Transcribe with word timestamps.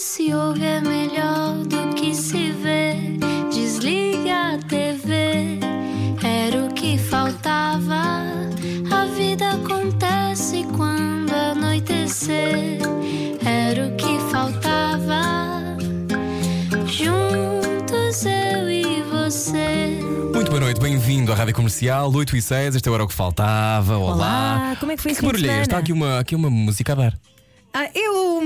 se 0.00 0.32
ouve 0.32 0.64
é 0.64 0.80
melhor 0.80 1.56
do 1.66 1.94
que 1.94 2.14
se 2.14 2.52
vê. 2.52 2.94
Desliga 3.52 4.54
a 4.54 4.58
TV, 4.58 5.60
era 6.24 6.64
o 6.64 6.72
que 6.72 6.96
faltava. 6.96 8.22
A 8.90 9.04
vida 9.14 9.50
acontece 9.50 10.64
quando 10.74 11.30
anoitecer, 11.34 12.78
era 13.44 13.88
o 13.88 13.96
que 13.96 14.18
faltava. 14.30 15.76
Juntos 16.86 18.24
eu 18.24 18.70
e 18.70 19.02
você. 19.02 20.00
Muito 20.32 20.48
boa 20.48 20.60
noite, 20.60 20.80
bem-vindo 20.80 21.30
à 21.30 21.34
Rádio 21.34 21.54
Comercial 21.54 22.10
8 22.10 22.36
e 22.38 22.40
6, 22.42 22.76
este 22.76 22.88
era 22.88 23.04
o 23.04 23.06
que 23.06 23.14
faltava. 23.14 23.98
Olá. 23.98 24.14
Olá, 24.14 24.76
como 24.80 24.92
é 24.92 24.96
que 24.96 25.02
foi 25.02 25.12
fim 25.12 25.20
de 25.20 25.26
barulho 25.26 25.50
é? 25.50 25.60
Está 25.60 25.76
aqui 25.76 25.92
uma, 25.92 26.20
aqui 26.20 26.34
uma 26.34 26.48
música 26.48 26.92
a 26.92 26.96
dar. 26.96 27.18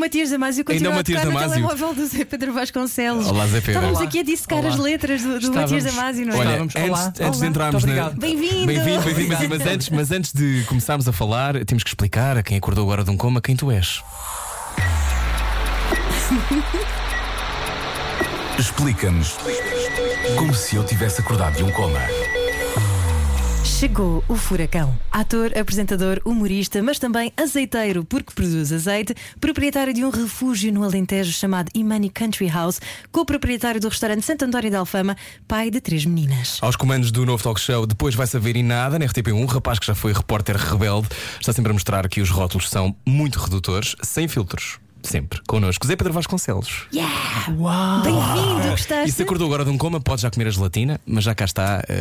Matias 0.04 0.28
Damasio, 0.28 0.60
Ainda 0.60 0.64
continuo 0.64 0.90
o 0.90 0.92
a 0.92 0.96
Matias 0.96 1.22
tocar 1.22 1.32
no 1.32 1.48
telemóvel 1.48 1.94
do 1.94 2.06
Zé 2.06 2.26
Pedro 2.26 2.52
Vasconcelos. 2.52 3.26
Olá, 3.26 3.46
Zé 3.46 3.60
Pedro. 3.60 3.70
Estávamos 3.70 3.98
Olá. 3.98 4.08
aqui 4.08 4.18
a 4.18 4.22
dissecar 4.22 4.58
Olá. 4.58 4.68
as 4.68 4.78
letras 4.78 5.22
do, 5.22 5.40
do. 5.40 5.52
Matias 5.54 5.84
Damasio, 5.84 6.26
não 6.26 6.34
é? 6.34 6.38
Olha, 6.38 6.62
antes, 6.62 6.82
Olá. 6.82 7.12
antes 7.20 7.40
de 7.40 7.46
entrarmos 7.46 7.84
na. 7.84 8.10
Bem-vindo, 8.10 8.66
bem-vindo, 8.66 9.02
bem-vindo. 9.02 9.48
Mas 9.48 9.66
antes, 9.66 9.88
mas 9.88 10.10
antes 10.10 10.32
de 10.34 10.62
começarmos 10.66 11.08
a 11.08 11.12
falar, 11.12 11.64
temos 11.64 11.82
que 11.82 11.88
explicar 11.88 12.36
a 12.36 12.42
quem 12.42 12.58
acordou 12.58 12.84
agora 12.84 13.02
de 13.02 13.10
um 13.10 13.16
coma 13.16 13.40
quem 13.40 13.56
tu 13.56 13.70
és. 13.70 14.02
Explica-nos 18.58 19.36
como 20.36 20.54
se 20.54 20.76
eu 20.76 20.84
tivesse 20.84 21.22
acordado 21.22 21.56
de 21.56 21.64
um 21.64 21.70
coma. 21.70 22.00
Chegou 23.78 24.22
o 24.28 24.36
Furacão. 24.36 24.96
Ator, 25.10 25.50
apresentador, 25.58 26.20
humorista, 26.24 26.80
mas 26.80 27.00
também 27.00 27.32
azeiteiro, 27.36 28.04
porque 28.04 28.32
produz 28.32 28.72
azeite, 28.72 29.16
proprietário 29.40 29.92
de 29.92 30.04
um 30.04 30.10
refúgio 30.10 30.72
no 30.72 30.84
Alentejo 30.84 31.32
chamado 31.32 31.72
Imani 31.74 32.08
Country 32.08 32.46
House, 32.46 32.80
co-proprietário 33.10 33.80
do 33.80 33.88
restaurante 33.88 34.22
Santo 34.22 34.44
António 34.44 34.70
de 34.70 34.76
Alfama, 34.76 35.16
pai 35.48 35.72
de 35.72 35.80
três 35.80 36.06
meninas. 36.06 36.58
Aos 36.62 36.76
comandos 36.76 37.10
do 37.10 37.26
novo 37.26 37.42
talk 37.42 37.60
show, 37.60 37.84
depois 37.84 38.14
vai 38.14 38.28
saber 38.28 38.56
e 38.56 38.62
nada, 38.62 38.96
na 38.96 39.06
RTP1, 39.06 39.34
um 39.34 39.44
rapaz 39.44 39.80
que 39.80 39.86
já 39.86 39.94
foi 39.94 40.12
repórter 40.12 40.56
rebelde, 40.56 41.08
está 41.40 41.52
sempre 41.52 41.70
a 41.70 41.74
mostrar 41.74 42.08
que 42.08 42.20
os 42.20 42.30
rótulos 42.30 42.70
são 42.70 42.94
muito 43.04 43.40
redutores, 43.40 43.96
sem 44.04 44.28
filtros. 44.28 44.78
Sempre. 45.04 45.38
Connosco, 45.46 45.86
Zé 45.86 45.96
Pedro 45.96 46.14
Vasconcelos. 46.14 46.86
Bem-vindo, 46.90 48.70
gostaste? 48.70 49.08
E 49.10 49.12
se 49.12 49.22
acordou 49.22 49.46
agora 49.46 49.62
de 49.64 49.70
um 49.70 49.76
coma, 49.76 50.00
pode 50.00 50.22
já 50.22 50.30
comer 50.30 50.46
a 50.48 50.50
gelatina, 50.50 50.98
mas 51.06 51.24
já 51.24 51.34
cá 51.34 51.44
está 51.44 51.84
eh, 51.88 52.00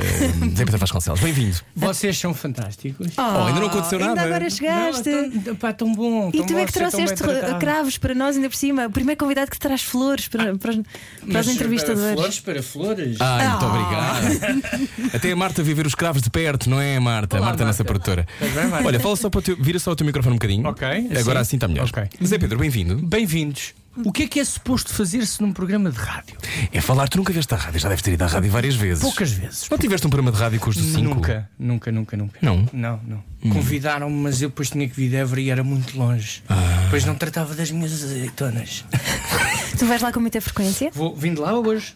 Zé 0.56 0.64
Pedro 0.64 0.78
Vasconcelos. 0.78 1.20
Bem-vindo. 1.20 1.58
Vocês 1.76 2.18
são 2.18 2.34
fantásticos. 2.34 3.08
Oh, 3.18 3.22
ainda 3.46 3.60
não 3.60 3.68
aconteceu 3.68 4.00
ainda 4.00 4.16
nada. 4.16 4.28
agora 4.28 4.50
chegaste. 4.50 5.10
Não, 5.10 5.42
tão, 5.42 5.56
pá, 5.56 5.74
tão 5.74 5.94
bom. 5.94 6.30
E 6.34 6.38
tão 6.38 6.46
tu 6.46 6.54
bom 6.54 6.60
é 6.60 6.66
que 6.66 6.72
bem 6.80 6.90
trouxeste 6.90 7.24
cravos 7.60 7.98
para 7.98 8.16
nós, 8.16 8.38
ainda 8.38 8.50
por 8.50 8.56
cima. 8.56 8.86
O 8.88 8.92
primeiro 8.92 9.20
convidado 9.20 9.52
que 9.52 9.60
traz 9.60 9.84
flores 9.84 10.30
para, 10.30 10.56
para, 10.58 10.74
para 10.74 10.84
Mas, 11.26 11.48
entrevistadores. 11.50 12.06
Para 12.06 12.16
flores, 12.16 12.40
para 12.40 12.64
flores. 12.64 13.18
Ai, 13.20 13.48
muito 13.50 13.66
Ah. 13.66 13.68
obrigado. 13.68 15.12
Até 15.14 15.32
a 15.32 15.36
Marta 15.36 15.62
viu 15.62 15.76
ver 15.76 15.86
os 15.86 15.94
cravos 15.96 16.22
de 16.22 16.30
perto, 16.30 16.70
não 16.70 16.80
é, 16.80 16.98
Marta? 17.00 17.36
Olá, 17.36 17.48
a 17.48 17.50
Marta 17.50 17.64
é 17.64 17.66
a 17.66 17.68
nossa 17.68 17.84
Marta. 17.84 17.94
produtora. 17.94 18.28
Estás 18.34 18.54
bem, 18.54 18.68
Marta? 18.68 18.88
Olha, 18.88 19.00
fala 19.00 19.16
só 19.18 19.30
para 19.30 19.40
o 19.40 19.42
teu, 19.42 19.58
vira 19.60 19.78
só 19.80 19.92
o 19.92 19.96
teu 19.96 20.06
microfone 20.06 20.34
um 20.36 20.38
bocadinho. 20.38 20.68
Ok, 20.70 20.88
Agora 20.88 21.40
assim? 21.40 21.50
assim 21.50 21.58
está 21.58 21.68
melhor. 21.68 21.88
Ok. 21.90 22.04
Zé 22.26 22.38
Pedro, 22.38 22.58
bem-vindo. 22.60 22.93
Bem-vindos. 23.02 23.74
O 24.04 24.12
que 24.12 24.24
é 24.24 24.28
que 24.28 24.40
é 24.40 24.44
suposto 24.46 24.92
fazer-se 24.92 25.40
num 25.40 25.54
programa 25.54 25.92
de 25.92 25.98
rádio? 26.00 26.36
É 26.72 26.82
falar, 26.82 27.08
tu 27.08 27.18
nunca 27.18 27.32
vieste 27.32 27.54
à 27.54 27.58
rádio, 27.58 27.80
já 27.80 27.88
deves 27.90 28.02
ter 28.02 28.14
ido 28.14 28.24
à 28.24 28.28
rádio 28.28 28.50
várias 28.50 28.74
vezes. 28.74 29.04
Poucas 29.04 29.32
vezes. 29.32 29.70
Não 29.70 29.78
tiveste 29.78 30.08
um 30.08 30.10
programa 30.10 30.32
de 30.36 30.42
rádio 30.42 30.60
com 30.60 30.72
os 30.72 30.76
do 30.76 30.84
5? 30.84 31.02
Nunca, 31.04 31.50
nunca, 31.60 31.92
nunca, 31.92 32.18
nunca. 32.18 32.40
Não? 32.42 32.68
Não, 32.74 33.00
não. 33.08 33.52
Convidaram-me, 33.52 34.16
mas 34.16 34.42
eu 34.42 34.50
depois 34.50 34.72
tinha 34.72 34.88
que 34.90 34.96
vir 34.96 35.10
de 35.10 35.18
Évora 35.18 35.42
e 35.42 35.50
era 35.52 35.64
muito 35.64 35.96
longe. 35.96 36.42
Depois 36.86 37.06
não 37.06 37.14
tratava 37.14 37.54
das 37.54 37.70
minhas 37.70 37.92
azeitonas. 38.04 38.84
Tu 39.78 39.86
vais 39.86 40.02
lá 40.02 40.12
com 40.12 40.20
muita 40.20 40.40
frequência? 40.42 40.90
Vou 40.94 41.16
vindo 41.16 41.42
lá 41.42 41.54
hoje. 41.60 41.94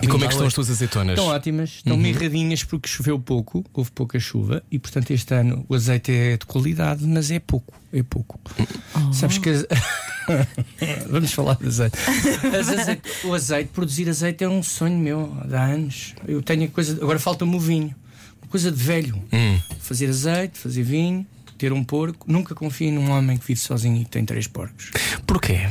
E 0.00 0.06
como 0.06 0.18
é 0.18 0.20
Vim 0.22 0.26
que 0.28 0.32
estão 0.34 0.46
as 0.46 0.54
tuas 0.54 0.68
azeitonas? 0.70 1.16
Estão 1.16 1.26
ótimas, 1.32 1.70
estão 1.76 1.96
mirradinhas 1.96 2.64
porque 2.64 2.88
choveu 2.88 3.20
pouco, 3.20 3.64
houve 3.72 3.90
pouca 3.92 4.18
chuva 4.18 4.60
e 4.70 4.76
portanto 4.78 5.10
este 5.12 5.32
ano 5.34 5.64
o 5.68 5.74
azeite 5.76 6.10
é 6.10 6.36
de 6.36 6.44
qualidade, 6.46 7.06
mas 7.06 7.30
é 7.30 7.38
pouco, 7.38 7.72
é 7.92 8.02
pouco. 8.02 8.40
Sabes 9.12 9.38
que 9.38 9.48
as- 9.50 9.64
vamos 11.08 11.32
falar 11.32 11.56
de 11.56 11.66
azeite. 11.66 11.96
Azeite- 12.58 13.02
O 13.26 13.34
azeite, 13.34 13.70
produzir 13.72 14.08
azeite 14.08 14.44
é 14.44 14.48
um 14.48 14.62
sonho 14.62 14.98
meu 14.98 15.36
há 15.52 15.62
anos. 15.64 16.14
Eu 16.26 16.42
tenho 16.42 16.64
a 16.64 16.68
coisa, 16.68 16.94
agora 17.02 17.18
falta-me 17.18 17.54
o 17.54 17.60
vinho, 17.60 17.94
uma 18.42 18.48
coisa 18.50 18.70
de 18.70 18.82
velho. 18.82 19.16
Hum. 19.32 19.58
Fazer 19.80 20.08
azeite, 20.08 20.58
fazer 20.58 20.82
vinho, 20.82 21.26
ter 21.58 21.72
um 21.72 21.82
porco. 21.84 22.30
Nunca 22.30 22.54
confio 22.54 22.92
num 22.92 23.10
homem 23.10 23.36
que 23.36 23.46
vive 23.46 23.60
sozinho 23.60 24.00
e 24.00 24.04
que 24.04 24.10
tem 24.10 24.24
três 24.24 24.46
porcos 24.46 24.90
Porquê? 25.26 25.68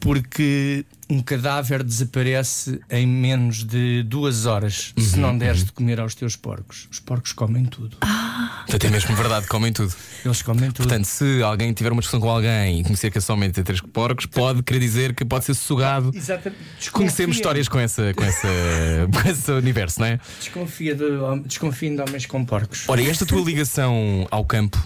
porque 0.00 0.84
um 1.08 1.22
cadáver 1.22 1.82
desaparece 1.82 2.78
em 2.90 3.06
menos 3.06 3.64
de 3.64 4.02
duas 4.02 4.44
horas 4.44 4.92
se 4.98 5.18
não 5.18 5.36
deres 5.38 5.64
de 5.64 5.72
comer 5.72 5.98
aos 5.98 6.14
teus 6.14 6.36
porcos. 6.36 6.86
Os 6.90 6.98
porcos 7.00 7.32
comem 7.32 7.64
tudo. 7.64 7.96
Portanto, 8.66 8.84
é 8.86 8.90
mesmo 8.90 9.14
verdade, 9.14 9.46
comem 9.46 9.72
tudo. 9.72 9.94
Eles 10.24 10.42
comem 10.42 10.70
tudo. 10.70 10.86
Portanto, 10.88 11.04
se 11.04 11.42
alguém 11.42 11.72
tiver 11.72 11.92
uma 11.92 12.00
discussão 12.00 12.20
com 12.20 12.30
alguém 12.30 12.80
e 12.80 12.82
conhecer 12.82 13.10
que 13.10 13.18
é 13.18 13.20
somente 13.20 13.62
três 13.62 13.80
porcos, 13.80 14.26
pode 14.26 14.62
querer 14.62 14.80
dizer 14.80 15.14
que 15.14 15.24
pode 15.24 15.44
ser 15.44 15.54
sugado. 15.54 16.10
Exatamente. 16.14 16.60
Desconfia- 16.78 16.92
Conhecemos 16.92 17.36
histórias 17.36 17.68
com, 17.68 17.78
essa, 17.78 18.12
com, 18.14 18.24
essa, 18.24 18.48
com 19.22 19.28
esse 19.28 19.50
universo, 19.52 20.00
não 20.00 20.06
é? 20.06 20.20
Desconfia 20.40 20.94
de, 20.94 21.04
desconfiem 21.46 21.94
de 21.94 22.02
homens 22.02 22.26
com 22.26 22.44
porcos. 22.44 22.84
Ora, 22.88 23.00
e 23.02 23.08
esta 23.08 23.24
tua 23.26 23.40
ligação 23.42 24.26
ao 24.30 24.44
campo 24.44 24.82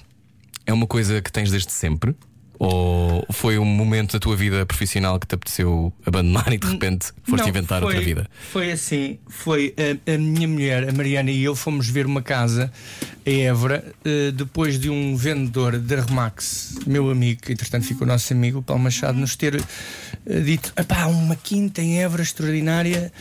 é 0.66 0.72
uma 0.72 0.87
coisa 0.87 1.22
que 1.22 1.31
tens 1.32 1.50
desde 1.50 1.72
sempre? 1.72 2.14
Ou 2.60 3.24
foi 3.30 3.56
um 3.56 3.64
momento 3.64 4.14
da 4.14 4.19
tua 4.19 4.34
vida 4.34 4.66
profissional 4.66 5.19
que 5.20 5.26
te 5.28 5.34
apeteceu 5.36 5.92
abandonar 6.04 6.52
e 6.52 6.58
de 6.58 6.66
repente 6.66 7.12
foste 7.22 7.42
Não, 7.42 7.48
inventar 7.48 7.80
foi- 7.80 7.86
outra 7.86 8.04
vida? 8.04 8.26
Foi 8.50 8.72
assim: 8.72 9.19
foi 9.28 9.74
a, 10.06 10.14
a 10.14 10.19
minha 10.19 10.48
mulher, 10.48 10.88
a 10.88 10.92
Mariana, 10.92 11.30
e 11.30 11.44
eu 11.44 11.54
fomos 11.54 11.88
ver 11.88 12.04
uma 12.04 12.20
casa 12.20 12.72
em 13.24 13.46
Évora 13.46 13.84
eh, 14.04 14.32
depois 14.32 14.78
de 14.78 14.91
um 14.91 15.14
vendedor 15.16 15.78
da 15.78 16.00
Remax, 16.00 16.78
meu 16.84 17.08
amigo, 17.10 17.42
que 17.42 17.52
entretanto 17.52 17.86
ficou 17.86 18.04
nosso 18.06 18.32
amigo, 18.32 18.58
o 18.58 18.62
Paulo 18.62 18.82
Machado, 18.82 19.16
nos 19.16 19.36
ter 19.36 19.54
eh, 20.26 20.40
dito: 20.40 20.72
"Epá, 20.76 21.06
uma 21.06 21.36
quinta 21.36 21.80
em 21.80 22.02
Évora 22.02 22.22
extraordinária. 22.22 23.12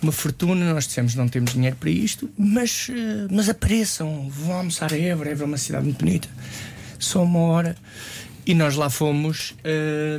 Uma 0.00 0.12
fortuna, 0.12 0.72
nós 0.72 0.86
dissemos 0.86 1.16
não 1.16 1.26
temos 1.26 1.52
dinheiro 1.54 1.74
para 1.74 1.90
isto, 1.90 2.30
mas, 2.38 2.86
eh, 2.88 3.26
mas 3.30 3.48
apareçam, 3.48 4.30
vão 4.30 4.54
almoçar 4.54 4.92
a 4.92 4.96
Évora, 4.96 5.30
Évora 5.30 5.44
é 5.44 5.48
uma 5.48 5.58
cidade 5.58 5.84
muito 5.86 5.98
bonita, 5.98 6.28
só 7.00 7.24
uma 7.24 7.40
hora. 7.40 7.76
E 8.48 8.54
nós 8.54 8.74
lá 8.74 8.88
fomos. 8.90 9.54
eh, 9.62 10.18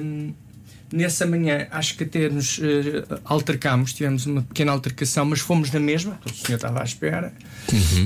Nessa 0.91 1.23
manhã, 1.23 1.67
acho 1.69 1.95
que 1.95 2.03
até 2.03 2.27
nos 2.29 2.59
eh, 2.59 3.05
altercámos, 3.23 3.93
tivemos 3.93 4.25
uma 4.25 4.41
pequena 4.41 4.71
altercação, 4.71 5.23
mas 5.23 5.39
fomos 5.39 5.69
na 5.69 5.79
mesma, 5.79 6.19
o 6.25 6.33
senhor 6.33 6.55
estava 6.55 6.81
à 6.81 6.83
espera. 6.83 7.31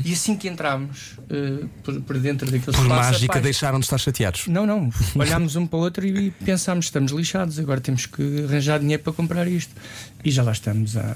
E 0.04 0.12
assim 0.12 0.36
que 0.36 0.50
entramos 0.50 1.16
eh, 1.30 1.66
por, 1.82 2.02
por 2.02 2.20
dentro 2.20 2.46
daquele 2.46 2.76
Por 2.76 2.84
espaço, 2.84 2.90
mágica 2.90 3.28
rapaz, 3.28 3.42
deixaram 3.44 3.80
de 3.80 3.86
estar 3.86 3.98
chateados. 3.98 4.48
Não, 4.48 4.66
não. 4.66 4.92
Olhámos 5.16 5.56
um 5.56 5.66
para 5.66 5.80
o 5.80 5.82
outro 5.82 6.06
e 6.06 6.32
pensámos: 6.44 6.88
estamos 6.88 7.14
lixados, 7.14 7.58
agora 7.58 7.80
temos 7.80 8.06
que 8.06 8.44
arranjar 8.44 8.82
dinheiro 8.82 9.02
para 9.02 9.14
comprar 9.14 9.48
isto. 9.48 9.74
E 10.22 10.30
já 10.30 10.44
lá 10.44 10.52
estamos. 10.52 10.98
A, 10.98 11.16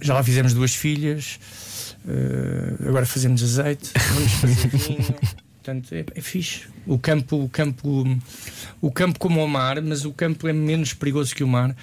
já 0.00 0.14
lá 0.14 0.24
fizemos 0.24 0.52
duas 0.52 0.74
filhas, 0.74 1.38
eh, 2.08 2.88
agora 2.88 3.06
fazemos 3.06 3.40
azeite, 3.40 3.92
vamos 4.14 4.32
fazer 4.32 4.68
vinho. 4.68 5.14
Portanto, 5.62 5.94
é, 5.94 6.04
é 6.16 6.20
fixe. 6.20 6.66
O 6.84 6.98
campo, 6.98 7.44
o 7.44 7.48
campo, 7.48 8.04
o 8.80 8.90
campo 8.90 9.18
como 9.20 9.42
o 9.42 9.46
mar, 9.46 9.80
mas 9.80 10.04
o 10.04 10.12
campo 10.12 10.48
é 10.48 10.52
menos 10.52 10.92
perigoso 10.92 11.34
que 11.36 11.44
o 11.44 11.48
mar. 11.48 11.74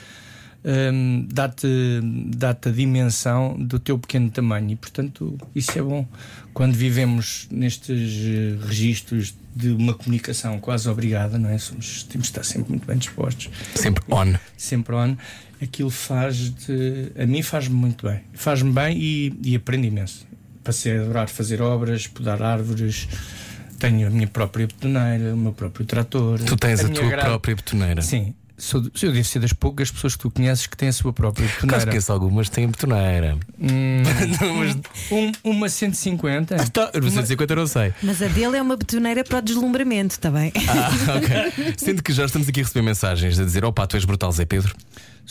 Hum, 0.62 1.26
dá-te 1.32 1.66
dá 2.36 2.50
a 2.50 2.70
dimensão 2.70 3.58
do 3.58 3.80
teu 3.80 3.98
pequeno 3.98 4.30
tamanho 4.30 4.72
e 4.72 4.76
portanto 4.76 5.38
isso 5.56 5.80
é 5.80 5.82
bom 5.82 6.06
quando 6.54 6.74
vivemos 6.74 7.48
nestes 7.50 8.12
eh, 8.26 8.68
registros 8.68 9.34
de 9.56 9.70
uma 9.70 9.94
comunicação 9.94 10.60
quase 10.60 10.90
obrigada 10.90 11.40
não 11.40 11.50
é 11.50 11.58
Somos, 11.58 12.04
temos 12.04 12.28
de 12.28 12.32
estar 12.32 12.44
sempre 12.44 12.72
muito 12.72 12.86
bem 12.86 12.98
dispostos 12.98 13.50
Sempre 13.74 14.04
on. 14.10 14.34
sempre 14.58 14.94
on 14.94 15.16
aquilo 15.62 15.90
faz 15.90 16.54
a 17.18 17.26
mim 17.26 17.42
faz-me 17.42 17.76
muito 17.76 18.06
bem 18.06 18.20
faz-me 18.34 18.74
bem 18.74 18.98
e, 18.98 19.34
e 19.42 19.56
aprendo 19.56 19.86
imenso 19.86 20.28
passei 20.62 20.98
a 20.98 21.02
adorar 21.02 21.30
fazer 21.30 21.62
obras 21.62 22.06
podar 22.06 22.42
árvores 22.42 23.08
tenho 23.80 24.08
a 24.08 24.10
minha 24.10 24.28
própria 24.28 24.68
betoneira 24.68 25.34
o 25.34 25.38
meu 25.38 25.54
próprio 25.54 25.86
trator 25.86 26.40
Tu 26.40 26.56
tens 26.58 26.80
a, 26.82 26.84
minha 26.84 27.00
tua 27.00 27.10
gra- 27.10 27.24
própria 27.26 27.56
betoneira. 27.56 28.02
Sim, 28.02 28.34
sou, 28.58 28.82
eu 29.02 29.12
devo 29.14 29.24
ser 29.24 29.40
das 29.40 29.54
poucas 29.54 29.90
pessoas 29.90 30.16
que 30.16 30.22
tu 30.22 30.30
conheces 30.32 30.68
que 30.68 30.76
têm 30.78 30.90
a 30.90 30.94
sua 30.94 31.14
própria 31.14 31.48
Caso 31.48 31.56
betoneira. 31.62 31.88
conheço 31.92 32.12
algumas 32.12 32.50
têm 32.50 32.68
betoneira. 32.68 33.38
Hum, 33.60 34.04
um, 35.44 35.52
uma 35.52 35.70
150. 35.70 36.56
Tá, 36.70 36.92
eu 36.94 37.02
não 37.02 37.10
sei 37.10 37.18
não. 37.18 37.96
Mas 38.04 38.22
a 38.22 38.28
dele 38.28 38.58
é 38.58 38.62
uma 38.62 38.76
betoneira 38.76 39.24
para 39.24 39.40
o 39.40 39.42
deslumbramento, 39.42 40.14
está 40.16 40.30
bem? 40.30 40.52
Ah, 40.68 41.16
ok. 41.18 41.74
Sendo 41.78 42.04
que 42.04 42.12
já 42.14 42.26
estamos 42.26 42.48
aqui 42.50 42.60
a 42.60 42.64
receber 42.64 42.82
mensagens 42.82 43.40
a 43.40 43.44
dizer: 43.46 43.64
opa, 43.66 43.88
tu 43.88 43.96
és 43.96 44.06
brutal, 44.06 44.32
Zé 44.32 44.46
Pedro. 44.46 44.76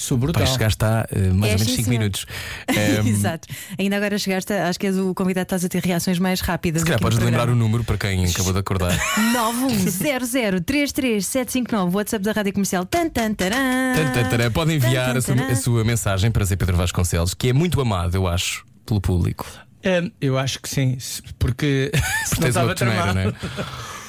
Sou 0.00 0.16
brutal. 0.16 0.44
Pai, 0.44 0.52
chegaste 0.52 0.84
há 0.84 1.08
eh, 1.10 1.32
mais 1.32 1.50
É, 1.50 1.54
ou 1.54 1.58
menos 1.58 1.62
sim, 1.62 1.74
5 1.76 1.84
senhor. 1.88 1.98
minutos. 1.98 2.24
Ehm, 2.68 3.08
Exato. 3.08 3.48
Ainda 3.76 3.96
agora 3.96 4.16
chegaste, 4.16 4.52
a- 4.52 4.68
acho 4.68 4.78
que 4.78 4.86
és 4.86 4.96
o 4.96 5.12
convidado, 5.12 5.42
estás 5.42 5.64
a 5.64 5.68
ter 5.68 5.82
reações 5.84 6.20
mais 6.20 6.40
rápidas. 6.40 6.82
Se 6.82 6.86
calhar 6.86 7.00
podes 7.00 7.18
lembrar 7.18 7.48
o 7.48 7.56
número 7.56 7.82
para 7.82 7.98
quem 7.98 8.24
acabou 8.24 8.52
de 8.52 8.60
acordar. 8.60 8.92
910033759, 9.34 11.92
WhatsApp 11.94 12.24
da 12.24 12.32
Rádio 12.32 12.52
Comercial. 12.52 12.84
Tan, 12.86 13.08
tan, 13.10 13.34
taran. 13.34 13.94
Tan, 13.94 14.12
tan, 14.12 14.28
taran. 14.28 14.50
Pode 14.52 14.72
enviar 14.74 15.06
Tan, 15.06 15.10
a 15.10 15.14
tan, 15.14 15.20
sua, 15.20 15.36
taran. 15.36 15.52
a 15.52 15.56
sua 15.56 15.84
mensagem 15.84 16.30
para 16.30 16.44
Zé 16.44 16.54
Pedro 16.56 16.76
Vasconcelos, 16.76 17.34
que 17.34 17.48
é 17.48 17.52
muito 17.52 17.80
amado, 17.80 18.14
eu 18.14 18.26
acho, 18.28 18.64
pelo 18.86 19.00
público. 19.00 19.44
Hum, 19.84 20.10
eu 20.20 20.38
acho 20.38 20.60
que 20.60 20.68
sim, 20.68 20.96
porque 21.38 21.90
Porque 22.30 22.50
não 22.52 22.74
tens 22.74 22.82
uma 22.82 23.14
não 23.14 23.20
é? 23.20 23.32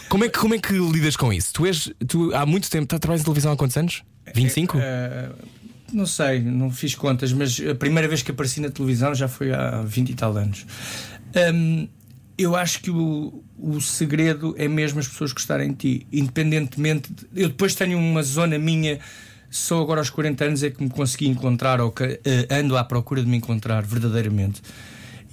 Como 0.09 0.23
é, 0.23 0.29
que, 0.29 0.39
como 0.39 0.55
é 0.55 0.59
que 0.59 0.73
lidas 0.73 1.15
com 1.15 1.31
isso? 1.31 1.53
Tu 1.53 1.65
és. 1.67 1.91
Tu, 2.07 2.33
há 2.35 2.43
muito 2.45 2.67
tempo, 2.69 2.87
tu 2.87 2.97
trabalhas 2.99 3.21
em 3.21 3.25
televisão 3.25 3.51
há 3.51 3.57
quantos 3.57 3.77
anos? 3.77 4.01
25? 4.33 4.77
Eh, 4.79 5.29
não 5.93 6.05
sei, 6.05 6.39
não 6.41 6.69
fiz 6.71 6.95
contas, 6.95 7.31
mas 7.33 7.59
a 7.69 7.75
primeira 7.75 8.07
vez 8.07 8.21
que 8.21 8.31
apareci 8.31 8.59
na 8.61 8.69
televisão 8.69 9.13
já 9.15 9.27
foi 9.27 9.51
há 9.53 9.81
20 9.81 10.09
e 10.09 10.13
tal 10.15 10.35
anos. 10.37 10.65
Hum, 11.53 11.87
eu 12.37 12.55
acho 12.55 12.81
que 12.81 12.89
o, 12.89 13.43
o 13.57 13.81
segredo 13.81 14.55
é 14.57 14.67
mesmo 14.67 14.99
as 14.99 15.07
pessoas 15.07 15.31
gostarem 15.33 15.71
de 15.71 15.75
ti, 15.99 16.07
independentemente. 16.11 17.11
de- 17.13 17.27
eu 17.41 17.49
depois 17.49 17.75
tenho 17.75 17.97
uma 17.97 18.23
zona 18.23 18.57
minha, 18.57 18.99
só 19.49 19.81
agora 19.81 19.99
aos 20.01 20.09
40 20.09 20.45
anos 20.45 20.63
é 20.63 20.69
que 20.69 20.81
me 20.83 20.89
consegui 20.89 21.27
encontrar, 21.27 21.81
ou 21.81 21.91
que 21.91 22.19
eh, 22.23 22.47
ando 22.49 22.77
à 22.77 22.83
procura 22.83 23.21
de 23.21 23.27
me 23.27 23.37
encontrar 23.37 23.83
verdadeiramente. 23.83 24.61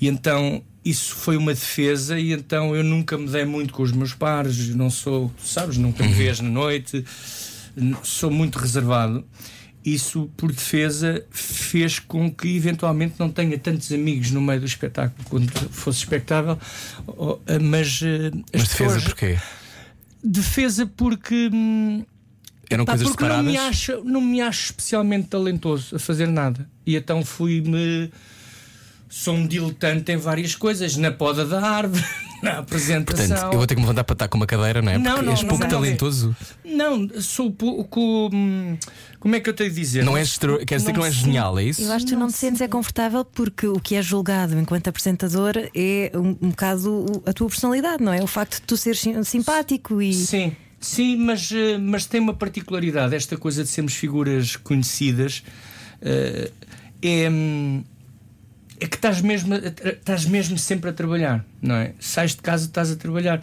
E 0.00 0.08
então 0.08 0.62
isso 0.84 1.14
foi 1.14 1.36
uma 1.36 1.52
defesa, 1.54 2.18
e 2.18 2.32
então 2.32 2.74
eu 2.74 2.82
nunca 2.84 3.16
me 3.18 3.28
dei 3.28 3.44
muito 3.44 3.72
com 3.72 3.82
os 3.82 3.92
meus 3.92 4.12
pares, 4.14 4.74
não 4.74 4.90
sou, 4.90 5.32
sabes, 5.42 5.76
nunca 5.78 6.04
me 6.04 6.12
vês 6.12 6.38
na 6.40 6.48
noite, 6.48 7.04
sou 8.02 8.30
muito 8.30 8.58
reservado. 8.58 9.24
Isso, 9.86 10.28
por 10.36 10.50
defesa, 10.50 11.24
fez 11.30 12.00
com 12.00 12.28
que 12.28 12.56
eventualmente 12.56 13.14
não 13.20 13.30
tenha 13.30 13.56
tantos 13.56 13.92
amigos 13.92 14.32
no 14.32 14.40
meio 14.40 14.58
do 14.58 14.66
espetáculo 14.66 15.24
quanto 15.28 15.52
fosse 15.70 16.00
expectável, 16.00 16.58
Oh, 17.06 17.38
eh, 17.46 17.60
mas, 17.60 18.00
eh, 18.02 18.32
as 18.52 18.60
Mas 18.62 18.68
defesa 18.68 19.00
porquê? 19.00 19.38
Defesa 20.24 20.86
porque. 20.86 21.48
hum, 21.52 22.04
Eram 22.68 22.84
Pá, 22.84 22.92
coisas 22.94 23.06
porque 23.08 23.22
não 23.22 23.30
separadas? 23.30 23.52
me, 23.52 23.56
acho, 23.58 24.04
não 24.04 24.20
me 24.20 24.40
acho 24.40 24.64
especialmente 24.64 25.28
talentoso 25.28 25.94
a 25.94 25.98
fazer 26.00 26.26
nada. 26.26 26.68
E 26.84 26.96
então 26.96 27.24
fui-me. 27.24 28.10
Sou 29.08 29.34
um 29.36 29.46
diletante 29.46 30.10
em 30.10 30.16
várias 30.16 30.56
coisas, 30.56 30.96
na 30.96 31.12
poda 31.12 31.44
da 31.46 31.62
árvore, 31.62 32.04
na 32.42 32.58
apresentação. 32.58 33.26
Portanto, 33.28 33.52
eu 33.52 33.58
vou 33.58 33.66
ter 33.66 33.74
que 33.74 33.80
me 33.80 33.86
levantar 33.86 34.04
para 34.04 34.12
estar 34.14 34.28
com 34.28 34.36
uma 34.36 34.46
cadeira, 34.46 34.80
não 34.82 34.92
é? 34.92 34.98
Não, 34.98 35.10
Porque 35.12 35.24
não, 35.26 35.32
és 35.32 35.42
não 35.42 35.48
pouco 35.48 35.64
nada 35.64 35.76
a 35.76 35.80
ver. 35.80 35.86
talentoso. 35.86 36.36
Não, 36.64 37.08
sou 37.20 37.50
pouco. 37.50 38.30
hum, 38.32 38.76
Como 39.20 39.34
é 39.36 39.40
que 39.40 39.48
eu 39.48 39.54
tenho 39.54 39.70
de 39.70 39.76
dizer? 39.76 40.04
Não 40.04 40.16
és, 40.16 40.38
quer 40.66 40.76
dizer 40.76 40.92
que 40.92 40.98
não 40.98 41.04
és 41.06 41.14
Não 41.16 41.22
genial, 41.24 41.58
é 41.58 41.64
isso? 41.64 41.82
Eu 41.82 41.92
acho 41.92 42.04
que 42.06 42.12
tu 42.12 42.18
não 42.18 42.28
te 42.28 42.34
sentes 42.36 42.60
é 42.60 42.68
confortável 42.68 43.24
porque 43.24 43.66
o 43.66 43.80
que 43.80 43.94
é 43.94 44.02
julgado 44.02 44.58
enquanto 44.58 44.88
apresentador 44.88 45.54
é 45.74 46.10
um, 46.14 46.28
um 46.40 46.50
bocado 46.50 47.22
a 47.26 47.32
tua 47.32 47.48
personalidade, 47.48 48.02
não 48.02 48.12
é? 48.12 48.22
O 48.22 48.26
facto 48.26 48.56
de 48.56 48.62
tu 48.62 48.76
seres 48.76 49.00
sim- 49.00 49.22
simpático 49.24 50.00
e. 50.02 50.12
Sim, 50.12 50.52
sim, 50.80 51.16
mas, 51.16 51.50
eh, 51.52 51.78
mas 51.78 52.06
tem 52.06 52.20
uma 52.20 52.34
particularidade. 52.34 53.14
Esta 53.14 53.36
coisa 53.36 53.62
de 53.64 53.70
sermos 53.70 53.94
figuras 53.94 54.56
conhecidas 54.56 55.42
eh, 56.02 56.50
é, 57.02 57.28
hum, 57.30 57.82
é 58.80 58.86
que 58.86 58.96
estás 58.96 59.20
mesmo, 59.20 59.54
estás 59.54 60.26
mesmo 60.26 60.58
sempre 60.58 60.90
a 60.90 60.92
trabalhar, 60.92 61.44
não 61.60 61.76
é? 61.76 61.94
Sais 61.98 62.34
de 62.34 62.42
casa, 62.42 62.66
estás 62.66 62.90
a 62.90 62.96
trabalhar. 62.96 63.42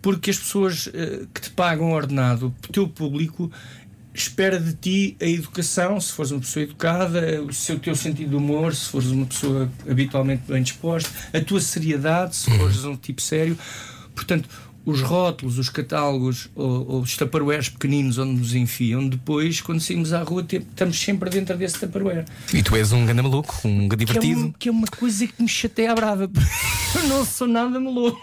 Porque 0.00 0.30
as 0.30 0.38
pessoas 0.38 0.88
eh, 0.92 1.24
que 1.32 1.40
te 1.40 1.50
pagam 1.50 1.92
ordenado, 1.92 2.54
o 2.68 2.72
teu 2.72 2.86
público, 2.86 3.50
espera 4.14 4.60
de 4.60 4.74
ti 4.74 5.16
a 5.20 5.24
educação, 5.24 6.00
se 6.00 6.12
fores 6.12 6.30
uma 6.30 6.40
pessoa 6.40 6.62
educada, 6.62 7.42
o 7.42 7.52
seu 7.52 7.78
teu 7.78 7.96
sentido 7.96 8.30
de 8.30 8.36
humor, 8.36 8.74
se 8.74 8.88
fores 8.88 9.08
uma 9.08 9.26
pessoa 9.26 9.70
habitualmente 9.88 10.42
bem 10.46 10.62
disposta, 10.62 11.10
a 11.32 11.40
tua 11.40 11.60
seriedade, 11.60 12.36
se 12.36 12.50
fores 12.56 12.84
um 12.84 12.96
tipo 12.96 13.20
sério. 13.20 13.58
Portanto, 14.14 14.48
os 14.86 15.00
rótulos, 15.00 15.58
os 15.58 15.68
catálogos 15.68 16.48
ou, 16.54 16.86
ou 16.90 17.00
os 17.00 17.16
taparoeiros 17.16 17.68
pequeninos 17.70 18.18
onde 18.18 18.38
nos 18.38 18.54
enfiam, 18.54 19.08
depois, 19.08 19.60
quando 19.60 19.80
saímos 19.80 20.12
à 20.12 20.22
rua, 20.22 20.42
te- 20.42 20.56
estamos 20.56 20.98
sempre 21.00 21.30
dentro 21.30 21.56
desse 21.56 21.78
taparoeiro. 21.80 22.24
E 22.52 22.62
tu 22.62 22.76
és 22.76 22.92
um 22.92 23.06
ganda 23.06 23.22
maluco, 23.22 23.54
um 23.66 23.88
ganda 23.88 24.04
Que 24.04 24.12
é, 24.12 24.20
divertido. 24.20 24.46
um- 24.48 24.52
que 24.52 24.68
é 24.68 24.72
uma 24.72 24.86
coisa 24.86 25.26
que 25.26 25.42
me 25.42 25.48
chateia 25.48 25.92
a 25.92 25.94
brava. 25.94 26.30
Eu 26.94 27.08
não 27.08 27.24
sou 27.24 27.46
nada 27.48 27.80
maluco. 27.80 28.20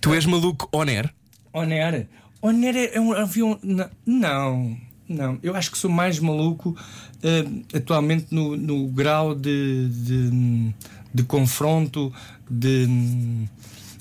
Tu 0.00 0.12
és 0.14 0.26
maluco 0.26 0.68
on 0.72 0.82
air. 0.88 1.12
Oner. 1.52 2.06
Oner 2.42 2.76
é 2.76 2.96
é 2.96 3.00
um 3.00 3.12
avião. 3.12 3.58
Não, 4.06 4.76
não. 5.08 5.38
Eu 5.42 5.56
acho 5.56 5.70
que 5.70 5.78
sou 5.78 5.90
mais 5.90 6.18
maluco 6.20 6.76
eh, 7.22 7.44
atualmente 7.74 8.26
no, 8.30 8.56
no 8.56 8.86
grau 8.88 9.34
de, 9.34 9.88
de, 9.88 10.74
de 11.14 11.22
confronto, 11.24 12.12
de. 12.50 12.86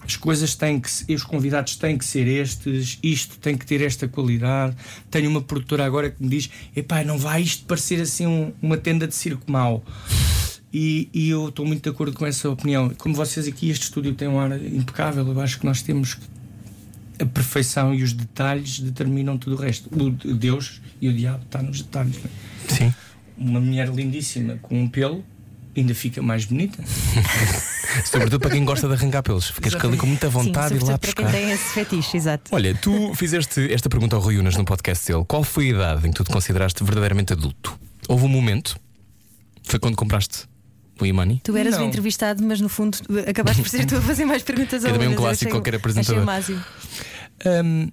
As 0.07 0.15
coisas 0.15 0.56
têm 0.56 0.80
que. 0.80 0.89
Os 1.13 1.24
convidados 1.24 1.75
têm 1.75 1.98
que 1.98 2.06
ser 2.06 2.27
estes, 2.27 2.98
isto 3.04 3.38
tem 3.39 3.57
que 3.57 3.65
ter 3.65 3.81
esta 3.81 4.07
qualidade. 4.07 4.74
Tenho 5.12 5.30
uma 5.30 5.42
produtora 5.42 5.86
agora 5.86 6.09
que 6.09 6.24
me 6.24 6.30
diz: 6.30 6.50
epá, 6.75 7.04
não 7.04 7.18
vai 7.18 7.42
isto 7.42 7.65
parecer 7.65 8.00
assim 8.01 8.25
um- 8.25 8.54
uma 8.62 8.77
tenda 8.77 9.06
de 9.06 9.13
circo 9.13 9.51
mau. 9.51 9.83
E, 10.74 11.09
e 11.13 11.30
eu 11.30 11.50
estou 11.50 11.65
muito 11.65 11.83
de 11.83 11.89
acordo 11.89 12.13
com 12.15 12.25
essa 12.25 12.50
opinião. 12.50 12.89
Como 12.98 13.13
vocês 13.15 13.48
aqui, 13.48 13.69
este 13.69 13.83
estúdio 13.83 14.13
tem 14.15 14.27
um 14.27 14.39
ar 14.39 14.51
impecável. 14.63 15.27
Eu 15.27 15.42
acho 15.42 15.59
que 15.59 15.65
nós 15.65 15.81
temos 15.81 16.18
a 17.19 17.25
perfeição 17.25 17.94
e 17.94 18.04
os 18.04 18.13
detalhes 18.13 18.80
determinam 18.80 19.38
tudo 19.38 19.56
o 19.56 19.59
resto. 19.59 19.89
O 19.94 20.12
de- 20.12 20.33
Deus 20.33 20.81
e 21.01 21.09
o 21.09 21.13
diabo 21.13 21.44
está 21.44 21.62
nos 21.62 21.81
detalhes. 21.81 22.15
é? 22.24 22.74
Sim. 22.74 22.94
Uma 23.38 23.59
mulher 23.59 23.89
lindíssima 23.94 24.57
com 24.62 24.81
um 24.81 24.88
pelo 24.88 25.24
ainda 25.81 25.94
fica 25.95 26.21
mais 26.21 26.45
bonita. 26.45 26.83
Sobretudo 28.06 28.39
para 28.39 28.51
quem 28.51 28.65
gosta 28.65 28.88
de 28.88 28.94
arrancar 28.94 29.24
pelos. 29.24 29.50
Ficas 29.50 29.74
ali 29.75 29.97
com 29.97 30.06
muita 30.06 30.29
vontade 30.29 30.69
Sim, 30.69 30.77
de 30.79 30.83
ir 30.83 30.88
lá 30.88 30.94
sobretudo 30.94 31.00
para 31.15 31.24
buscar. 31.24 31.31
quem 31.31 31.41
tem 31.41 31.51
esse 31.51 31.74
fetiche, 31.74 32.18
exato. 32.18 32.53
Olha, 32.53 32.75
tu 32.75 33.13
fizeste 33.15 33.71
esta 33.74 33.89
pergunta 33.89 34.15
ao 34.15 34.21
Rui 34.21 34.38
Unas 34.38 34.56
no 34.56 34.65
podcast 34.65 35.07
dele. 35.12 35.24
Qual 35.27 35.44
foi 35.44 35.68
a 35.68 35.69
idade 35.69 36.07
em 36.07 36.12
que 36.12 36.18
tu 36.18 36.24
te 36.24 36.31
consideraste 36.31 36.83
verdadeiramente 36.83 37.33
adulto? 37.33 37.79
Houve 38.07 38.25
um 38.25 38.29
momento? 38.29 38.77
Foi 39.63 39.79
quando 39.79 39.95
compraste 39.95 40.45
o 41.00 41.06
Imani? 41.06 41.41
Tu 41.44 41.56
eras 41.56 41.75
Não. 41.75 41.85
o 41.85 41.88
entrevistado, 41.88 42.44
mas 42.44 42.59
no 42.62 42.69
fundo 42.69 42.97
acabaste 43.27 43.62
por 43.62 43.69
ser 43.69 43.85
tu 43.85 43.95
a 43.97 44.01
fazer 44.01 44.25
mais 44.25 44.44
perguntas 44.44 44.83
ao 44.85 44.89
É 44.89 44.94
também 44.94 45.09
um 45.09 45.15
clássico 45.15 45.45
achei- 45.45 45.51
qualquer 45.51 45.75
apresentador. 45.75 46.25
Hum, 47.63 47.89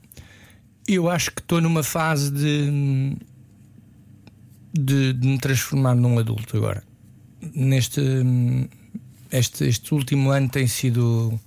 eu 0.88 1.08
acho 1.10 1.30
que 1.30 1.40
estou 1.40 1.60
numa 1.60 1.82
fase 1.82 2.30
de, 2.30 3.16
de, 4.72 5.12
de 5.12 5.26
me 5.28 5.38
transformar 5.38 5.94
num 5.94 6.18
adulto 6.18 6.56
agora. 6.56 6.82
Neste 7.54 8.00
este, 9.34 9.64
este 9.64 9.92
último 9.92 10.30
ano 10.30 10.48
tem 10.48 10.66
sido. 10.66 11.38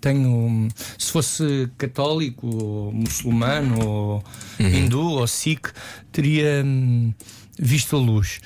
Tenho, 0.00 0.68
se 0.98 1.10
fosse 1.10 1.68
católico, 1.78 2.46
ou 2.46 2.92
muçulmano, 2.92 3.82
ou 3.84 4.24
hindu, 4.60 5.00
ou 5.00 5.26
sikh, 5.26 5.68
teria 6.12 6.62
hum, 6.64 7.12
visto 7.58 7.96
a 7.96 7.98
luz. 7.98 8.40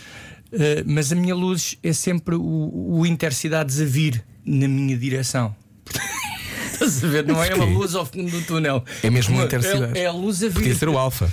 Uh, 0.53 0.85
mas 0.87 1.13
a 1.13 1.17
minha 1.17 1.35
luz 1.35 1.77
é 1.83 1.93
sempre 1.93 2.37
o, 2.37 2.99
o 3.01 3.05
Intercidades 3.05 3.81
a 3.81 3.85
vir 3.85 4.25
na 4.47 4.69
minha 4.69 4.97
direção. 4.97 5.55
Estás 6.73 7.03
a 7.03 7.09
ver? 7.09 7.27
Não 7.27 7.43
é 7.43 7.53
uma 7.53 7.65
luz 7.65 7.95
ao 7.97 8.07
fundo 8.07 8.31
do 8.31 8.41
túnel. 8.43 8.85
É 9.03 9.11
mesmo 9.11 9.35
Uma- 9.35 9.43
o 9.43 9.47
Intercidades. 9.47 9.97
É, 9.97 10.03
é 10.05 10.07
a 10.07 10.13
luz 10.13 10.43
a 10.45 10.49
vir. 10.49 10.55
Podia 10.55 10.75
ser 10.77 10.89
o 10.89 10.97
Alfa. 10.97 11.29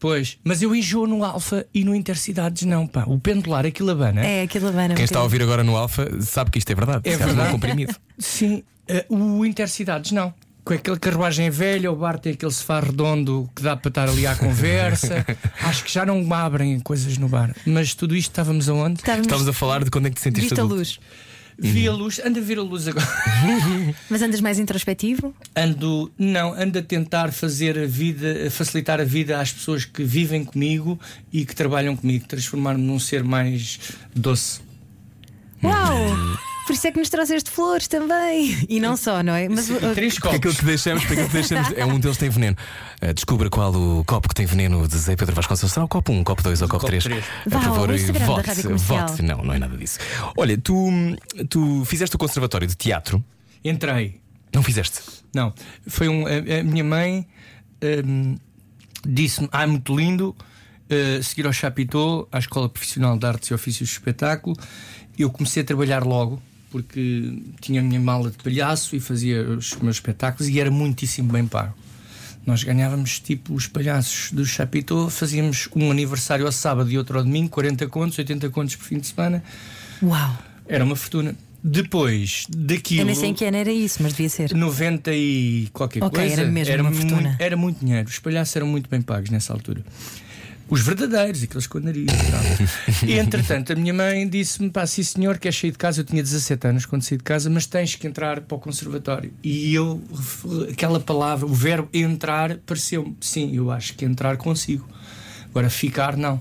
Pois, 0.00 0.38
mas 0.42 0.62
eu 0.62 0.74
enjoo 0.74 1.06
no 1.06 1.22
Alfa 1.24 1.66
e 1.74 1.84
no 1.84 1.94
Intercidades 1.94 2.62
não, 2.64 2.86
pá. 2.86 3.04
O 3.06 3.20
pendular, 3.20 3.66
aquilo 3.66 3.90
abana. 3.90 4.24
É, 4.24 4.42
aquilo 4.42 4.68
abana. 4.68 4.94
Quem 4.94 5.04
está 5.04 5.18
a 5.18 5.22
ouvir 5.22 5.42
agora 5.42 5.62
no 5.62 5.76
Alfa 5.76 6.08
sabe 6.22 6.50
que 6.50 6.58
isto 6.58 6.70
é 6.70 6.74
verdade. 6.74 7.02
É 7.08 7.16
Se 7.16 7.22
há 7.22 7.26
um 7.26 7.28
verdade. 7.28 7.52
comprimido. 7.52 7.94
Sim, 8.18 8.62
eh, 8.88 9.04
o 9.10 9.44
Intercidades 9.44 10.10
não. 10.10 10.32
Com 10.64 10.74
aquela 10.74 10.98
carruagem 10.98 11.46
é 11.46 11.50
velha, 11.50 11.90
o 11.90 11.96
bar 11.96 12.18
tem 12.18 12.32
aquele 12.32 12.52
sofá 12.52 12.80
redondo 12.80 13.48
que 13.56 13.62
dá 13.62 13.76
para 13.76 13.88
estar 13.88 14.08
ali 14.08 14.26
à 14.26 14.34
conversa. 14.36 15.24
Acho 15.64 15.84
que 15.84 15.92
já 15.92 16.04
não 16.06 16.32
abrem 16.32 16.78
coisas 16.80 17.16
no 17.18 17.28
bar. 17.28 17.54
Mas 17.66 17.94
tudo 17.94 18.14
isto 18.16 18.30
estávamos 18.30 18.68
aonde? 18.68 19.00
Estávamos 19.00 19.26
Estávamos 19.26 19.48
a 19.48 19.52
falar 19.52 19.84
de 19.84 19.90
quando 19.90 20.06
é 20.06 20.10
que 20.10 20.16
te 20.16 20.22
sentiste 20.22 20.48
visto 20.50 20.58
a 20.60 20.62
adulto. 20.64 20.76
luz. 20.76 21.00
Vi 21.62 21.86
a 21.86 21.92
luz, 21.92 22.18
ando 22.24 22.38
a 22.38 22.42
ver 22.42 22.58
a 22.58 22.62
luz 22.62 22.88
agora. 22.88 23.06
Mas 24.08 24.22
andas 24.22 24.40
mais 24.40 24.58
introspectivo? 24.58 25.34
Ando, 25.54 26.10
não, 26.18 26.54
ando 26.54 26.78
a 26.78 26.82
tentar 26.82 27.32
fazer 27.32 27.78
a 27.78 27.86
vida, 27.86 28.46
a 28.46 28.50
facilitar 28.50 28.98
a 28.98 29.04
vida 29.04 29.38
às 29.38 29.52
pessoas 29.52 29.84
que 29.84 30.02
vivem 30.02 30.42
comigo 30.42 30.98
e 31.30 31.44
que 31.44 31.54
trabalham 31.54 31.94
comigo, 31.94 32.26
transformar-me 32.26 32.82
num 32.82 32.98
ser 32.98 33.22
mais 33.22 33.78
doce. 34.14 34.60
Uau! 35.62 36.40
Por 36.70 36.74
isso 36.74 36.86
é 36.86 36.92
que 36.92 37.00
nos 37.00 37.10
trouxeste 37.10 37.50
flores 37.50 37.88
também. 37.88 38.56
E 38.68 38.78
não 38.78 38.96
só, 38.96 39.24
não 39.24 39.34
é? 39.34 39.48
Mas 39.48 39.68
uh, 39.68 39.92
Três 39.92 40.14
Porque 40.14 40.28
aquilo 40.28 40.42
copos. 40.42 40.60
que 40.60 40.64
deixamos, 40.64 41.04
porque 41.04 41.14
aquilo 41.14 41.28
que 41.28 41.34
deixamos 41.34 41.72
é 41.76 41.84
um 41.84 41.98
deles 41.98 42.16
tem 42.16 42.30
veneno. 42.30 42.56
Uh, 43.02 43.12
descubra 43.12 43.50
qual 43.50 43.74
o 43.74 44.04
copo 44.04 44.28
que 44.28 44.36
tem 44.36 44.46
veneno 44.46 44.86
de 44.86 44.96
Zé 44.96 45.16
Pedro 45.16 45.34
Vasconcelos. 45.34 45.72
Será 45.72 45.84
o 45.84 45.88
copo 45.88 46.12
1, 46.12 46.20
um, 46.20 46.22
copo 46.22 46.44
2 46.44 46.62
ou 46.62 46.68
copo 46.68 46.82
copo 46.82 46.90
3? 46.92 47.02
três. 47.02 47.24
A 47.44 47.48
Vá 47.48 47.56
ao 47.56 47.62
favor, 47.74 47.88
vote, 47.88 48.68
vote. 48.84 49.22
Não, 49.22 49.42
não 49.42 49.52
é 49.52 49.58
nada 49.58 49.76
disso. 49.76 49.98
Olha, 50.36 50.56
tu, 50.56 50.88
tu 51.48 51.84
fizeste 51.86 52.14
o 52.14 52.18
conservatório 52.20 52.68
de 52.68 52.76
teatro. 52.76 53.20
Entrei. 53.64 54.20
Não 54.54 54.62
fizeste? 54.62 55.00
Não, 55.34 55.52
foi 55.88 56.08
um. 56.08 56.24
A, 56.24 56.60
a 56.60 56.62
minha 56.62 56.84
mãe 56.84 57.26
hum, 58.06 58.36
disse-me: 59.04 59.48
Ah, 59.50 59.66
muito 59.66 59.92
lindo. 59.96 60.36
uh, 60.90 61.20
seguir 61.20 61.46
ao 61.46 61.52
Chapitão, 61.52 62.28
à 62.30 62.38
Escola 62.38 62.68
Profissional 62.68 63.18
de 63.18 63.26
Artes 63.26 63.48
e 63.48 63.54
Ofícios 63.54 63.88
de 63.88 63.94
Espetáculo, 63.96 64.56
eu 65.18 65.30
comecei 65.30 65.62
a 65.62 65.66
trabalhar 65.66 66.04
logo, 66.04 66.40
porque 66.70 67.42
tinha 67.60 67.80
a 67.80 67.84
minha 67.84 68.00
mala 68.00 68.30
de 68.30 68.36
palhaço 68.38 68.94
e 68.96 69.00
fazia 69.00 69.42
os 69.42 69.74
meus 69.76 69.96
espetáculos 69.96 70.48
e 70.48 70.58
era 70.60 70.70
muitíssimo 70.70 71.32
bem 71.32 71.46
pago. 71.46 71.74
Nós 72.46 72.64
ganhávamos 72.64 73.18
tipo 73.20 73.52
os 73.54 73.66
palhaços 73.66 74.32
do 74.32 74.44
Chapitão, 74.46 75.10
fazíamos 75.10 75.68
um 75.76 75.90
aniversário 75.90 76.46
ao 76.46 76.52
sábado 76.52 76.90
e 76.90 76.96
outro 76.96 77.18
ao 77.18 77.24
domingo, 77.24 77.50
40 77.50 77.86
contos, 77.88 78.18
80 78.18 78.48
contos 78.50 78.76
por 78.76 78.84
fim 78.84 78.98
de 78.98 79.06
semana. 79.08 79.42
Uau! 80.02 80.38
Era 80.66 80.84
uma 80.84 80.96
fortuna. 80.96 81.34
Depois 81.62 82.46
daquilo. 82.48 83.02
Eu 83.02 83.04
nem 83.06 83.14
sei 83.14 83.28
em 83.30 83.34
que 83.34 83.44
ano 83.44 83.58
era 83.58 83.70
isso, 83.70 84.02
mas 84.02 84.12
devia 84.12 84.30
ser. 84.30 84.54
90 84.54 85.12
e 85.12 85.68
qualquer 85.74 86.02
Ok, 86.02 86.18
coisa. 86.18 86.40
era 86.42 86.50
mesmo 86.50 86.74
uma 86.80 86.92
fortuna. 86.92 87.20
Muito, 87.28 87.42
era 87.42 87.56
muito 87.56 87.84
dinheiro. 87.84 88.08
Os 88.08 88.18
palhaços 88.18 88.56
eram 88.56 88.66
muito 88.66 88.88
bem 88.88 89.02
pagos 89.02 89.28
nessa 89.28 89.52
altura. 89.52 89.84
Os 90.70 90.82
verdadeiros, 90.82 91.42
aqueles 91.42 91.66
com 91.66 91.80
nariz 91.80 92.06
e 93.04 93.18
entretanto, 93.18 93.72
a 93.72 93.76
minha 93.76 93.92
mãe 93.92 94.28
disse-me: 94.28 94.70
pá, 94.70 94.86
sim 94.86 95.02
senhor, 95.02 95.36
queres 95.36 95.58
sair 95.58 95.72
de 95.72 95.78
casa? 95.78 96.00
Eu 96.00 96.04
tinha 96.04 96.22
17 96.22 96.66
anos 96.68 96.86
quando 96.86 97.02
saí 97.02 97.18
de 97.18 97.24
casa, 97.24 97.50
mas 97.50 97.66
tens 97.66 97.96
que 97.96 98.06
entrar 98.06 98.40
para 98.42 98.56
o 98.56 98.60
conservatório. 98.60 99.32
E 99.42 99.74
eu, 99.74 100.00
aquela 100.70 101.00
palavra, 101.00 101.44
o 101.44 101.52
verbo 101.52 101.88
entrar, 101.92 102.56
pareceu-me: 102.58 103.16
sim, 103.20 103.54
eu 103.56 103.70
acho 103.70 103.94
que 103.94 104.04
entrar 104.04 104.36
consigo. 104.36 104.88
Agora, 105.50 105.68
ficar, 105.68 106.16
não. 106.16 106.40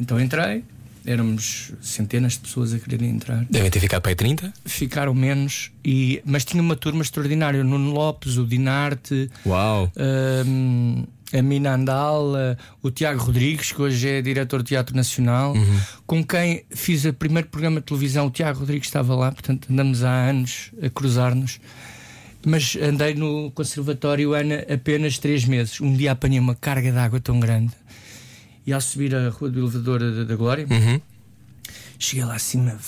Então 0.00 0.20
entrei, 0.20 0.64
éramos 1.04 1.72
centenas 1.80 2.34
de 2.34 2.40
pessoas 2.40 2.72
a 2.72 2.78
quererem 2.78 3.10
entrar. 3.10 3.46
Devem 3.50 3.70
ter 3.70 3.80
ficado 3.80 4.02
para 4.02 4.10
aí 4.10 4.14
30? 4.14 4.52
Ficaram 4.64 5.14
menos, 5.14 5.70
e, 5.84 6.22
mas 6.24 6.44
tinha 6.44 6.62
uma 6.62 6.76
turma 6.76 7.02
extraordinária: 7.02 7.60
o 7.60 7.64
Nuno 7.64 7.92
Lopes, 7.92 8.36
o 8.36 8.46
Dinarte. 8.46 9.30
Uau! 9.46 9.90
Hum, 10.46 11.04
a 11.32 11.42
Mina 11.42 11.74
Andal, 11.74 12.32
o 12.82 12.90
Tiago 12.90 13.22
Rodrigues, 13.22 13.72
que 13.72 13.80
hoje 13.80 14.08
é 14.08 14.22
diretor 14.22 14.62
do 14.62 14.66
Teatro 14.66 14.96
Nacional, 14.96 15.54
com 16.06 16.24
quem 16.24 16.64
fiz 16.70 17.04
o 17.04 17.12
primeiro 17.12 17.48
programa 17.48 17.80
de 17.80 17.86
televisão. 17.86 18.26
O 18.26 18.30
Tiago 18.30 18.58
Rodrigues 18.58 18.88
estava 18.88 19.14
lá, 19.14 19.30
portanto 19.30 19.68
andamos 19.70 20.02
há 20.02 20.10
anos 20.10 20.72
a 20.82 20.90
cruzar-nos. 20.90 21.60
Mas 22.44 22.74
andei 22.76 23.14
no 23.14 23.50
Conservatório 23.50 24.32
Ana 24.32 24.64
apenas 24.72 25.18
três 25.18 25.44
meses. 25.44 25.80
Um 25.80 25.94
dia 25.94 26.12
apanhei 26.12 26.40
uma 26.40 26.54
carga 26.54 26.90
de 26.90 26.98
água 26.98 27.20
tão 27.20 27.38
grande 27.38 27.72
e 28.70 28.72
ao 28.72 28.80
subir 28.80 29.14
a 29.14 29.28
Rua 29.30 29.50
do 29.50 29.58
Elevador 29.60 29.98
da, 30.00 30.22
da 30.24 30.36
Glória, 30.36 30.64
Uhum. 30.70 31.00
cheguei 31.98 32.24
lá 32.24 32.34
acima 32.36 32.78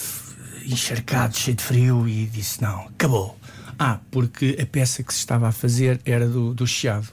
encharcado, 0.64 1.36
cheio 1.36 1.56
de 1.56 1.62
frio 1.62 2.08
e 2.08 2.26
disse: 2.26 2.62
Não, 2.62 2.82
acabou. 2.86 3.36
Ah, 3.78 3.98
porque 4.10 4.56
a 4.62 4.66
peça 4.66 5.02
que 5.02 5.12
se 5.12 5.18
estava 5.20 5.48
a 5.48 5.52
fazer 5.52 6.00
era 6.04 6.28
do, 6.28 6.54
do 6.54 6.66
Chiado. 6.66 7.08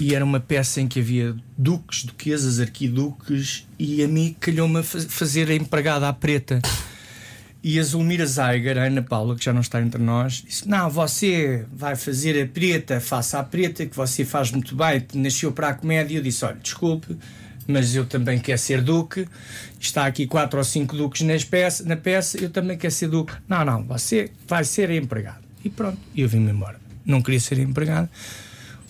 E 0.00 0.14
era 0.14 0.24
uma 0.24 0.38
peça 0.40 0.80
em 0.80 0.86
que 0.88 1.00
havia 1.00 1.34
duques, 1.56 2.04
duquesas, 2.04 2.60
arquiduques, 2.60 3.66
e 3.78 4.02
a 4.02 4.08
mim 4.08 4.34
calhou-me 4.38 4.78
a 4.78 4.82
fa- 4.82 5.00
fazer 5.00 5.50
a 5.50 5.54
empregada 5.54 6.08
à 6.08 6.12
preta. 6.12 6.60
E 7.62 7.78
a 7.80 7.82
Zulmira 7.82 8.24
Zeiger, 8.24 8.78
a 8.78 8.84
Ana 8.84 9.02
Paula, 9.02 9.34
que 9.34 9.44
já 9.44 9.52
não 9.52 9.60
está 9.60 9.82
entre 9.82 10.00
nós, 10.00 10.44
disse: 10.46 10.68
Não, 10.68 10.88
você 10.88 11.66
vai 11.72 11.96
fazer 11.96 12.40
a 12.40 12.46
preta, 12.46 13.00
faça 13.00 13.40
a 13.40 13.42
preta, 13.42 13.84
que 13.84 13.96
você 13.96 14.24
faz 14.24 14.52
muito 14.52 14.74
bem, 14.76 15.04
nasceu 15.14 15.50
para 15.52 15.70
a 15.70 15.74
comédia. 15.74 16.16
Eu 16.18 16.22
disse: 16.22 16.44
Olha, 16.44 16.56
desculpe, 16.62 17.16
mas 17.68 17.94
eu 17.94 18.06
também 18.06 18.38
quero 18.38 18.58
ser 18.58 18.80
duque. 18.82 19.28
Está 19.78 20.06
aqui 20.06 20.26
quatro 20.26 20.58
ou 20.58 20.64
cinco 20.64 20.96
duques 20.96 21.20
nas 21.22 21.44
peça, 21.44 21.84
na 21.84 21.96
peça, 21.96 22.42
eu 22.42 22.50
também 22.50 22.76
quero 22.76 22.92
ser 22.92 23.08
duque. 23.08 23.34
Não, 23.46 23.64
não, 23.64 23.84
você 23.84 24.30
vai 24.48 24.64
ser 24.64 24.90
empregado. 24.90 25.44
E 25.62 25.68
pronto, 25.68 25.98
eu 26.16 26.26
vim-me 26.26 26.50
embora. 26.50 26.80
Não 27.04 27.20
queria 27.22 27.38
ser 27.38 27.58
empregado. 27.58 28.08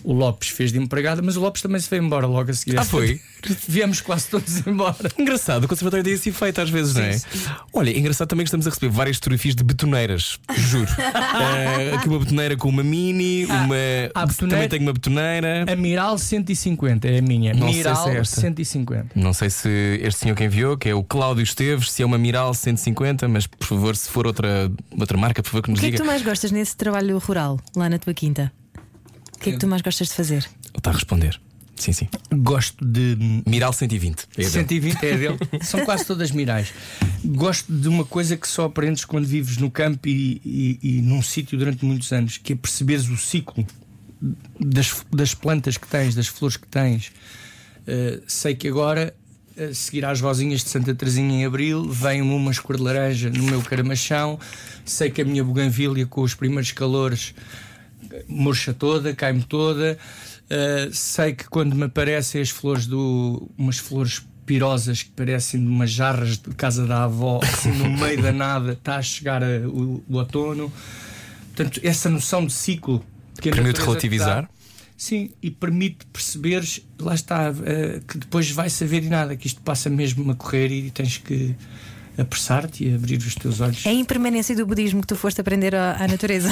O 0.03 0.13
Lopes 0.13 0.49
fez 0.49 0.71
de 0.71 0.79
empregada, 0.79 1.21
mas 1.21 1.35
o 1.35 1.41
Lopes 1.41 1.61
também 1.61 1.79
se 1.79 1.89
veio 1.89 2.03
embora 2.03 2.25
logo 2.25 2.49
a 2.49 2.53
seguir. 2.53 2.77
Ah, 2.79 2.83
foi? 2.85 3.19
Viemos 3.67 4.01
quase 4.01 4.27
todos 4.29 4.65
embora. 4.67 5.09
Engraçado, 5.17 5.63
o 5.65 5.67
conservatório 5.67 6.03
tem 6.03 6.13
esse 6.13 6.29
efeito 6.29 6.59
às 6.61 6.69
vezes, 6.69 6.93
não 6.95 7.01
é? 7.03 7.19
Olha, 7.73 7.97
engraçado 7.97 8.27
também 8.27 8.43
que 8.43 8.47
estamos 8.49 8.65
a 8.67 8.69
receber 8.69 8.89
várias 8.91 9.17
fotografias 9.17 9.55
de 9.55 9.63
betoneiras, 9.63 10.39
juro. 10.57 10.89
Eh, 11.69 11.95
aqui 11.95 12.07
uma 12.07 12.19
betoneira 12.19 12.55
com 12.57 12.67
uma 12.69 12.83
mini, 12.83 13.45
uma. 13.45 13.75
há 14.13 14.25
betoneira- 14.25 14.55
Também 14.57 14.69
tenho 14.69 14.81
uma 14.83 14.93
betoneira. 14.93 15.65
Amiral 15.71 16.17
150 16.17 17.07
é 17.07 17.19
a 17.19 17.21
minha. 17.21 17.53
Não 17.53 17.67
sei 17.67 17.71
se 17.73 17.77
Miral 17.89 18.09
é 18.09 18.17
esta. 18.17 18.41
150. 18.41 19.07
Não 19.15 19.33
sei 19.33 19.49
se 19.49 19.69
este 20.01 20.21
senhor 20.21 20.35
que 20.35 20.43
enviou, 20.43 20.77
que 20.77 20.89
é 20.89 20.95
o 20.95 21.03
Cláudio 21.03 21.43
Esteves, 21.43 21.91
se 21.91 22.01
é 22.03 22.05
uma 22.05 22.17
Miral 22.17 22.53
150, 22.53 23.27
mas 23.27 23.47
por 23.47 23.65
favor, 23.67 23.95
se 23.95 24.09
for 24.09 24.25
outra, 24.27 24.71
outra 24.97 25.17
marca, 25.17 25.41
por 25.43 25.49
favor, 25.49 25.63
que 25.63 25.69
nos 25.71 25.79
O 25.79 25.81
que 25.81 25.87
é 25.87 25.91
que 25.91 25.95
diga. 25.97 26.03
tu 26.03 26.07
mais 26.07 26.21
gostas 26.21 26.51
nesse 26.51 26.75
trabalho 26.75 27.17
rural, 27.19 27.59
lá 27.75 27.89
na 27.89 27.97
tua 27.99 28.13
quinta? 28.13 28.51
O 29.39 29.41
que 29.41 29.49
é 29.49 29.53
que 29.53 29.59
tu 29.59 29.67
mais 29.67 29.81
gostas 29.81 30.09
de 30.09 30.13
fazer? 30.13 30.45
Está 30.77 30.89
a 30.89 30.93
responder. 30.93 31.39
Sim, 31.77 31.93
sim. 31.93 32.09
Gosto 32.35 32.83
de. 32.85 33.15
Miral 33.47 33.71
120. 33.71 34.23
É 34.33 34.37
dele. 34.41 34.49
120 34.49 35.03
é 35.05 35.17
dele. 35.17 35.37
São 35.63 35.85
quase 35.85 36.05
todas 36.05 36.29
mirais. 36.31 36.73
Gosto 37.23 37.71
de 37.71 37.87
uma 37.87 38.03
coisa 38.03 38.35
que 38.35 38.45
só 38.47 38.65
aprendes 38.65 39.05
quando 39.05 39.25
vives 39.25 39.55
no 39.57 39.71
campo 39.71 40.07
e, 40.09 40.41
e- 40.43 40.79
e 40.83 41.01
num 41.01 41.21
sítio 41.21 41.57
durante 41.57 41.85
muitos 41.85 42.11
anos, 42.11 42.37
que 42.37 42.51
é 42.51 42.55
perceberes 42.55 43.07
o 43.07 43.15
ciclo 43.15 43.65
das, 44.59 45.05
das 45.09 45.33
plantas 45.33 45.77
que 45.77 45.87
tens, 45.87 46.15
das 46.15 46.27
flores 46.27 46.57
que 46.57 46.67
tens. 46.67 47.13
Uh, 47.87 48.21
sei 48.27 48.55
que 48.55 48.67
agora, 48.67 49.15
a 49.57 49.73
seguir 49.73 50.03
às 50.03 50.19
rosinhas 50.19 50.61
de 50.65 50.69
Santa 50.69 50.93
Teresinha 50.93 51.33
em 51.41 51.45
Abril, 51.45 51.89
vem 51.89 52.21
uma 52.21 52.53
cor 52.55 52.75
de 52.75 52.83
laranja 52.83 53.29
no 53.29 53.43
meu 53.43 53.61
caramachão. 53.61 54.37
Sei 54.83 55.09
que 55.09 55.21
a 55.21 55.25
minha 55.25 55.45
buganvília, 55.45 56.05
com 56.05 56.21
os 56.23 56.35
primeiros 56.35 56.73
calores, 56.73 57.33
murcha 58.27 58.73
toda, 58.73 59.13
cai-me 59.15 59.43
toda. 59.43 59.97
Uh, 60.49 60.93
sei 60.93 61.33
que 61.33 61.45
quando 61.47 61.75
me 61.75 61.85
aparecem 61.85 62.41
as 62.41 62.49
flores 62.49 62.85
do. 62.87 63.49
umas 63.57 63.77
flores 63.77 64.23
pirosas 64.45 65.03
que 65.03 65.11
parecem 65.11 65.61
de 65.61 65.67
umas 65.67 65.91
jarras 65.91 66.37
de 66.39 66.49
casa 66.55 66.87
da 66.87 67.03
avó, 67.03 67.39
assim 67.43 67.71
no 67.71 67.87
meio 67.97 68.19
da 68.21 68.31
nada, 68.31 68.71
está 68.73 68.95
a 68.97 69.01
chegar 69.01 69.43
a- 69.43 69.47
o, 69.67 70.03
o 70.09 70.17
outono. 70.17 70.71
Portanto, 71.55 71.79
essa 71.83 72.09
noção 72.09 72.45
de 72.45 72.53
ciclo 72.53 73.03
Permite 73.41 73.79
relativizar? 73.81 74.43
dá, 74.43 74.49
Sim, 74.97 75.29
e 75.41 75.49
permite 75.49 76.05
perceberes, 76.11 76.81
lá 76.99 77.15
está, 77.15 77.53
eh, 77.63 78.01
que 78.05 78.17
depois 78.17 78.51
vai 78.51 78.69
saber 78.69 79.03
e 79.03 79.07
nada, 79.07 79.35
que 79.37 79.47
isto 79.47 79.61
passa 79.61 79.89
mesmo 79.89 80.29
a 80.29 80.35
correr 80.35 80.69
e 80.71 80.91
tens 80.91 81.17
que 81.17 81.55
apressar-te 82.19 82.85
e 82.87 82.93
abrir 82.95 83.17
os 83.17 83.35
teus 83.35 83.61
olhos. 83.61 83.85
É 83.85 83.89
a 83.89 83.93
impermanência 83.93 84.55
do 84.55 84.65
budismo 84.65 85.01
que 85.01 85.07
tu 85.07 85.15
foste 85.15 85.39
aprender 85.41 85.73
à, 85.75 86.07
natureza. 86.07 86.49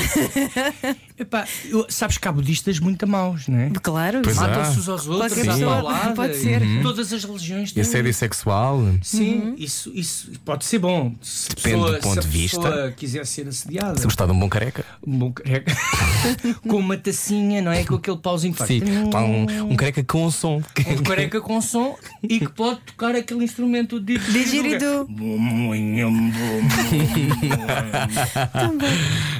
Epá, 1.18 1.46
eu- 1.66 1.86
sabes 1.90 2.18
que 2.18 2.28
há 2.28 2.32
budistas 2.32 2.80
muito 2.80 3.08
maus, 3.08 3.48
não 3.48 3.58
é? 3.60 3.72
claro. 3.82 4.22
Matam-se 4.36 4.80
uns 4.80 4.90
aos 4.90 5.08
outros, 5.08 5.32
à 5.34 5.36
pessoa, 5.54 5.76
paulada, 5.76 6.14
pode 6.14 6.34
e 6.34 6.42
ser. 6.42 6.62
Todas 6.82 7.12
as 7.12 7.24
religiões 7.24 7.72
E 7.72 7.74
têm. 7.74 7.82
assédio 7.82 8.14
sexual? 8.14 8.82
Sim, 9.02 9.56
isso, 9.58 9.92
isso 9.94 10.32
pode 10.46 10.66
ser 10.66 10.80
bom. 10.80 11.14
Se 11.22 11.48
a 11.52 11.56
Depende 11.56 11.76
pessoa, 11.76 11.92
do 11.94 12.00
ponto 12.02 12.14
se 12.14 12.20
a 12.20 12.22
de 12.22 12.28
vista. 12.38 12.62
pessoa 12.62 12.92
quiser 12.92 13.26
ser 13.26 13.48
assediada, 13.48 13.98
Se 14.00 14.04
gostar 14.06 14.26
de 14.26 14.32
um 14.32 14.40
bom 14.40 14.50
careca? 14.50 14.86
um 15.06 15.18
bom 15.18 15.32
careca, 15.32 15.76
com 16.68 16.78
uma 16.78 16.98
tacinha, 16.98 17.62
não 17.62 17.72
é? 17.72 17.84
Com 17.84 17.96
aquele 17.96 18.18
pauzinho 18.18 18.54
que 18.54 18.60
faz. 18.60 18.68
Sim. 18.70 18.82
Um, 18.84 19.72
um 19.72 19.76
careca 19.76 20.04
com 20.04 20.26
um 20.26 20.32
som. 20.32 20.62
Um 20.88 21.04
careca 21.04 21.42
com 21.42 21.60
som 21.62 21.96
e 22.22 22.40
que 22.40 22.50
pode 22.50 22.80
tocar 22.82 23.16
aquele 23.16 23.44
instrumento 23.44 24.00
de 24.00 24.18
Didgeridoo. 24.18 25.08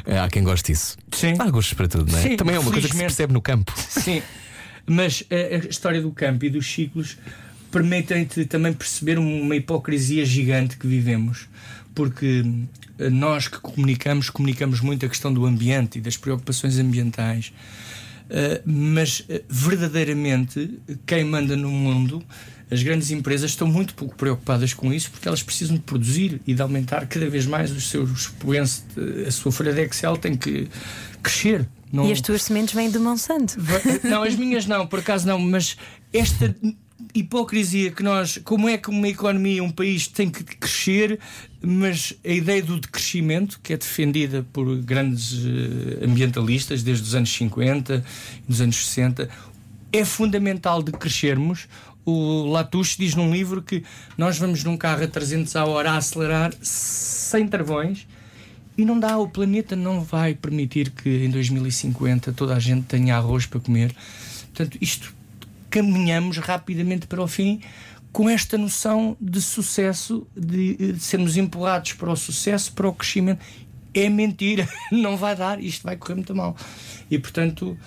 É, 0.06 0.20
Há 0.20 0.30
quem 0.30 0.44
goste 0.44 0.72
disso. 0.72 0.98
Sim. 1.12 1.34
Há 1.38 1.50
gostos 1.50 1.74
para 1.74 1.88
tudo, 1.88 2.12
não 2.12 2.20
é? 2.20 2.22
Sim, 2.22 2.36
Também 2.38 2.56
é 2.56 2.60
uma 2.60 2.72
coisa 2.72 2.88
que 2.88 2.96
se 2.96 3.02
percebe 3.02 3.34
no 3.34 3.42
campo. 3.42 3.74
Sim, 3.78 4.22
mas 4.86 5.24
a, 5.30 5.68
história 5.68 6.02
do 6.02 6.12
campo 6.12 6.46
e 6.46 6.50
dos 6.50 6.66
ciclos 6.66 7.18
permitem-te 7.72 8.46
também 8.46 8.74
perceber 8.74 9.20
uma 9.20 9.56
hipocrisia 9.56 10.26
gigante 10.26 10.78
que 10.78 10.88
vivemos, 10.88 11.48
porque 11.94 12.46
eh, 12.98 13.10
nós 13.10 13.48
que 13.48 13.60
comunicamos, 13.60 14.30
comunicamos 14.30 14.82
muito 14.82 15.06
a 15.06 15.10
questão 15.10 15.34
do 15.34 15.46
ambiente 15.46 15.98
e 15.98 16.02
das 16.02 16.18
preocupações 16.18 16.80
ambientais. 16.80 17.54
Uh, 18.28 18.60
mas 18.66 19.22
uh, 19.22 19.42
verdadeiramente 19.48 20.82
quem 21.06 21.24
manda 21.24 21.56
no 21.56 21.72
mundo, 21.72 22.22
as 22.70 22.84
grandes 22.84 23.12
empresas 23.12 23.52
estão 23.52 23.68
muito 23.68 23.94
pouco 23.94 24.16
preocupadas 24.16 24.74
com 24.74 24.94
isso 24.94 25.10
porque 25.12 25.28
elas 25.28 25.42
precisam 25.42 25.76
de 25.76 25.82
produzir 25.82 26.42
e 26.46 26.54
de 26.54 26.62
aumentar 26.62 27.08
cada 27.08 27.30
vez 27.30 27.46
mais 27.46 27.72
os 27.72 27.90
seus 27.90 28.10
expoentes, 28.12 28.84
a 29.26 29.32
sua 29.32 29.52
folha 29.52 29.74
de 29.74 29.82
Excel 29.82 30.18
tem 30.18 30.36
que 30.36 30.68
crescer. 31.22 31.68
Não, 31.92 32.08
E 32.08 32.12
as 32.12 32.20
tuas 32.20 32.44
sementes 32.44 32.74
vêm 32.74 32.92
de 32.92 33.00
Monsanto. 33.00 33.58
Não, 34.04 34.24
as 34.24 34.36
minhas 34.36 34.66
não, 34.66 34.86
por 34.86 35.00
acaso 35.00 35.26
não, 35.26 35.40
mas 35.40 35.78
esta 36.12 36.54
hipocrisia 37.14 37.92
que 37.92 38.04
nós, 38.04 38.40
como 38.44 38.68
é 38.68 38.78
que 38.78 38.90
uma 38.90 39.08
economia, 39.08 39.64
um 39.64 39.70
país 39.70 40.08
tem 40.08 40.30
que 40.30 40.44
crescer, 40.44 41.20
mas 41.62 42.14
a 42.26 42.32
ideia 42.32 42.62
do 42.62 42.80
decrescimento, 42.80 43.60
que 43.62 43.74
é 43.74 43.78
defendida 43.78 44.46
por 44.52 44.78
grandes 44.78 45.34
eh, 45.34 46.06
ambientalistas 46.06 46.84
desde 46.84 47.04
os 47.04 47.16
anos 47.16 47.32
50 47.32 48.04
e 48.44 48.50
dos 48.50 48.62
anos 48.62 48.76
60, 48.76 49.30
é 49.92 50.06
fundamental 50.06 50.84
de 50.84 50.92
crescermos. 50.92 51.68
O 52.10 52.46
Latouche 52.46 52.98
diz 52.98 53.16
num 53.16 53.34
livro 53.34 53.62
que 53.62 53.84
nós 54.18 54.38
vamos 54.38 54.64
num 54.64 54.78
carro 54.78 55.04
a 55.04 55.08
300 55.10 55.54
a 55.58 55.66
hora 55.66 55.92
a 55.92 55.98
acelerar 55.98 56.54
sem 56.62 57.46
travões 57.50 58.08
e 58.78 58.86
não 58.86 58.98
dá, 58.98 59.18
o 59.18 59.28
planeta 59.28 59.76
não 59.76 60.02
vai 60.02 60.34
permitir 60.34 60.92
que 60.92 61.10
em 61.26 61.30
2050 61.30 62.32
toda 62.32 62.56
a 62.56 62.60
gente 62.60 62.84
tenha 62.84 63.18
arroz 63.18 63.46
para 63.46 63.60
comer. 63.60 63.94
Portanto, 64.54 64.78
isto 64.80 65.14
caminhamos 65.70 66.38
rapidamente 66.38 67.08
para 67.08 67.22
o 67.22 67.28
fim 67.28 67.60
com 68.14 68.30
esta 68.30 68.58
noção 68.58 69.18
de 69.20 69.42
sucesso, 69.42 70.26
de, 70.34 70.94
de 70.94 71.00
sermos 71.02 71.36
empurrados 71.36 71.92
para 71.92 72.10
o 72.10 72.16
sucesso, 72.16 72.72
para 72.72 72.88
o 72.88 72.94
crescimento. 72.94 73.44
É 73.94 74.08
mentira, 74.08 74.66
não 74.94 75.18
vai 75.18 75.36
dar, 75.36 75.62
isto 75.62 75.84
vai 75.84 75.98
correr 75.98 76.16
muito 76.16 76.34
mal. 76.34 76.56
E 77.12 77.20
portanto, 77.20 77.78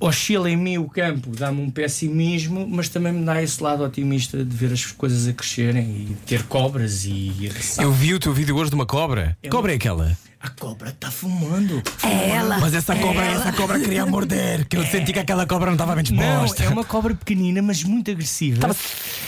oscila 0.00 0.50
em 0.50 0.56
mim 0.56 0.78
o 0.78 0.88
campo, 0.88 1.30
dá-me 1.36 1.60
um 1.60 1.70
pessimismo, 1.70 2.66
mas 2.68 2.88
também 2.88 3.12
me 3.12 3.24
dá 3.24 3.42
esse 3.42 3.62
lado 3.62 3.82
otimista 3.84 4.44
de 4.44 4.56
ver 4.56 4.72
as 4.72 4.84
coisas 4.86 5.26
a 5.28 5.32
crescerem 5.32 5.82
e 6.10 6.16
ter 6.26 6.42
cobras 6.44 7.04
e. 7.04 7.50
Eu 7.78 7.92
vi 7.92 8.14
o 8.14 8.18
teu 8.18 8.32
vídeo 8.32 8.56
hoje 8.56 8.70
de 8.70 8.74
uma 8.76 8.86
cobra. 8.86 9.36
Que 9.42 9.48
cobra 9.48 9.72
é 9.72 9.76
aquela? 9.76 10.16
A 10.38 10.50
cobra 10.50 10.90
está 10.90 11.10
fumando. 11.10 11.82
É 12.04 12.28
ela. 12.30 12.58
Mas 12.58 12.72
essa 12.74 12.94
cobra, 12.94 13.24
essa 13.24 13.52
cobra 13.52 13.80
queria 13.80 14.06
morder. 14.06 14.66
Que 14.68 14.76
eu 14.76 14.84
senti 14.86 15.12
que 15.12 15.18
aquela 15.18 15.44
cobra 15.46 15.66
não 15.66 15.72
estava 15.74 15.94
bem 15.96 16.04
Não, 16.12 16.42
disposta. 16.44 16.62
é 16.62 16.68
uma 16.68 16.84
cobra 16.84 17.14
pequenina, 17.14 17.60
mas 17.62 17.82
muito 17.82 18.10
agressiva. 18.10 18.60
Tava- 18.60 18.76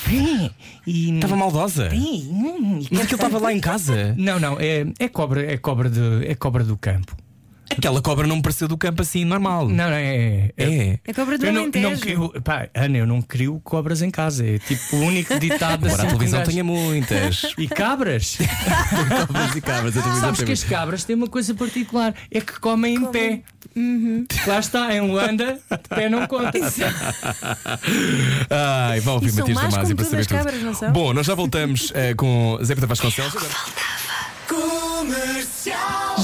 É, 0.06 0.50
e- 0.86 1.14
Estava 1.16 1.34
maldosa. 1.34 1.86
É, 1.86 1.94
hum, 1.96 2.84
Mas 2.90 3.00
aquilo 3.00 3.16
estava 3.16 3.38
lá 3.38 3.52
em 3.52 3.58
casa. 3.58 4.14
Não, 4.16 4.38
não, 4.38 4.58
é, 4.60 4.86
é 4.98 5.08
cobra, 5.08 5.44
é 5.50 5.56
cobra 5.56 5.90
de, 5.90 6.24
é 6.26 6.34
cobra 6.36 6.62
do 6.62 6.76
campo. 6.76 7.16
Aquela 7.70 8.00
cobra 8.02 8.26
não 8.26 8.36
me 8.36 8.42
pareceu 8.42 8.66
do 8.66 8.76
campo 8.76 9.02
assim, 9.02 9.24
normal. 9.24 9.68
Não, 9.68 9.90
não, 9.90 9.96
é. 9.96 10.50
É. 10.56 10.98
É 11.06 11.12
cobra 11.12 11.38
do 11.38 11.46
Eu 11.46 11.52
não, 11.52 11.66
não 11.66 11.96
crio, 11.96 12.32
pá, 12.42 12.68
Ana, 12.74 12.98
eu 12.98 13.06
não 13.06 13.20
crio 13.22 13.60
cobras 13.62 14.02
em 14.02 14.10
casa. 14.10 14.46
É 14.46 14.58
tipo 14.58 14.96
o 14.96 15.00
único 15.00 15.38
ditado 15.38 15.86
Agora 15.86 16.02
a 16.02 16.06
assim 16.06 16.06
televisão 16.16 16.42
tinha 16.44 16.64
muitas. 16.64 17.42
E 17.56 17.68
cabras? 17.68 18.38
Cobras 19.26 19.54
e 19.56 19.60
cabras, 19.60 19.96
a 19.96 20.00
televisão 20.02 20.28
Sabes 20.28 20.42
que 20.42 20.52
as 20.52 20.64
cabras 20.64 21.04
têm 21.04 21.16
uma 21.16 21.28
coisa 21.28 21.54
particular: 21.54 22.14
é 22.30 22.40
que 22.40 22.58
comem 22.58 22.94
em 22.94 23.04
pé. 23.06 23.42
Lá 24.46 24.58
está, 24.58 24.94
em 24.94 25.00
Luanda, 25.00 25.58
de 25.70 25.88
pé 25.88 26.08
não 26.08 26.26
conta. 26.26 26.58
Ai, 28.50 29.00
vão 29.00 29.14
ouvir 29.14 29.32
Matias 29.32 29.56
Damasio 29.56 29.80
como 29.82 29.96
para 29.96 30.04
saber 30.04 30.26
tudo. 30.26 30.36
cabras, 30.38 30.62
não 30.62 30.74
são? 30.74 30.92
Bom, 30.92 31.12
nós 31.12 31.26
já 31.26 31.34
voltamos 31.34 31.92
eh, 31.94 32.14
com 32.14 32.58
Zé 32.62 32.74
Pedro 32.74 32.88
Vasconcelos. 32.88 33.36
Agora- 33.36 33.52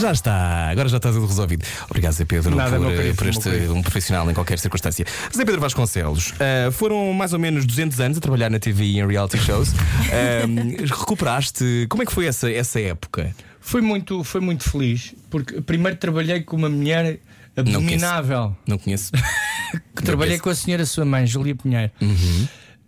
Já 0.00 0.12
está, 0.12 0.69
agora 0.71 0.88
já 0.88 0.97
está 0.97 1.12
tudo 1.12 1.26
resolvido. 1.26 1.64
Obrigado, 1.88 2.12
Zé 2.12 2.25
Pedro, 2.25 2.54
Nada, 2.54 2.76
por, 2.76 2.81
meu 2.81 2.97
querido, 2.97 3.14
por 3.14 3.25
meu 3.25 3.31
este 3.31 3.43
querido. 3.43 3.75
um 3.75 3.83
profissional 3.83 4.31
em 4.31 4.35
qualquer 4.35 4.59
circunstância. 4.59 5.07
Zé 5.35 5.45
Pedro 5.45 5.61
Vasconcelos, 5.61 6.35
eh, 6.40 6.71
foram 6.73 7.12
mais 7.12 7.33
ou 7.33 7.38
menos 7.38 7.64
200 7.64 8.00
anos 8.00 8.19
a 8.19 8.21
trabalhar 8.21 8.50
na 8.50 8.59
TV 8.59 8.85
e 8.85 8.99
em 8.99 9.07
reality 9.07 9.38
shows. 9.38 9.71
Eh, 10.11 10.45
recuperaste, 10.87 11.87
como 11.88 12.02
é 12.02 12.07
que 12.07 12.12
foi 12.12 12.26
essa, 12.26 12.50
essa 12.50 12.78
época? 12.81 13.35
Foi 13.61 13.81
muito, 13.81 14.23
foi 14.23 14.40
muito 14.40 14.69
feliz, 14.69 15.14
porque 15.31 15.61
primeiro 15.61 15.97
trabalhei 15.97 16.43
com 16.43 16.57
uma 16.57 16.69
mulher 16.69 17.19
abominável. 17.57 18.54
Não 18.66 18.78
conheço. 18.78 19.11
que 19.97 20.02
trabalhei 20.02 20.38
com 20.38 20.50
a 20.50 20.54
senhora 20.54 20.85
sua 20.85 21.04
mãe, 21.04 21.26
Julia 21.26 21.54
Pinheiro. 21.54 21.90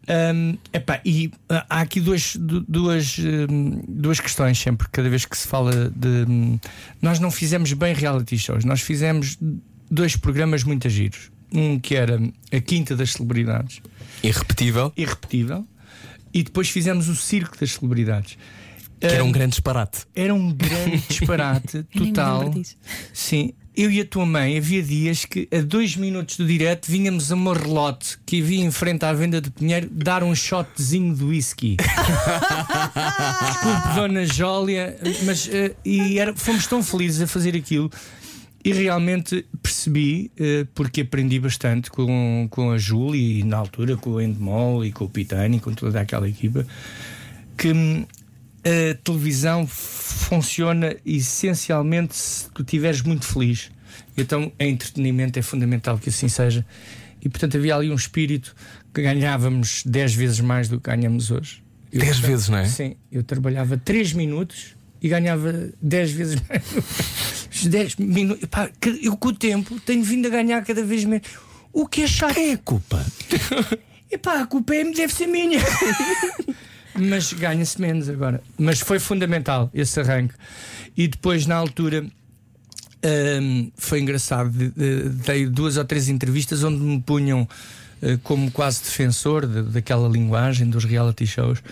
Um, 0.09 0.57
epá, 0.73 1.01
e 1.05 1.33
ah, 1.49 1.67
há 1.69 1.81
aqui 1.81 2.01
duas, 2.01 2.37
du- 2.37 2.65
duas, 2.69 3.17
duas 3.89 4.21
questões 4.21 4.57
sempre, 4.59 4.87
cada 4.93 5.09
vez 5.11 5.25
que 5.25 5.37
se 5.37 5.49
fala 5.49 5.91
de. 5.95 6.25
hum, 6.29 6.59
nós 7.03 7.19
não 7.19 7.31
fizemos 7.31 7.73
bem 7.73 7.93
reality 7.95 8.39
shows, 8.39 8.65
nós 8.65 8.81
fizemos 8.81 9.37
dois 9.91 10.15
programas 10.17 10.63
muito 10.63 10.89
giros. 10.89 11.31
Um 11.53 11.79
que 11.79 11.95
era 11.95 12.21
a 12.53 12.61
Quinta 12.61 12.95
das 12.97 13.13
Celebridades, 13.13 13.81
Irrepetível, 14.23 14.93
irrepetível, 14.97 15.67
e 16.35 16.43
depois 16.43 16.69
fizemos 16.69 17.09
o 17.09 17.15
Circo 17.17 17.57
das 17.59 17.73
Celebridades. 17.73 18.37
que 19.01 19.07
era 19.07 19.25
um 19.25 19.31
grande 19.33 19.51
disparate. 19.51 20.07
era 20.15 20.35
um 20.35 20.53
grande 20.53 20.99
disparate 21.09 21.79
Eu 21.95 22.01
nem 22.01 22.05
me 22.09 22.13
total. 22.13 22.55
Sim, 23.13 23.53
eu 23.77 23.91
e 23.91 24.01
a 24.01 24.07
tua 24.07 24.25
mãe 24.25 24.57
havia 24.57 24.83
dias 24.83 25.27
que 25.27 25.47
a 25.53 25.61
dois 25.61 25.97
minutos 25.97 26.39
do 26.39 26.47
direto 26.47 26.91
vínhamos 26.91 27.31
a 27.31 27.35
uma 27.35 27.53
relote 27.53 28.19
que 28.25 28.41
havia 28.41 28.65
em 28.65 28.71
frente 28.71 29.05
à 29.05 29.13
venda 29.13 29.39
de 29.39 29.51
Pinheiro 29.51 29.87
dar 29.93 30.23
um 30.23 30.35
shotzinho 30.35 31.15
de 31.15 31.23
whisky. 31.23 31.77
Desculpe, 33.47 33.95
Dona 33.95 34.25
Jólia, 34.25 34.97
mas 35.25 35.47
eh, 35.53 35.75
e 35.85 36.19
era, 36.19 36.35
fomos 36.35 36.67
tão 36.67 36.83
felizes 36.83 37.21
a 37.21 37.27
fazer 37.27 37.55
aquilo. 37.55 37.91
E 38.65 38.73
realmente 38.73 39.47
percebi, 39.63 40.31
eh, 40.41 40.67
porque 40.75 41.03
aprendi 41.03 41.39
bastante 41.39 41.91
com, 41.91 42.49
com 42.51 42.71
a 42.71 42.79
Júlia 42.79 43.41
e 43.41 43.45
na 43.45 43.59
altura 43.59 43.97
com 43.97 44.13
o 44.13 44.21
Endemol 44.21 44.85
e 44.87 44.91
com 44.91 45.05
o 45.05 45.09
Pitani, 45.09 45.61
com 45.61 45.73
toda 45.75 46.01
aquela 46.01 46.27
equipa, 46.27 46.67
que 47.59 47.73
hum, 47.73 48.07
a 48.67 48.95
televisão 49.05 49.67
funciona 49.67 50.97
essencialmente 51.05 52.17
se 52.17 52.51
tu 52.51 52.63
estiveres 52.63 53.01
muito 53.03 53.25
feliz. 53.25 53.71
Então, 54.17 54.53
entretenimento 54.59 55.39
é 55.39 55.43
fundamental 55.43 55.99
que 55.99 56.09
assim 56.09 56.29
seja. 56.29 56.67
E 57.23 57.29
portanto, 57.29 57.57
havia 57.57 57.75
ali 57.77 57.91
um 57.91 57.95
espírito 57.95 58.55
que 58.93 59.03
ganhávamos 59.03 59.83
10 59.85 60.15
vezes 60.15 60.41
mais 60.41 60.69
do 60.69 60.81
que 60.81 60.91
ganhamos 60.91 61.31
hoje. 61.31 61.63
Eu 61.93 62.01
10 62.01 62.19
tra- 62.19 62.29
vezes, 62.29 62.49
não 62.49 62.59
é? 62.59 62.67
Sim, 62.67 62.97
eu 63.13 63.23
trabalhava 63.23 63.77
3 63.77 64.13
minutos 64.13 64.75
e 65.01 65.09
ganhava 65.09 65.71
10 65.81 66.11
vezes 66.13 66.37
mais. 66.49 66.63
Os 67.53 67.67
10 67.67 67.97
minutos. 67.97 68.49
Que- 68.81 69.01
eu 69.07 69.17
com 69.17 69.29
o 69.29 69.33
tempo 69.33 69.79
tenho 69.81 70.03
vindo 70.03 70.27
a 70.27 70.31
ganhar 70.31 70.65
cada 70.65 70.83
vez 70.85 71.05
menos. 71.05 71.27
O 71.73 71.87
que 71.87 72.03
é 72.03 72.07
chato. 72.07 72.37
É 72.39 72.53
a 72.53 72.59
culpa. 72.59 73.05
Epá, 74.11 74.41
a 74.43 74.47
culpa 74.47 74.75
é, 74.75 74.85
deve 74.85 75.13
ser 75.13 75.27
minha. 75.27 75.61
Mas 76.99 77.33
ganha-se 77.33 77.81
menos 77.81 78.09
agora. 78.09 78.43
Mas 78.59 78.81
foi 78.81 78.99
fundamental 78.99 79.71
esse 79.75 80.01
arranque. 80.01 80.35
E 80.97 81.07
depois, 81.09 81.47
na 81.47 81.57
altura, 81.57 82.05
hum, 83.43 83.71
foi 83.77 84.01
engraçado. 84.01 84.51
de- 84.51 84.71
de- 84.71 85.09
Dei 85.27 85.47
duas 85.47 85.77
ou 85.77 85.85
três 85.85 86.09
entrevistas 86.09 86.63
onde 86.65 86.79
me 86.81 87.01
punham 87.01 87.49
eh, 88.03 88.19
como 88.23 88.51
quase 88.51 88.83
defensor 88.83 89.47
de- 89.47 89.63
daquela 89.63 90.09
linguagem 90.09 90.69
dos 90.69 90.85
reality 90.85 91.27
shows. 91.27 91.63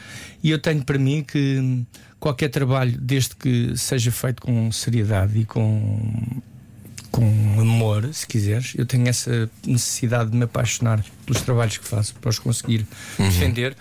E 0.43 0.51
eu 0.51 0.59
tenho 0.59 0.83
para 0.83 0.99
mim 0.99 1.23
que 1.23 1.59
hum, 1.59 1.85
qualquer 2.19 2.49
trabalho, 2.49 2.97
desde 2.99 3.37
que 3.37 3.77
seja 3.77 4.11
feito 4.11 4.41
com 4.43 4.71
seriedade 4.73 5.39
e 5.41 5.45
com 5.45 6.41
com 7.11 7.61
amor, 7.61 8.13
se 8.13 8.27
quiseres. 8.27 8.73
Eu 8.77 8.85
tenho 8.87 9.07
essa 9.07 9.49
necessidade 9.65 10.31
de 10.33 10.37
me 10.37 10.45
apaixonar 10.45 11.05
pelos 11.25 11.43
trabalhos 11.43 11.77
que 11.79 11.87
faço, 11.87 12.13
para 12.17 12.29
os 12.29 12.41
conseguir 12.41 12.85
defender, 13.17 13.77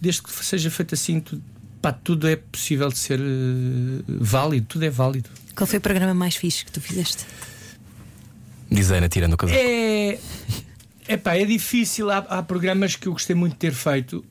desde 0.00 0.22
que 0.22 0.44
seja 0.44 0.70
feito 0.70 0.94
assim, 0.94 1.20
tudo, 1.20 1.42
pá, 1.80 1.92
tudo 1.92 2.28
é 2.28 2.36
possível 2.36 2.88
de 2.88 2.98
ser 2.98 3.20
eh, 3.20 4.02
válido, 4.06 4.66
tudo 4.68 4.84
é 4.84 4.90
válido. 4.90 5.30
Qual 5.54 5.66
foi 5.66 5.78
o 5.78 5.82
programa 5.82 6.14
mais 6.14 6.36
fixe 6.36 6.64
que 6.64 6.72
tu 6.72 6.80
fizeste? 6.80 7.24
Diz 8.70 8.90
a 8.90 8.96
Ana, 8.96 9.08
tirando 9.08 9.34
o 9.34 9.36
casaco. 9.36 9.58
É. 9.58 10.18
Epá, 11.08 11.36
é 11.36 11.44
difícil. 11.44 12.10
Há, 12.10 12.18
há 12.18 12.42
programas 12.42 12.96
que 12.96 13.06
eu 13.06 13.12
gostei 13.12 13.34
muito 13.34 13.52
de 13.52 13.58
ter 13.58 13.72
feito. 13.72 14.24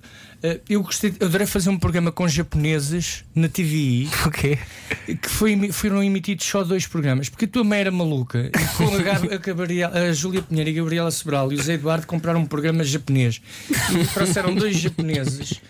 Eh, 0.48 0.60
eu 0.70 0.84
gostei, 0.84 1.14
eu 1.20 1.28
adorei 1.28 1.48
fazer 1.48 1.70
um 1.70 1.78
programa 1.80 2.12
com 2.12 2.28
japoneses 2.28 3.24
na 3.34 3.48
TVI. 3.50 4.10
O 4.28 4.32
quê? 4.32 4.58
que 5.08 5.30
foi, 5.30 5.72
foram 5.72 6.04
emitidos 6.04 6.46
só 6.46 6.64
dois 6.64 6.86
programas, 6.86 7.30
porque 7.30 7.46
a 7.46 7.48
tua 7.48 7.64
mãe 7.64 7.80
era 7.80 7.92
maluca 7.92 8.50
e 8.54 8.66
com 8.78 8.96
a, 8.96 8.98
Gab- 9.02 9.34
a 9.34 9.38
Gabriela- 9.38 9.98
a 9.98 10.14
Júlia 10.14 10.42
Pinheiro 10.42 10.70
e 10.70 10.74
a 10.74 10.76
Gabriela 10.82 11.12
Sobral 11.12 11.52
e 11.52 11.56
o 11.56 11.62
Zé 11.64 11.74
Eduardo 11.74 12.06
compraram 12.06 12.40
um 12.42 12.46
programa 12.46 12.84
japonês 12.84 13.42
e 13.70 14.06
trouxeram 14.14 14.54
dois 14.54 14.76
japoneses, 14.78 15.62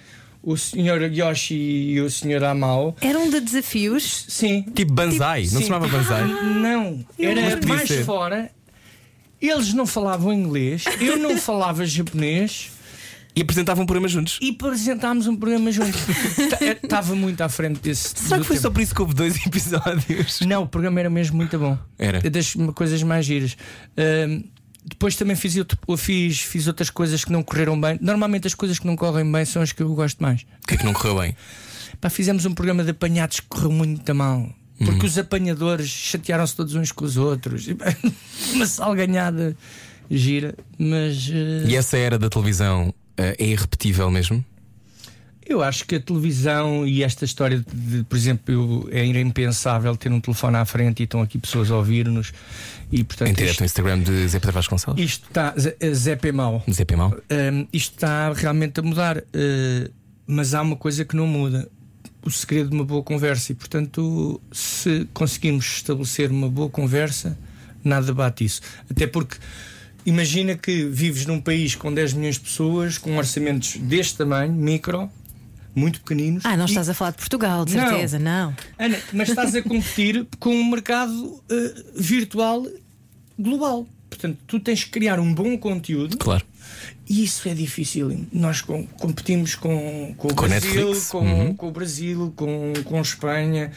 o 0.44 0.56
senhor 0.58 1.02
Yoshi 1.04 1.56
e 1.56 2.02
o 2.02 2.10
senhor 2.10 2.44
Amao. 2.44 2.96
Era 3.02 3.18
um 3.20 3.30
de 3.30 3.40
desafios. 3.40 4.26
Sim. 4.30 4.64
Tipo 4.76 4.94
Banzai, 4.94 5.42
não 5.52 5.62
se 5.62 5.68
chamava 5.68 5.88
Banzai? 5.88 6.24
Não, 6.62 7.06
Mas 7.18 7.38
era 7.38 7.68
mais 7.68 7.88
ser. 7.88 8.04
fora. 8.06 8.50
Eles 9.42 9.74
não 9.74 9.86
falavam 9.86 10.32
inglês, 10.34 10.86
eu 11.00 11.18
não 11.18 11.38
falava 11.38 11.86
japonês 11.86 12.72
E 13.36 13.41
apresentavam 13.41 13.84
um 13.84 13.86
programa 13.86 14.08
juntos. 14.08 14.39
e 14.41 14.52
apresentámos 14.52 15.28
um 15.28 15.36
programa 15.36 15.69
juntos. 15.71 16.00
Estava 16.82 17.15
muito 17.15 17.41
à 17.41 17.50
frente 17.50 17.82
desse. 17.82 18.13
Será 18.15 18.39
que 18.39 18.45
foi 18.45 18.56
tempo. 18.56 18.62
só 18.67 18.71
por 18.71 18.82
isso 18.82 18.95
que 18.95 19.02
houve 19.02 19.13
dois 19.13 19.36
episódios? 19.45 20.39
Não, 20.41 20.63
o 20.63 20.67
programa 20.67 21.00
era 21.02 21.10
mesmo 21.10 21.36
muito 21.36 21.60
bom. 21.60 21.78
Era. 22.00 22.21
É 22.26 22.30
das 22.30 22.56
coisas 22.74 23.04
mais 23.04 23.26
giras. 23.26 23.58
Ahm, 23.98 24.43
depois 24.88 25.15
também 25.15 25.36
fiz, 25.36 25.56
fiz, 25.98 26.39
fiz 26.39 26.67
outras 26.67 26.89
coisas 26.89 27.26
que 27.26 27.32
não 27.32 27.43
correram 27.43 27.80
bem. 27.80 27.98
Normalmente 28.02 28.48
as 28.48 28.54
coisas 28.54 28.80
que 28.80 28.88
não 28.88 28.95
correm 28.95 29.30
bem 29.30 29.43
são 29.43 29.62
as 29.62 29.71
que 29.71 29.82
eu 29.84 29.93
gosto 29.93 30.21
mais. 30.21 30.41
O 30.63 30.67
que 30.67 30.76
é 30.76 30.78
que 30.78 30.86
não 30.86 30.93
correu 30.93 31.19
bem? 31.19 31.36
Pá, 32.00 32.10
fizemos 32.10 32.45
um 32.45 32.54
programa 32.54 32.84
de 32.84 32.91
apanhados 32.91 33.39
que 33.39 33.48
correu 33.48 33.71
muito 33.71 34.15
mal. 34.15 34.38
Uhum. 34.80 34.86
Porque 34.86 35.06
os 35.08 35.17
apanhadores 35.17 35.89
chatearam-se 35.89 36.56
todos 36.56 36.76
uns 36.76 36.91
com 36.91 37.04
os 37.04 37.17
outros. 37.17 37.67
Uma 38.54 38.67
salganhada 38.67 39.58
gira. 40.10 40.56
Mas 40.78 41.30
eh, 41.32 41.67
E 41.67 41.76
essa 41.76 41.98
era 41.98 42.19
da 42.19 42.30
televisão 42.30 42.93
é 43.17 43.36
irrepetível 43.45 44.10
mesmo? 44.12 44.43
eu 45.47 45.62
acho 45.62 45.86
que 45.86 45.93
a 45.93 45.99
televisão 45.99 46.88
e 46.88 47.04
esta 47.04 47.23
história 47.23 47.63
de, 47.71 48.04
por 48.06 48.17
exemplo, 48.17 48.51
eu, 48.51 48.89
é 48.91 49.06
impensável 49.06 49.95
ter 49.95 50.12
um 50.12 50.19
telefone 50.19 50.58
à 50.58 50.65
frente 50.65 51.01
e 51.01 51.04
estão 51.04 51.21
aqui 51.21 51.38
pessoas 51.38 51.69
a 51.69 51.75
ouvir-nos. 51.78 52.34
E 52.91 53.04
portanto, 53.04 53.28
Em 53.30 53.34
direto 53.36 53.60
no 53.60 53.65
Instagram 53.67 53.99
de 54.01 54.28
Zé 54.28 54.39
Pedro 54.39 54.54
Vasconcelos? 54.54 54.99
isto 54.99 55.28
está. 55.28 55.54
Zé- 55.56 55.75
Zé 55.93 56.15
P. 56.15 56.32
Mau. 56.32 56.63
Zé 56.71 56.84
Pimão? 56.84 57.15
Hum, 57.32 57.67
isto 57.71 57.93
está 57.93 58.34
realmente 58.34 58.80
a 58.80 58.84
mudar, 58.84 59.19
uh, 59.19 59.91
mas 60.25 60.56
há 60.56 60.63
uma 60.63 60.75
coisa 60.78 61.06
que 61.06 61.15
não 61.15 61.28
muda: 61.28 61.69
o 62.23 62.32
segredo 62.32 62.71
de 62.71 62.75
uma 62.75 62.84
boa 62.84 63.04
conversa. 63.04 63.51
E, 63.51 63.56
portanto, 63.56 64.41
se 64.51 65.08
conseguirmos 65.13 65.65
estabelecer 65.75 66.32
uma 66.32 66.49
boa 66.49 66.71
conversa, 66.71 67.38
nada 67.84 68.12
bate 68.15 68.45
isso. 68.45 68.62
Até 68.89 69.06
porque 69.06 69.38
imagina 70.06 70.56
que 70.56 70.86
vives 70.86 71.26
num 71.26 71.39
país 71.41 71.76
com 71.76 71.94
10 71.94 72.13
milhões 72.13 72.36
de 72.36 72.41
pessoas, 72.41 72.98
com 72.98 73.18
orçamentos 73.18 73.78
deste 73.78 74.15
tamanho, 74.18 74.54
micro, 74.54 75.10
muito 75.74 76.00
pequeninos. 76.02 76.46
Ah, 76.46 76.56
não 76.56 76.65
e- 76.65 76.70
estás 76.70 76.88
a 76.89 76.94
falar 76.94 77.12
de 77.12 77.18
Portugal, 77.18 77.65
de 77.65 77.76
Não. 77.76 77.88
certeza, 77.89 78.20
não. 78.20 78.56
Ana, 78.80 78.98
mas 79.13 79.30
estás 79.30 79.56
a 79.56 79.62
competir 79.62 80.26
com 80.39 80.56
um 80.56 80.70
mercado 80.70 81.44
eh, 81.50 81.84
virtual 81.96 82.65
global. 83.38 83.88
Portanto, 84.10 84.38
tu 84.48 84.60
tens 84.60 84.84
que 84.86 84.91
criar 84.91 85.20
um 85.20 85.34
bom 85.34 85.58
conteúdo 85.58 86.18
Claro. 86.18 86.46
E 87.08 87.24
isso 87.24 87.48
é 87.48 87.54
difícil. 87.54 88.26
Nós 88.32 88.62
com- 88.62 88.86
competimos 88.88 89.56
com, 89.56 90.13
com 90.18 90.28
o 90.28 90.34
Com 90.36 90.48
Brasil, 90.48 90.94
com, 91.10 91.20
Uhum. 91.20 91.56
com 91.56 91.68
o 91.68 91.72
Brasil, 91.72 92.34
com, 92.36 92.74
com 92.84 93.02
Espanha. 93.02 93.72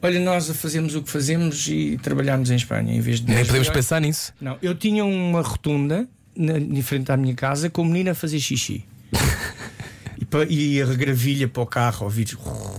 Olha, 0.00 0.18
nós 0.20 0.48
fazemos 0.50 0.94
o 0.96 1.02
que 1.02 1.10
fazemos 1.10 1.66
e 1.68 1.98
trabalhamos 2.02 2.50
em 2.50 2.56
Espanha 2.56 2.92
em 2.94 3.00
vez 3.00 3.20
de. 3.20 3.32
Nem 3.32 3.44
podemos 3.44 3.68
pensar 3.68 4.00
nisso. 4.00 4.32
Não, 4.40 4.58
eu 4.60 4.74
tinha 4.74 5.04
uma 5.04 5.40
rotunda 5.42 6.08
na, 6.36 6.58
em 6.58 6.82
frente 6.82 7.12
à 7.12 7.16
minha 7.16 7.34
casa 7.34 7.70
com 7.70 7.82
a 7.82 7.84
menina 7.84 8.10
a 8.10 8.14
fazer 8.14 8.40
xixi. 8.40 8.84
e, 10.48 10.74
e 10.76 10.82
a 10.82 10.86
gravilha 10.86 11.46
para 11.48 11.62
o 11.62 11.66
carro, 11.66 12.04
ouvir 12.04 12.26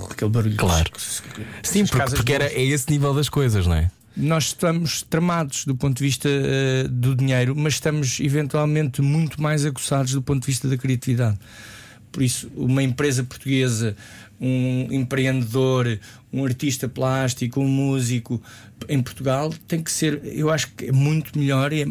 aquele 0.09 0.29
barulho. 0.31 0.57
Claro. 0.57 0.91
Sim, 1.61 1.85
porque, 1.85 2.15
porque 2.15 2.33
era, 2.33 2.45
é 2.45 2.61
esse 2.63 2.89
nível 2.89 3.13
das 3.13 3.29
coisas, 3.29 3.65
não 3.67 3.75
é? 3.75 3.89
Nós 4.15 4.45
estamos 4.45 5.01
tramados 5.01 5.65
do 5.65 5.75
ponto 5.75 5.97
de 5.97 6.03
vista 6.03 6.29
eh, 6.29 6.87
do 6.89 7.15
dinheiro, 7.15 7.55
mas 7.55 7.73
estamos 7.73 8.19
eventualmente 8.19 9.01
muito 9.01 9.41
mais 9.41 9.65
aguçados 9.65 10.13
do 10.13 10.21
ponto 10.21 10.41
de 10.41 10.47
vista 10.47 10.67
da 10.69 10.77
criatividade. 10.77 11.39
Por 12.11 12.21
isso, 12.21 12.47
uma 12.55 12.83
empresa 12.83 13.23
portuguesa, 13.23 13.95
um 14.39 14.87
empreendedor, 14.91 15.97
um 16.31 16.45
artista 16.45 16.87
plástico, 16.87 17.59
um 17.59 17.67
músico 17.67 18.39
em 18.87 19.01
Portugal 19.01 19.51
tem 19.67 19.81
que 19.81 19.91
ser, 19.91 20.21
eu 20.23 20.51
acho 20.51 20.67
que 20.75 20.85
é 20.85 20.91
muito 20.91 21.37
melhor 21.39 21.73
e 21.73 21.81
é- 21.81 21.87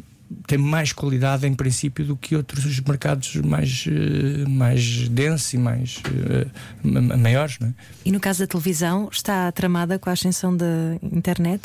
tem 0.46 0.56
mais 0.58 0.92
qualidade 0.92 1.44
em 1.46 1.54
princípio 1.54 2.04
do 2.06 2.16
que 2.16 2.36
outros 2.36 2.78
mercados 2.80 3.34
mais, 3.36 3.84
eh, 3.88 4.48
mais 4.48 5.08
densos 5.08 5.52
e 5.54 5.58
mais 5.58 6.00
eh, 6.06 6.46
ma- 6.84 7.00
ma- 7.02 7.16
maiores, 7.16 7.58
não 7.58 7.68
é? 7.68 7.74
E 8.04 8.12
no 8.12 8.20
caso 8.20 8.38
da 8.38 8.46
televisão, 8.46 9.08
está 9.12 9.50
tramada 9.50 9.98
com 9.98 10.08
a 10.08 10.12
ascensão 10.12 10.56
da 10.56 10.96
internet? 11.02 11.62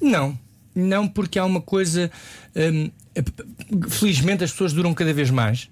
Não, 0.00 0.38
não, 0.74 1.08
porque 1.08 1.38
há 1.38 1.44
uma 1.44 1.60
coisa. 1.60 2.10
hum, 2.56 2.90
felizmente 3.88 4.44
as 4.44 4.52
pessoas 4.52 4.72
duram 4.72 4.94
cada 4.94 5.12
vez 5.12 5.30
mais. 5.30 5.68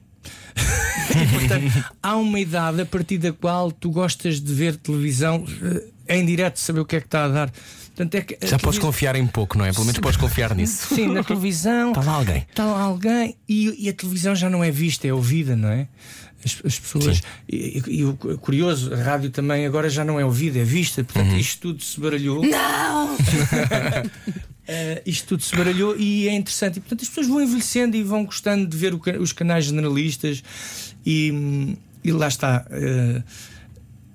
e, 0.57 1.38
portanto, 1.38 1.95
há 2.03 2.17
uma 2.17 2.41
idade 2.41 2.81
a 2.81 2.87
partir 2.87 3.19
da 3.19 3.33
qual 3.33 3.71
tu 3.71 3.91
gostas 3.91 4.41
de 4.41 4.53
ver 4.53 4.77
televisão 4.77 5.45
eh, 6.09 6.17
em 6.17 6.25
direto, 6.27 6.59
saber 6.59 6.81
o 6.81 6.85
que 6.85 6.97
é 6.97 7.01
que 7.01 7.07
está 7.07 7.25
a 7.25 7.29
dar. 7.29 7.53
Portanto, 7.99 8.14
é 8.14 8.21
que 8.23 8.47
Já 8.47 8.59
podes 8.59 8.79
confiar 8.79 9.17
em 9.17 9.27
pouco, 9.27 9.59
não 9.59 9.64
é? 9.64 9.73
Pelo 9.73 9.85
menos 9.85 9.99
podes 9.99 10.17
confiar 10.17 10.55
nisso. 10.55 10.95
Sim, 10.95 11.09
na 11.09 11.25
televisão. 11.25 11.91
Está 11.91 12.03
lá 12.03 12.12
alguém. 12.12 12.47
Está 12.49 12.64
lá 12.64 12.81
alguém 12.81 13.37
e, 13.49 13.87
e 13.87 13.88
a 13.88 13.93
televisão 13.93 14.35
já 14.37 14.49
não 14.49 14.62
é 14.62 14.71
vista, 14.71 15.07
é 15.07 15.12
ouvida, 15.12 15.57
não 15.57 15.69
é? 15.69 15.88
As, 16.44 16.57
as 16.64 16.79
pessoas. 16.79 17.20
E, 17.51 17.83
e- 17.87 17.96
e 17.98 18.05
o 18.05 18.14
curioso, 18.38 18.94
a 18.94 18.96
rádio 19.03 19.31
também 19.31 19.66
agora 19.66 19.90
já 19.90 20.05
não 20.05 20.20
é 20.20 20.24
ouvida, 20.24 20.59
é 20.61 20.64
vista. 20.64 21.03
Portanto, 21.03 21.33
Uhum. 21.33 21.38
isto 21.38 21.61
tudo 21.61 21.83
se 21.83 21.98
baralhou. 22.01 22.44
Não! 22.46 23.16
isto 25.05 25.27
tudo 25.29 25.42
se 25.42 25.57
baralhou 25.57 25.96
e 25.96 26.29
é 26.29 26.33
interessante. 26.35 26.77
E, 26.77 26.81
portanto, 26.81 27.03
as 27.03 27.09
pessoas 27.09 27.27
vão 27.27 27.40
envelhecendo 27.42 27.96
e 27.96 28.03
vão 28.03 28.24
gostando 28.24 28.66
de 28.66 28.77
ver 28.77 28.94
o 28.94 28.98
ca- 28.98 29.18
os 29.18 29.33
canais 29.33 29.64
generalistas 29.64 30.42
e, 31.05 31.77
e 32.05 32.12
lá 32.12 32.29
está. 32.29 32.64
eh, 32.70 33.22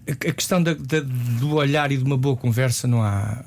a 0.06 0.12
a 0.30 0.34
questão 0.34 0.62
da- 0.62 0.74
da- 0.74 1.00
do 1.40 1.54
olhar 1.56 1.90
e 1.92 1.98
de 1.98 2.04
uma 2.04 2.18
boa 2.18 2.36
conversa 2.36 2.88
não 2.88 3.02
há. 3.02 3.44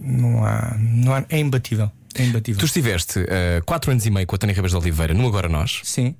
Não 0.00 0.44
há, 0.44 0.76
não 0.78 1.14
há 1.14 1.24
é 1.28 1.38
imbatível. 1.40 1.90
É 2.14 2.24
imbatível. 2.24 2.60
Tu 2.60 2.66
estiveste 2.66 3.18
uh, 3.18 3.24
quatro 3.66 3.90
anos 3.90 4.06
e 4.06 4.10
meio 4.10 4.24
com 4.26 4.36
a 4.36 4.38
Tânia 4.38 4.54
Ribas 4.54 4.70
de 4.70 4.76
Oliveira 4.76 5.12
no 5.12 5.26
Agora 5.26 5.48
Nós. 5.48 5.80
Sim. 5.82 6.14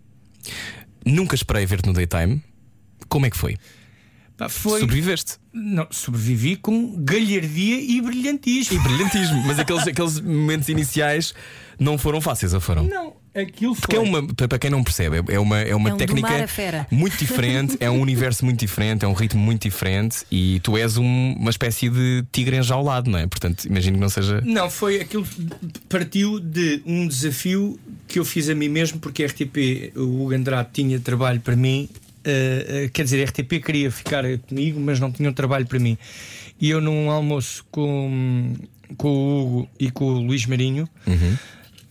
Nunca 1.05 1.35
esperei 1.35 1.67
ver-te 1.67 1.87
no 1.87 1.93
daytime. 1.93 2.43
Como 3.09 3.27
é 3.27 3.31
que 3.31 3.37
foi? 3.37 3.57
Pá, 4.37 4.49
foi. 4.49 4.81
Sobreviveste. 4.81 5.35
Não, 5.53 5.87
sobrevivi 5.91 6.57
com 6.57 6.97
galhardia 7.05 7.81
e 7.81 8.01
brilhantismo. 8.01 8.77
E 8.77 8.81
brilhantismo. 8.81 9.43
Mas 9.47 9.59
aqueles, 9.61 9.87
aqueles 9.87 10.19
momentos 10.21 10.69
iniciais 10.69 11.33
não 11.79 11.97
foram 11.97 12.21
fáceis, 12.21 12.53
ou 12.53 12.61
foram? 12.61 12.83
Não, 12.85 13.13
aquilo 13.33 13.75
foi. 13.77 13.83
Porque 13.83 13.95
é 13.97 14.01
uma, 14.01 14.27
para 14.27 14.59
quem 14.59 14.71
não 14.71 14.83
percebe, 14.83 15.23
é 15.33 15.39
uma, 15.39 15.61
é 15.61 15.73
uma 15.75 15.91
É 15.91 15.95
um 15.95 15.97
técnica 15.97 16.49
muito 16.91 17.17
diferente, 17.17 17.77
é 17.79 17.89
um 17.89 18.01
universo 18.01 18.45
muito 18.45 18.59
diferente, 18.59 19.05
é 19.05 19.09
um 19.09 19.13
ritmo 19.13 19.41
muito 19.41 19.63
diferente 19.63 20.25
e 20.31 20.59
tu 20.65 20.77
és 20.77 20.97
um- 20.97 21.35
uma 21.39 21.51
espécie 21.51 21.89
de 21.89 22.25
tigre 22.33 22.57
enjaulado, 22.57 23.09
não 23.09 23.19
é? 23.21 23.29
Portanto, 23.29 23.65
imagino 23.67 23.97
que 23.97 24.01
não 24.01 24.09
seja. 24.09 24.41
Não, 24.41 24.69
foi 24.69 25.01
aquilo. 25.01 25.25
Partiu 25.89 26.41
de 26.41 26.83
um 26.85 27.07
desafio 27.07 27.79
que 28.15 28.21
eu 28.21 28.25
fiz 28.25 28.49
a 28.49 28.55
mim 28.55 28.69
mesmo, 28.69 29.01
porque 29.01 29.25
a 29.25 29.27
RTP, 29.27 29.93
o 29.97 30.03
Hugo 30.03 30.35
Andrade 30.35 30.69
tinha 30.73 31.01
trabalho 31.01 31.41
para 31.41 31.57
mim. 31.57 31.89
eh, 32.25 32.85
eh, 32.85 32.91
quer 32.93 33.03
dizer, 33.03 33.21
a 33.21 33.25
RTP 33.25 33.61
queria 33.61 33.91
ficar 33.91 34.23
comigo, 34.39 34.79
mas 34.79 35.01
não 35.01 35.11
tinha 35.11 35.29
um 35.29 35.33
trabalho 35.33 35.67
para 35.67 35.81
mim. 35.81 35.99
E 36.61 36.71
eu, 36.71 36.81
num 36.81 37.11
almoço 37.11 37.67
com, 37.73 38.55
com 38.97 39.09
o 39.09 39.41
Hugo 39.41 39.69
e 39.81 39.91
com 39.91 40.05
o 40.05 40.23
Luís 40.23 40.47
Marinho, 40.47 40.89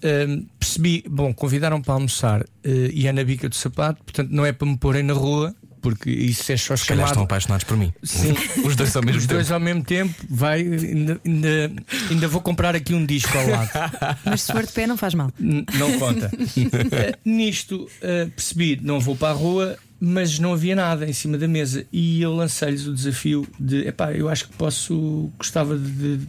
eh, 0.01 0.39
percebi. 0.57 1.03
Bom, 1.09 1.33
convidaram 1.33 1.81
para 1.81 1.93
almoçar 1.95 2.45
e 2.63 3.05
é 3.05 3.11
na 3.11 3.23
bica 3.25 3.49
do 3.49 3.55
sapato, 3.55 4.01
portanto, 4.01 4.29
não 4.31 4.45
é 4.45 4.53
para 4.53 4.65
me 4.65 4.77
porem 4.77 5.03
na 5.03 5.13
rua, 5.13 5.53
porque 5.83 6.09
isso 6.09 6.51
é 6.51 6.57
só 6.57 6.75
Se 6.75 6.87
calhar 6.87 7.03
estão 7.05 7.15
chamado. 7.17 7.25
apaixonados 7.25 7.63
por 7.65 7.77
mim. 7.77 7.93
Sim. 8.01 8.33
Os 8.65 8.75
dois 8.75 8.95
ao 8.95 9.03
mesmo 9.03 9.19
Os 9.19 9.25
tempo. 9.27 9.33
dois 9.35 9.51
ao 9.51 9.59
mesmo 9.59 9.83
tempo, 9.83 10.15
vai, 10.29 10.61
ainda, 10.61 11.21
ainda, 11.23 11.71
ainda 12.09 12.27
vou 12.27 12.41
comprar 12.41 12.75
aqui 12.75 12.95
um 12.95 13.05
disco 13.05 13.37
ao 13.37 13.47
lado. 13.47 13.69
Mas 14.25 14.41
se 14.41 14.51
for 14.51 14.65
de 14.65 14.71
pé, 14.71 14.87
não 14.87 14.97
faz 14.97 15.13
mal. 15.13 15.31
N- 15.39 15.63
não 15.77 15.99
conta. 15.99 16.31
Nisto 17.25 17.87
eh, 18.01 18.25
percebi, 18.35 18.79
não 18.81 18.99
vou 18.99 19.15
para 19.15 19.29
a 19.29 19.33
rua, 19.37 19.77
mas 19.99 20.39
não 20.39 20.53
havia 20.53 20.75
nada 20.75 21.07
em 21.07 21.13
cima 21.13 21.37
da 21.37 21.47
mesa. 21.47 21.85
E 21.91 22.21
eu 22.21 22.33
lancei-lhes 22.35 22.87
o 22.87 22.93
desafio 22.93 23.47
de 23.59 23.87
epá, 23.87 24.11
eu 24.13 24.27
acho 24.29 24.47
que 24.49 24.55
posso, 24.55 25.29
gostava 25.37 25.77
de, 25.77 26.17
de 26.17 26.27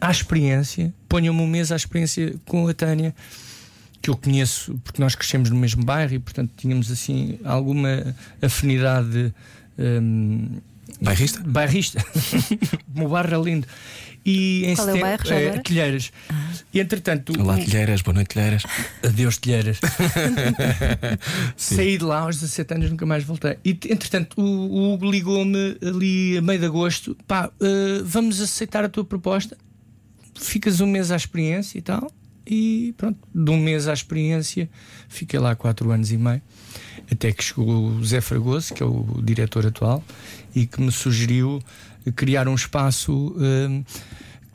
à 0.00 0.10
experiência, 0.10 0.92
ponham-me 1.08 1.40
uma 1.40 1.48
mesa 1.48 1.74
à 1.74 1.76
experiência 1.76 2.34
com 2.46 2.66
a 2.66 2.74
Tânia, 2.74 3.14
que 4.02 4.10
eu 4.10 4.16
conheço, 4.16 4.78
porque 4.84 5.00
nós 5.00 5.14
crescemos 5.14 5.48
no 5.48 5.56
mesmo 5.56 5.84
bairro 5.84 6.12
e 6.14 6.18
portanto 6.18 6.50
tínhamos 6.56 6.90
assim 6.90 7.38
alguma 7.44 8.14
afinidade. 8.42 9.32
hum, 9.78 10.58
Bairrista? 11.00 11.40
bairrista. 11.44 12.04
o 12.94 13.08
bairro 13.08 13.34
é 13.40 13.44
lindo. 13.44 13.66
E 14.24 14.64
em 14.66 14.76
Qual 14.76 14.88
é 14.88 14.92
o 14.92 14.94
setembro- 14.94 15.00
bairro, 15.00 15.26
já 15.26 15.34
é? 15.34 15.58
Telheiras. 15.58 16.12
E 16.72 16.78
entretanto, 16.78 17.32
Olá, 17.40 17.56
Telheiras, 17.56 18.02
boa 18.02 18.14
noite, 18.14 18.28
Telheiras. 18.28 18.62
Adeus, 19.04 19.36
telheiras. 19.38 19.80
Saí 21.56 21.98
de 21.98 22.04
lá 22.04 22.20
aos 22.20 22.36
17 22.36 22.74
anos, 22.74 22.90
nunca 22.90 23.04
mais 23.06 23.24
voltei. 23.24 23.56
E 23.64 23.70
entretanto, 23.70 24.40
o, 24.40 24.44
o 24.44 24.92
Hugo 24.94 25.10
ligou-me 25.10 25.76
ali 25.82 26.38
a 26.38 26.42
meio 26.42 26.60
de 26.60 26.66
agosto: 26.66 27.16
pá, 27.26 27.50
eh, 27.60 28.02
vamos 28.04 28.40
aceitar 28.40 28.84
a 28.84 28.88
tua 28.88 29.04
proposta. 29.04 29.56
Ficas 30.40 30.80
um 30.80 30.86
mês 30.86 31.10
à 31.10 31.16
experiência 31.16 31.78
e 31.78 31.82
tal. 31.82 32.10
E 32.46 32.94
pronto, 32.96 33.18
de 33.34 33.50
um 33.50 33.56
mês 33.56 33.88
à 33.88 33.92
experiência, 33.92 34.68
fiquei 35.08 35.38
lá 35.38 35.54
quatro 35.54 35.90
anos 35.90 36.10
e 36.10 36.16
meio. 36.16 36.42
Até 37.10 37.32
que 37.32 37.44
chegou 37.44 37.86
o 37.86 38.04
Zé 38.04 38.20
Fragoso, 38.20 38.72
que 38.74 38.82
é 38.82 38.86
o 38.86 39.20
diretor 39.22 39.66
atual, 39.66 40.02
e 40.54 40.66
que 40.66 40.80
me 40.80 40.90
sugeriu 40.90 41.62
criar 42.16 42.48
um 42.48 42.54
espaço 42.54 43.34
hum, 43.36 43.84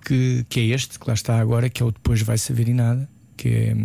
que, 0.04 0.46
que 0.50 0.60
é 0.60 0.64
este, 0.68 1.00
que 1.00 1.08
lá 1.08 1.14
está 1.14 1.40
agora, 1.40 1.70
que 1.70 1.82
é 1.82 1.86
o 1.86 1.92
Depois 1.92 2.22
Vai 2.22 2.38
Saber 2.38 2.68
e 2.68 2.74
Nada, 2.74 3.08
que 3.36 3.50
é, 3.50 3.76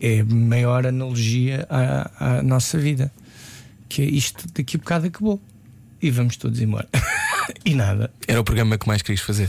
é 0.00 0.20
a 0.20 0.24
maior 0.24 0.86
analogia 0.86 1.66
à, 1.68 2.38
à 2.38 2.42
nossa 2.42 2.78
vida. 2.78 3.12
Que 3.88 4.02
é 4.02 4.04
isto 4.06 4.46
daqui 4.54 4.76
a 4.76 4.78
bocado 4.78 5.06
acabou. 5.06 5.40
E 6.00 6.10
vamos 6.10 6.36
todos 6.36 6.60
embora. 6.60 6.88
e 7.64 7.74
nada. 7.74 8.10
Era 8.26 8.40
o 8.40 8.44
programa 8.44 8.76
que 8.76 8.86
mais 8.86 9.02
querias 9.02 9.20
fazer. 9.20 9.48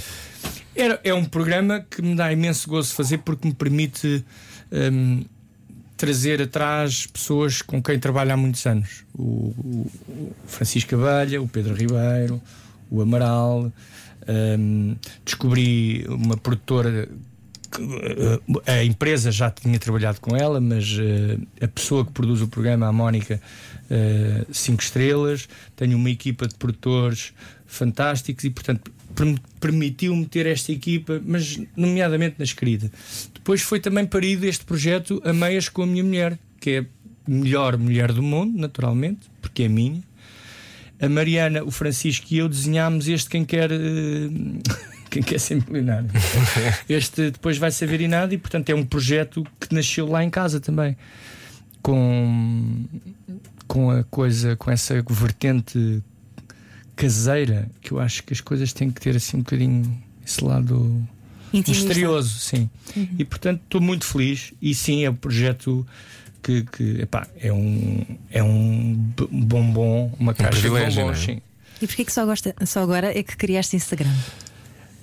É 1.04 1.14
um 1.14 1.24
programa 1.26 1.86
que 1.90 2.02
me 2.02 2.16
dá 2.16 2.32
imenso 2.32 2.70
gozo 2.70 2.94
fazer 2.94 3.20
porque 3.20 3.48
me 3.48 3.54
permite 3.54 4.24
hum, 4.72 5.24
trazer 5.96 6.42
atrás 6.42 7.06
pessoas 7.08 7.62
com 7.62 7.82
quem 7.82 7.98
trabalho 8.00 8.34
há 8.34 8.38
muitos 8.38 8.66
anos. 8.66 9.04
O, 9.14 9.24
o- 9.58 9.92
o 10.10 10.36
Francisco 10.48 10.96
Abelha, 10.96 11.42
o 11.42 11.48
Pedro 11.48 11.74
Ribeiro, 11.74 12.42
o 12.92 13.02
Amaral. 13.02 13.72
hum, 14.60 14.96
descobri 15.24 16.06
uma 16.10 16.36
produtora. 16.36 17.08
Eh, 18.66 18.72
A 18.80 18.84
empresa 18.84 19.32
já 19.32 19.50
tinha 19.52 19.78
trabalhado 19.80 20.20
com 20.22 20.36
ela, 20.36 20.60
mas 20.60 20.98
eh, 21.00 21.38
a 21.64 21.68
pessoa 21.68 22.06
que 22.06 22.12
produz 22.12 22.42
o 22.42 22.48
programa, 22.48 22.88
a 22.88 22.92
Mónica, 22.94 23.42
eh, 23.90 24.46
cinco 24.52 24.82
estrelas. 24.84 25.48
Tenho 25.76 25.98
uma 25.98 26.10
equipa 26.10 26.48
de 26.48 26.56
produtores 26.56 27.34
fantásticos 27.66 28.44
e, 28.44 28.50
portanto, 28.50 28.92
perm- 29.16 29.38
permitiu-me 29.60 30.26
ter 30.26 30.46
esta 30.46 30.72
equipa, 30.72 31.22
mas 31.26 31.60
nomeadamente 31.76 32.36
na 32.38 32.46
escrita. 32.46 32.92
Depois 33.34 33.62
foi 33.62 33.80
também 33.80 34.06
parido 34.06 34.46
este 34.46 34.66
projeto 34.66 35.22
a 35.26 35.32
meias 35.34 35.70
com 35.70 35.84
a 35.84 35.88
minha 35.88 36.04
mulher, 36.04 36.38
que 36.60 36.70
é 36.70 36.80
a 36.80 36.86
melhor 37.28 37.78
mulher 37.78 38.12
do 38.12 38.22
mundo, 38.24 38.58
naturalmente, 38.58 39.22
porque 39.42 39.64
é 39.64 39.68
minha. 39.68 40.02
A 41.00 41.10
Mariana, 41.10 41.62
o 41.64 41.72
Francisco 41.72 42.26
e 42.32 42.38
eu 42.38 42.48
desenhámos 42.48 43.08
este 43.10 43.30
Quem 43.30 43.44
Quer, 43.44 43.70
eh, 43.72 43.76
quem 45.15 45.23
quer 45.23 45.39
ser 45.39 45.63
milionário. 45.65 46.10
este 46.89 47.32
depois 47.32 47.58
vai 47.58 47.71
ser 47.71 47.88
verinado 47.88 48.34
e, 48.34 48.38
portanto, 48.38 48.69
é 48.69 48.75
um 48.75 48.86
projeto 48.86 49.45
que 49.60 49.73
nasceu 49.73 50.06
lá 50.08 50.23
em 50.23 50.30
casa 50.30 50.60
também. 50.60 50.97
Com, 51.82 52.84
com 53.65 53.91
a 53.91 54.04
coisa, 54.04 54.56
com 54.58 54.69
essa 54.69 55.01
vertente 55.08 56.04
caseira, 56.95 57.69
que 57.82 57.93
eu 57.93 57.99
acho 57.99 58.23
que 58.23 58.34
as 58.34 58.41
coisas 58.41 58.73
têm 58.73 58.91
que 58.91 58.99
ter 58.99 59.15
assim 59.15 59.38
um 59.38 59.41
bocadinho 59.41 60.04
esse 60.25 60.43
lado 60.43 61.08
Intimista. 61.54 61.88
misterioso, 61.88 62.39
sim. 62.39 62.69
E 63.17 63.23
portanto 63.23 63.62
estou 63.63 63.80
muito 63.80 64.06
feliz 64.06 64.54
e 64.62 64.73
sim 64.73 65.06
é 65.06 65.10
um 65.10 65.15
projeto 65.15 65.86
que, 66.41 66.63
que 66.63 67.01
epá, 67.01 67.28
é 67.39 67.54
um 67.54 68.04
é 68.32 68.41
um 68.41 68.95
bombom, 69.30 70.12
uma 70.19 70.34
caixa 70.34 70.56
de 70.56 70.62
privilégio, 70.62 71.04
bombons, 71.04 71.19
é? 71.19 71.25
sim. 71.25 71.41
E 71.82 71.88
porquê 71.88 72.06
que 72.06 72.12
só, 72.12 72.25
gosta, 72.25 72.56
só 72.65 72.82
agora 72.82 73.17
é 73.17 73.21
que 73.21 73.36
criaste 73.36 73.75
Instagram? 73.75 74.13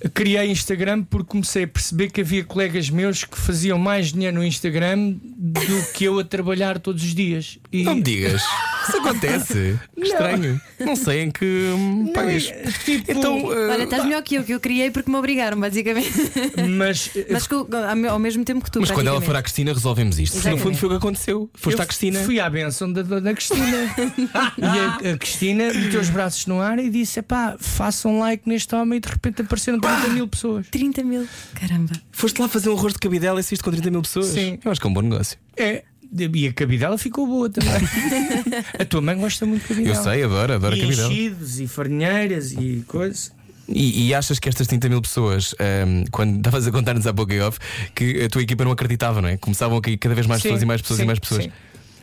Criei 0.09 0.51
Instagram 0.51 1.03
porque 1.03 1.29
comecei 1.29 1.63
a 1.63 1.67
perceber 1.67 2.09
que 2.09 2.21
havia 2.21 2.43
colegas 2.43 2.89
meus 2.89 3.23
que 3.23 3.37
faziam 3.37 3.77
mais 3.77 4.11
dinheiro 4.11 4.37
no 4.37 4.43
Instagram 4.43 5.15
do 5.23 5.91
que 5.93 6.03
eu 6.05 6.19
a 6.19 6.23
trabalhar 6.23 6.79
todos 6.79 7.03
os 7.03 7.15
dias. 7.15 7.57
E 7.71 7.83
Não 7.83 7.95
me 7.95 8.01
digas. 8.01 8.41
Isso 8.87 8.97
acontece. 8.97 9.79
Estranho. 9.97 10.61
Não 10.79 10.95
sei 10.95 11.21
em 11.21 11.31
que 11.31 11.45
hum, 11.45 12.11
país. 12.13 12.51
tipo, 12.83 13.11
Então, 13.11 13.43
uh, 13.45 13.71
Olha, 13.71 13.83
estás 13.83 14.03
melhor 14.03 14.21
que 14.21 14.35
eu, 14.35 14.43
que 14.43 14.53
eu 14.53 14.59
criei 14.59 14.91
porque 14.91 15.09
me 15.09 15.17
obrigaram, 15.17 15.59
basicamente. 15.59 16.11
mas, 16.77 17.11
Mas 17.29 17.47
co- 17.47 17.67
ao 17.71 18.13
ao 18.13 18.19
mesmo 18.19 18.43
tempo 18.43 18.63
que 18.63 18.71
tu. 18.71 18.79
mas 18.79 18.91
quando 18.91 19.07
ela 19.07 19.21
for 19.21 19.35
à 19.35 19.41
Cristina, 19.41 19.73
resolvemos 19.73 20.19
isto. 20.19 20.35
No 20.49 20.57
fundo, 20.57 20.77
foi 20.77 20.87
o 20.87 20.91
que 20.91 20.97
aconteceu. 20.97 21.49
Foste 21.53 21.77
eu 21.77 21.83
à 21.83 21.85
Cristina. 21.85 22.19
Fui 22.23 22.39
à 22.39 22.49
benção 22.49 22.91
da 22.91 23.01
dona 23.01 23.33
Cristina. 23.33 23.63
e 24.57 25.07
a, 25.09 25.13
a 25.13 25.17
Cristina 25.17 25.73
meteu 25.73 25.99
os 25.99 26.09
braços 26.09 26.45
no 26.45 26.59
ar 26.61 26.79
e 26.79 26.89
disse: 26.89 27.21
pá, 27.21 27.55
façam 27.59 28.19
like 28.19 28.47
neste 28.47 28.73
homem 28.75 28.97
e 28.97 28.99
de 28.99 29.09
repente 29.09 29.41
apareceram 29.41 29.79
30 29.79 30.07
mil 30.09 30.27
pessoas. 30.27 30.67
30 30.69 31.03
mil. 31.03 31.27
Caramba. 31.59 31.93
Foste 32.11 32.39
lá 32.41 32.47
fazer 32.47 32.69
um 32.69 32.77
arroz 32.77 32.93
de 32.93 32.99
cabidela 32.99 33.39
e 33.39 33.43
saíste 33.43 33.63
com 33.63 33.71
30 33.71 33.89
mil 33.91 34.01
pessoas. 34.01 34.27
Sim. 34.27 34.59
Eu 34.63 34.71
acho 34.71 34.79
que 34.79 34.87
é 34.87 34.89
um 34.89 34.93
bom 34.93 35.01
negócio. 35.01 35.37
É. 35.57 35.83
E 36.15 36.47
a 36.47 36.53
cabidela 36.53 36.97
ficou 36.97 37.25
boa 37.25 37.49
também. 37.49 37.71
a 38.79 38.85
tua 38.85 39.01
mãe 39.01 39.17
gosta 39.17 39.45
muito 39.45 39.63
de 39.63 39.67
cabidela. 39.69 39.95
Eu 39.97 40.03
sei, 40.03 40.23
adoro, 40.23 40.53
adoro 40.53 40.75
a 40.75 40.77
e 40.77 40.81
cabidela. 40.81 41.11
enchidos 41.11 41.59
e 41.59 41.67
farinheiras 41.67 42.51
e 42.51 42.83
coisas. 42.87 43.31
E, 43.67 44.07
e 44.07 44.13
achas 44.13 44.39
que 44.39 44.49
estas 44.49 44.67
30 44.67 44.89
mil 44.89 45.01
pessoas, 45.01 45.55
hum, 45.87 46.03
quando 46.11 46.37
estavas 46.37 46.67
a 46.67 46.71
contar-nos 46.71 47.07
há 47.07 47.13
pouco 47.13 47.33
off, 47.41 47.57
que 47.95 48.23
a 48.23 48.29
tua 48.29 48.41
equipa 48.43 48.63
não 48.63 48.71
acreditava, 48.71 49.21
não 49.21 49.29
é? 49.29 49.37
Começavam 49.37 49.77
a 49.77 49.81
cair 49.81 49.97
cada 49.97 50.13
vez 50.13 50.27
mais 50.27 50.41
Sim, 50.41 50.49
pessoas 50.49 50.61
e 50.61 50.65
mais 50.65 50.81
pessoas 50.81 50.97
sim, 50.97 51.03
e 51.03 51.07
mais 51.07 51.19
pessoas. 51.19 51.43
sim. 51.45 51.51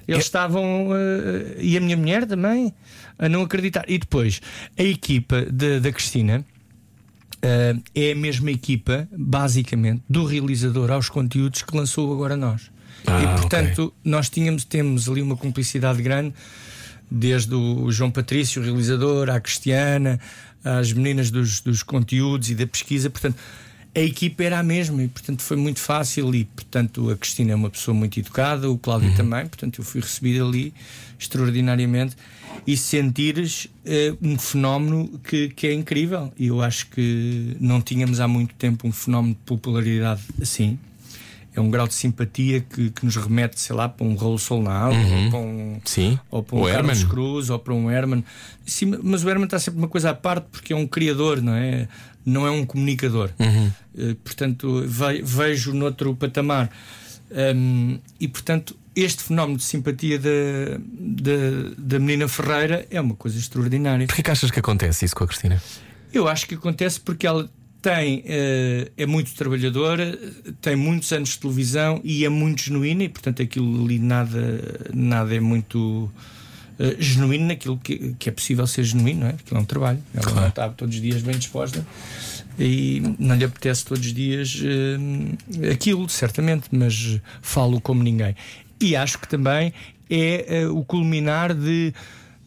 Eles 0.09 0.23
É- 0.23 0.25
estavam, 0.27 0.89
eh, 0.97 1.57
e 1.61 1.77
a 1.77 1.81
minha 1.81 1.97
mulher 1.97 2.27
também, 2.27 2.73
a 3.19 3.29
não 3.29 3.43
acreditar. 3.43 3.85
E 3.87 3.99
depois, 3.99 4.41
a 4.77 4.83
equipa 4.83 5.43
de- 5.43 5.79
da 5.81 5.93
Cristina 5.93 6.45
eh, 7.43 7.75
é 7.95 8.13
a 8.13 8.15
mesma 8.17 8.51
equipa, 8.51 9.07
basicamente, 9.17 10.03
do 10.09 10.25
realizador 10.25 10.91
aos 10.91 11.09
conteúdos 11.09 11.63
que 11.63 11.77
lançou 11.77 12.13
agora 12.13 12.37
nós. 12.37 12.71
Ah, 13.07 13.23
e 13.23 13.41
portanto, 13.41 13.93
nós 14.05 14.29
tínhamos, 14.29 14.65
temos 14.65 15.09
ali 15.09 15.23
uma 15.23 15.37
cumplicidade 15.37 16.03
grande, 16.03 16.35
desde 17.11 17.55
o 17.55 17.91
João 17.91 18.11
Patrício, 18.11 18.63
o 18.63 18.65
realizador, 18.65 19.31
à 19.31 19.41
Cristiana, 19.41 20.21
às 20.65 20.93
meninas 20.93 21.31
dos, 21.31 21.61
dos 21.61 21.83
conteúdos 21.83 22.51
e 22.51 22.55
da 22.55 22.67
pesquisa. 22.67 23.11
Portanto, 23.11 23.37
a 23.95 24.01
equipa 24.01 24.45
era 24.45 24.59
a 24.59 24.63
mesma 24.63 25.03
e, 25.03 25.09
portanto, 25.09 25.43
foi 25.43 25.57
muito 25.57 25.81
fácil. 25.81 26.33
E, 26.35 26.45
portanto, 26.45 27.11
a 27.11 27.17
Cristina 27.17 27.53
é 27.53 27.55
uma 27.55 27.71
pessoa 27.71 27.95
muito 27.95 28.21
educada, 28.21 28.71
o 28.71 28.79
Cláudio 28.79 29.15
também. 29.17 29.47
Portanto, 29.47 29.81
eu 29.81 29.85
fui 29.85 30.01
recebido 30.01 30.47
ali 30.47 30.73
extraordinariamente. 31.19 32.17
E 32.67 32.77
sentires 32.77 33.69
eh, 33.85 34.15
um 34.23 34.39
fenómeno 34.39 35.21
que, 35.25 35.49
que 35.49 35.67
é 35.67 35.73
incrível. 35.73 36.33
E 36.39 36.49
eu 36.49 36.63
acho 36.63 36.87
que 36.89 37.57
não 37.59 37.81
tínhamos 37.81 38.21
há 38.21 38.29
muito 38.29 38.55
tempo 38.55 38.87
um 38.87 38.93
fenómeno 38.93 39.35
de 39.35 39.41
popularidade 39.41 40.23
assim. 40.41 40.79
É 41.55 41.61
um 41.61 41.69
grau 41.71 41.89
de 41.89 41.95
simpatia 41.95 42.61
que, 42.61 42.91
que 42.91 43.05
nos 43.05 43.17
remete, 43.17 43.59
sei 43.61 43.75
lá, 43.75 43.89
para 43.89 44.07
um 44.07 44.15
Raul 44.15 44.39
Solnal, 44.39 44.93
ou 44.93 45.31
para 45.31 45.39
um, 45.41 45.81
Sim. 45.85 46.19
ou 46.31 46.43
para 46.45 46.57
um 46.57 46.63
O 46.63 46.67
Carlos 46.67 46.99
Herman. 47.01 47.09
Cruz, 47.11 47.51
ou 47.51 47.59
para 47.59 47.75
um 47.75 47.91
Herman. 47.91 48.25
Sim, 48.65 48.95
mas 49.03 49.25
o 49.25 49.29
Herman 49.29 49.45
está 49.47 49.59
sempre 49.59 49.79
uma 49.81 49.89
coisa 49.89 50.11
à 50.11 50.15
parte 50.15 50.47
porque 50.53 50.73
é 50.73 50.77
um 50.77 50.87
criador, 50.87 51.43
não 51.43 51.55
é? 51.55 51.89
Não 52.25 52.47
é 52.47 52.51
um 52.51 52.65
comunicador. 52.65 53.31
Uhum. 53.39 53.71
Eh, 53.99 54.17
portanto, 54.23 54.85
ve- 54.87 55.23
vejo 55.23 55.73
noutro 55.75 56.15
patamar. 56.15 56.71
Hum, 57.33 57.99
e 58.21 58.29
portanto, 58.29 58.77
este 58.95 59.23
fenómeno 59.23 59.57
de 59.59 59.65
simpatia 59.65 60.19
da, 60.19 60.29
da, 60.79 61.75
da 61.79 61.99
menina 61.99 62.29
Ferreira 62.29 62.87
é 62.91 63.01
uma 63.01 63.15
coisa 63.15 63.39
extraordinária. 63.39 64.07
Porquê 64.07 64.23
que 64.23 64.31
achas 64.31 64.51
que 64.51 64.59
acontece 64.61 65.05
isso 65.05 65.15
com 65.17 65.25
a 65.25 65.27
Cristina? 65.27 65.63
Eu 66.13 66.27
acho 66.29 66.47
que 66.47 66.55
acontece 66.57 67.01
porque 67.01 67.27
ela 67.27 67.49
tem, 67.83 68.23
eh, 68.27 68.91
é 68.97 69.07
muito 69.07 69.35
trabalhadora, 69.35 70.19
tem 70.61 70.77
muitos 70.77 71.11
anos 71.13 71.31
de 71.31 71.39
televisão 71.39 72.01
e 72.05 72.25
é 72.25 72.29
muito 72.29 72.63
genuína, 72.63 73.05
e 73.05 73.09
portanto 73.09 73.43
aquilo 73.43 73.85
ali 73.85 73.99
nada, 73.99 74.91
nada 74.93 75.35
é 75.35 75.41
muito 75.41 76.11
eh, 76.79 76.97
genuíno 76.99 77.47
naquilo 77.47 77.79
que, 77.79 78.15
que 78.19 78.29
é 78.29 78.33
possível 78.33 78.67
ser 78.67 78.85
genuíno, 78.85 79.21
não 79.21 79.27
é? 79.29 79.31
Aquilo 79.31 79.59
é 79.59 79.63
um 79.63 79.65
trabalho. 79.65 79.99
Ela 80.15 80.23
Claro. 80.23 80.41
não 80.41 80.49
está 80.49 80.69
todos 80.69 80.95
os 80.95 81.01
dias 81.01 81.23
bem 81.23 81.37
disposta 81.39 81.87
e 82.59 83.03
não 83.19 83.35
lhe 83.37 83.45
apetece 83.45 83.85
todos 83.85 84.05
os 84.05 84.13
dias 84.13 84.61
eh, 84.63 85.71
aquilo, 85.73 86.09
certamente, 86.09 86.65
mas 86.73 87.19
falo 87.41 87.81
como 87.81 88.03
ninguém. 88.03 88.35
E 88.81 88.95
acho 88.97 89.19
que 89.19 89.29
também 89.29 89.73
é 90.11 90.63
eh, 90.63 90.67
o 90.69 90.83
culminar 90.85 91.55
de, 91.55 91.95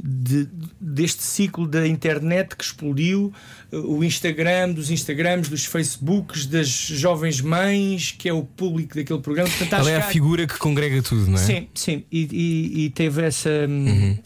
de- 0.06 0.50
deste 0.82 1.24
ciclo 1.24 1.66
da 1.66 1.88
internet 1.88 2.58
que 2.58 2.64
explodiu, 2.64 3.32
eh, 3.72 3.78
o 3.78 4.04
Instagram, 4.04 4.74
dos 4.74 4.92
Instagrams, 4.92 5.48
dos 5.48 5.64
Facebooks, 5.64 6.46
das 6.46 6.68
jovens 6.68 7.40
mães, 7.40 8.12
que 8.12 8.28
é 8.28 8.34
o 8.34 8.44
público 8.44 8.96
daquele 8.96 9.20
programa. 9.22 9.50
Portanto, 9.50 9.80
Ela 9.80 9.92
é 9.92 9.98
a 9.98 10.02
que 10.02 10.12
figura 10.12 10.46
que 10.46 10.58
congrega 10.58 11.02
tudo, 11.02 11.28
não 11.32 11.36
é? 11.36 11.46
Sim, 11.46 11.68
sim. 11.74 12.04
E, 12.12 12.28
e- 12.32 12.86
e 12.86 12.90
teve 12.90 13.22
essa. 13.22 13.50
hum, 13.70 13.86
Uhum. 13.88 14.18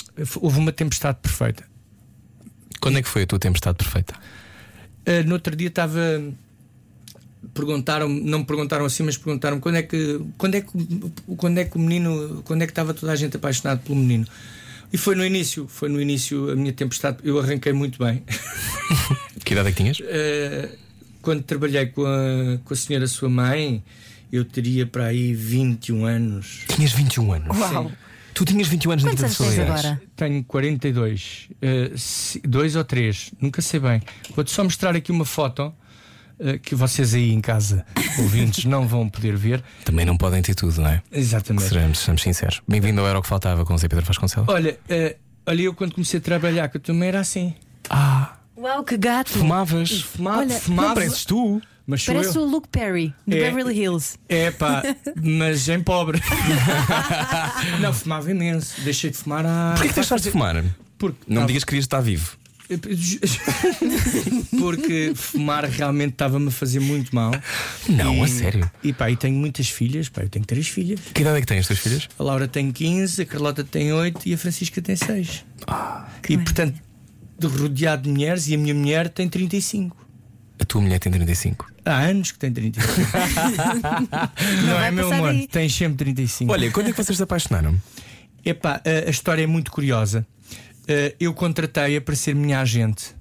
Houve 0.41 0.57
uma 0.57 0.71
tempestade 0.71 1.19
perfeita. 1.21 1.63
Quando 2.81 2.97
é 2.97 3.01
que 3.03 3.07
foi 3.09 3.21
a 3.21 3.27
tua 3.27 3.37
tempestade 3.37 3.77
perfeita? 3.77 4.15
Uh, 5.07 5.27
no 5.27 5.33
outro 5.33 5.55
dia 5.55 5.67
estava. 5.67 5.99
Perguntaram, 7.53 8.09
não 8.09 8.39
me 8.39 8.45
perguntaram 8.45 8.83
assim, 8.85 9.03
mas 9.03 9.15
perguntaram 9.15 9.59
quando 9.59 9.75
é 9.75 9.83
que 9.83 10.19
quando 10.37 10.55
é 10.55 10.61
que 10.61 10.69
quando 11.37 11.57
é 11.59 11.65
que 11.65 11.77
o 11.77 11.79
menino, 11.79 12.41
quando 12.43 12.61
é 12.63 12.65
que 12.65 12.71
estava 12.71 12.93
toda 12.93 13.11
a 13.11 13.15
gente 13.15 13.37
apaixonado 13.37 13.79
pelo 13.81 13.95
menino. 13.95 14.27
E 14.91 14.97
foi 14.97 15.15
no 15.15 15.25
início, 15.25 15.67
foi 15.67 15.89
no 15.89 16.01
início 16.01 16.49
a 16.51 16.55
minha 16.55 16.71
tempestade. 16.73 17.17
Eu 17.23 17.39
arranquei 17.39 17.73
muito 17.73 18.03
bem. 18.03 18.23
Que 19.43 19.53
idade 19.53 19.69
é 19.69 19.71
que 19.71 19.77
tinhas? 19.77 19.99
Uh, 20.01 20.77
quando 21.21 21.41
trabalhei 21.41 21.85
com 21.85 22.05
a, 22.05 22.57
com 22.65 22.73
a 22.73 22.75
senhora 22.77 23.07
sua 23.07 23.29
mãe, 23.29 23.81
eu 24.29 24.43
teria 24.43 24.85
para 24.85 25.05
aí 25.05 25.33
21 25.33 26.03
anos. 26.05 26.63
Tinhas 26.67 26.91
21 26.91 27.31
anos. 27.31 27.57
Uau. 27.57 27.89
Tu 28.33 28.43
tinhas 28.43 28.67
21 28.67 28.91
anos 28.91 29.03
na 29.05 29.11
Quantos 29.11 29.37
de 29.37 29.43
anos 29.43 29.55
tens 29.55 29.59
agora? 29.59 30.01
Tenho 30.17 30.43
42, 30.43 31.47
uh, 31.61 31.97
se- 31.97 32.39
dois 32.41 32.75
ou 32.75 32.83
três, 32.83 33.31
nunca 33.39 33.61
sei 33.61 33.79
bem. 33.79 34.01
Vou-te 34.35 34.51
só 34.51 34.65
mostrar 34.65 34.97
aqui 34.97 35.13
uma 35.13 35.23
foto 35.25 35.73
que 36.61 36.75
vocês 36.75 37.13
aí 37.13 37.31
em 37.31 37.41
casa, 37.41 37.85
ouvintes, 38.19 38.65
não 38.65 38.87
vão 38.87 39.09
poder 39.09 39.35
ver. 39.35 39.63
Também 39.83 40.05
não 40.05 40.15
podem 40.17 40.41
ter 40.41 40.53
tudo, 40.55 40.81
não 40.81 40.89
é? 40.89 41.01
Exatamente. 41.11 41.67
Seremos, 41.67 41.99
sejamos 41.99 42.21
sinceros. 42.21 42.61
Bem-vindo 42.67 43.01
ao 43.01 43.07
Era 43.07 43.17
o 43.19 43.21
que 43.21 43.27
Faltava 43.27 43.65
com 43.65 43.73
o 43.73 43.77
Zé 43.77 43.87
Pedro 43.87 44.05
Vasconcelos. 44.05 44.47
Olha, 44.49 44.77
uh, 44.89 45.15
olha, 45.45 45.61
eu 45.61 45.73
quando 45.73 45.93
comecei 45.93 46.19
a 46.19 46.21
trabalhar 46.21 46.69
com 46.69 46.77
a 46.77 46.81
tua 46.81 46.93
mãe 46.93 47.07
era 47.07 47.19
assim. 47.19 47.53
Ah, 47.89 48.35
Uau, 48.57 48.83
que 48.83 48.97
gato! 48.97 49.29
fumavas. 49.29 50.01
Fumava, 50.01 50.39
Olha, 50.39 50.59
fumava, 50.59 50.87
Não 50.89 50.95
pareces 50.95 51.25
tu. 51.25 51.61
mas 51.85 52.05
Parece 52.05 52.35
eu. 52.35 52.41
o 52.43 52.45
Luke 52.45 52.67
Perry, 52.69 53.13
de 53.25 53.37
É. 53.37 53.41
Beverly 53.51 53.79
Hills. 53.79 54.17
É 54.29 54.51
pá, 54.51 54.83
mas 55.21 55.67
em 55.69 55.81
pobre. 55.81 56.19
não, 57.81 57.93
fumava 57.93 58.29
imenso. 58.31 58.81
Deixei 58.81 59.09
de 59.09 59.17
fumar 59.17 59.45
há. 59.45 59.71
Porquê 59.73 59.89
que 59.89 59.95
deixaste 59.95 60.25
de 60.27 60.31
fumar? 60.31 60.63
Porque, 60.97 61.17
Não 61.27 61.41
me 61.41 61.47
digas 61.47 61.63
que 61.63 61.69
querias 61.69 61.85
estar 61.85 62.01
vivo. 62.01 62.37
Porque 64.59 65.13
fumar 65.15 65.63
realmente 65.65 66.11
estava-me 66.13 66.47
a 66.49 66.51
fazer 66.51 66.79
muito 66.79 67.15
mal. 67.15 67.31
Não, 67.87 68.15
E- 68.15 68.21
a 68.23 68.27
sério. 68.27 68.71
E 68.83 68.91
pá, 68.93 69.09
e 69.09 69.15
tenho 69.15 69.35
muitas 69.37 69.69
filhas, 69.69 70.09
pá, 70.09 70.21
eu 70.23 70.29
tenho 70.29 70.45
três 70.45 70.67
filhas. 70.67 70.99
Que 71.13 71.21
idade 71.21 71.37
é 71.37 71.41
que 71.41 71.47
tens, 71.47 71.59
as 71.59 71.67
tuas 71.67 71.79
filhas? 71.79 72.09
A 72.17 72.23
Laura 72.23 72.47
tem 72.47 72.71
15, 72.71 73.21
a 73.21 73.25
Carlota 73.25 73.63
tem 73.63 73.91
8 73.93 74.27
e 74.27 74.33
a 74.33 74.37
Francisca 74.37 74.81
tem 74.81 74.95
6. 74.95 75.45
e 76.29 76.37
portanto, 76.37 76.79
de 77.39 77.47
rodeado 77.47 78.03
de 78.03 78.09
mulheres, 78.09 78.47
e 78.47 78.55
a 78.55 78.57
minha 78.57 78.73
mulher 78.73 79.09
tem 79.09 79.27
35. 79.29 79.95
A 80.59 80.65
tua 80.65 80.81
mulher 80.81 80.99
tem 80.99 81.11
35. 81.11 81.71
Há 81.85 81.99
anos 81.99 82.31
que 82.31 82.39
tem 82.39 82.51
35. 82.51 82.87
Não, 84.65 84.73
vai 84.73 84.87
é 84.87 84.91
meu 84.91 85.11
amor, 85.13 85.33
tens 85.51 85.73
sempre 85.73 85.97
35. 85.97 86.51
Olha, 86.51 86.71
quando 86.71 86.87
é 86.87 86.91
que 86.91 86.97
vocês 87.01 87.15
se 87.15 87.23
apaixonaram? 87.23 87.79
Epá, 88.43 88.81
a, 88.83 89.07
a 89.07 89.09
história 89.09 89.43
é 89.43 89.47
muito 89.47 89.71
curiosa. 89.71 90.25
Uh, 90.87 91.15
eu 91.19 91.33
contratei-a 91.33 91.99
para 91.99 92.15
ser 92.15 92.33
minha 92.33 92.59
agente. 92.59 93.15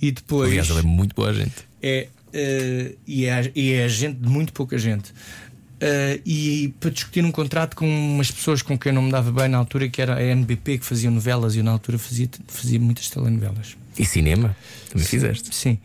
E 0.00 0.10
depois. 0.10 0.50
Aliás, 0.50 0.70
ela 0.70 0.80
é 0.80 0.82
muito 0.82 1.14
boa 1.14 1.32
gente. 1.32 1.54
é, 1.82 2.08
uh, 2.28 2.98
e, 3.06 3.26
é, 3.26 3.52
e 3.54 3.72
é 3.72 3.84
agente 3.84 4.18
de 4.20 4.28
muito 4.28 4.52
pouca 4.52 4.76
gente. 4.78 5.10
Uh, 5.10 6.20
e 6.26 6.74
para 6.78 6.90
discutir 6.90 7.24
um 7.24 7.30
contrato 7.32 7.74
com 7.74 7.86
umas 7.86 8.30
pessoas 8.30 8.60
com 8.60 8.78
quem 8.78 8.90
eu 8.90 8.94
não 8.94 9.02
me 9.02 9.10
dava 9.10 9.32
bem 9.32 9.48
na 9.48 9.56
altura, 9.56 9.88
que 9.88 10.02
era 10.02 10.16
a 10.16 10.22
NBP, 10.22 10.78
que 10.78 10.84
faziam 10.84 11.12
novelas, 11.12 11.54
e 11.54 11.58
eu 11.58 11.64
na 11.64 11.70
altura 11.70 11.98
fazia, 11.98 12.28
fazia 12.48 12.78
muitas 12.78 13.08
telenovelas. 13.08 13.76
E 13.98 14.04
cinema? 14.04 14.54
Também 14.90 15.06
fizeste? 15.06 15.54
Sim. 15.54 15.78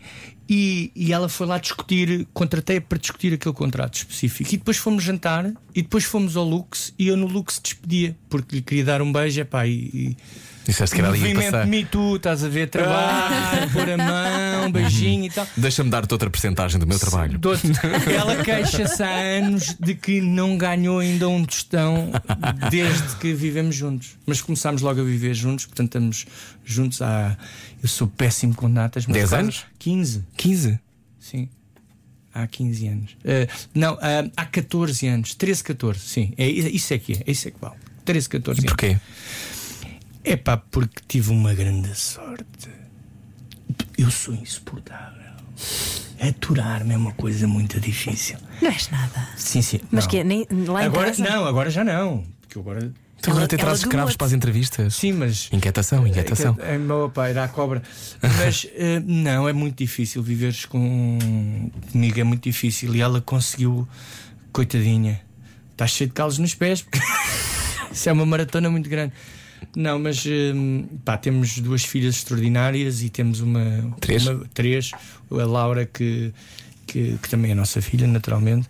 E, 0.48 0.92
e 0.94 1.12
ela 1.12 1.28
foi 1.28 1.46
lá 1.46 1.58
discutir, 1.58 2.26
contratei 2.32 2.78
para 2.78 2.98
discutir 2.98 3.32
aquele 3.32 3.54
contrato 3.54 3.94
específico. 3.94 4.54
E 4.54 4.58
depois 4.58 4.76
fomos 4.76 5.02
jantar, 5.02 5.50
e 5.74 5.82
depois 5.82 6.04
fomos 6.04 6.36
ao 6.36 6.44
Lux, 6.44 6.92
e 6.98 7.08
eu 7.08 7.16
no 7.16 7.26
Lux 7.26 7.58
despedia, 7.62 8.14
porque 8.28 8.56
lhe 8.56 8.62
queria 8.62 8.84
dar 8.84 9.02
um 9.02 9.10
beijo, 9.10 9.40
epá, 9.40 9.66
e, 9.66 9.72
e 9.72 10.16
Disseste 10.66 10.96
que 10.96 11.00
era 11.00 11.10
ali 11.10 11.20
movimento. 11.20 11.68
Me 11.68 11.84
Too, 11.84 12.16
estás 12.16 12.42
a 12.42 12.48
ver 12.48 12.68
trabalho, 12.68 13.70
pôr 13.70 13.88
a 13.88 13.96
mão, 13.96 14.72
beijinho 14.72 15.26
e 15.26 15.30
tal. 15.30 15.46
Deixa-me 15.56 15.88
dar-te 15.88 16.12
outra 16.12 16.28
porcentagem 16.28 16.80
do 16.80 16.86
meu 16.88 16.98
trabalho. 16.98 17.38
Ela 18.12 18.42
queixa-se 18.42 19.00
há 19.00 19.14
anos 19.38 19.76
de 19.78 19.94
que 19.94 20.20
não 20.20 20.58
ganhou 20.58 20.98
ainda 20.98 21.28
um 21.28 21.44
tostão 21.44 22.10
desde 22.68 23.14
que 23.16 23.32
vivemos 23.32 23.76
juntos. 23.76 24.16
Mas 24.26 24.40
começámos 24.40 24.82
logo 24.82 25.00
a 25.00 25.04
viver 25.04 25.34
juntos, 25.34 25.66
portanto 25.66 25.86
estamos 25.86 26.26
juntos 26.64 27.00
há. 27.00 27.36
Eu 27.80 27.88
sou 27.88 28.08
péssimo 28.08 28.52
com 28.52 28.68
datas. 28.68 29.06
mas 29.06 29.14
10 29.14 29.28
quase 29.28 29.42
anos? 29.42 29.64
15, 29.78 30.24
15? 30.36 30.80
sim. 31.20 31.48
Há 32.34 32.46
15 32.46 32.88
anos. 32.88 33.16
Eh, 33.24 33.48
não, 33.74 33.96
ah, 34.02 34.28
há 34.36 34.44
14 34.44 35.06
anos. 35.06 35.34
13, 35.34 35.64
14, 35.64 36.00
sim. 36.00 36.34
É, 36.36 36.46
isso 36.46 36.92
é 36.92 36.98
que 36.98 37.12
é. 37.14 37.30
Isso 37.30 37.48
é 37.48 37.50
que 37.50 37.58
vale. 37.58 37.76
13, 38.04 38.28
14 38.28 38.60
anos. 38.60 38.72
Porquê? 38.72 38.98
É 40.26 40.34
pá, 40.34 40.56
porque 40.56 41.00
tive 41.06 41.30
uma 41.30 41.54
grande 41.54 41.94
sorte. 41.94 42.68
Eu 43.96 44.10
sou 44.10 44.34
insuportável. 44.34 45.22
Aturar-me 46.20 46.94
é 46.94 46.96
uma 46.96 47.12
coisa 47.12 47.46
muito 47.46 47.78
difícil. 47.78 48.36
Não 48.60 48.68
és 48.68 48.90
nada. 48.90 49.28
Sim, 49.36 49.62
sim. 49.62 49.80
Mas 49.88 50.02
não. 50.04 50.10
que 50.10 50.18
é, 50.18 50.24
nem 50.24 50.44
lá 50.66 50.82
em 50.82 50.86
Agora 50.86 51.06
casa? 51.06 51.22
não, 51.22 51.46
agora 51.46 51.70
já 51.70 51.84
não. 51.84 52.26
Porque 52.40 52.58
agora. 52.58 52.92
Tu 53.22 53.30
agora 53.30 53.44
até 53.44 53.56
trazes 53.56 53.84
cravos 53.84 54.16
para 54.16 54.26
as 54.26 54.32
entrevistas. 54.32 54.96
Sim, 54.96 55.12
mas. 55.12 55.48
Inquietação, 55.52 56.04
inquietação. 56.04 56.56
É, 56.58 56.74
é, 56.74 56.78
meu 56.78 57.08
pai 57.08 57.30
era 57.30 57.44
a 57.44 57.48
cobra. 57.48 57.80
Mas 58.20 58.66
eh, 58.74 59.00
não, 59.06 59.48
é 59.48 59.52
muito 59.52 59.78
difícil 59.78 60.24
viveres 60.24 60.64
com 60.64 61.70
comigo, 61.92 62.18
é 62.18 62.24
muito 62.24 62.42
difícil. 62.42 62.96
E 62.96 63.00
ela 63.00 63.20
conseguiu, 63.20 63.86
coitadinha, 64.52 65.20
está 65.70 65.86
cheio 65.86 66.08
de 66.08 66.14
calos 66.14 66.38
nos 66.38 66.52
pés, 66.52 66.82
porque 66.82 66.98
isso 67.92 68.08
é 68.08 68.12
uma 68.12 68.26
maratona 68.26 68.68
muito 68.68 68.90
grande. 68.90 69.12
Não, 69.74 69.98
mas 69.98 70.24
eh, 70.26 70.52
pá, 71.04 71.16
temos 71.16 71.58
duas 71.58 71.84
filhas 71.84 72.16
extraordinárias 72.16 73.02
e 73.02 73.08
temos 73.10 73.40
uma. 73.40 73.94
Três? 74.00 74.26
uma- 74.26 74.44
três. 74.54 74.90
A 75.30 75.34
Laura, 75.44 75.84
que, 75.86 76.32
que, 76.86 77.18
que 77.22 77.28
também 77.28 77.50
é 77.50 77.54
nossa 77.54 77.80
filha, 77.82 78.06
naturalmente. 78.06 78.68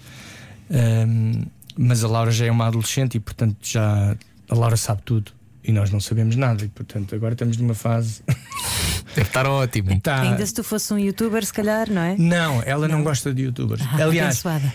Ahm, 0.71 1.45
mas 1.77 2.03
a 2.03 2.09
Laura 2.09 2.31
já 2.31 2.47
é 2.47 2.51
uma 2.51 2.67
adolescente 2.67 3.17
e, 3.17 3.21
portanto, 3.21 3.57
já. 3.63 4.17
A 4.49 4.55
Laura 4.55 4.77
sabe 4.77 5.03
tudo. 5.05 5.33
E 5.63 5.73
nós 5.73 5.91
não 5.91 5.99
sabemos 5.99 6.37
nada, 6.37 6.65
e 6.65 6.69
portanto 6.69 7.13
agora 7.17 7.33
estamos 7.35 7.57
numa 7.57 7.75
fase. 7.75 8.23
Deve 9.17 9.29
estar 9.29 9.47
ótimo. 9.47 10.01
Tá- 10.01 10.23
Ainda 10.23 10.47
se 10.47 10.55
tu 10.55 10.63
fosse 10.63 10.93
um 10.95 10.99
youtuber, 10.99 11.45
se 11.45 11.53
calhar, 11.53 11.91
não 11.91 12.03
é? 12.03 12.17
Não, 12.17 12.63
ela 12.65 12.87
não, 12.87 13.03
gosta 13.03 13.35
de 13.35 13.43
youtubers. 13.43 13.83
Ah, 13.83 14.05
Aliás, 14.05 14.47
abençoada. 14.47 14.73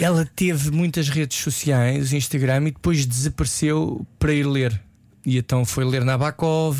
ela 0.00 0.28
teve 0.34 0.72
muitas 0.72 1.08
redes 1.08 1.38
sociais, 1.38 2.12
Instagram, 2.12 2.62
e 2.68 2.72
depois 2.72 3.06
desapareceu 3.06 4.04
para 4.18 4.32
ir 4.32 4.44
ler. 4.44 4.80
E 5.24 5.38
então 5.38 5.64
foi 5.64 5.84
ler 5.84 6.04
Nabokov, 6.04 6.76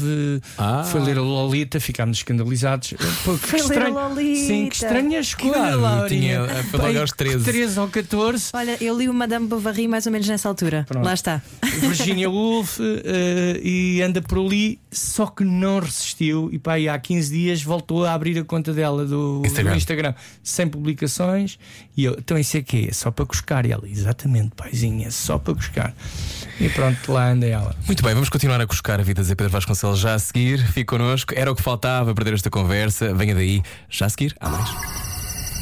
Ah. 0.58 0.82
foi 0.84 1.00
ler 1.00 1.16
a 1.16 1.20
Lolita, 1.20 1.78
ficámos 1.78 2.18
escandalizados. 2.18 2.92
Pô, 3.24 3.34
que 3.38 3.46
Foi 3.46 3.60
ler 3.60 3.64
a 3.64 3.68
estranho. 3.68 3.94
Lolita. 3.94 4.46
Sim, 4.46 4.68
que 4.68 4.74
estranha 4.74 5.20
escolha, 5.20 5.52
Claro, 5.52 5.80
Laurinha. 5.80 6.46
tinha- 6.46 6.64
foi 6.64 6.80
logo 6.80 6.98
aos 7.00 7.12
13. 7.12 7.44
13 7.44 7.78
ou 7.78 7.88
14. 7.88 8.50
Olha, 8.52 8.76
eu 8.80 8.98
li 8.98 9.08
o 9.08 9.14
Madame 9.14 9.46
Bovary 9.46 9.86
mais 9.86 10.06
ou 10.06 10.12
menos 10.12 10.26
nessa 10.28 10.48
altura. 10.48 10.84
Pronto. 10.88 11.04
Lá 11.04 11.14
está. 11.14 11.40
Virginia 11.80 12.28
Woolf 12.30 12.80
eh, 12.80 13.60
e 13.62 14.02
anda 14.02 14.20
por 14.20 14.38
ali, 14.44 14.80
só 14.90 15.26
que 15.26 15.44
não 15.44 15.78
resistiu. 15.78 16.48
E 16.52 16.58
pá, 16.58 16.78
e 16.78 16.88
há 16.88 16.98
15 16.98 17.32
dias 17.32 17.62
voltou 17.62 18.04
a 18.04 18.12
abrir 18.12 18.36
a 18.38 18.44
conta 18.44 18.72
dela 18.72 19.04
do 19.06 19.40
do 19.40 19.46
Instagram. 19.46 19.76
Instagram, 19.76 20.14
sem 20.42 20.66
publicações. 20.66 21.58
E 21.96 22.04
eu, 22.04 22.16
então 22.18 22.36
isso 22.36 22.56
é 22.56 22.62
que 22.62 22.88
é? 22.88 22.92
Só 22.92 23.10
para 23.12 23.24
cuscar. 23.24 23.64
E 23.66 23.72
ela, 23.72 23.88
exatamente, 23.88 24.50
paizinha, 24.56 25.10
só 25.10 25.38
para 25.38 25.54
cuscar. 25.54 25.94
E 26.60 26.68
pronto, 26.70 27.12
lá 27.12 27.30
anda 27.30 27.46
ela. 27.46 27.74
Muito 27.86 28.02
bem, 28.02 28.14
vamos 28.14 28.28
continuar 28.32 28.62
a 28.62 28.66
cuscar 28.66 28.98
a 28.98 29.02
vida 29.02 29.20
de 29.20 29.28
Zé 29.28 29.34
Pedro 29.34 29.52
Vasconcelos 29.52 29.98
já 29.98 30.14
a 30.14 30.18
seguir. 30.18 30.58
Fique 30.68 30.86
connosco. 30.86 31.34
Era 31.36 31.52
o 31.52 31.54
que 31.54 31.62
faltava 31.62 32.14
perder 32.14 32.32
esta 32.32 32.48
conversa. 32.48 33.12
Venha 33.12 33.34
daí, 33.34 33.62
já 33.90 34.06
a 34.06 34.08
seguir. 34.08 34.34
Há 34.40 34.48
mais. 34.48 34.70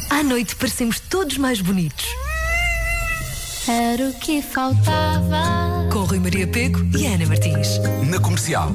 À 0.09 0.23
noite 0.23 0.55
parecemos 0.55 1.01
todos 1.01 1.37
mais 1.37 1.61
bonitos. 1.61 2.07
Era 3.69 4.09
o 4.09 4.15
que 4.21 4.41
faltava. 4.41 5.89
Com 5.93 6.05
Rui 6.05 6.21
Maria 6.21 6.47
Peco 6.47 6.79
e 6.97 7.07
Ana 7.07 7.27
Martins. 7.27 7.81
Na 8.09 8.21
comercial. 8.21 8.71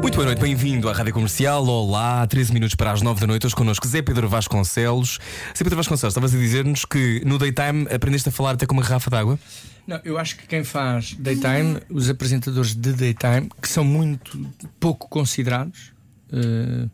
Muito 0.00 0.14
boa 0.14 0.24
noite, 0.24 0.40
bem-vindo 0.40 0.88
à 0.88 0.94
Rádio 0.94 1.12
Comercial. 1.12 1.62
Olá, 1.66 2.26
13 2.26 2.54
minutos 2.54 2.74
para 2.74 2.90
as 2.92 3.02
9 3.02 3.20
da 3.20 3.26
noite. 3.26 3.44
Hoje 3.44 3.54
connosco 3.54 3.86
Zé 3.86 4.00
Pedro 4.00 4.30
Vasconcelos. 4.30 5.18
Zé 5.54 5.62
Pedro 5.62 5.76
Vasconcelos, 5.76 6.12
estavas 6.12 6.34
a 6.34 6.38
dizer-nos 6.38 6.86
que 6.86 7.22
no 7.26 7.36
daytime 7.36 7.86
aprendeste 7.94 8.30
a 8.30 8.32
falar 8.32 8.52
até 8.52 8.64
com 8.64 8.72
uma 8.72 8.82
garrafa 8.82 9.10
d'água. 9.10 9.38
Não, 9.86 10.00
eu 10.04 10.18
acho 10.18 10.36
que 10.36 10.46
quem 10.46 10.62
faz 10.64 11.14
daytime, 11.18 11.80
os 11.88 12.08
apresentadores 12.08 12.74
de 12.74 12.92
daytime, 12.92 13.50
que 13.60 13.68
são 13.68 13.84
muito 13.84 14.38
pouco 14.78 15.08
considerados, 15.08 15.92
eh, 16.32 16.86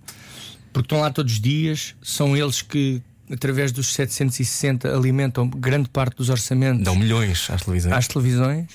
porque 0.72 0.86
estão 0.86 1.00
lá 1.00 1.10
todos 1.10 1.32
os 1.34 1.40
dias, 1.40 1.94
são 2.02 2.36
eles 2.36 2.62
que, 2.62 3.02
através 3.30 3.72
dos 3.72 3.92
760, 3.94 4.94
alimentam 4.94 5.48
grande 5.48 5.88
parte 5.88 6.16
dos 6.16 6.28
orçamentos 6.30 6.84
Dão 6.84 6.94
milhões 6.96 7.48
às 7.50 7.62
televisões. 7.62 7.94
às 7.94 8.08
televisões, 8.08 8.66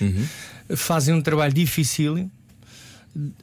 fazem 0.76 1.14
um 1.14 1.20
trabalho 1.22 1.52
dificílil. 1.52 2.30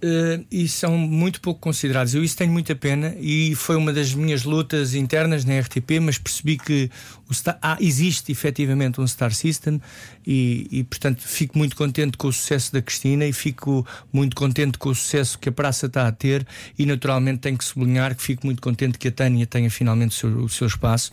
Eh, 0.02 0.42
e 0.52 0.68
são 0.68 0.98
muito 0.98 1.40
pouco 1.42 1.60
considerados. 1.60 2.16
Eu 2.16 2.24
isso 2.24 2.36
tenho 2.36 2.52
muita 2.52 2.76
pena 2.76 3.16
e 3.20 3.54
foi 3.56 3.76
uma 3.76 3.94
das 3.94 4.14
minhas 4.14 4.44
lutas 4.44 4.96
internas 4.96 5.46
na 5.46 5.60
RTP, 5.60 6.00
mas 6.02 6.18
percebi 6.18 6.58
que 6.58 6.90
Star, 7.32 7.60
há- 7.62 7.78
existe 7.80 8.32
efetivamente 8.32 9.00
um 9.00 9.06
Star 9.06 9.32
System 9.32 9.80
e, 10.26 10.68
e, 10.72 10.84
portanto 10.84 11.22
fico 11.22 11.58
muito 11.58 11.76
contente 11.76 12.18
com 12.18 12.28
o 12.28 12.34
sucesso 12.34 12.74
da 12.74 12.82
Cristina 12.82 13.26
e 13.26 13.32
fico 13.32 13.86
muito 14.12 14.36
contente 14.36 14.80
com 14.80 14.90
o 14.90 14.96
sucesso 14.96 15.38
que 15.38 15.50
a 15.50 15.52
praça 15.52 15.86
está 15.86 16.08
a 16.08 16.12
ter 16.12 16.46
e 16.78 16.86
naturalmente 16.88 17.40
tenho 17.40 17.58
que 17.58 17.64
sublinhar 17.64 18.16
que 18.16 18.24
fico 18.24 18.48
muito 18.48 18.62
contente 18.62 18.98
que 18.98 19.08
a 19.10 19.12
Tânia 19.12 19.46
tenha 19.46 19.70
finalmente 19.70 20.12
o 20.12 20.14
seu, 20.14 20.38
o 20.46 20.50
seu 20.50 20.66
espaço 20.66 21.12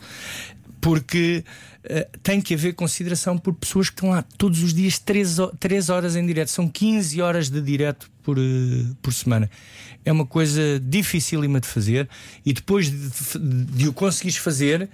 porque 0.79 1.43
eh, 1.83 2.07
tem 2.21 2.41
que 2.41 2.53
haver 2.53 2.73
consideração 2.73 3.37
por 3.37 3.53
pessoas 3.53 3.89
que 3.89 3.95
estão 3.95 4.09
lá 4.09 4.23
todos 4.37 4.61
os 4.61 4.73
dias 4.73 4.99
3, 4.99 5.89
horas 5.89 6.15
em 6.15 6.25
direto. 6.25 6.49
São 6.49 6.67
15 6.67 7.21
horas 7.21 7.49
de 7.49 7.61
direto 7.61 8.09
por, 8.23 8.37
eh, 8.37 8.41
por 9.01 9.13
semana. 9.13 9.49
É 10.07 10.11
uma 10.11 10.25
coisa 10.25 10.61
dificílima 10.81 11.59
de 11.59 11.67
fazer 11.67 12.07
e 12.45 12.53
depois 12.53 12.89
de, 12.89 13.39
de 13.39 13.87
o 13.87 13.93
conseguires 13.93 14.37
fazer, 14.37 14.89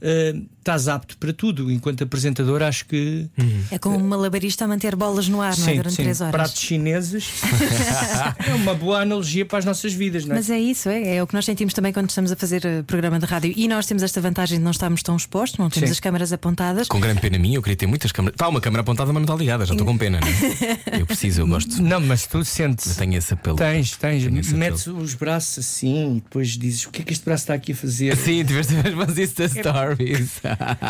eh, 0.00 0.34
estás 0.58 0.86
apto 0.86 1.16
para 1.16 1.32
tudo. 1.32 1.70
Enquanto 1.72 2.04
apresentador, 2.04 2.62
acho 2.62 2.84
que. 2.86 3.28
É 3.70 3.78
como 3.78 3.96
um 3.96 4.06
malabarista 4.06 4.64
a 4.64 4.68
manter 4.68 4.94
bolas 4.94 5.28
no 5.28 5.40
ar, 5.40 5.56
não 5.56 5.68
é? 5.68 5.74
Durante 5.74 5.96
três 5.96 6.20
horas. 6.20 6.32
pratos 6.32 6.60
chineses 6.60 7.40
é 8.46 8.54
uma 8.54 8.74
boa 8.74 9.00
analogia 9.00 9.44
para 9.46 9.58
as 9.58 9.64
nossas 9.64 9.92
vidas, 9.92 10.24
não 10.24 10.34
é? 10.34 10.38
Mas 10.38 10.50
é 10.50 10.58
isso, 10.58 10.88
é, 10.88 11.16
é 11.16 11.22
o 11.22 11.26
que 11.26 11.34
nós 11.34 11.44
sentimos 11.44 11.72
também 11.74 11.92
quando 11.92 12.08
estamos 12.08 12.30
a 12.30 12.36
fazer 12.36 12.64
eh, 12.64 12.82
programa 12.82 13.18
de 13.18 13.26
rádio. 13.26 13.52
E 13.56 13.66
nós 13.66 13.86
temos 13.86 14.02
esta 14.02 14.20
vantagem 14.20 14.58
de 14.58 14.64
não 14.64 14.70
estarmos 14.70 15.02
tão 15.02 15.16
expostos, 15.16 15.58
não 15.58 15.70
temos 15.70 15.88
Sim. 15.88 15.92
as 15.92 16.00
câmaras 16.00 16.32
apontadas. 16.32 16.86
Com 16.88 17.00
grande 17.00 17.20
pena 17.20 17.38
minha, 17.38 17.56
eu 17.56 17.62
queria 17.62 17.76
ter 17.76 17.86
muitas 17.86 18.12
câmaras. 18.12 18.34
Está 18.34 18.48
uma 18.48 18.60
câmara 18.60 18.82
apontada, 18.82 19.12
mas 19.12 19.20
não 19.20 19.22
está 19.22 19.34
ligada. 19.34 19.64
Já 19.66 19.74
estou 19.74 19.86
com 19.86 19.96
pena, 19.96 20.20
não 20.20 20.28
é? 20.28 20.98
Eu 21.00 21.06
preciso, 21.06 21.42
eu 21.42 21.46
gosto. 21.46 21.80
Não, 21.82 22.00
mas 22.00 22.26
tu 22.26 22.44
sentes. 22.44 22.86
Eu 22.90 22.94
tenho 22.96 23.16
esse 23.16 23.32
apelo. 23.32 23.56
Tens, 23.56 23.96
tens. 23.96 24.24
Tenho 24.24 24.40
esse 24.40 24.54
Metes 24.58 24.86
os 24.86 25.14
braços 25.14 25.58
assim 25.58 26.16
e 26.16 26.20
depois 26.20 26.48
dizes 26.50 26.86
o 26.86 26.90
que 26.90 27.02
é 27.02 27.04
que 27.04 27.12
este 27.12 27.24
braço 27.24 27.44
está 27.44 27.54
aqui 27.54 27.72
a 27.72 27.76
fazer. 27.76 28.16
Sim, 28.18 28.44
tiveste 28.44 28.74
as 28.74 29.18
Insta 29.18 29.48
Stories. 29.48 30.40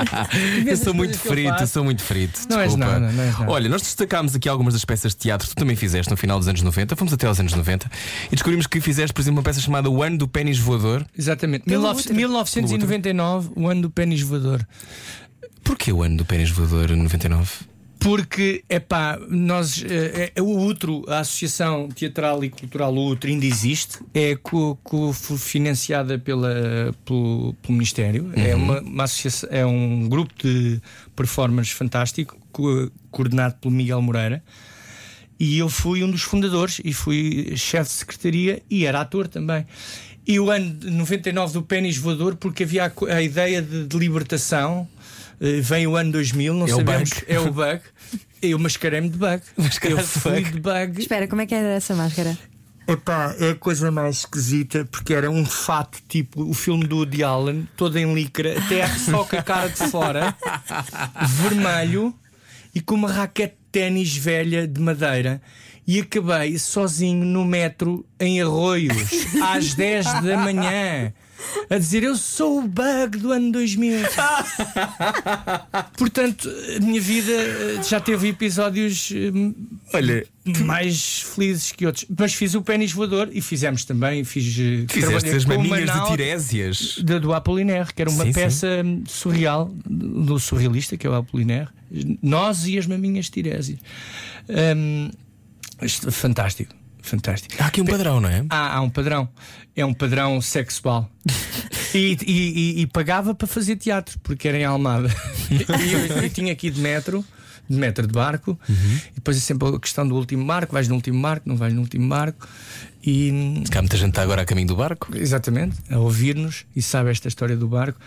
eu 0.67 0.77
sou 0.77 0.95
muito 0.95 1.19
frito, 1.19 1.67
sou 1.67 1.85
muito 1.85 2.03
frito. 2.03 2.41
Não 2.49 2.61
és 2.61 2.75
nada, 2.75 3.11
não 3.13 3.23
és 3.23 3.39
nada. 3.39 3.51
Olha, 3.51 3.69
nós 3.69 3.83
destacámos 3.83 4.35
aqui 4.35 4.49
algumas 4.49 4.75
das 4.75 4.85
peças 4.85 5.13
de 5.13 5.19
teatro 5.19 5.49
que 5.49 5.55
tu 5.55 5.59
também 5.59 5.77
fizeste 5.77 6.11
no 6.11 6.17
final 6.17 6.39
dos 6.39 6.49
anos 6.49 6.63
90. 6.63 6.97
Fomos 6.97 7.13
até 7.13 7.27
aos 7.27 7.39
anos 7.39 7.53
90 7.53 7.91
e 8.27 8.31
descobrimos 8.31 8.67
que 8.67 8.81
fizeste, 8.81 9.13
por 9.13 9.21
exemplo, 9.21 9.39
uma 9.39 9.45
peça 9.45 9.61
chamada 9.61 9.91
O 9.91 10.03
Ano 10.03 10.19
do 10.19 10.29
Pênis 10.29 10.59
Voador. 10.59 11.07
Exatamente. 11.17 11.65
Pelo 11.65 11.85
19- 11.85 12.01
útero. 12.01 12.15
1999, 12.15 13.51
o 13.57 13.69
ano 13.69 13.83
do 13.83 13.91
pênis 13.91 14.21
voador. 14.21 14.67
Porquê 15.63 15.93
o 15.93 16.03
ano 16.03 16.17
do 16.17 16.25
pênis 16.25 16.51
voador 16.51 16.91
99? 16.91 17.51
Porque, 18.01 18.63
é 18.69 18.79
pá, 18.79 19.19
nós. 19.29 19.83
eh, 19.85 20.33
é, 20.35 20.41
o 20.43 20.57
Utro, 20.59 21.05
a 21.09 21.19
Associação 21.21 21.89
Teatral 21.89 22.45
e 22.45 22.49
Cultural 22.51 22.95
Utro, 22.97 23.29
ainda 23.29 23.45
existe, 23.45 23.99
é 24.15 24.37
co, 24.37 24.79
co- 24.85 25.13
financiada 25.13 26.19
pela, 26.19 26.95
pelo, 27.05 27.55
pelo 27.61 27.73
Ministério. 27.75 28.31
É, 28.35 28.55
uma, 28.55 28.81
uma 28.81 29.05
associação, 29.05 29.49
é 29.53 29.67
um 29.67 30.09
grupo 30.09 30.33
de 30.43 30.81
performers 31.17 31.71
fantástico, 31.71 32.37
co- 32.53 32.91
coordenado 33.11 33.57
pelo 33.61 33.75
Miguel 33.75 34.01
Moreira. 34.01 34.43
E 35.41 35.59
eu 35.59 35.69
fui 35.69 36.03
um 36.05 36.11
dos 36.11 36.23
fundadores 36.23 36.81
e 36.85 36.93
fui 36.93 37.53
chefe 37.57 37.91
de 37.91 37.97
secretaria 37.97 38.63
e 38.71 38.85
era 38.87 39.01
ator 39.01 39.27
também. 39.29 39.67
E 40.27 40.39
o 40.39 40.51
ano 40.51 40.75
de 40.75 40.91
99 40.91 41.53
do 41.55 41.63
pênis 41.63 41.97
voador, 41.97 42.37
porque 42.37 42.63
havia 42.65 42.85
a, 42.87 43.15
a 43.15 43.23
ideia 43.23 43.63
de, 43.63 43.87
de 43.87 43.97
libertação 43.99 44.87
vem 45.63 45.87
o 45.87 45.97
ano 45.97 46.13
2000, 46.13 46.55
não 46.55 46.67
É 46.67 46.73
o 46.73 46.77
sabemos. 46.77 47.11
bug. 47.11 47.25
É 47.29 47.41
o 47.41 47.53
bug. 47.53 47.81
Eu 48.41 48.59
mascarei-me 48.59 49.09
de 49.09 49.19
bug. 49.19 49.43
Eu 49.57 49.65
Mascaraste 49.65 50.15
de 50.15 50.21
fui 50.21 50.33
bug. 50.41 50.51
de 50.53 50.61
bug. 50.61 51.01
Espera, 51.01 51.27
como 51.29 51.43
é 51.43 51.47
que 51.47 51.55
era 51.55 51.69
essa 51.75 51.95
máscara? 51.95 52.37
Epá, 52.87 53.35
é 53.39 53.51
a 53.51 53.55
coisa 53.55 53.91
mais 53.91 54.21
esquisita 54.21 54.87
porque 54.91 55.13
era 55.13 55.31
um 55.31 55.45
fato 55.45 55.99
tipo 56.09 56.43
o 56.43 56.55
filme 56.55 56.87
do 56.87 56.97
Woody 56.97 57.23
Allen, 57.23 57.69
todo 57.77 57.99
em 57.99 58.15
licra, 58.15 58.59
até 58.59 58.87
só 58.89 59.25
com 59.25 59.37
a 59.37 59.43
cara 59.43 59.69
de 59.69 59.77
fora, 59.91 60.35
vermelho 61.27 62.15
e 62.75 62.81
com 62.81 62.95
uma 62.95 63.13
raquete 63.13 63.55
de 63.55 63.71
ténis 63.73 64.17
velha 64.17 64.67
de 64.67 64.81
madeira. 64.81 65.41
E 65.87 66.01
acabei 66.01 66.59
sozinho 66.59 67.25
no 67.25 67.45
metro 67.45 68.07
em 68.21 68.41
Arroios 68.43 68.97
às 69.43 69.75
10 69.75 70.05
da 70.23 70.37
manhã 70.39 71.13
a 71.71 71.79
dizer 71.79 72.03
eu 72.03 72.17
sou 72.17 72.59
o 72.59 72.63
bug 72.69 73.19
do 73.19 73.33
ano 73.33 73.53
2000. 73.53 73.99
Portanto, 75.97 76.49
a 76.77 76.81
minha 76.81 77.01
vida 77.01 77.33
eh, 77.33 77.83
já 77.83 78.01
teve 78.01 78.29
episódios 78.29 79.11
eh, 79.15 79.31
Olha, 79.95 80.27
mais 80.65 81.21
felizes 81.35 81.73
que 81.73 81.87
outros. 81.87 82.05
Mas 82.17 82.35
fiz 82.35 82.55
o 82.55 82.63
pênis 82.63 82.93
voador 82.93 83.29
e 83.33 83.41
fizemos 83.41 83.85
também. 83.85 84.25
Fiz, 84.25 84.45
eh, 84.59 84.87
fizeste 84.89 85.31
as 85.31 85.45
maminhas 85.45 85.91
de 85.93 86.07
Tirésias. 86.09 86.99
da- 87.03 87.19
do 87.19 87.33
Apollinaire, 87.33 87.93
que 87.95 88.03
era 88.03 88.11
uma 88.11 88.25
Sim, 88.25 88.33
sim. 88.33 88.41
peça 88.41 88.83
hum, 88.85 89.03
surreal 89.07 89.71
do 89.87 90.39
surrealista, 90.39 90.97
que 90.97 91.07
é 91.07 91.11
o 91.11 91.15
Apollinaire. 91.15 91.69
Nós 92.23 92.67
e 92.67 92.79
as 92.79 92.87
maminhas 92.87 93.27
de 93.27 93.31
Tirésias. 93.33 93.79
Hum, 94.49 95.11
isto- 95.83 96.11
fantástico, 96.11 96.75
fantástico. 97.09 97.55
Há 97.63 97.67
aqui 97.67 97.81
um 97.81 97.85
padrão, 97.85 98.21
não 98.21 98.29
é? 98.29 98.45
Há, 98.51 98.77
há 98.77 98.81
um 98.81 98.91
padrão. 98.91 99.29
É 99.75 99.85
um 99.85 99.95
padrão 99.95 100.41
sexual. 100.41 101.11
E, 101.95 102.19
e- 102.21 102.27
e- 102.27 102.81
e 102.83 102.87
pagava 102.87 103.35
para 103.35 103.47
fazer 103.47 103.77
teatro, 103.77 104.19
porque 104.23 104.47
era 104.47 104.59
em 104.59 104.65
Almada. 104.65 105.09
e 105.51 105.93
eu, 105.93 106.23
eu 106.23 106.29
tinha 106.29 106.53
aqui 106.53 106.69
de 106.69 106.79
metro, 106.83 107.25
de 107.69 107.79
metro 107.79 108.07
de 108.07 108.13
barco, 108.13 108.61
e 108.69 109.15
depois 109.15 109.39
é 109.39 109.41
sempre 109.41 109.69
a 109.75 109.81
questão 109.81 110.07
do 110.07 110.15
último 110.15 110.45
barco: 110.45 110.75
vais 110.75 110.87
no 110.87 110.95
último 110.97 111.23
barco, 111.23 111.49
não 111.49 111.57
vais 111.57 111.73
no 111.73 111.81
último 111.81 112.07
barco. 112.07 112.47
E 113.03 113.63
Cá 113.71 113.81
muita 113.81 113.97
gente 113.97 114.11
está 114.11 114.23
agora 114.23 114.43
a 114.43 114.45
caminho 114.45 114.69
do 114.69 114.77
barco. 114.77 115.09
Exatamente, 115.17 115.77
a 115.91 115.99
ouvir-nos 115.99 116.67
e 116.77 116.83
sabe 116.83 117.11
esta 117.11 117.27
história 117.27 117.57
do 117.57 117.67
barco. 117.67 117.99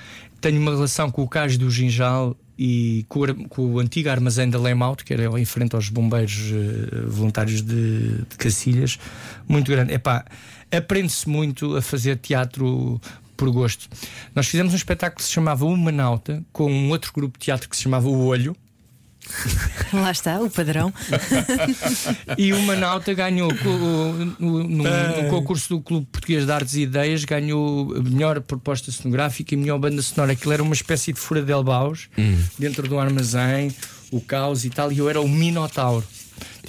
Tenho 0.41 0.59
uma 0.59 0.71
relação 0.71 1.11
com 1.11 1.21
o 1.21 1.27
Cais 1.27 1.57
do 1.57 1.69
Ginjal 1.69 2.35
e 2.57 3.05
com 3.07 3.21
o, 3.21 3.47
com 3.47 3.65
o 3.73 3.79
antigo 3.79 4.09
armazém 4.09 4.49
da 4.49 4.59
Lemauto, 4.59 5.05
que 5.05 5.13
era 5.13 5.39
em 5.39 5.45
frente 5.45 5.75
aos 5.75 5.89
bombeiros 5.89 6.51
eh, 6.51 7.05
voluntários 7.07 7.61
de, 7.61 8.23
de 8.23 8.37
Cacilhas, 8.37 8.99
muito 9.47 9.71
grande. 9.71 9.93
Epá, 9.93 10.25
aprende-se 10.71 11.29
muito 11.29 11.75
a 11.75 11.81
fazer 11.81 12.17
teatro 12.17 12.99
por 13.37 13.49
gosto. 13.51 13.87
Nós 14.35 14.47
fizemos 14.47 14.73
um 14.73 14.75
espetáculo 14.75 15.17
que 15.17 15.23
se 15.23 15.31
chamava 15.31 15.65
Uma 15.65 15.91
Nauta, 15.91 16.43
com 16.51 16.71
um 16.71 16.89
outro 16.89 17.11
grupo 17.11 17.39
de 17.39 17.45
teatro 17.45 17.67
que 17.67 17.75
se 17.75 17.83
chamava 17.83 18.07
O 18.07 18.25
Olho. 18.25 18.55
Lá 19.93 20.11
está, 20.11 20.39
o 20.41 20.49
padrão. 20.49 20.93
E 22.37 22.53
o 22.53 22.61
Manauta 22.61 23.13
ganhou 23.13 23.51
no, 23.53 24.13
no- 24.39 24.63
no 24.67 25.29
concurso 25.29 25.69
do 25.69 25.81
Clube 25.81 26.07
Português 26.11 26.45
de 26.45 26.51
Artes 26.51 26.73
e 26.75 26.81
Ideias, 26.81 27.23
ganhou 27.25 27.95
a 27.95 28.01
melhor 28.01 28.39
proposta 28.41 28.91
cenográfica 28.91 29.53
e 29.53 29.57
melhor 29.57 29.77
banda 29.79 30.01
sonora. 30.01 30.31
Aquilo 30.33 30.53
era 30.53 30.63
uma 30.63 30.73
espécie 30.73 31.13
de 31.13 31.19
fura 31.19 31.41
de 31.41 31.51
Elbaus 31.51 32.09
dentro 32.57 32.87
do 32.87 32.97
armazém, 32.99 33.73
o 34.11 34.19
caos 34.21 34.65
e 34.65 34.69
tal. 34.69 34.91
E 34.91 34.97
eu 34.97 35.09
era 35.09 35.21
o 35.21 35.27
Minotauro. 35.29 36.05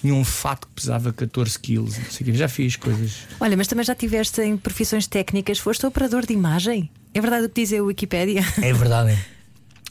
Tinha 0.00 0.14
um 0.14 0.24
fato 0.24 0.66
que 0.66 0.74
pesava 0.74 1.12
14 1.12 1.58
quilos. 1.58 1.96
não 1.96 2.04
sei 2.10 2.26
o 2.26 2.30
quê. 2.32 2.36
Já 2.36 2.48
fiz 2.48 2.74
coisas. 2.76 3.18
Olha, 3.38 3.56
mas 3.56 3.68
também 3.68 3.84
já 3.84 3.94
tiveste 3.94 4.40
em 4.42 4.56
profissões 4.56 5.06
técnicas, 5.06 5.58
foste 5.58 5.86
operador 5.86 6.26
de 6.26 6.32
imagem? 6.32 6.90
É 7.14 7.20
verdade 7.20 7.46
o 7.46 7.48
que 7.48 7.60
diz 7.62 7.72
a 7.72 7.82
Wikipédia? 7.82 8.42
É 8.60 8.72
verdade. 8.72 9.16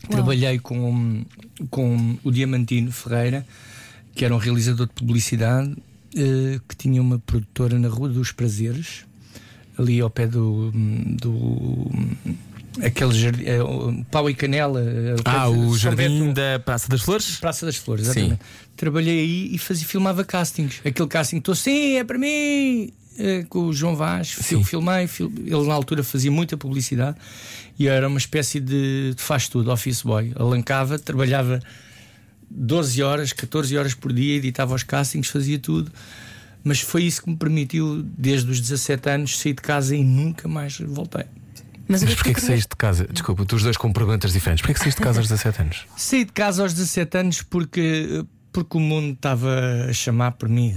Trabalhei 0.09 0.59
com, 0.59 1.23
com 1.69 2.17
o 2.23 2.31
Diamantino 2.31 2.91
Ferreira, 2.91 3.45
que 4.15 4.25
era 4.25 4.33
um 4.33 4.37
realizador 4.37 4.87
de 4.87 4.93
publicidade, 4.93 5.75
eh, 6.15 6.59
que 6.67 6.75
tinha 6.75 7.01
uma 7.01 7.19
produtora 7.19 7.77
na 7.79 7.87
Rua 7.87 8.09
dos 8.09 8.31
Prazeres, 8.31 9.05
ali 9.77 9.99
ao 10.01 10.09
pé 10.09 10.27
do. 10.27 10.71
do 10.73 11.91
aquele 12.83 13.13
jardim. 13.13 13.43
eh, 13.45 13.59
Pau 14.09 14.29
e 14.29 14.33
Canela. 14.33 14.81
eh, 14.81 15.15
Ah, 15.25 15.49
o 15.49 15.77
São 15.77 15.95
Jardim 15.95 16.33
da 16.33 16.59
Praça 16.59 16.89
das 16.89 17.01
Flores? 17.01 17.37
Praça 17.37 17.65
das 17.65 17.75
Flores, 17.75 18.05
Sim. 18.05 18.11
exatamente. 18.11 18.41
Trabalhei 18.75 19.19
aí 19.19 19.49
e 19.55 19.57
fazia, 19.57 19.85
filmava 19.87 20.23
castings. 20.25 20.81
Aquele 20.83 21.07
casting, 21.07 21.37
estou 21.37 21.53
sim, 21.55 21.97
é 21.97 22.03
para 22.03 22.17
mim! 22.17 22.91
Eh, 23.17 23.45
Com 23.49 23.65
o 23.67 23.73
João 23.73 23.95
Vaz, 23.95 24.35
eu 24.51 24.63
filmei. 24.63 25.07
fil- 25.07 25.31
Ele 25.45 25.67
na 25.67 25.73
altura 25.73 26.03
fazia 26.03 26.31
muita 26.31 26.55
publicidade 26.57 27.17
e 27.77 27.85
eu 27.85 27.93
era 27.93 28.07
uma 28.07 28.17
espécie 28.17 28.59
de, 28.59 29.13
de 29.15 29.21
faz 29.21 29.47
tudo, 29.47 29.71
office 29.71 30.01
boy. 30.03 30.31
Alancava, 30.35 30.97
trabalhava 30.99 31.59
12 32.49 33.01
horas, 33.01 33.33
14 33.33 33.77
horas 33.77 33.93
por 33.93 34.11
dia, 34.13 34.35
editava 34.35 34.73
os 34.75 34.83
castings, 34.83 35.27
fazia 35.29 35.57
tudo. 35.59 35.91
Mas 36.63 36.79
foi 36.79 37.03
isso 37.03 37.23
que 37.23 37.29
me 37.29 37.35
permitiu, 37.37 38.03
desde 38.17 38.51
os 38.51 38.59
17 38.61 39.09
anos, 39.09 39.39
sair 39.39 39.53
de 39.53 39.61
casa 39.61 39.95
e 39.95 40.03
nunca 40.03 40.47
mais 40.47 40.77
voltei. 40.79 41.23
Mas 41.87 42.03
o 42.03 42.05
Mas 42.05 42.13
que 42.13 42.15
porquê 42.17 42.29
é 42.29 42.33
que 42.35 42.39
que 42.41 42.45
saíste 42.45 42.69
de 42.69 42.75
casa? 42.75 43.07
Desculpa, 43.11 43.45
tu 43.45 43.55
os 43.55 43.63
dois 43.63 43.75
com 43.77 43.91
perguntas 43.91 44.31
diferentes. 44.31 44.61
Porquê 44.61 44.73
que 44.75 44.79
saíste 44.79 44.99
de 45.01 45.03
casa 45.05 45.19
aos 45.19 45.27
17 45.27 45.61
anos? 45.61 45.85
Saí 45.97 46.23
de 46.23 46.31
casa 46.31 46.61
aos 46.61 46.73
17 46.73 47.17
anos 47.17 47.41
porque, 47.41 48.23
porque 48.53 48.77
o 48.77 48.79
mundo 48.79 49.13
estava 49.13 49.87
a 49.89 49.93
chamar 49.93 50.31
por 50.33 50.47
mim. 50.47 50.73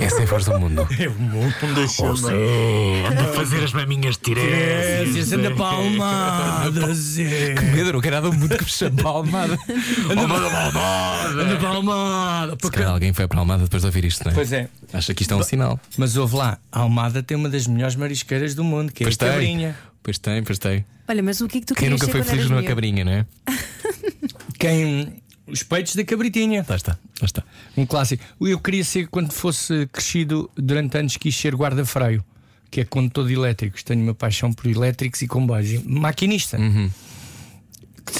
Essa 0.00 0.20
é 0.20 0.22
a 0.22 0.26
voz 0.26 0.44
do 0.44 0.58
mundo. 0.58 0.86
É 0.98 1.08
o 1.08 1.12
mundo 1.14 1.54
me 1.80 1.88
chama. 1.88 2.30
Anda 3.10 3.22
a 3.22 3.32
fazer 3.34 3.62
as 3.62 3.72
maminhas 3.72 4.16
de 4.16 4.34
se 5.22 5.34
anda 5.34 5.50
palmada, 5.54 6.92
Zé. 6.94 7.54
Medo, 7.74 7.92
não 7.92 8.00
quero 8.00 8.16
nada 8.16 8.30
do 8.30 8.36
mundo 8.36 8.56
que 8.56 8.64
me 8.64 8.70
chame 8.70 8.96
para 8.96 9.08
a 9.10 9.12
Almada. 9.12 9.58
Anda 10.10 11.56
palmada. 11.60 12.50
Se 12.52 12.56
Porque- 12.58 12.78
calhar 12.78 12.92
alguém 12.92 13.12
foi 13.12 13.26
para 13.28 13.38
a 13.38 13.40
Almada 13.40 13.64
depois 13.64 13.82
de 13.82 13.86
ouvir 13.86 14.04
isto, 14.04 14.24
não 14.24 14.32
é? 14.32 14.34
Pois 14.34 14.52
é. 14.52 14.68
Acha 14.92 15.14
que 15.14 15.22
isto 15.22 15.32
é 15.34 15.36
um 15.36 15.42
sinal. 15.42 15.78
Mas 15.96 16.16
houve 16.16 16.36
lá, 16.36 16.58
a 16.72 16.80
Almada 16.80 17.22
tem 17.22 17.36
uma 17.36 17.48
das 17.48 17.66
melhores 17.66 17.94
marisqueiras 17.96 18.54
do 18.54 18.64
mundo, 18.64 18.92
que 18.92 19.02
é 19.02 19.06
Pois 19.06 19.14
a 19.16 19.18
tem. 19.18 19.28
Cabrinha. 19.30 19.76
Pois 20.02 20.18
tem, 20.18 20.42
pois 20.42 20.58
tem. 20.58 20.84
Olha, 21.08 21.22
mas 21.22 21.40
o 21.40 21.48
que 21.48 21.58
é 21.58 21.60
que 21.60 21.66
tu 21.66 21.74
Quem 21.74 21.84
querias 21.88 22.00
nunca 22.00 22.12
foi 22.12 22.22
feliz 22.22 22.48
numa 22.50 22.62
cabrinha, 22.62 23.04
não 23.04 23.12
é? 23.12 23.26
Quem. 24.58 25.22
Os 25.46 25.62
peitos 25.62 25.94
da 25.94 26.04
cabritinha. 26.04 26.64
Lá 26.68 26.76
está, 26.76 26.92
lá 27.20 27.24
está. 27.26 27.42
Um 27.76 27.86
clássico. 27.86 28.24
Eu 28.40 28.58
queria 28.58 28.82
ser, 28.84 29.06
quando 29.08 29.32
fosse 29.32 29.86
crescido, 29.92 30.50
durante 30.56 30.98
anos 30.98 31.16
quis 31.16 31.36
ser 31.36 31.54
guarda-freio, 31.54 32.24
que 32.70 32.80
é 32.80 32.84
condutor 32.84 33.26
de 33.28 33.34
elétricos. 33.34 33.82
Tenho 33.82 34.02
uma 34.02 34.14
paixão 34.14 34.52
por 34.52 34.66
elétricos 34.66 35.22
e 35.22 35.28
comboios. 35.28 35.82
Maquinista. 35.84 36.58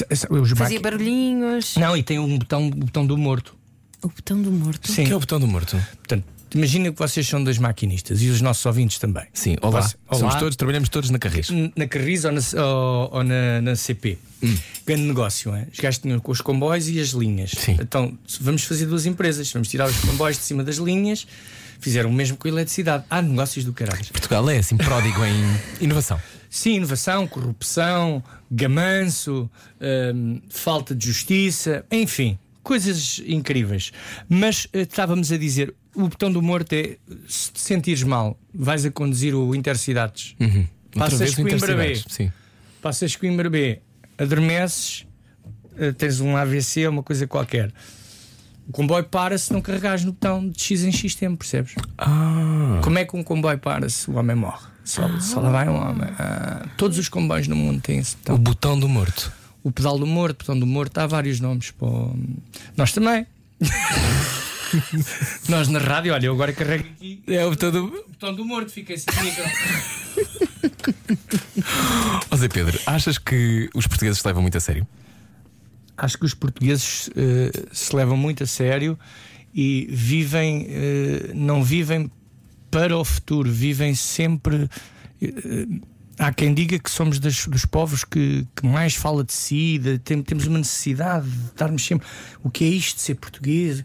Os 0.09 0.49
Fazia 0.51 0.55
maqui- 0.55 0.79
barulhinhos. 0.79 1.75
Não, 1.77 1.95
e 1.95 2.03
tem 2.03 2.19
um 2.19 2.37
botão, 2.37 2.67
o 2.67 2.71
botão 2.71 3.05
do 3.05 3.17
morto. 3.17 3.55
O 4.01 4.09
botão 4.09 4.41
do 4.41 4.51
morto. 4.51 4.91
Sim. 4.91 5.05
Que 5.05 5.11
é 5.11 5.15
o 5.15 5.19
botão 5.19 5.39
do 5.39 5.47
morto? 5.47 5.77
Portanto, 5.97 6.23
imagina 6.57 6.91
que 6.91 6.97
vocês 6.99 7.27
são 7.27 7.43
dois 7.43 7.57
maquinistas 7.57 8.21
e 8.21 8.27
os 8.29 8.41
nossos 8.41 8.65
ouvintes 8.65 8.97
também. 8.99 9.25
Sim, 9.33 9.55
olá. 9.61 9.81
Você- 9.81 9.95
Somos 10.11 10.33
olá. 10.33 10.39
todos, 10.39 10.55
trabalhamos 10.55 10.89
todos 10.89 11.09
na 11.09 11.19
carris. 11.19 11.49
Na 11.75 11.87
Carris 11.87 12.25
ou 12.25 12.31
na, 12.31 12.41
ou, 12.63 13.09
ou 13.17 13.23
na, 13.23 13.61
na 13.61 13.75
CP. 13.75 14.17
Grande 14.85 15.03
negócio, 15.03 15.53
é? 15.55 15.67
Os 15.71 15.79
gajos 15.79 15.99
tinham 15.99 16.19
com 16.19 16.31
os 16.31 16.41
comboios 16.41 16.87
e 16.89 16.99
as 16.99 17.09
linhas. 17.09 17.51
Sim. 17.51 17.77
Então, 17.79 18.17
vamos 18.41 18.63
fazer 18.63 18.85
duas 18.85 19.05
empresas. 19.05 19.51
Vamos 19.51 19.67
tirar 19.67 19.87
os 19.89 19.97
comboios 19.99 20.37
de 20.37 20.43
cima 20.43 20.63
das 20.63 20.77
linhas. 20.77 21.25
Fizeram 21.79 22.09
o 22.09 22.13
mesmo 22.13 22.37
com 22.37 22.47
a 22.47 22.51
eletricidade. 22.51 23.03
Há 23.09 23.21
negócios 23.21 23.63
do 23.65 23.73
caralho. 23.73 24.05
Portugal 24.11 24.49
é 24.49 24.57
assim 24.57 24.77
pródigo 24.77 25.23
em 25.25 25.43
inovação. 25.85 26.19
Sim, 26.49 26.75
inovação, 26.75 27.27
corrupção, 27.27 28.23
gamanço, 28.49 29.49
hum, 30.15 30.41
falta 30.49 30.95
de 30.95 31.05
justiça, 31.07 31.85
enfim, 31.91 32.37
coisas 32.63 33.21
incríveis. 33.27 33.91
Mas 34.29 34.67
eh, 34.73 34.81
estávamos 34.81 35.31
a 35.31 35.37
dizer: 35.37 35.73
o 35.97 36.07
botão 36.09 36.31
do 36.31 36.41
morto 36.41 36.73
é 36.73 36.97
se 37.27 37.51
te 37.51 37.59
sentires 37.59 38.03
mal, 38.03 38.37
vais 38.53 38.85
a 38.85 38.91
conduzir 38.91 39.33
o 39.35 39.55
Intercidades. 39.55 40.35
Outra 40.39 40.69
Passas 40.95 41.35
Coimbra 41.35 41.75
B. 41.75 42.01
Sim. 42.07 42.31
Passas 42.81 43.15
Coimbra 43.15 43.49
B, 43.49 43.79
adormeces, 44.17 45.05
eh, 45.77 45.91
tens 45.91 46.19
um 46.19 46.35
AVC, 46.37 46.87
uma 46.87 47.03
coisa 47.03 47.25
qualquer. 47.27 47.71
O 48.67 48.71
comboio 48.71 49.03
para 49.05 49.37
se 49.37 49.51
não 49.53 49.61
carregares 49.61 50.03
no 50.03 50.11
botão 50.11 50.47
de 50.49 50.61
X 50.61 50.83
em 50.83 50.91
X 50.91 51.15
tempo, 51.15 51.37
percebes? 51.37 51.73
Ah, 51.97 52.79
Como 52.83 52.97
é 52.99 53.05
que 53.05 53.15
um 53.15 53.23
comboio 53.23 53.57
para 53.57 53.89
se 53.89 54.09
o 54.09 54.15
homem 54.15 54.35
morre? 54.35 54.67
Só, 54.83 55.07
só 55.19 55.39
lá 55.39 55.49
vai 55.49 55.69
um 55.69 55.75
homem. 55.75 56.09
Ah, 56.19 56.65
todos 56.77 56.97
os 56.97 57.09
comboios 57.09 57.47
no 57.47 57.55
mundo 57.55 57.81
têm 57.81 57.99
esse 57.99 58.15
o 58.15 58.17
botão. 58.19 58.37
botão 58.37 58.79
do 58.79 58.87
morto. 58.89 59.31
O 59.63 59.71
pedal 59.71 59.97
do 59.97 60.05
morto, 60.07 60.41
o 60.41 60.43
botão 60.43 60.59
do 60.59 60.65
morto, 60.67 60.97
há 60.97 61.07
vários 61.07 61.39
nomes. 61.39 61.71
Pô. 61.71 62.13
Nós 62.75 62.91
também. 62.91 63.25
Nós 65.49 65.67
na 65.67 65.79
rádio, 65.79 66.13
olha, 66.13 66.25
eu 66.27 66.33
agora 66.33 66.53
carrego 66.53 66.85
aqui 66.89 67.21
É 67.27 67.45
o 67.45 67.49
botão 67.51 67.71
do. 67.71 67.87
botão 67.89 68.33
do 68.35 68.45
morto, 68.45 68.71
fica 68.71 68.95
sem 68.97 69.23
micro. 69.23 69.43
Ó 72.31 72.35
Zé 72.35 72.47
Pedro, 72.47 72.79
achas 72.85 73.17
que 73.17 73.69
os 73.73 73.87
portugueses 73.87 74.19
se 74.21 74.27
levam 74.27 74.41
muito 74.41 74.57
a 74.57 74.61
sério? 74.61 74.87
Acho 75.97 76.17
que 76.17 76.25
os 76.25 76.33
portugueses 76.33 77.09
eh, 77.15 77.51
se 77.71 77.95
levam 77.95 78.15
muito 78.17 78.43
a 78.43 78.47
sério 78.47 78.97
e 79.53 79.87
vivem, 79.91 80.67
eh, 80.69 81.31
não 81.33 81.63
vivem 81.63 82.11
para 82.69 82.95
o 82.97 83.03
futuro, 83.03 83.51
vivem 83.51 83.95
sempre. 83.95 84.69
eh, 85.21 85.67
há 86.19 86.31
quem 86.33 86.53
diga 86.53 86.77
que 86.79 86.89
somos 86.91 87.19
das- 87.19 87.47
dos 87.47 87.65
povos 87.65 88.03
que, 88.03 88.45
que 88.55 88.65
mais 88.65 88.95
fala 88.95 89.23
de 89.23 89.33
si, 89.33 89.77
de- 89.79 89.99
tem- 89.99 90.21
temos 90.21 90.45
uma 90.47 90.57
necessidade 90.59 91.27
de 91.29 91.51
darmos 91.55 91.85
sempre 91.85 92.07
o 92.43 92.49
que 92.49 92.63
é 92.63 92.67
isto 92.67 92.95
de 92.97 93.01
ser 93.01 93.15
português. 93.15 93.83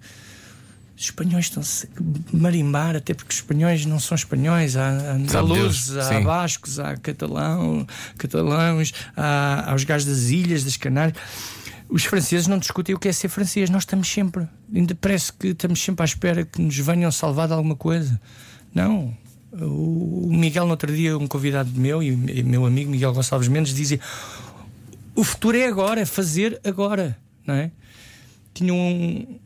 Os 1.03 1.07
espanhóis 1.07 1.47
estão-se 1.47 1.89
a 1.97 2.37
marimbar, 2.37 2.95
até 2.95 3.13
porque 3.13 3.33
os 3.33 3.39
espanhóis 3.39 3.85
não 3.85 3.99
são 3.99 4.15
espanhóis. 4.15 4.77
Há 4.77 5.15
andaluzes, 5.15 5.97
há 5.97 6.05
sim. 6.05 6.23
bascos, 6.23 6.79
há 6.79 6.97
catalão, 6.97 7.85
catalãos, 8.17 8.95
há, 9.17 9.69
há 9.69 9.75
os 9.75 9.83
gajos 9.83 10.07
das 10.07 10.31
ilhas, 10.31 10.63
das 10.63 10.77
Canárias. 10.77 11.17
Os 11.89 12.05
franceses 12.05 12.47
não 12.47 12.57
discutem 12.57 12.95
o 12.95 13.01
que 13.01 13.09
é 13.09 13.13
ser 13.13 13.29
francês. 13.29 13.69
Nós 13.69 13.83
estamos 13.83 14.07
sempre, 14.07 14.47
ainda 14.73 14.95
parece 14.95 15.33
que 15.33 15.49
estamos 15.49 15.83
sempre 15.83 16.03
à 16.03 16.05
espera 16.05 16.45
que 16.45 16.63
nos 16.63 16.79
venham 16.79 17.11
salvar 17.11 17.49
de 17.49 17.55
alguma 17.55 17.75
coisa. 17.75 18.21
Não. 18.73 19.13
O 19.61 20.29
Miguel, 20.31 20.67
no 20.67 20.71
outro 20.71 20.95
dia, 20.95 21.19
um 21.19 21.27
convidado 21.27 21.69
meu 21.75 22.01
e 22.01 22.11
e 22.11 22.45
meu 22.45 22.65
amigo 22.65 22.93
Miguel 22.93 23.13
Gonçalves 23.13 23.49
Mendes, 23.49 23.75
dizia: 23.75 23.99
o 25.17 25.25
futuro 25.25 25.57
é 25.59 25.67
agora, 25.67 26.01
é 26.01 26.07
fazer 26.07 26.61
agora, 26.65 27.19
não 27.45 27.55
é? 27.55 27.73
Tinha 28.55 28.73
um. 28.73 29.41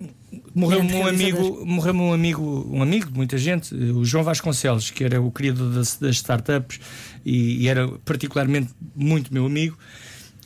Morreu 0.57 0.79
Grande 0.79 0.95
um 0.95 1.07
amigo, 1.07 1.67
morreu 1.67 1.95
um 1.95 2.13
amigo, 2.15 2.67
um 2.73 2.83
amigo 2.83 3.11
de 3.11 3.15
muita 3.17 3.37
gente, 3.37 3.75
o 3.75 4.03
João 4.07 4.25
Vasconcelos, 4.25 4.91
que 4.91 5.05
era 5.05 5.21
o 5.21 5.31
criador 5.31 5.71
das, 5.71 5.97
das 5.99 6.17
startups 6.17 6.81
e, 7.27 7.63
e 7.63 7.69
era 7.69 7.87
particularmente 8.07 8.71
muito 8.95 9.35
meu 9.35 9.45
amigo, 9.45 9.77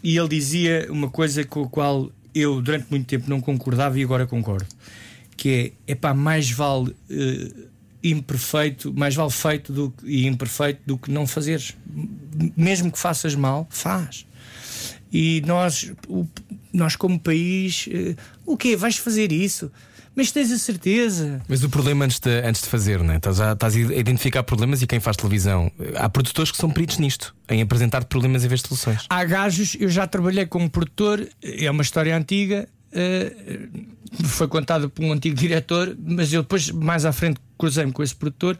e 0.02 0.16
ele 0.18 0.26
dizia 0.28 0.88
uma 0.90 1.08
coisa 1.08 1.44
com 1.44 1.62
a 1.62 1.68
qual 1.68 2.10
eu 2.34 2.60
durante 2.60 2.86
muito 2.90 3.06
tempo 3.06 3.30
não 3.30 3.40
concordava 3.40 4.00
e 4.00 4.02
agora 4.02 4.26
concordo, 4.26 4.66
que 5.36 5.72
é 5.86 5.92
epá, 5.92 6.12
mais 6.12 6.50
vale 6.50 6.92
eh, 7.08 7.52
imperfeito, 8.02 8.92
mais 8.92 9.14
vale 9.14 9.30
feito 9.30 9.72
do 9.72 9.90
que, 9.92 10.06
e 10.06 10.26
imperfeito 10.26 10.80
do 10.84 10.98
que 10.98 11.08
não 11.08 11.24
fazeres. 11.24 11.76
Mesmo 12.56 12.90
que 12.90 12.98
faças 12.98 13.36
mal, 13.36 13.64
faz. 13.70 14.26
E 15.12 15.40
nós, 15.46 15.92
o- 16.08 16.26
nós 16.72 16.96
como 16.96 17.18
país, 17.18 17.88
eh, 17.92 18.16
o 18.44 18.56
quê? 18.56 18.74
Vais 18.76 18.96
fazer 18.96 19.30
isso? 19.30 19.70
Mas 20.14 20.32
tens 20.32 20.50
a 20.50 20.58
certeza? 20.58 21.40
Mas 21.48 21.62
o 21.62 21.68
problema 21.68 22.04
antes 22.04 22.18
de, 22.18 22.30
antes 22.40 22.62
de 22.62 22.68
fazer, 22.68 23.02
né? 23.02 23.16
estás, 23.16 23.40
a, 23.40 23.52
estás 23.52 23.76
a 23.76 23.78
identificar 23.78 24.42
problemas 24.42 24.82
e 24.82 24.86
quem 24.86 25.00
faz 25.00 25.16
televisão. 25.16 25.70
Há 25.96 26.08
produtores 26.08 26.50
que 26.50 26.56
são 26.56 26.70
peritos 26.70 26.98
nisto, 26.98 27.34
em 27.48 27.62
apresentar 27.62 28.04
problemas 28.04 28.44
em 28.44 28.48
vez 28.48 28.60
de 28.60 28.68
soluções. 28.68 29.06
Há 29.08 29.24
gajos, 29.24 29.76
eu 29.78 29.88
já 29.88 30.06
trabalhei 30.06 30.46
como 30.46 30.68
produtor, 30.68 31.26
é 31.42 31.70
uma 31.70 31.82
história 31.82 32.16
antiga, 32.16 32.68
eh, 32.92 33.68
foi 34.24 34.48
contada 34.48 34.88
por 34.88 35.04
um 35.04 35.12
antigo 35.12 35.36
diretor, 35.36 35.96
mas 35.98 36.32
eu 36.32 36.42
depois, 36.42 36.70
mais 36.70 37.04
à 37.04 37.12
frente, 37.12 37.40
cruzei-me 37.56 37.92
com 37.92 38.02
esse 38.02 38.14
produtor 38.14 38.58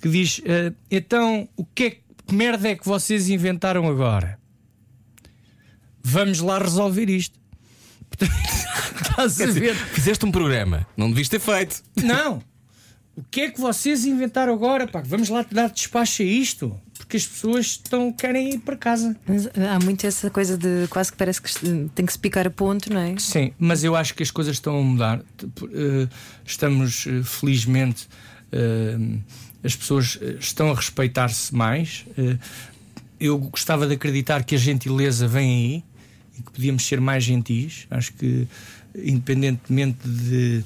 que 0.00 0.08
diz: 0.08 0.40
eh, 0.44 0.72
então, 0.90 1.48
o 1.56 1.64
que 1.64 1.84
é 1.84 1.90
que 1.90 2.02
merda 2.32 2.68
é 2.68 2.76
que 2.76 2.86
vocês 2.86 3.28
inventaram 3.28 3.88
agora? 3.88 4.38
Vamos 6.02 6.40
lá 6.40 6.58
resolver 6.58 7.08
isto. 7.10 7.41
Estás 9.02 9.40
a 9.40 9.46
ver? 9.46 9.74
Fizeste 9.74 10.24
um 10.24 10.30
programa, 10.32 10.86
não 10.96 11.08
devias 11.08 11.28
ter 11.28 11.40
feito. 11.40 11.82
Não! 12.02 12.42
O 13.14 13.22
que 13.30 13.42
é 13.42 13.50
que 13.50 13.60
vocês 13.60 14.06
inventaram 14.06 14.54
agora? 14.54 14.86
Pá? 14.88 15.02
Vamos 15.04 15.28
lá 15.28 15.44
dar 15.50 15.68
despacho 15.68 16.22
a 16.22 16.24
isto. 16.24 16.74
Porque 16.96 17.18
as 17.18 17.26
pessoas 17.26 17.66
estão, 17.66 18.10
querem 18.10 18.54
ir 18.54 18.58
para 18.60 18.74
casa. 18.74 19.14
Mas 19.26 19.46
há 19.48 19.78
muito 19.84 20.06
essa 20.06 20.30
coisa 20.30 20.56
de 20.56 20.86
quase 20.88 21.12
que 21.12 21.18
parece 21.18 21.42
que 21.42 21.52
tem 21.94 22.06
que 22.06 22.12
se 22.12 22.18
picar 22.18 22.46
a 22.46 22.50
ponto, 22.50 22.90
não 22.90 23.00
é? 23.00 23.14
Sim, 23.18 23.52
mas 23.58 23.84
eu 23.84 23.94
acho 23.94 24.14
que 24.14 24.22
as 24.22 24.30
coisas 24.30 24.54
estão 24.56 24.78
a 24.78 24.82
mudar. 24.82 25.20
Tipo, 25.36 25.66
eh, 25.66 26.08
Estamos, 26.46 27.06
eh, 27.06 27.22
felizmente, 27.22 28.08
eh, 28.50 28.96
as 29.62 29.76
pessoas 29.76 30.18
estão 30.40 30.70
a 30.70 30.74
respeitar-se 30.74 31.54
mais. 31.54 32.06
Eu 33.20 33.38
gostava 33.38 33.86
de 33.86 33.94
acreditar 33.94 34.42
que 34.42 34.54
a 34.54 34.58
gentileza 34.58 35.28
vem 35.28 35.50
aí 35.50 35.84
e 36.38 36.42
que 36.42 36.50
podíamos 36.50 36.86
ser 36.86 37.00
mais 37.00 37.24
gentis. 37.24 37.86
Acho 37.90 38.12
que, 38.14 38.46
independentemente 38.94 39.98
de, 40.06 40.64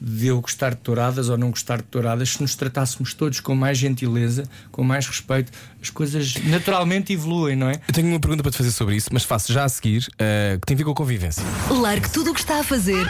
de 0.00 0.26
eu 0.26 0.40
gostar 0.40 0.70
de 0.70 0.76
touradas 0.76 1.28
ou 1.28 1.36
não 1.36 1.50
gostar 1.50 1.78
de 1.78 1.84
touradas, 1.84 2.30
se 2.30 2.40
nos 2.40 2.54
tratássemos 2.54 3.14
todos 3.14 3.40
com 3.40 3.54
mais 3.54 3.78
gentileza, 3.78 4.44
com 4.70 4.82
mais 4.82 5.06
respeito, 5.06 5.52
as 5.82 5.90
coisas 5.90 6.34
naturalmente 6.44 7.12
evoluem, 7.12 7.56
não 7.56 7.68
é? 7.68 7.80
Eu 7.88 7.94
tenho 7.94 8.08
uma 8.08 8.20
pergunta 8.20 8.42
para 8.42 8.52
te 8.52 8.58
fazer 8.58 8.70
sobre 8.70 8.96
isso, 8.96 9.08
mas 9.12 9.24
faço 9.24 9.52
já 9.52 9.64
a 9.64 9.68
seguir, 9.68 10.06
eh, 10.18 10.58
que 10.60 10.66
tem 10.66 10.74
a 10.74 10.78
ver 10.78 10.84
com 10.84 10.92
a 10.92 10.94
convivência. 10.94 11.42
Largue 11.70 12.10
tudo 12.10 12.30
o 12.30 12.34
que 12.34 12.40
está 12.40 12.60
a 12.60 12.64
fazer 12.64 13.06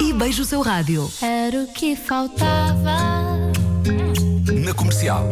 e 0.00 0.12
beije 0.12 0.40
o 0.40 0.44
seu 0.44 0.60
rádio. 0.60 1.10
Era 1.22 1.62
o 1.62 1.72
que 1.72 1.94
faltava. 1.94 2.98
Na 4.64 4.74
comercial. 4.74 5.30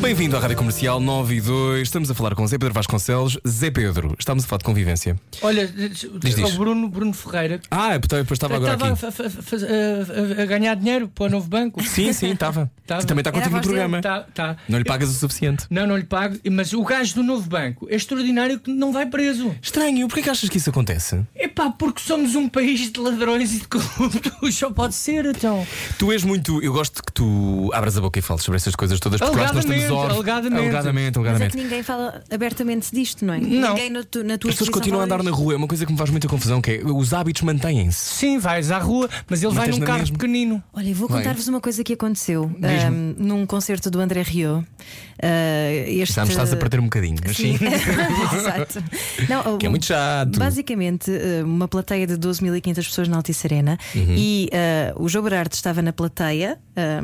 Bem-vindo 0.00 0.34
à 0.34 0.40
Rádio 0.40 0.56
Comercial 0.56 0.98
9 0.98 1.34
e 1.36 1.40
2. 1.42 1.82
Estamos 1.82 2.10
a 2.10 2.14
falar 2.14 2.34
com 2.34 2.46
Zé 2.46 2.56
Pedro 2.56 2.72
Vasconcelos. 2.72 3.36
Zé 3.46 3.70
Pedro, 3.70 4.14
estamos 4.18 4.44
a 4.44 4.46
falar 4.46 4.58
de 4.58 4.64
convivência. 4.64 5.14
Olha, 5.42 5.66
diz. 5.68 6.04
o 6.04 6.58
Bruno, 6.58 6.88
Bruno 6.88 7.12
Ferreira 7.12 7.60
Ah, 7.70 7.98
depois 7.98 8.30
estava 8.32 8.56
agora 8.56 8.72
estava 8.74 8.92
aqui. 8.94 9.04
a, 9.04 10.36
a- 10.36 10.40
a- 10.40 10.42
a 10.42 10.46
ganhar 10.46 10.74
dinheiro 10.74 11.06
para 11.08 11.26
o 11.26 11.28
novo 11.28 11.46
banco. 11.48 11.82
Sim, 11.84 12.12
sim, 12.14 12.30
estava. 12.30 12.70
Tava. 12.90 13.04
Também 13.04 13.20
está 13.20 13.30
contigo 13.30 13.54
no 13.54 13.62
programa. 13.62 14.00
Tá, 14.00 14.26
tá. 14.34 14.56
Não 14.68 14.76
lhe 14.76 14.84
pagas 14.84 15.10
o 15.10 15.12
suficiente. 15.12 15.64
Não, 15.70 15.86
não 15.86 15.96
lhe 15.96 16.02
pago, 16.02 16.36
mas 16.50 16.72
o 16.72 16.82
gajo 16.82 17.14
do 17.14 17.22
novo 17.22 17.48
banco 17.48 17.86
é 17.88 17.94
extraordinário 17.94 18.58
que 18.58 18.68
não 18.72 18.92
vai 18.92 19.06
preso. 19.06 19.54
Estranho, 19.62 20.08
porquê 20.08 20.22
que 20.24 20.30
achas 20.30 20.48
que 20.48 20.56
isso 20.56 20.70
acontece? 20.70 21.20
Epá, 21.36 21.70
porque 21.70 22.00
somos 22.00 22.34
um 22.34 22.48
país 22.48 22.90
de 22.90 22.98
ladrões 22.98 23.52
e 23.54 23.58
de 23.60 23.68
corruptos, 23.68 24.54
só 24.58 24.70
pode 24.72 24.96
ser, 24.96 25.24
então. 25.26 25.64
Tu 26.00 26.10
és 26.10 26.24
muito. 26.24 26.60
Eu 26.64 26.72
gosto 26.72 27.00
que 27.00 27.12
tu 27.12 27.70
abras 27.72 27.96
a 27.96 28.00
boca 28.00 28.18
e 28.18 28.22
fales 28.22 28.42
sobre 28.42 28.56
essas 28.56 28.74
coisas 28.74 28.98
todas, 28.98 29.20
porque 29.20 29.36
nós 29.36 29.64
estamos 29.64 29.89
Alegadamente, 29.98 30.54
órfãos. 30.56 30.74
alegadamente. 30.74 31.18
alegadamente. 31.18 31.18
Mas 31.18 31.18
é 31.18 31.18
alegadamente. 31.18 31.56
que 31.56 31.62
ninguém 31.62 31.82
fala 31.82 32.22
abertamente 32.30 32.88
disto, 32.92 33.24
não 33.24 33.34
é? 33.34 33.40
Não. 33.40 33.68
Ninguém 33.74 33.90
na, 33.90 34.02
tu, 34.04 34.22
na 34.24 34.38
tua 34.38 34.50
As 34.50 34.56
pessoas 34.56 34.70
continuam 34.70 35.00
a 35.02 35.04
andar 35.04 35.22
na 35.22 35.30
rua, 35.30 35.54
é 35.54 35.56
uma 35.56 35.66
coisa 35.68 35.84
que 35.86 35.92
me 35.92 35.98
faz 35.98 36.10
muita 36.10 36.28
confusão, 36.28 36.60
que 36.60 36.70
é 36.72 36.80
os 36.84 37.12
hábitos 37.12 37.42
mantêm-se. 37.42 37.98
Sim, 38.16 38.38
vais 38.38 38.70
à 38.70 38.78
rua, 38.78 39.08
mas 39.28 39.42
ele 39.42 39.52
vai 39.54 39.68
num 39.68 39.80
carro 39.80 39.98
mesma? 40.00 40.16
pequenino. 40.18 40.62
Olha, 40.72 40.94
vou 40.94 41.08
contar-vos 41.08 41.48
uma 41.48 41.60
coisa 41.60 41.82
que 41.84 41.92
aconteceu 41.92 42.44
ahm, 42.62 43.14
num 43.18 43.46
concerto 43.46 43.90
do 43.90 44.00
André 44.00 44.22
Rio. 44.22 44.66
Ah, 45.22 45.70
este... 45.86 46.14
Já 46.14 46.24
me 46.24 46.30
estás 46.30 46.52
a 46.52 46.56
perder 46.56 46.80
um 46.80 46.84
bocadinho, 46.84 47.16
mas 47.24 47.36
sim. 47.36 47.58
Exato. 48.34 48.82
Não, 49.28 49.58
Que 49.58 49.66
é 49.66 49.68
muito 49.68 49.86
chato. 49.86 50.38
Basicamente, 50.38 51.10
eh, 51.10 51.42
uma 51.44 51.68
plateia 51.68 52.06
de 52.06 52.14
12.500 52.16 52.74
pessoas 52.76 53.08
na 53.08 53.16
Altice 53.16 53.46
Arena 53.46 53.78
Uhum. 53.94 54.14
e 54.16 54.48
eh, 54.52 54.92
o 54.96 55.08
João 55.08 55.24
Berardo 55.24 55.54
estava 55.54 55.82
na 55.82 55.92
plateia. 55.92 56.58
eh, 56.76 57.00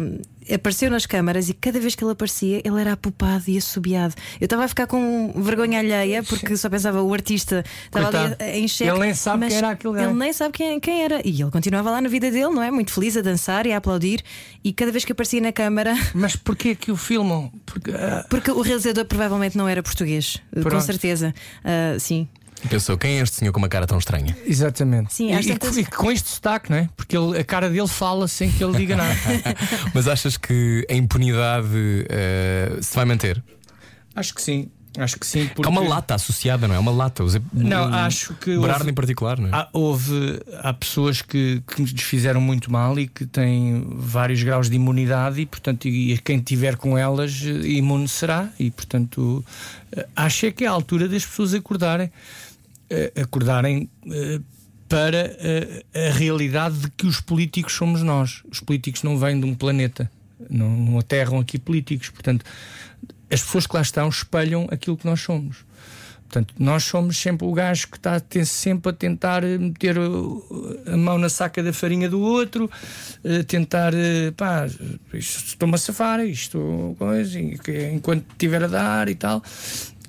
Apareceu 0.53 0.91
nas 0.91 1.07
câmaras 1.07 1.49
e 1.49 1.55
cada 1.55 1.81
vez 1.81 1.95
que 1.95 2.05
ele 2.05 2.13
aparecia, 2.13 2.61
ele 2.65 2.81
era 2.81 2.93
apupado 2.93 3.45
e 3.49 3.59
assobiado. 3.59 4.15
Eu 4.41 4.45
estava 4.47 4.65
a 4.65 4.69
ficar 4.69 4.87
com 4.87 5.33
vergonha 5.37 5.79
alheia 5.79 6.23
porque 6.23 6.57
só 6.57 6.69
pensava 6.69 7.03
o 7.03 7.13
artista 7.13 7.65
estava 7.85 8.09
ali 8.09 8.29
Coitado. 8.29 8.51
em 8.51 8.69
xeque. 8.69 8.91
Ele 8.91 8.99
nem 9.01 9.15
sabe 9.15 9.47
quem 9.49 9.57
era 9.57 9.71
aquele. 9.71 10.03
Ele 10.03 10.13
nem 10.15 10.33
sabe 10.33 10.53
quem, 10.53 10.81
quem 10.81 11.03
era. 11.03 11.21
E 11.27 11.41
ele 11.43 11.51
continuava 11.51 11.91
lá 11.91 12.01
na 12.01 12.09
vida 12.09 12.31
dele, 12.31 12.51
não 12.51 12.63
é? 12.63 12.71
Muito 12.71 12.93
feliz 12.93 13.17
a 13.17 13.23
dançar 13.23 13.67
e 13.67 13.73
a 13.73 13.77
aplaudir. 13.79 14.23
E 14.63 14.73
cada 14.73 14.93
vez 14.93 15.05
que 15.05 15.13
aparecia 15.13 15.41
na 15.41 15.53
câmara, 15.53 15.95
Mas 16.15 16.37
porquê 16.37 16.75
que 16.75 16.91
o 16.91 16.97
filmam? 16.97 17.51
Porque, 17.65 17.91
ah, 17.91 18.25
porque 18.29 18.51
o 18.51 18.61
realizador 18.61 19.05
provavelmente 19.05 19.57
não 19.57 19.69
era 19.69 19.83
português, 19.83 20.39
com 20.55 20.61
Pronto. 20.63 20.85
certeza. 20.85 21.35
Ah, 21.65 21.97
sim. 21.99 22.29
Pensou, 22.71 22.97
quem 22.99 23.19
é 23.19 23.23
este 23.23 23.37
senhor 23.37 23.53
com 23.53 23.59
uma 23.59 23.69
cara 23.69 23.87
tão 23.87 23.99
estranha? 23.99 24.37
exatamente. 24.47 25.15
Sim, 25.15 25.31
e, 25.33 25.35
e 25.41 25.81
e 25.81 25.85
com 25.87 26.11
este 26.11 26.29
sotaque, 26.29 26.71
não 26.71 26.79
é? 26.79 26.89
Porque 26.97 27.17
ele- 27.17 27.39
a 27.39 27.45
cara 27.45 27.69
dele 27.71 27.87
fala 27.87 28.27
sem 28.27 28.51
que 28.51 28.63
ele 28.65 28.77
diga 28.77 28.97
nada. 28.97 29.15
Mas 29.95 30.09
achas 30.09 30.37
que 30.37 30.85
a 30.91 30.95
impunidade 30.95 31.69
eh, 32.09 32.79
se 32.81 32.95
vai 32.97 33.05
manter? 33.05 33.43
Acho 34.15 34.35
que 34.35 34.43
sim. 34.43 34.69
Acho 34.99 35.19
que 35.21 35.27
sim. 35.27 35.45
Há 35.45 35.55
Porque... 35.55 35.69
uma 35.69 35.83
lata 35.87 36.15
associada, 36.15 36.67
não 36.67 36.75
é? 36.75 36.79
Uma 36.79 36.91
lata. 36.91 37.23
Os- 37.23 37.39
Não, 37.53 37.93
acho 37.93 38.33
que 38.37 38.57
o 38.57 38.63
Berardo 38.63 38.81
houve- 38.85 38.91
em 38.93 38.95
particular, 38.95 39.39
não 39.39 39.49
é? 39.49 39.53
Há, 39.53 39.69
houve, 39.75 40.41
há 40.63 40.73
pessoas 40.73 41.21
que, 41.21 41.63
que 41.67 41.83
nos 41.83 41.91
fizeram 42.03 42.41
muito 42.41 42.73
mal 42.73 42.99
e 42.99 43.07
que 43.07 43.27
têm 43.27 43.87
vários 43.91 44.43
graus 44.43 44.71
de 44.71 44.77
imunidade 44.77 45.39
e, 45.43 45.45
portanto, 45.45 45.87
e 45.87 46.17
quem 46.25 46.39
tiver 46.41 46.77
com 46.77 46.97
elas 46.97 47.43
eh, 47.45 47.69
imune 47.69 48.09
será. 48.09 48.49
E, 48.59 48.71
portanto, 48.71 49.45
eh, 49.93 50.07
acho 50.17 50.47
é 50.47 50.51
que 50.51 50.65
é 50.65 50.67
a 50.67 50.71
altura 50.71 51.07
das 51.07 51.27
pessoas 51.27 51.53
acordarem, 51.53 52.11
acordarem 53.21 53.91
eh, 54.11 54.41
para 54.89 55.37
eh, 55.39 55.85
a 56.09 56.13
realidade 56.13 56.79
de 56.79 56.91
que 56.91 57.07
os 57.07 57.21
políticos 57.21 57.73
somos 57.75 58.03
nós. 58.03 58.43
Os 58.51 58.61
políticos 58.61 59.03
não 59.03 59.19
vêm 59.19 59.39
de 59.39 59.47
um 59.47 59.55
planeta, 59.55 60.11
não, 60.49 60.71
não 60.71 60.99
aterram 60.99 61.41
aqui 61.41 61.59
políticos. 61.59 62.11
Portanto, 62.11 62.45
as 63.31 63.43
pessoas 63.43 63.67
que 63.67 63.75
lá 63.75 63.83
estão 63.83 64.09
espelham 64.09 64.67
aquilo 64.71 64.97
que 64.97 65.07
nós 65.07 65.21
somos. 65.21 65.65
Portanto, 66.29 66.55
nós 66.59 66.85
somos 66.85 67.17
sempre 67.17 67.47
o 67.47 67.53
gajo 67.53 67.87
que 67.89 67.97
está 67.97 68.21
sempre 68.45 68.91
a 68.91 68.93
tentar 68.93 69.45
eh, 69.45 69.59
meter 69.59 69.97
a 69.99 70.97
mão 70.97 71.19
na 71.19 71.29
saca 71.29 71.63
da 71.63 71.73
farinha 71.73 72.09
do 72.09 72.21
outro, 72.21 72.69
eh, 73.23 73.43
tentar, 73.45 73.95
eh, 73.95 74.33
pá, 74.37 74.67
estou-me 75.15 75.77
a 75.77 75.79
safar, 75.79 76.21
isto, 76.21 76.97
coisa, 76.99 77.39
enquanto 77.39 78.29
estiver 78.33 78.65
a 78.65 78.67
dar 78.67 79.09
e 79.09 79.15
tal. 79.15 79.43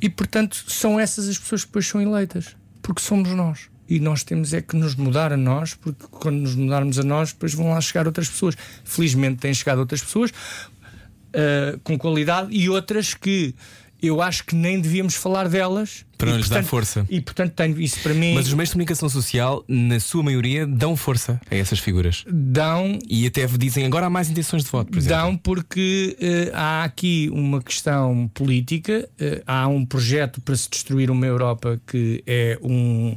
E, 0.01 0.09
portanto, 0.09 0.63
são 0.67 0.99
essas 0.99 1.27
as 1.27 1.37
pessoas 1.37 1.61
que 1.61 1.67
depois 1.67 1.87
são 1.87 2.01
eleitas, 2.01 2.55
porque 2.87 3.01
somos 3.01 3.29
nós. 3.31 3.69
E 3.89 3.99
nós 3.99 4.23
temos 4.23 4.53
é 4.53 4.61
que 4.61 4.77
nos 4.77 4.95
mudar 4.95 5.33
a 5.33 5.37
nós, 5.37 5.73
porque 5.73 6.05
quando 6.09 6.37
nos 6.37 6.55
mudarmos 6.55 6.97
a 6.97 7.03
nós, 7.03 7.33
depois 7.33 7.53
vão 7.53 7.71
lá 7.71 7.81
chegar 7.81 8.07
outras 8.07 8.29
pessoas. 8.29 8.55
Felizmente 8.85 9.39
têm 9.39 9.53
chegado 9.53 9.79
outras 9.79 10.01
pessoas, 10.01 10.31
uh, 10.31 11.77
com 11.83 11.97
qualidade 11.97 12.47
e 12.55 12.69
outras 12.69 13.13
que 13.13 13.53
eu 14.01 14.21
acho 14.21 14.45
que 14.45 14.55
nem 14.55 14.79
devíamos 14.79 15.15
falar 15.15 15.49
delas. 15.49 16.05
Para 16.17 16.29
E, 16.29 16.31
não 16.31 16.37
lhes 16.39 16.49
dar 16.49 16.55
portanto- 16.55 16.69
força. 16.69 17.05
E 17.09 17.21
portanto 17.21 17.53
tenho 17.53 17.79
isso 17.79 17.99
para 18.01 18.13
mim. 18.13 18.33
Mas 18.33 18.47
os 18.47 18.53
meios 18.53 18.69
de 18.69 18.73
comunicação 18.73 19.07
social, 19.09 19.63
na 19.67 19.99
sua 19.99 20.23
maioria, 20.23 20.65
dão 20.65 20.95
força 20.95 21.39
a 21.49 21.55
essas 21.55 21.79
figuras. 21.79 22.23
dão 22.27 22.97
E 23.07 23.25
até 23.27 23.45
dizem 23.45 23.85
agora 23.85 24.07
há 24.07 24.09
mais 24.09 24.29
intenções 24.29 24.63
de 24.63 24.69
voto, 24.69 24.89
por 24.91 24.97
exemplo. 24.97 25.15
Dão 25.17 25.37
porque 25.37 26.15
eh, 26.19 26.51
há 26.53 26.83
aqui 26.83 27.29
uma 27.31 27.61
questão 27.61 28.29
política, 28.33 29.07
eh, 29.19 29.43
há 29.45 29.67
um 29.67 29.85
projeto 29.85 30.41
para 30.41 30.55
se 30.55 30.69
destruir 30.69 31.11
uma 31.11 31.25
Europa 31.25 31.79
que 31.85 32.23
é 32.25 32.57
um 32.61 33.15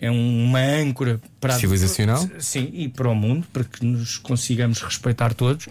é 0.00 0.10
uma 0.10 0.58
âncora 0.60 1.20
para 1.40 1.54
a- 1.54 1.58
Civilizacional? 1.58 2.28
sim 2.38 2.70
e 2.72 2.88
para 2.88 3.08
o 3.08 3.14
mundo 3.14 3.46
para 3.52 3.64
que 3.64 3.84
nos 3.84 4.18
consigamos 4.18 4.80
respeitar 4.82 5.32
todos 5.32 5.66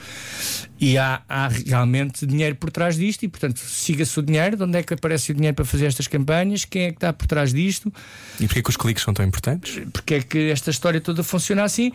e 0.80 0.97
há, 0.97 1.21
há 1.30 1.47
realmente 1.47 2.26
dinheiro 2.26 2.55
por 2.55 2.71
trás 2.71 2.95
disto 2.97 3.23
e 3.23 3.28
portanto 3.28 3.59
siga-se 3.59 4.19
o 4.19 4.23
dinheiro 4.23 4.57
de 4.57 4.63
onde 4.63 4.78
é 4.80 4.84
que 4.84 4.93
aparece 4.93 5.32
o 5.32 5.36
dinheiro 5.36 5.55
para 5.55 5.65
fazer 5.65 5.86
estas 5.86 6.07
campanhas 6.07 6.65
quem 6.65 6.84
é 6.86 6.88
que 6.89 6.97
está 6.97 7.13
por 7.13 7.28
trás 7.28 7.53
disto 7.53 7.93
E 8.39 8.45
porquê 8.47 8.63
que 8.63 8.69
os 8.69 8.78
cliques 8.78 9.03
são 9.03 9.13
tão 9.13 9.26
importantes? 9.26 9.80
porque 9.93 10.15
é 10.15 10.21
que 10.21 10.49
esta 10.49 10.71
história 10.71 10.99
toda 10.99 11.21
funciona 11.23 11.63
assim. 11.63 11.91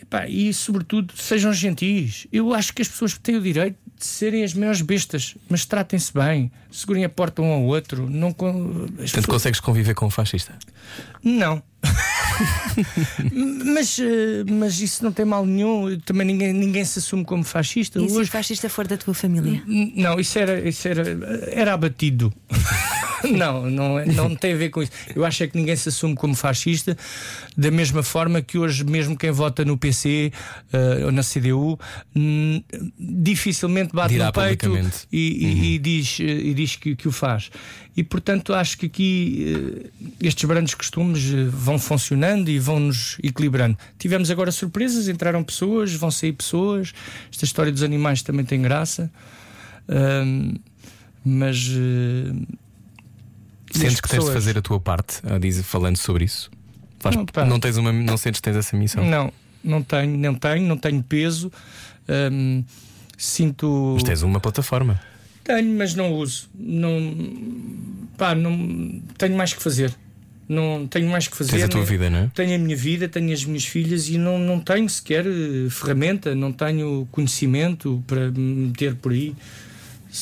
Epá, 0.00 0.26
e 0.28 0.52
sobretudo 0.52 1.14
sejam 1.16 1.52
gentis. 1.52 2.26
Eu 2.32 2.52
acho 2.54 2.72
que 2.72 2.82
as 2.82 2.88
pessoas 2.88 3.16
têm 3.18 3.36
o 3.36 3.40
direito 3.42 3.76
de 3.98 4.04
serem 4.04 4.44
as 4.44 4.52
maiores 4.52 4.82
bestas, 4.82 5.34
mas 5.48 5.64
tratem-se 5.64 6.12
bem, 6.12 6.52
segurem 6.70 7.04
a 7.04 7.08
porta 7.08 7.40
um 7.40 7.50
ao 7.50 7.62
outro. 7.62 8.08
Não, 8.10 8.30
con- 8.32 8.52
Portanto, 8.74 8.96
pessoas- 8.98 9.26
consegues 9.26 9.58
conviver 9.60 9.94
com 9.94 10.06
um 10.06 10.10
fascista? 10.10 10.52
não. 11.24 11.62
mas, 13.64 13.98
eh, 13.98 14.44
mas 14.50 14.80
isso 14.80 15.02
não 15.04 15.12
tem 15.12 15.24
mal 15.24 15.46
nenhum. 15.46 15.98
Também 16.00 16.26
ninguém, 16.26 16.52
ninguém 16.52 16.84
se 16.84 16.98
assume 16.98 17.24
como 17.24 17.42
fascista. 17.44 18.00
E 18.00 18.08
se 18.08 18.14
o 18.16 18.18
Hoje- 18.20 18.30
fascista 18.30 18.68
for 18.68 18.86
da 18.86 18.96
tua 18.96 19.14
família? 19.14 19.62
Não, 19.94 20.18
isso 20.20 20.38
era, 20.38 20.68
isso 20.68 20.86
era, 20.88 21.02
era 21.50 21.72
abatido. 21.74 22.32
não, 23.36 23.70
não, 23.70 23.98
é- 23.98 24.06
não 24.06 24.34
tem 24.34 24.52
a 24.52 24.56
ver 24.56 24.70
com 24.70 24.82
isso. 24.82 24.92
Eu 25.14 25.24
acho 25.24 25.42
é 25.42 25.46
que 25.48 25.56
ninguém 25.56 25.74
se 25.76 25.88
assume 25.88 26.14
como 26.14 26.34
fascista, 26.34 26.96
da 27.56 27.70
mesma 27.70 28.02
forma 28.02 28.40
que 28.42 28.58
hoje, 28.58 28.84
mesmo 28.84 29.16
quem 29.16 29.30
vota 29.30 29.64
no 29.64 29.76
PC 29.78 30.32
eh, 30.72 31.04
ou 31.04 31.12
na 31.12 31.22
CDU, 31.22 31.78
hum, 32.14 32.62
dificilmente 32.98 33.92
bate 33.94 34.14
Dirá 34.14 34.26
no 34.26 34.32
peito 34.32 34.66
e, 35.12 35.18
e- 35.18 35.74
e 35.74 35.78
diz, 35.78 36.18
e 36.20 36.54
diz 36.54 36.76
que, 36.76 36.94
que 36.96 37.08
o 37.08 37.12
faz. 37.12 37.50
E 37.96 38.02
portanto 38.04 38.52
acho 38.52 38.76
que 38.76 38.86
aqui 38.86 39.56
eh, 39.88 40.06
estes 40.20 40.44
grandes 40.44 40.74
costumes 40.74 41.32
eh, 41.32 41.44
vão 41.50 41.78
funcionando 41.78 42.50
e 42.50 42.58
vão 42.58 42.78
nos 42.78 43.16
equilibrando. 43.22 43.78
Tivemos 43.98 44.30
agora 44.30 44.52
surpresas, 44.52 45.08
entraram 45.08 45.42
pessoas, 45.42 45.94
vão 45.94 46.10
sair 46.10 46.32
pessoas. 46.32 46.92
Esta 47.32 47.44
história 47.46 47.72
dos 47.72 47.82
animais 47.82 48.20
também 48.22 48.44
tem 48.44 48.60
graça. 48.60 49.10
Ahm, 49.88 50.56
mas 51.24 51.56
Sentes 53.78 54.00
que 54.00 54.08
tens 54.08 54.18
de 54.20 54.26
pessoas? 54.26 54.34
fazer 54.34 54.58
a 54.58 54.62
tua 54.62 54.80
parte, 54.80 55.20
ah, 55.24 55.38
diz, 55.38 55.60
falando 55.66 55.96
sobre 55.96 56.24
isso? 56.24 56.50
Faz- 56.98 57.14
Não, 57.16 57.26
não, 57.46 57.60
tens 57.60 57.76
uma, 57.76 57.92
não 57.92 58.16
sentes 58.16 58.40
que 58.40 58.44
tens 58.44 58.56
essa 58.56 58.76
missão? 58.76 59.04
Não, 59.04 59.32
não 59.62 59.82
tenho, 59.82 60.16
não 60.16 60.34
tenho, 60.34 60.66
não 60.66 60.76
tenho 60.76 61.02
peso. 61.02 61.52
Ahm, 62.08 62.62
sinto. 63.16 63.92
Mas 63.94 64.02
tens 64.02 64.22
uma 64.22 64.40
plataforma. 64.40 65.00
Tenho, 65.44 65.76
mas 65.76 65.94
não 65.94 66.12
uso. 66.12 66.48
Não, 66.54 68.08
pá, 68.16 68.34
não 68.34 69.00
tenho 69.16 69.36
mais 69.36 69.52
que 69.52 69.62
fazer. 69.62 69.94
Não 70.48 70.86
tenho 70.86 71.08
mais 71.10 71.26
que 71.26 71.36
fazer. 71.36 71.52
Tens 71.52 71.64
a 71.64 71.68
tua 71.68 71.80
nem- 71.80 71.88
vida, 71.88 72.08
não 72.10 72.18
é? 72.20 72.30
Tenho 72.34 72.54
a 72.54 72.58
minha 72.58 72.76
vida, 72.76 73.08
tenho 73.08 73.32
as 73.32 73.44
minhas 73.44 73.64
filhas 73.64 74.08
e 74.08 74.16
não, 74.16 74.38
não 74.38 74.60
tenho 74.60 74.88
sequer 74.88 75.26
eh, 75.26 75.68
ferramenta, 75.70 76.34
não 76.36 76.52
tenho 76.52 77.06
conhecimento 77.10 78.02
para 78.06 78.30
me 78.30 78.66
meter 78.68 78.94
por 78.94 79.10
aí. 79.12 79.34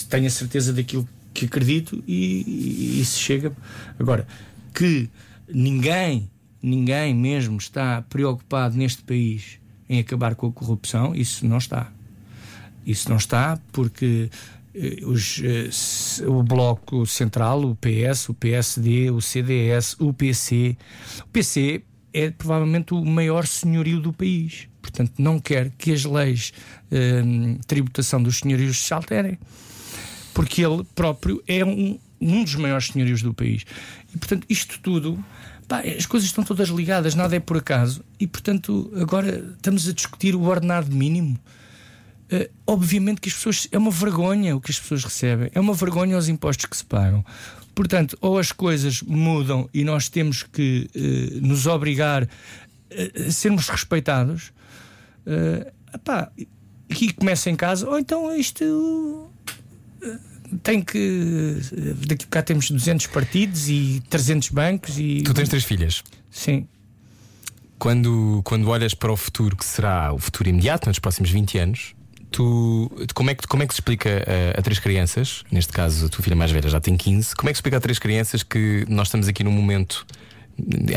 Tenho 0.09 0.27
a 0.27 0.31
certeza 0.31 0.73
daquilo 0.73 1.07
que 1.35 1.47
acredito 1.47 2.03
e, 2.07 3.01
isso 3.01 3.19
chega. 3.19 3.53
Agora, 3.99 4.27
que 4.73 5.11
ninguém, 5.53 6.31
ninguém 6.63 7.15
mesmo 7.15 7.59
está 7.59 8.01
preocupado 8.03 8.77
neste 8.77 9.03
país 9.03 9.59
em 9.89 9.99
acabar 9.99 10.35
com 10.35 10.47
a 10.47 10.53
corrupção, 10.53 11.15
isso 11.15 11.47
não 11.47 11.59
está. 11.59 11.93
Isso 12.87 13.11
não 13.11 13.17
está 13.17 13.59
porque 13.73 14.31
eh, 14.75 15.01
os, 15.05 15.43
eh, 15.43 16.27
o 16.27 16.43
Bloco 16.43 17.07
Central, 17.07 17.63
o 17.63 17.77
PS, 17.77 18.29
o 18.29 18.35
PSD, 18.35 19.11
o 19.11 19.21
CDS, 19.21 19.97
o 19.99 20.13
PC. 20.13 20.77
O 21.21 21.29
PC 21.29 21.83
é 22.13 22.31
provavelmente 22.31 22.95
o 22.95 23.05
maior 23.05 23.47
senhorio 23.47 24.01
do 24.01 24.13
país. 24.13 24.69
Portanto, 24.81 25.15
não 25.19 25.41
quer 25.41 25.71
que 25.79 25.93
as 25.93 26.05
leis 26.05 26.53
eh, 26.91 27.23
de 27.23 27.67
tributação 27.67 28.23
dos 28.23 28.39
senhorios 28.39 28.79
se 28.79 28.93
alterem. 28.93 29.39
Porque 30.35 30.65
ele 30.65 30.85
próprio 30.95 31.43
é 31.47 31.65
um, 31.65 31.99
um 32.21 32.45
dos 32.45 32.57
maiores 32.57 32.89
senhorios 32.89 33.23
do 33.23 33.33
país. 33.33 33.65
E, 34.15 34.19
portanto, 34.19 34.45
isto 34.49 34.79
tudo. 34.81 35.25
pá, 35.67 35.81
as 35.81 36.05
coisas 36.05 36.29
estão 36.29 36.45
todas 36.45 36.69
ligadas, 36.69 37.15
nada 37.15 37.37
é 37.37 37.41
por 37.41 37.57
acaso. 37.57 38.05
E, 38.19 38.27
portanto, 38.27 38.93
agora 39.01 39.45
estamos 39.57 39.89
a 39.89 39.93
discutir 39.93 40.35
o 40.35 40.43
ordenado 40.43 40.95
mínimo. 40.95 41.39
Uh, 42.33 42.51
obviamente 42.67 43.21
que 43.21 43.29
as 43.29 43.35
pessoas. 43.35 43.69
É 43.71 43.79
uma 43.79 43.91
vergonha 43.91 44.57
o 44.57 44.61
que 44.61 44.71
as 44.71 44.81
pessoas 44.81 45.05
recebem, 45.05 45.51
é 45.55 45.61
uma 45.61 45.75
vergonha 45.75 46.19
os 46.19 46.29
impostos 46.29 46.67
que 46.67 46.77
se 46.77 46.85
pagam. 46.85 47.25
Portanto, 47.75 48.17
ou 48.21 48.39
as 48.39 48.53
coisas 48.53 49.03
mudam 49.03 49.69
e 49.75 49.85
nós 49.85 50.09
temos 50.09 50.43
que 50.43 50.89
uh, 50.95 51.47
nos 51.47 51.67
obrigar 51.67 52.29
a, 52.91 53.27
a 53.27 53.31
sermos 53.31 53.69
respeitados, 53.69 54.53
uh, 55.27 55.71
epá, 55.93 56.31
e 56.89 57.13
começa 57.13 57.51
em 57.51 57.57
casa, 57.57 57.89
ou 57.89 57.99
então 57.99 58.35
isto. 58.35 59.31
Tem 60.63 60.83
que. 60.83 61.59
Daqui 62.07 62.27
a 62.27 62.29
cá 62.29 62.43
temos 62.43 62.71
200 62.71 63.07
partidos 63.09 63.69
e 63.69 64.03
300 64.09 64.51
bancos 64.51 64.99
e. 64.99 65.23
Tu 65.23 65.35
tens 65.35 65.49
três 65.49 65.65
filhas. 65.65 66.03
Sim. 66.31 66.69
Quando, 67.79 68.41
quando 68.45 68.69
olhas 68.69 68.95
para 68.95 69.13
o 69.13 69.17
futuro, 69.17 69.57
que 69.57 69.65
será 69.65 70.13
o 70.13 70.19
futuro 70.19 70.49
imediato, 70.49 70.89
nos 70.89 70.99
próximos 70.99 71.31
20 71.31 71.59
anos, 71.59 71.95
tu, 72.31 72.91
como, 73.15 73.31
é 73.31 73.35
que, 73.35 73.47
como 73.47 73.63
é 73.63 73.67
que 73.67 73.75
se 73.75 73.81
explica 73.81 74.25
a, 74.57 74.59
a 74.59 74.63
três 74.63 74.79
crianças, 74.79 75.45
neste 75.53 75.73
caso 75.73 76.07
a 76.07 76.09
tua 76.09 76.23
filha 76.23 76.35
mais 76.35 76.51
velha 76.51 76.69
já 76.69 76.81
tem 76.81 76.97
15, 76.97 77.35
como 77.37 77.49
é 77.49 77.53
que 77.53 77.57
se 77.57 77.61
explica 77.61 77.77
a 77.77 77.81
três 77.81 77.99
crianças 77.99 78.43
que 78.43 78.85
nós 78.89 79.09
estamos 79.09 79.29
aqui 79.29 79.45
num 79.45 79.53
momento, 79.53 80.07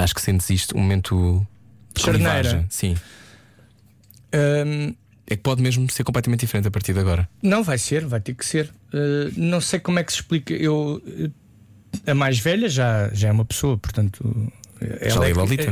acho 0.01 0.15
que 0.15 0.21
sentes 0.21 0.49
isto, 0.49 0.75
um 0.75 0.81
momento 0.81 1.45
de? 2.53 2.65
Sim. 2.69 2.95
Um, 4.33 4.95
É 5.29 5.35
que 5.35 5.43
pode 5.43 5.61
mesmo 5.61 5.89
ser 5.91 6.05
completamente 6.05 6.41
diferente 6.41 6.67
a 6.69 6.71
partir 6.71 6.93
de 6.93 6.99
agora. 6.99 7.27
Não, 7.43 7.61
vai 7.61 7.77
ser, 7.77 8.05
vai 8.05 8.21
ter 8.21 8.33
que 8.33 8.45
ser. 8.45 8.71
Uh, 8.93 9.31
não 9.35 9.59
sei 9.59 9.77
como 9.79 9.99
é 9.99 10.03
que 10.03 10.11
se 10.11 10.19
explica. 10.19 10.53
Eu, 10.53 11.03
uh, 11.05 11.31
a 12.09 12.15
mais 12.15 12.39
velha 12.39 12.69
já, 12.69 13.09
já 13.13 13.27
é 13.27 13.31
uma 13.31 13.43
pessoa, 13.43 13.77
portanto. 13.77 14.51
Ela 14.79 15.27
é 15.27 15.33
que, 15.33 15.67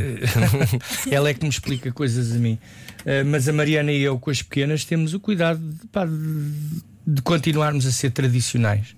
ela 1.14 1.30
é 1.30 1.34
que 1.34 1.44
me 1.44 1.50
explica 1.50 1.92
coisas 1.92 2.34
a 2.34 2.36
mim. 2.36 2.60
Uh, 3.02 3.24
mas 3.26 3.48
a 3.48 3.54
Mariana 3.54 3.94
e 3.94 4.02
eu, 4.02 4.20
com 4.20 4.30
as 4.30 4.42
pequenas, 4.42 4.84
temos 4.84 5.14
o 5.14 5.20
cuidado 5.22 5.60
de, 5.60 5.88
pá, 5.88 6.06
de, 6.06 6.82
de 7.08 7.22
continuarmos 7.22 7.86
a 7.86 7.92
ser 7.92 8.10
tradicionais. 8.10 8.94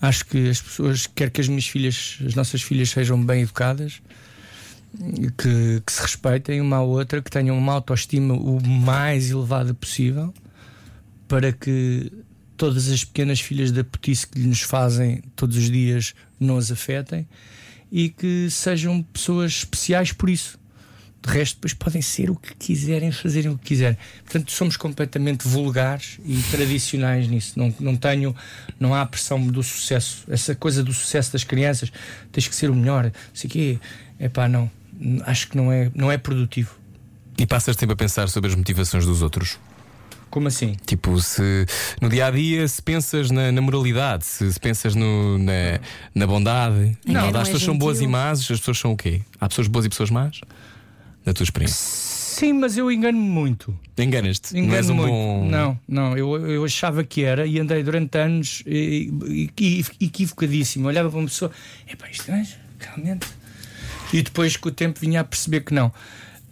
Acho 0.00 0.26
que 0.26 0.48
as 0.48 0.60
pessoas, 0.60 1.06
quer 1.06 1.30
que 1.30 1.40
as 1.40 1.48
minhas 1.48 1.66
filhas, 1.66 2.18
as 2.26 2.34
nossas 2.34 2.60
filhas, 2.60 2.90
sejam 2.90 3.22
bem 3.22 3.42
educadas, 3.42 4.02
que, 5.36 5.82
que 5.84 5.92
se 5.92 6.02
respeitem 6.02 6.60
uma 6.60 6.76
à 6.76 6.82
outra, 6.82 7.20
que 7.22 7.30
tenham 7.30 7.56
uma 7.56 7.74
autoestima 7.74 8.34
o 8.34 8.64
mais 8.66 9.30
elevada 9.30 9.74
possível, 9.74 10.32
para 11.28 11.52
que 11.52 12.12
todas 12.56 12.88
as 12.88 13.04
pequenas 13.04 13.40
filhas 13.40 13.70
da 13.70 13.84
putice 13.84 14.26
que 14.26 14.40
nos 14.40 14.62
fazem 14.62 15.22
todos 15.34 15.56
os 15.56 15.70
dias 15.70 16.14
não 16.40 16.56
as 16.56 16.70
afetem 16.70 17.28
e 17.90 18.08
que 18.08 18.48
sejam 18.50 19.02
pessoas 19.02 19.52
especiais 19.52 20.12
por 20.12 20.28
isso. 20.28 20.58
De 21.26 21.32
resto, 21.32 21.56
depois 21.56 21.74
podem 21.74 22.00
ser 22.00 22.30
o 22.30 22.36
que 22.36 22.54
quiserem, 22.54 23.10
fazerem 23.10 23.50
o 23.50 23.58
que 23.58 23.64
quiserem. 23.64 23.98
Portanto, 24.22 24.52
somos 24.52 24.76
completamente 24.76 25.48
vulgares 25.48 26.20
e 26.24 26.40
tradicionais 26.52 27.26
nisso. 27.26 27.58
Não, 27.58 27.74
não 27.80 27.96
tenho, 27.96 28.34
não 28.78 28.94
há 28.94 29.04
pressão 29.04 29.44
do 29.44 29.60
sucesso. 29.60 30.22
Essa 30.30 30.54
coisa 30.54 30.84
do 30.84 30.92
sucesso 30.92 31.32
das 31.32 31.42
crianças, 31.42 31.90
tens 32.30 32.46
que 32.46 32.54
ser 32.54 32.70
o 32.70 32.74
melhor, 32.76 33.10
sei 33.34 33.50
quê. 33.50 33.78
É 34.20 34.28
pá, 34.28 34.48
não. 34.48 34.70
Acho 35.26 35.48
que 35.48 35.56
não 35.56 35.72
é, 35.72 35.90
não 35.96 36.12
é 36.12 36.16
produtivo. 36.16 36.76
E 37.36 37.44
passas 37.44 37.74
tempo 37.74 37.92
a 37.92 37.96
pensar 37.96 38.28
sobre 38.28 38.48
as 38.48 38.54
motivações 38.54 39.04
dos 39.04 39.20
outros. 39.20 39.58
Como 40.30 40.46
assim? 40.46 40.76
Tipo, 40.86 41.20
se 41.20 41.66
no 42.00 42.08
dia 42.08 42.26
a 42.26 42.30
dia 42.30 42.68
se 42.68 42.80
pensas 42.80 43.32
na, 43.32 43.50
na 43.50 43.60
moralidade, 43.60 44.24
se, 44.24 44.52
se 44.52 44.60
pensas 44.60 44.94
no, 44.94 45.38
na, 45.38 45.80
na 46.14 46.26
bondade, 46.26 46.96
não, 47.04 47.32
não 47.32 47.40
as 47.40 47.48
é 47.48 47.50
pessoas 47.50 47.62
são 47.62 47.76
boas 47.76 48.00
e 48.00 48.06
más, 48.06 48.40
as 48.42 48.60
pessoas 48.60 48.78
são 48.78 48.92
o 48.92 48.96
quê? 48.96 49.22
Há 49.40 49.48
pessoas 49.48 49.66
boas 49.66 49.86
e 49.86 49.88
pessoas 49.88 50.10
más? 50.10 50.40
Na 51.26 51.34
tua 51.34 51.44
experiência. 51.44 51.76
Sim, 51.76 52.52
mas 52.52 52.76
eu 52.76 52.92
engano-me 52.92 53.28
muito. 53.28 53.76
Enganas-te? 53.98 54.54
Não 54.54 54.74
és 54.74 54.88
Engano 54.88 54.92
um 54.92 54.96
muito. 54.96 55.12
bom. 55.12 55.48
Não, 55.50 55.80
não, 55.88 56.16
eu, 56.16 56.36
eu 56.46 56.64
achava 56.64 57.02
que 57.02 57.24
era 57.24 57.46
e 57.46 57.58
andei 57.58 57.82
durante 57.82 58.16
anos 58.16 58.62
e, 58.66 59.10
e, 59.26 59.50
e, 59.58 60.04
equivocadíssimo. 60.04 60.86
Olhava 60.86 61.10
para 61.10 61.18
uma 61.18 61.26
pessoa, 61.26 61.50
é 61.88 61.96
pá, 61.96 62.08
isto 62.10 62.26
gajo, 62.26 62.56
realmente. 62.78 63.26
E 64.12 64.22
depois 64.22 64.56
com 64.56 64.68
o 64.68 64.72
tempo 64.72 65.00
vinha 65.00 65.20
a 65.20 65.24
perceber 65.24 65.62
que 65.62 65.74
não. 65.74 65.92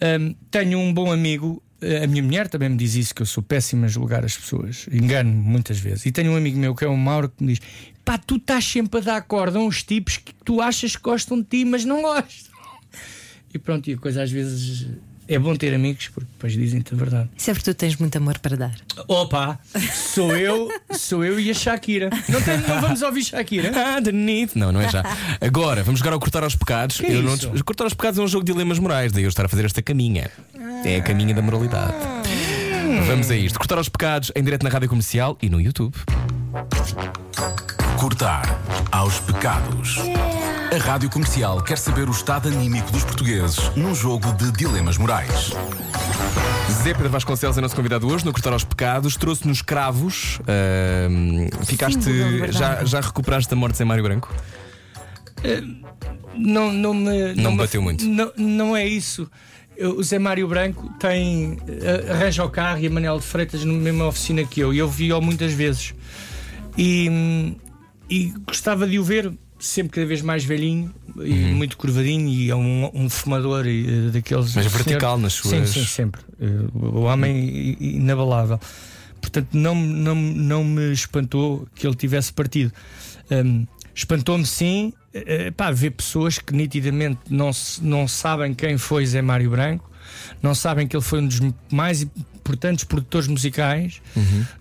Hum, 0.02 0.34
tenho 0.50 0.78
um 0.78 0.92
bom 0.92 1.12
amigo 1.12 1.62
a 2.02 2.06
minha 2.06 2.22
mulher 2.22 2.48
também 2.48 2.70
me 2.70 2.76
diz 2.76 2.94
isso, 2.94 3.14
que 3.14 3.20
eu 3.20 3.26
sou 3.26 3.42
péssimo 3.42 3.84
a 3.84 3.88
julgar 3.88 4.24
as 4.24 4.36
pessoas. 4.36 4.86
Engano-me 4.90 5.36
muitas 5.36 5.78
vezes. 5.78 6.06
E 6.06 6.12
tenho 6.12 6.32
um 6.32 6.36
amigo 6.36 6.58
meu 6.58 6.74
que 6.74 6.84
é 6.84 6.88
o 6.88 6.96
Mauro 6.96 7.28
que 7.28 7.44
me 7.44 7.52
diz: 7.52 7.60
pá, 8.04 8.16
tu 8.16 8.36
estás 8.36 8.64
sempre 8.64 9.00
a 9.00 9.02
dar 9.02 9.22
corda 9.22 9.58
a 9.58 9.62
uns 9.62 9.82
tipos 9.82 10.16
que 10.16 10.32
tu 10.44 10.60
achas 10.62 10.96
que 10.96 11.02
gostam 11.02 11.38
de 11.38 11.44
ti, 11.44 11.64
mas 11.64 11.84
não 11.84 12.00
gostam. 12.00 12.53
E 13.54 13.58
pronto, 13.58 13.88
e 13.88 13.94
a 13.94 13.96
coisa 13.96 14.22
às 14.22 14.30
vezes 14.30 14.86
é 15.26 15.38
bom 15.38 15.54
ter 15.56 15.72
amigos 15.72 16.08
porque 16.08 16.28
depois 16.32 16.52
dizem-te 16.52 16.92
a 16.92 16.96
verdade. 16.96 17.30
Isso 17.36 17.50
é 17.50 17.54
tu 17.54 17.72
tens 17.72 17.96
muito 17.96 18.16
amor 18.18 18.38
para 18.40 18.56
dar. 18.56 18.74
Opa, 19.08 19.58
sou 20.12 20.36
eu, 20.36 20.68
sou 20.90 21.24
eu 21.24 21.38
e 21.40 21.50
a 21.50 21.54
Shakira. 21.54 22.10
Não, 22.28 22.42
tem- 22.42 22.58
não 22.58 22.80
vamos 22.80 23.00
ouvir 23.00 23.24
Shakira? 23.24 23.70
Underneath. 23.98 24.54
Não, 24.56 24.70
não 24.72 24.80
é 24.80 24.88
já. 24.90 25.02
Agora, 25.40 25.82
vamos 25.82 26.00
jogar 26.00 26.12
ao 26.12 26.20
Cortar 26.20 26.42
aos 26.42 26.54
Pecados. 26.56 26.98
Que 27.00 27.06
eu 27.06 27.22
não 27.22 27.34
isso? 27.34 27.48
des- 27.48 27.62
Cortar 27.62 27.84
aos 27.84 27.94
Pecados 27.94 28.18
é 28.18 28.22
um 28.22 28.28
jogo 28.28 28.44
de 28.44 28.52
dilemas 28.52 28.78
morais, 28.78 29.12
daí 29.12 29.22
eu 29.22 29.28
estar 29.28 29.44
a 29.46 29.48
fazer 29.48 29.64
esta 29.64 29.80
caminha. 29.80 30.30
É 30.84 30.96
a 30.96 31.02
caminha 31.02 31.32
da 31.32 31.40
moralidade. 31.40 31.94
Vamos 33.06 33.30
a 33.30 33.36
isto. 33.36 33.58
Cortar 33.58 33.78
aos 33.78 33.88
Pecados 33.88 34.30
em 34.36 34.42
direto 34.42 34.62
na 34.64 34.68
rádio 34.70 34.88
comercial 34.88 35.38
e 35.40 35.48
no 35.48 35.60
YouTube. 35.60 35.94
Cortar 37.98 38.60
aos 38.92 39.20
pecados. 39.20 39.98
A 40.72 40.76
Rádio 40.78 41.10
Comercial 41.10 41.60
quer 41.62 41.78
saber 41.78 42.08
o 42.08 42.12
estado 42.12 42.48
anímico 42.48 42.90
dos 42.90 43.04
portugueses 43.04 43.58
num 43.76 43.94
jogo 43.94 44.32
de 44.34 44.50
dilemas 44.52 44.96
morais. 44.98 45.50
Zé 46.82 46.92
Pedro 46.94 47.10
Vasconcelos 47.10 47.56
é 47.56 47.60
nosso 47.60 47.76
convidado 47.76 48.06
hoje 48.08 48.24
no 48.24 48.32
Cortar 48.32 48.52
aos 48.52 48.64
Pecados. 48.64 49.16
Trouxe-nos 49.16 49.62
cravos. 49.62 50.40
Ahm, 50.46 51.48
ficaste. 51.64 51.98
Da 51.98 52.10
liberdade. 52.28 52.52
Já, 52.58 52.84
já 52.84 53.00
recuperaste 53.00 53.52
a 53.52 53.56
morte 53.56 53.76
sem 53.76 53.86
Mário 53.86 54.02
Branco? 54.04 54.32
Não, 56.36 56.72
não 56.72 56.94
me. 56.94 57.34
Não 57.34 57.52
me- 57.52 57.58
bateu 57.58 57.80
muito. 57.82 58.04
Não, 58.04 58.32
não 58.36 58.76
é 58.76 58.86
isso. 58.86 59.30
O 59.96 60.02
Zé 60.02 60.18
Mário 60.18 60.46
Branco 60.48 60.88
tem. 60.98 61.58
eh, 61.68 62.10
arranja 62.12 62.44
o 62.44 62.50
carro 62.50 62.80
e 62.80 62.86
a 62.86 62.90
Manel 62.90 63.18
de 63.18 63.24
Freitas 63.26 63.64
na 63.64 63.72
mesma 63.72 64.06
oficina 64.06 64.44
que 64.44 64.60
eu. 64.60 64.72
E 64.72 64.78
eu 64.78 64.88
vi-o 64.88 65.20
muitas 65.20 65.52
vezes. 65.52 65.94
E, 66.76 67.08
hum, 67.10 67.56
e 68.08 68.32
gostava 68.46 68.86
de 68.86 68.98
o 68.98 69.04
ver 69.04 69.32
sempre 69.58 69.92
cada 69.94 70.06
vez 70.06 70.20
mais 70.22 70.44
velhinho 70.44 70.92
e 71.16 71.30
Uhum. 71.32 71.54
muito 71.54 71.76
curvadinho. 71.76 72.28
E 72.28 72.50
é 72.50 72.56
um, 72.56 72.90
um 72.94 73.08
fumador 73.08 73.64
eh, 73.66 74.10
daqueles. 74.12 74.54
Mas 74.54 74.64
senhor- 74.66 74.70
vertical 74.84 75.18
nas 75.18 75.32
suas- 75.34 75.68
Sim, 75.70 75.80
sim, 75.80 75.86
sempre. 75.86 76.20
Eh, 76.40 76.46
O 76.74 77.02
homem 77.02 77.36
i- 77.80 77.96
inabalável. 77.96 78.58
Portanto, 79.20 79.48
não, 79.54 79.74
não, 79.74 80.14
não 80.14 80.64
me 80.64 80.92
espantou 80.92 81.66
que 81.74 81.86
ele 81.86 81.94
tivesse 81.96 82.32
partido. 82.32 82.72
Hum, 83.30 83.66
Espantou-me 83.96 84.44
sim, 84.44 84.92
pá, 85.56 85.70
ver 85.70 85.92
pessoas 85.92 86.38
que 86.38 86.52
nitidamente 86.52 87.20
não, 87.30 87.52
não 87.80 88.08
sabem 88.08 88.52
quem 88.52 88.76
foi 88.76 89.06
Zé 89.06 89.22
Mário 89.22 89.48
Branco, 89.50 89.88
não 90.42 90.52
sabem 90.52 90.86
que 90.88 90.96
ele 90.96 91.02
foi 91.04 91.20
um 91.20 91.28
dos 91.28 91.40
mais 91.70 92.04
importantes 92.44 92.84
produtores 92.84 93.26
musicais, 93.26 94.02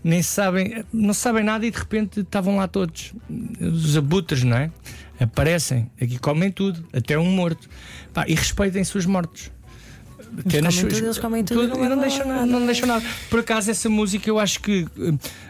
nem 0.01 0.23
sabem, 0.23 0.86
não 0.93 1.13
sabem 1.13 1.43
nada 1.43 1.65
e 1.65 1.71
de 1.71 1.77
repente 1.77 2.21
estavam 2.21 2.55
lá 2.55 2.67
todos. 2.67 3.13
Os 3.59 3.97
abutres, 3.97 4.41
não 4.43 4.55
é? 4.55 4.71
Aparecem, 5.19 5.91
aqui 6.01 6.17
comem 6.17 6.49
tudo, 6.49 6.86
até 6.93 7.19
um 7.19 7.25
morto. 7.25 7.69
Pá, 8.13 8.23
e 8.25 8.34
respeitem 8.34 8.84
seus 8.86 9.05
mortos. 9.05 9.51
Até 10.39 10.61
nas 10.61 10.75
comem 10.75 10.89
tudo, 10.93 11.05
eles 11.05 11.17
comem 11.17 11.43
tudo, 11.43 11.63
e 11.63 11.67
não 11.67 11.89
não 11.95 11.97
deixam 11.99 12.27
nada, 12.27 12.45
não 12.45 12.65
deixam 12.65 12.88
nada. 12.88 13.05
Por 13.29 13.39
acaso, 13.39 13.69
essa 13.71 13.89
música, 13.89 14.29
eu 14.29 14.39
acho 14.39 14.59
que 14.61 14.88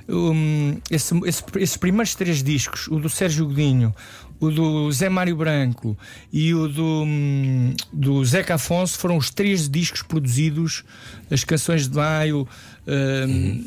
um, 0.09 0.77
esse- 0.91 1.15
esse- 1.25 1.43
esses 1.57 1.77
primeiros 1.77 2.15
três 2.15 2.43
discos, 2.43 2.87
o 2.87 2.99
do 2.99 3.09
Sérgio 3.09 3.45
Godinho, 3.47 3.93
o 4.39 4.49
do 4.51 4.91
Zé 4.91 5.07
Mário 5.09 5.35
Branco 5.37 5.97
e 6.31 6.53
o 6.53 6.67
do, 6.67 7.05
do 7.93 8.25
Zeca 8.25 8.55
Afonso, 8.55 8.97
foram 8.97 9.15
os 9.17 9.29
três 9.29 9.69
discos 9.69 10.01
produzidos, 10.01 10.83
as 11.31 11.43
canções 11.43 11.87
de 11.87 11.95
Maio. 11.95 12.47
hum, 12.87 13.65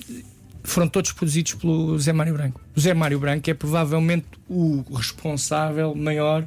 Foram 0.64 0.88
todos 0.88 1.12
produzidos 1.12 1.54
pelo 1.54 1.96
Zé 1.98 2.12
Mário 2.12 2.34
Branco. 2.34 2.60
O 2.76 2.80
Zé 2.80 2.92
Mário 2.92 3.20
Branco 3.20 3.48
é 3.48 3.54
provavelmente 3.54 4.26
o 4.48 4.84
responsável 4.92 5.94
maior, 5.94 6.44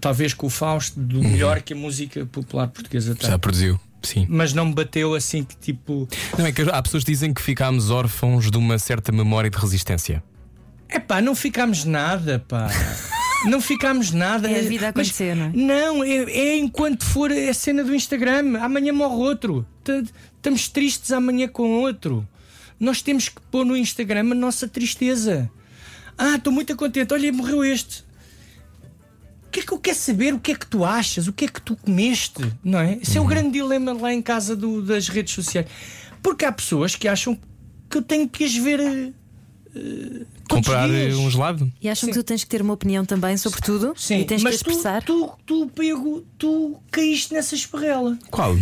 talvez 0.00 0.34
com 0.34 0.46
o 0.46 0.50
Fausto, 0.50 0.98
do 1.00 1.22
melhor 1.22 1.62
que 1.62 1.72
a 1.72 1.76
música 1.76 2.24
popular 2.26 2.68
portuguesa 2.68 3.14
tem 3.14 3.28
Já 3.30 3.38
produziu. 3.38 3.78
Sim. 4.02 4.24
mas 4.28 4.52
não 4.52 4.66
me 4.66 4.74
bateu 4.74 5.14
assim 5.14 5.42
que 5.42 5.56
tipo. 5.56 6.08
Não, 6.38 6.46
é 6.46 6.52
que 6.52 6.62
há 6.62 6.80
pessoas 6.82 7.02
que 7.02 7.10
dizem 7.10 7.34
que 7.34 7.42
ficámos 7.42 7.90
órfãos 7.90 8.50
de 8.50 8.56
uma 8.56 8.78
certa 8.78 9.10
memória 9.10 9.50
de 9.50 9.56
resistência. 9.58 10.22
É 10.88 11.00
pá, 11.00 11.20
não 11.20 11.34
ficámos 11.34 11.84
nada, 11.84 12.38
pá. 12.46 12.68
Não 13.44 13.60
ficámos 13.60 14.12
nada. 14.12 14.50
É 14.50 14.60
a 14.60 14.62
vida 14.62 14.88
a 14.88 14.92
Mas- 14.94 15.08
acontecer, 15.08 15.36
não 15.36 15.44
é? 15.44 15.52
Não, 15.54 16.02
é, 16.02 16.08
é 16.24 16.56
enquanto 16.56 17.04
for 17.04 17.30
a 17.30 17.52
cena 17.54 17.84
do 17.84 17.94
Instagram. 17.94 18.58
Amanhã 18.60 18.92
morre 18.94 19.14
outro. 19.14 19.64
Estamos 20.36 20.68
tristes 20.68 21.12
amanhã 21.12 21.46
com 21.46 21.80
outro. 21.82 22.26
Nós 22.80 23.02
temos 23.02 23.28
que 23.28 23.40
pôr 23.50 23.64
no 23.64 23.76
Instagram 23.76 24.32
a 24.32 24.34
nossa 24.34 24.66
tristeza. 24.66 25.50
Ah, 26.16 26.36
estou 26.36 26.50
muito 26.52 26.74
contente. 26.74 27.12
Olha, 27.12 27.30
morreu 27.30 27.62
este. 27.62 28.04
O 29.56 29.58
que 29.58 29.60
é 29.60 29.66
que 29.68 29.72
eu 29.72 29.78
quero 29.78 29.96
saber? 29.96 30.34
O 30.34 30.38
que 30.38 30.52
é 30.52 30.54
que 30.54 30.66
tu 30.66 30.84
achas? 30.84 31.28
O 31.28 31.32
que 31.32 31.46
é 31.46 31.48
que 31.48 31.62
tu 31.62 31.74
comeste? 31.76 32.42
Não 32.62 32.78
é? 32.78 32.98
Esse 33.02 33.16
é 33.16 33.20
Uhum. 33.20 33.26
o 33.26 33.28
grande 33.30 33.52
dilema 33.52 33.94
lá 33.94 34.12
em 34.12 34.20
casa 34.20 34.54
do- 34.54 34.82
das 34.82 35.08
redes 35.08 35.32
sociais. 35.32 35.66
Porque 36.22 36.44
há 36.44 36.52
pessoas 36.52 36.94
que 36.94 37.08
acham 37.08 37.38
que 37.88 37.96
eu 37.96 38.02
tenho 38.02 38.28
que 38.28 38.44
as 38.44 38.54
ver. 38.54 38.80
os 39.74 40.26
Comprar 40.50 40.88
um 40.90 41.30
gelado? 41.30 41.72
E 41.80 41.88
acham 41.88 42.06
Sim. 42.06 42.12
que 42.12 42.18
tu 42.18 42.22
tens 42.24 42.44
que 42.44 42.50
ter 42.50 42.60
uma 42.60 42.74
opinião 42.74 43.04
também 43.06 43.34
sobre 43.38 43.60
tudo 43.62 43.94
Sim, 43.96 44.20
e 44.20 44.24
tens 44.26 44.42
mas 44.42 44.50
que 44.50 44.56
expressar. 44.56 45.02
Tu, 45.02 45.26
tu, 45.46 45.64
tu, 45.66 45.70
pego, 45.74 46.22
tu 46.36 46.78
caíste 46.90 47.32
nessa 47.32 47.54
esparrela. 47.54 48.18
Qual? 48.30 48.56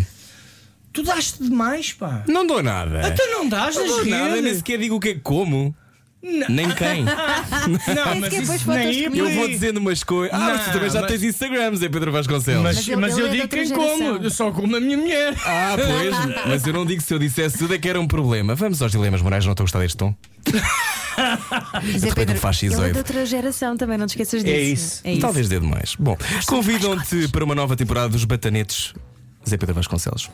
Tu 0.92 1.02
daste 1.02 1.42
demais, 1.42 1.92
pá. 1.92 2.24
Não 2.28 2.46
dou 2.46 2.62
nada. 2.62 3.04
Até 3.04 3.26
não 3.26 3.48
dás 3.48 3.74
Não 3.74 3.82
nas 3.82 3.90
dou 3.96 4.06
nada, 4.06 4.40
nem 4.40 4.54
sequer 4.54 4.78
digo 4.78 4.94
o 4.94 5.00
que 5.00 5.08
é 5.08 5.14
que 5.14 5.20
como. 5.20 5.74
Não. 6.26 6.48
Nem 6.48 6.70
quem. 6.70 7.04
Não, 7.04 8.20
mas 8.20 8.32
isso 8.32 8.70
nem 8.72 9.04
comigo. 9.04 9.16
Eu 9.28 9.34
vou 9.34 9.46
dizendo 9.48 9.76
umas 9.78 10.02
coisas. 10.02 10.34
Ah, 10.34 10.38
mas 10.56 10.64
tu 10.64 10.72
também 10.72 10.88
já 10.90 11.00
mas- 11.02 11.10
tens 11.10 11.22
Instagrams, 11.22 11.82
é 11.82 11.88
Pedro 11.90 12.10
Vasconcelos. 12.10 12.62
Mas, 12.62 12.88
Mas 12.88 12.98
mas, 12.98 13.12
ele- 13.12 13.20
eu 13.22 13.26
ele 13.26 13.36
é 13.42 13.46
digo 13.46 13.48
de 13.48 13.56
quem 13.68 13.76
como. 13.76 14.24
Eu 14.24 14.30
só 14.30 14.50
como 14.50 14.74
a 14.74 14.80
minha 14.80 14.96
mulher. 14.96 15.34
Ah, 15.44 15.76
pois, 15.76 16.46
mas 16.48 16.66
eu 16.66 16.72
não 16.72 16.86
digo 16.86 17.02
se 17.02 17.12
eu 17.12 17.18
dissesse 17.18 17.58
tudo 17.58 17.74
é 17.74 17.78
que 17.78 17.88
era 17.88 18.00
um 18.00 18.06
problema. 18.08 18.54
Vamos 18.54 18.80
aos 18.80 18.90
dilemas 18.90 19.20
morais, 19.20 19.44
não 19.44 19.52
estou 19.52 19.64
a 19.64 19.66
gostar 19.66 19.80
deste 19.80 19.98
tom. 19.98 20.14
Zé 21.98 22.08
repente 22.08 22.14
Pedro, 22.14 22.34
um 22.34 22.38
fascisoide. 22.38 22.82
ele 22.82 22.88
é 22.88 22.92
de 22.92 22.98
outra 22.98 23.26
geração 23.26 23.76
também, 23.76 23.98
não 23.98 24.06
te 24.06 24.10
esqueças 24.10 24.42
disso. 24.42 24.54
É 24.56 24.60
isso. 24.60 25.00
É 25.04 25.12
isso. 25.12 25.20
Talvez 25.20 25.48
dê 25.48 25.60
demais. 25.60 25.94
Bom, 25.98 26.16
convidam-te 26.46 27.28
para 27.28 27.44
uma 27.44 27.54
nova 27.54 27.76
temporada 27.76 28.08
dos 28.08 28.24
Batanetes, 28.24 28.94
Zé 29.48 29.56
Pedro 29.56 29.74
Vasconcelos. 29.74 30.30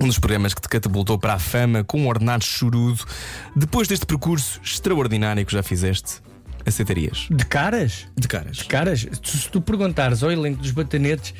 Um 0.00 0.06
dos 0.06 0.18
programas 0.18 0.54
que 0.54 0.60
te 0.60 0.68
catapultou 0.68 1.18
para 1.18 1.34
a 1.34 1.38
fama 1.38 1.82
com 1.82 2.00
um 2.02 2.06
ordenado 2.08 2.44
chorudo. 2.44 3.04
Depois 3.56 3.88
deste 3.88 4.06
percurso 4.06 4.60
extraordinário 4.62 5.44
que 5.44 5.52
já 5.52 5.62
fizeste, 5.62 6.20
aceitarias? 6.64 7.26
De 7.30 7.44
caras? 7.44 8.06
De 8.16 8.28
caras. 8.28 8.62
Caras, 8.62 9.06
tu- 9.20 9.36
se 9.36 9.48
tu 9.48 9.60
perguntares 9.60 10.22
ao 10.22 10.30
elenco 10.30 10.62
dos 10.62 10.70
batanetes, 10.70 11.34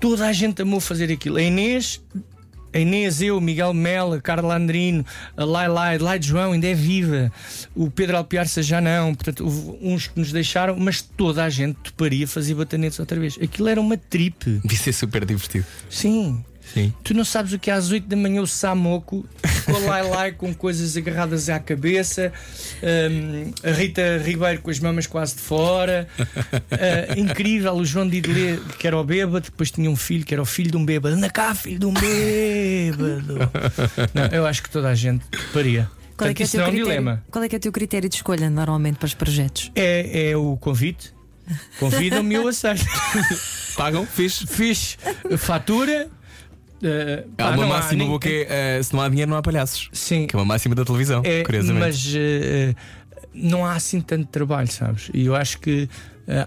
toda 0.00 0.26
a 0.26 0.32
gente 0.32 0.60
amou 0.62 0.78
fazer 0.80 1.10
aquilo. 1.10 1.38
A 1.38 1.42
Inês, 1.42 2.02
a 2.74 2.78
Inês, 2.78 3.22
eu, 3.22 3.40
Miguel 3.40 3.72
Mel, 3.72 4.12
a 4.12 4.20
Carla 4.20 4.56
Andrino, 4.56 5.04
a 5.34 5.44
Lai 5.44 5.68
Lai, 5.68 5.96
Lai 5.96 6.18
de 6.18 6.28
João 6.28 6.52
ainda 6.52 6.66
é 6.66 6.74
viva, 6.74 7.32
o 7.74 7.90
Pedro 7.90 8.18
Alpiarça 8.18 8.62
já 8.62 8.78
não, 8.78 9.14
portanto, 9.14 9.42
houve 9.44 9.78
uns 9.80 10.06
que 10.08 10.18
nos 10.20 10.30
deixaram, 10.32 10.76
mas 10.78 11.00
toda 11.00 11.42
a 11.44 11.48
gente 11.48 11.76
toparia 11.76 12.28
fazer 12.28 12.54
batanetes 12.54 12.98
outra 13.00 13.18
vez. 13.18 13.38
Aquilo 13.42 13.68
era 13.68 13.80
uma 13.80 13.96
tripe. 13.96 14.60
Devia 14.62 14.78
ser 14.78 14.92
super 14.92 15.24
divertido. 15.24 15.64
Sim. 15.88 16.44
Sim. 16.74 16.92
Tu 17.02 17.14
não 17.14 17.24
sabes 17.24 17.52
o 17.52 17.58
que 17.58 17.70
é 17.70 17.74
às 17.74 17.90
8 17.90 18.06
da 18.06 18.16
manhã 18.16 18.42
o 18.42 18.46
Samoco 18.46 19.26
com 19.64 19.76
a 19.76 19.78
Lai 19.78 20.02
Lai 20.08 20.32
com 20.32 20.54
coisas 20.54 20.96
agarradas 20.96 21.48
à 21.48 21.58
cabeça, 21.58 22.32
hum, 22.82 23.52
a 23.62 23.70
Rita 23.70 24.18
Ribeiro 24.24 24.60
com 24.60 24.70
as 24.70 24.78
mamas 24.78 25.06
quase 25.06 25.34
de 25.36 25.40
fora, 25.40 26.06
ah, 26.70 27.18
incrível, 27.18 27.74
o 27.74 27.84
João 27.84 28.08
Didelé 28.08 28.58
que 28.78 28.86
era 28.86 28.96
o 28.98 29.04
bêbado, 29.04 29.40
depois 29.40 29.70
tinha 29.70 29.90
um 29.90 29.96
filho 29.96 30.24
que 30.24 30.34
era 30.34 30.42
o 30.42 30.46
filho 30.46 30.70
de 30.70 30.76
um 30.76 30.84
bêbado, 30.84 31.14
anda 31.16 31.30
cá, 31.30 31.54
filho 31.54 31.78
de 31.78 31.86
um 31.86 31.92
bêbado. 31.94 33.50
Não, 34.14 34.26
eu 34.32 34.46
acho 34.46 34.62
que 34.62 34.70
toda 34.70 34.88
a 34.88 34.94
gente 34.94 35.24
faria. 35.52 35.90
Qual 36.16 36.28
é, 36.30 36.32
Portanto, 36.32 36.36
que 36.36 36.42
é 36.42 36.44
o 36.44 36.46
isso 36.46 36.52
teu 36.52 36.60
não 36.60 36.66
é 36.66 36.68
um 36.68 36.72
critério? 36.72 36.98
dilema. 37.00 37.24
Qual 37.30 37.44
é 37.44 37.48
que 37.48 37.54
é 37.54 37.58
o 37.58 37.60
teu 37.60 37.72
critério 37.72 38.08
de 38.08 38.16
escolha 38.16 38.50
normalmente 38.50 38.96
para 38.96 39.06
os 39.06 39.14
projetos? 39.14 39.70
É, 39.74 40.30
é 40.30 40.36
o 40.36 40.56
convite. 40.56 41.12
Convidam-me 41.78 42.34
e 42.34 42.36
eu 42.38 42.48
aceito. 42.48 42.84
Pagam? 43.76 44.04
Fiz. 44.04 44.38
Fiz 44.48 44.98
fatura. 45.38 46.08
Ah, 46.84 47.24
Há 47.38 47.44
pá, 47.50 47.50
uma 47.56 47.66
máxima 47.66 48.04
boa 48.04 48.20
que 48.20 48.46
é: 48.48 48.78
eh, 48.78 48.82
se 48.82 48.92
não 48.94 49.00
há 49.02 49.08
dinheiro, 49.08 49.30
não 49.30 49.36
há 49.38 49.42
palhaços. 49.42 49.88
Sim, 49.92 50.26
Que 50.26 50.36
é 50.36 50.38
uma 50.38 50.44
máxima 50.44 50.74
da 50.74 50.84
televisão, 50.84 51.22
É, 51.24 51.42
curiosamente. 51.42 51.80
mas 51.86 52.12
eh, 52.16 52.74
não 53.34 53.64
há 53.66 53.72
assim 53.74 54.00
tanto 54.00 54.26
trabalho, 54.28 54.70
sabes? 54.70 55.10
E 55.14 55.26
eu 55.26 55.34
acho 55.34 55.58
que 55.60 55.88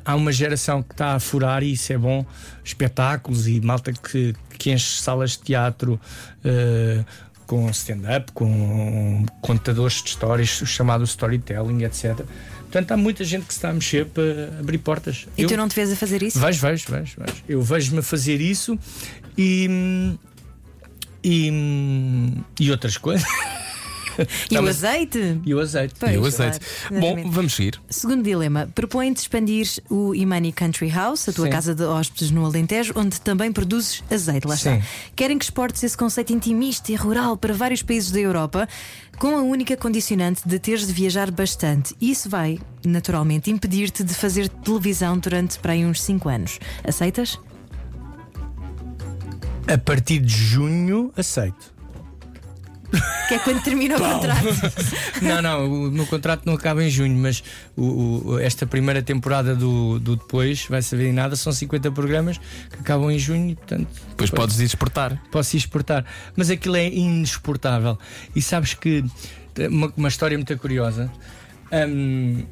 há 0.06 0.16
uma 0.16 0.32
geração 0.32 0.84
que 0.84 0.94
está 0.94 1.16
a 1.16 1.20
furar 1.20 1.64
e 1.64 1.74
isso 1.74 1.92
é 1.92 1.98
bom. 1.98 2.24
Espetáculos 2.64 3.48
e 3.48 3.60
malta 3.62 3.92
que, 3.94 4.34
que 4.60 4.72
enche 4.72 5.02
salas 5.02 5.32
de 5.32 5.40
teatro. 5.40 6.00
com 7.48 7.70
stand-up, 7.72 8.32
com 8.32 9.26
contadores 9.42 10.02
de 10.02 10.10
histórias, 10.10 10.62
o 10.62 10.66
chamado 10.66 11.04
storytelling, 11.04 11.84
etc. 11.84 12.16
Portanto, 12.62 12.92
há 12.94 12.96
muita 12.98 13.26
gente 13.26 13.46
que 13.46 13.54
se 13.54 13.58
está 13.58 13.70
a 13.72 13.74
mexer 13.74 14.06
para 14.06 14.58
abrir 14.58 14.78
portas. 14.78 15.28
E 15.38 15.42
Eu- 15.42 15.50
tu 15.50 15.58
não 15.58 15.68
te 15.68 15.76
vês 15.76 15.92
a 15.92 15.96
fazer 15.98 16.24
isso? 16.24 16.40
Vejo, 16.40 16.62
vejo, 16.62 16.86
vejo, 16.90 17.16
vejo. 17.18 17.44
Eu 17.50 17.62
vejo-me 17.62 18.00
a 18.00 18.04
fazer 18.04 18.40
isso 18.40 18.80
e, 19.38 20.18
E, 21.24 21.52
e 22.60 22.72
outras 22.72 22.98
coisas. 22.98 23.28
E 24.50 24.58
o 24.58 24.68
azeite? 24.68 25.40
E 25.46 25.54
o 25.54 25.60
azeite. 25.60 25.96
Pois, 25.98 26.14
E 26.14 26.18
o 26.18 26.22
claro, 26.22 26.36
azeite. 26.36 26.60
Bom, 26.90 26.98
exatamente. 26.98 27.30
vamos 27.30 27.54
seguir. 27.56 27.82
Segundo 27.90 28.24
dilema, 28.24 28.70
propõe-te 28.76 29.22
expandir 29.22 29.68
o 29.90 30.14
Imani 30.14 30.52
Country 30.52 30.90
House, 30.90 31.30
a 31.30 31.34
tua 31.34 31.46
Sim. 31.46 31.52
casa 31.52 31.74
de 31.74 31.84
hóspedes 31.84 32.30
no 32.30 32.46
Alentejo, 32.46 32.94
onde 32.96 33.20
também 33.22 33.52
produzes 33.52 34.04
azeite. 34.12 34.46
Lá 34.46 34.56
está. 34.56 34.76
Sim. 34.76 34.84
Querem 35.16 35.38
que 35.40 35.46
exportes 35.46 35.82
esse 35.84 35.98
conceito 35.98 36.34
intimista 36.34 36.92
e 36.92 36.96
rural 36.96 37.38
para 37.38 37.54
vários 37.54 37.82
países 37.82 38.12
da 38.12 38.20
Europa, 38.20 38.68
com 39.18 39.36
a 39.38 39.42
única 39.42 39.78
condicionante 39.78 40.42
de 40.46 40.60
teres 40.60 40.86
de 40.86 40.94
viajar 40.94 41.32
bastante. 41.32 41.96
Isso 42.02 42.30
vai, 42.30 42.60
naturalmente, 42.86 43.50
impedir-te 43.50 44.04
de 44.04 44.14
fazer 44.14 44.50
televisão 44.50 45.18
durante 45.18 45.58
para 45.58 45.72
aí 45.74 45.86
uns 45.86 46.02
5 46.02 46.28
anos. 46.28 46.60
Aceitas? 46.84 47.40
A 49.68 49.78
partir 49.78 50.20
de 50.20 50.34
junho, 50.34 51.12
aceito. 51.16 51.72
Que 53.30 53.36
é 53.36 53.40
quando 53.40 53.64
termina 53.64 53.96
o 53.96 54.00
contrato. 54.00 54.46
Não, 55.22 55.42
não, 55.42 55.66
o 55.88 55.92
meu 55.92 56.06
contrato 56.08 56.42
não 56.46 56.56
acaba 56.56 56.84
em 56.84 56.90
junho, 56.90 57.16
mas 57.16 57.42
o- 57.78 58.32
o- 58.32 58.40
esta 58.40 58.66
primeira 58.66 59.02
temporada 59.04 59.56
do, 59.56 59.98
do 60.00 60.16
Depois 60.18 60.66
vai 60.68 60.82
saber 60.82 61.08
em 61.08 61.14
nada, 61.14 61.36
são 61.38 61.54
50 61.54 61.90
programas 61.92 62.38
que 62.38 62.80
acabam 62.82 63.10
em 63.12 63.18
junho 63.20 63.52
e, 63.52 63.56
portanto, 63.56 63.88
Depois 64.10 64.30
podes 64.32 64.60
ir 64.60 64.66
exportar. 64.66 65.22
posso 65.32 65.56
exportar. 65.56 66.04
Mas 66.36 66.50
aquilo 66.50 66.76
é 66.76 66.88
inexportável. 66.90 67.98
E 68.36 68.42
sabes 68.42 68.74
que 68.74 69.06
uma, 69.70 69.94
uma 69.96 70.08
história 70.10 70.38
muito 70.38 70.58
curiosa. 70.58 71.10
hum, 71.88 72.44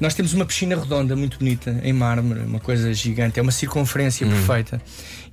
nós 0.00 0.14
temos 0.14 0.32
uma 0.34 0.44
piscina 0.44 0.76
redonda 0.78 1.14
muito 1.16 1.38
bonita 1.38 1.80
em 1.82 1.92
mármore, 1.92 2.40
uma 2.40 2.60
coisa 2.60 2.92
gigante, 2.92 3.38
é 3.38 3.42
uma 3.42 3.52
circunferência 3.52 4.26
perfeita. 4.26 4.80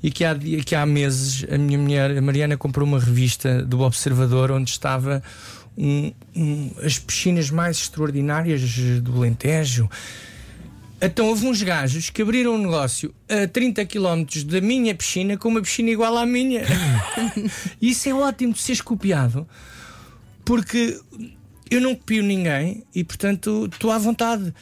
E 0.03 0.09
que 0.11 0.23
há, 0.23 0.35
que 0.65 0.75
há 0.75 0.85
meses 0.85 1.45
a 1.51 1.57
minha 1.57 1.77
mulher, 1.77 2.17
a 2.17 2.21
Mariana, 2.21 2.57
comprou 2.57 2.87
uma 2.87 2.99
revista 2.99 3.63
do 3.63 3.81
Observador 3.81 4.51
onde 4.51 4.69
estava 4.71 5.21
um- 5.77 6.11
um- 6.35 6.71
as 6.83 6.97
piscinas 6.99 7.49
mais 7.49 7.77
extraordinárias 7.77 8.61
do 9.01 9.15
Alentejo. 9.17 9.89
Então 11.03 11.27
houve 11.27 11.47
uns 11.47 11.61
gajos 11.63 12.11
que 12.11 12.21
abriram 12.21 12.53
um 12.53 12.59
negócio 12.59 13.13
a 13.27 13.47
30 13.47 13.83
km 13.85 14.23
da 14.45 14.61
minha 14.61 14.93
piscina 14.93 15.35
com 15.37 15.49
uma 15.49 15.61
piscina 15.61 15.89
igual 15.89 16.15
à 16.17 16.25
minha. 16.25 16.61
Isso 17.81 18.07
é 18.09 18.13
ótimo 18.13 18.53
de 18.53 18.59
seres 18.59 18.81
copiado, 18.81 19.47
porque 20.45 20.99
eu 21.71 21.79
não 21.81 21.95
copio 21.95 22.21
ninguém 22.21 22.83
e, 22.93 23.03
portanto, 23.03 23.69
estou 23.71 23.89
à 23.91 23.97
vontade. 23.97 24.53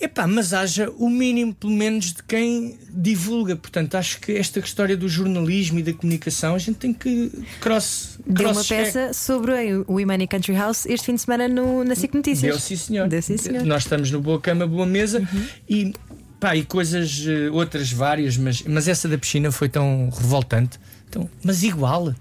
Epá, 0.00 0.26
mas 0.26 0.52
haja 0.52 0.90
o 0.98 1.08
mínimo, 1.08 1.54
pelo 1.54 1.72
menos, 1.72 2.12
de 2.12 2.22
quem 2.24 2.76
divulga. 2.90 3.56
Portanto, 3.56 3.94
acho 3.94 4.20
que 4.20 4.32
esta 4.32 4.58
história 4.58 4.96
do 4.96 5.08
jornalismo 5.08 5.78
e 5.78 5.82
da 5.82 5.92
comunicação 5.94 6.54
a 6.54 6.58
gente 6.58 6.76
tem 6.76 6.92
que 6.92 7.30
cross. 7.60 8.18
Deu 8.26 8.50
uma 8.50 8.64
peça 8.64 9.12
sobre 9.14 9.52
o 9.86 9.98
Imani 9.98 10.26
Country 10.26 10.52
House 10.54 10.84
este 10.84 11.06
fim 11.06 11.14
de 11.14 11.22
semana 11.22 11.48
no, 11.48 11.84
na 11.84 11.94
SIC 11.94 12.12
Notícias. 12.12 12.52
Deu 12.52 12.60
sim, 12.60 12.76
senhor. 12.76 13.08
Deu 13.08 13.22
sim, 13.22 13.36
senhor. 13.38 13.62
Uhum. 13.62 13.66
Nós 13.68 13.84
estamos 13.84 14.10
no 14.10 14.20
Boa 14.20 14.40
Cama, 14.40 14.66
Boa 14.66 14.84
Mesa 14.84 15.26
e, 15.68 15.94
pá, 16.40 16.54
e 16.56 16.64
coisas, 16.64 17.24
eh, 17.26 17.48
outras 17.50 17.90
várias, 17.90 18.36
mas, 18.36 18.62
mas 18.62 18.88
essa 18.88 19.08
da 19.08 19.16
piscina 19.16 19.50
foi 19.52 19.68
tão 19.68 20.10
revoltante. 20.10 20.78
Então, 21.08 21.30
mas 21.42 21.62
igual. 21.62 22.14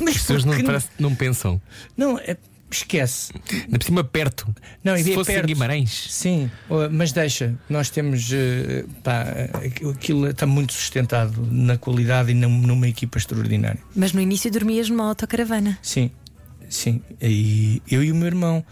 mas 0.00 0.16
As 0.16 0.20
pessoas 0.20 0.44
não, 0.44 0.62
parece, 0.62 0.88
não 0.98 1.14
pensam. 1.14 1.60
não, 1.96 2.18
é- 2.18 2.36
esquece. 2.78 3.32
Por 3.70 3.82
cima 3.82 4.02
perto. 4.04 4.46
Não, 4.82 4.94
e 4.96 5.02
Se 5.02 5.10
é 5.12 5.14
fosse 5.14 5.30
em 5.32 5.34
perto. 5.34 5.46
Guimarães. 5.48 6.06
Sim, 6.10 6.50
oh, 6.68 6.88
mas 6.90 7.12
deixa, 7.12 7.54
nós 7.68 7.90
temos 7.90 8.30
eh, 8.32 8.84
pá, 9.02 9.24
aquilo 9.94 10.28
está 10.28 10.46
muito 10.46 10.72
sustentado 10.72 11.46
na 11.50 11.76
qualidade 11.76 12.30
e 12.30 12.34
num- 12.34 12.60
numa 12.62 12.88
equipa 12.88 13.18
extraordinária. 13.18 13.80
Mas 13.94 14.12
no 14.12 14.20
início 14.20 14.50
dormias 14.50 14.88
numa 14.88 15.06
autocaravana. 15.08 15.78
Sim, 15.82 16.10
sim. 16.68 17.02
E 17.20 17.82
eu 17.90 18.02
e 18.02 18.10
o 18.12 18.14
meu 18.14 18.26
irmão 18.26 18.64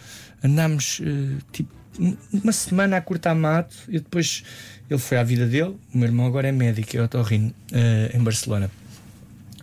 andámos 0.42 1.00
eh, 1.04 1.36
tipo 1.52 1.70
um- 1.98 2.16
uma 2.32 2.52
semana 2.52 2.96
a 2.96 3.00
cortar 3.00 3.34
mato 3.34 3.76
e 3.88 3.92
depois 4.00 4.42
ele 4.90 4.98
foi 5.00 5.16
à 5.18 5.22
vida 5.24 5.46
dele. 5.46 5.76
O 5.94 5.98
meu 5.98 6.06
irmão 6.08 6.26
agora 6.26 6.48
é 6.48 6.52
médico, 6.52 6.96
é 6.96 7.02
otorrino 7.02 7.52
eh, 7.72 8.10
em 8.14 8.22
Barcelona. 8.22 8.70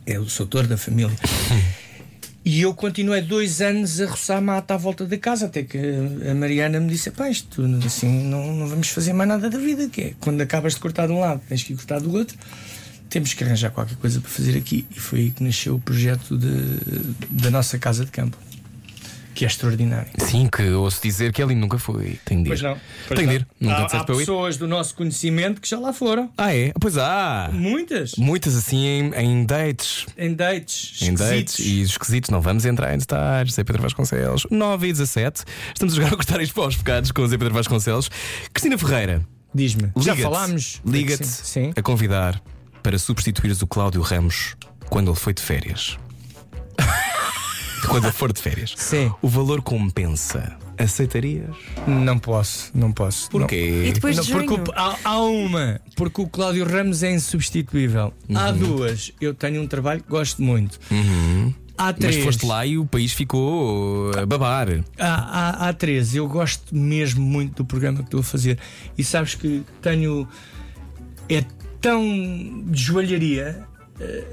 É 0.06 0.20
o 0.20 0.26
doutor 0.26 0.66
da 0.68 0.78
família. 0.78 1.16
E 2.44 2.62
eu 2.62 2.74
continuei 2.74 3.22
dois 3.22 3.62
anos 3.62 4.02
a 4.02 4.08
roçar 4.08 4.42
mato 4.42 4.72
à 4.72 4.78
volta 4.78 5.06
da 5.06 5.18
casa, 5.18 5.46
até 5.46 5.62
que 5.62 5.78
a 6.30 6.34
Mariana 6.34 6.80
me 6.80 6.90
disse: 6.90 7.12
Pá, 7.12 7.30
isto 7.30 7.64
assim 7.86 8.08
não, 8.24 8.54
não 8.56 8.68
vamos 8.68 8.90
fazer 8.90 9.14
mais 9.14 9.30
nada 9.30 9.48
da 9.48 9.60
vida, 9.60 9.88
que 9.88 10.02
é 10.02 10.14
quando 10.20 10.42
acabas 10.42 10.74
de 10.74 10.80
cortar 10.80 11.06
de 11.06 11.14
um 11.14 11.20
lado, 11.20 11.42
tens 11.48 11.62
que 11.62 11.76
cortar 11.76 12.00
do 12.00 12.12
outro. 12.12 12.36
Temos 13.10 13.34
que 13.34 13.44
arranjar 13.44 13.72
qualquer 13.72 13.98
coisa 13.98 14.22
para 14.22 14.30
fazer 14.30 14.58
aqui. 14.58 14.88
E 14.90 15.00
foi 15.00 15.20
aí 15.20 15.32
que 15.32 15.44
nasceu 15.44 15.76
o 15.76 15.80
projeto 15.80 16.38
de, 16.38 16.80
da 17.30 17.52
nossa 17.52 17.78
casa 17.78 18.06
de 18.06 18.12
campo, 18.12 18.38
que 19.34 19.46
é 19.46 19.48
extraordinário. 19.48 20.12
Sim, 20.20 20.48
que 20.48 20.70
ouço 20.70 21.02
dizer 21.02 21.32
que 21.32 21.42
ele 21.42 21.56
nunca 21.56 21.78
foi. 21.78 22.20
Tem 22.26 22.44
de 22.44 22.44
ir. 22.44 22.48
Pois 22.48 22.62
não. 22.62 22.78
pois 23.08 23.20
Tem 23.20 23.28
de 23.28 23.34
não. 23.34 23.42
ir. 23.42 23.48
Nunca 23.60 23.98
há, 23.98 24.02
há 24.02 24.04
pessoas 24.04 24.58
do 24.58 24.68
nosso 24.68 24.96
conhecimento 24.96 25.62
que 25.62 25.70
já 25.70 25.80
lá 25.80 25.94
foram. 25.94 26.32
Ah, 26.38 26.56
é? 26.56 26.74
Pois 26.80 26.98
há. 26.98 27.50
Muitas. 27.52 28.16
Muitas 28.16 28.56
assim 28.56 28.86
em, 28.86 29.14
em 29.16 29.46
dates. 29.46 30.06
Em 30.18 30.34
dates. 30.34 31.02
Em 31.02 31.14
dates 31.14 31.60
e 31.60 31.82
esquisitos, 31.82 32.30
não 32.30 32.42
vamos 32.42 32.66
entrar 32.66 32.94
em 32.94 32.98
detalhes. 32.98 33.54
Zé 33.54 33.64
Pedro 33.64 33.82
Vasconcelos, 33.82 34.46
9 34.50 34.88
e 34.88 34.92
17. 34.92 35.44
Estamos 35.74 35.94
a 35.94 36.02
jogar 36.02 36.12
a 36.40 36.44
isto 36.44 36.54
para 36.54 36.68
os 36.68 36.76
pecados 36.76 37.12
com 37.12 37.22
o 37.22 37.28
Zé 37.28 37.38
Pedro 37.38 37.54
Vasconcelos. 37.54 38.10
Cristina 38.54 38.78
Ferreira, 38.78 39.26
Diz-me. 39.54 39.92
Já 39.98 40.16
falámos. 40.16 40.82
Liga-te 40.86 41.26
a 41.76 41.82
convidar 41.82 42.42
para 42.82 42.98
substituires 42.98 43.62
o 43.62 43.68
Cláudio 43.68 44.02
Ramos 44.02 44.56
quando 44.90 45.12
ele 45.12 45.20
foi 45.20 45.34
de 45.34 45.42
férias. 45.42 45.98
quando 47.88 48.12
for 48.12 48.32
de 48.34 48.42
férias. 48.42 48.74
Sim. 48.78 49.12
O 49.22 49.28
valor 49.28 49.62
compensa. 49.62 50.56
Aceitarias? 50.78 51.56
Não 51.88 52.18
posso, 52.18 52.72
não 52.74 52.92
posso. 52.92 53.30
Porquê? 53.30 53.84
E 53.88 53.92
depois 53.92 54.18
Não, 54.18 54.24
de 54.24 54.32
porque 54.32 54.48
junho. 54.48 54.64
o- 54.68 54.72
há, 54.76 54.98
há 55.04 55.22
uma, 55.22 55.80
porque 55.96 56.22
o 56.22 56.28
Cláudio 56.28 56.66
Ramos 56.68 57.04
é 57.04 57.12
insubstituível. 57.12 58.12
Uhum. 58.28 58.38
Há 58.38 58.52
duas, 58.52 59.12
eu 59.22 59.34
tenho 59.34 59.62
um 59.62 59.68
trabalho 59.68 60.02
que 60.02 60.10
gosto 60.10 60.42
muito. 60.42 60.80
Há 61.78 61.86
Mas 61.86 61.96
três. 61.98 62.24
foste 62.24 62.46
lá 62.46 62.66
e 62.66 62.78
o 62.78 62.86
país 62.86 63.12
ficou 63.14 64.12
a 64.18 64.26
babar. 64.26 64.68
Há, 65.00 65.08
há, 65.66 65.70
há 65.70 65.74
três. 65.74 66.16
Eu 66.16 66.28
gosto 66.28 66.76
mesmo 66.76 67.22
muito 67.24 67.58
do 67.58 67.66
programa 67.66 68.00
que 68.00 68.04
estou 68.06 68.20
a 68.20 68.24
fazer. 68.24 68.58
E 68.98 69.04
sabes 69.04 69.36
que 69.36 69.64
tenho. 69.82 70.28
É 71.30 71.44
tão 71.80 72.04
de 72.68 72.82
joalharia 72.84 73.64
eh, 74.00 74.24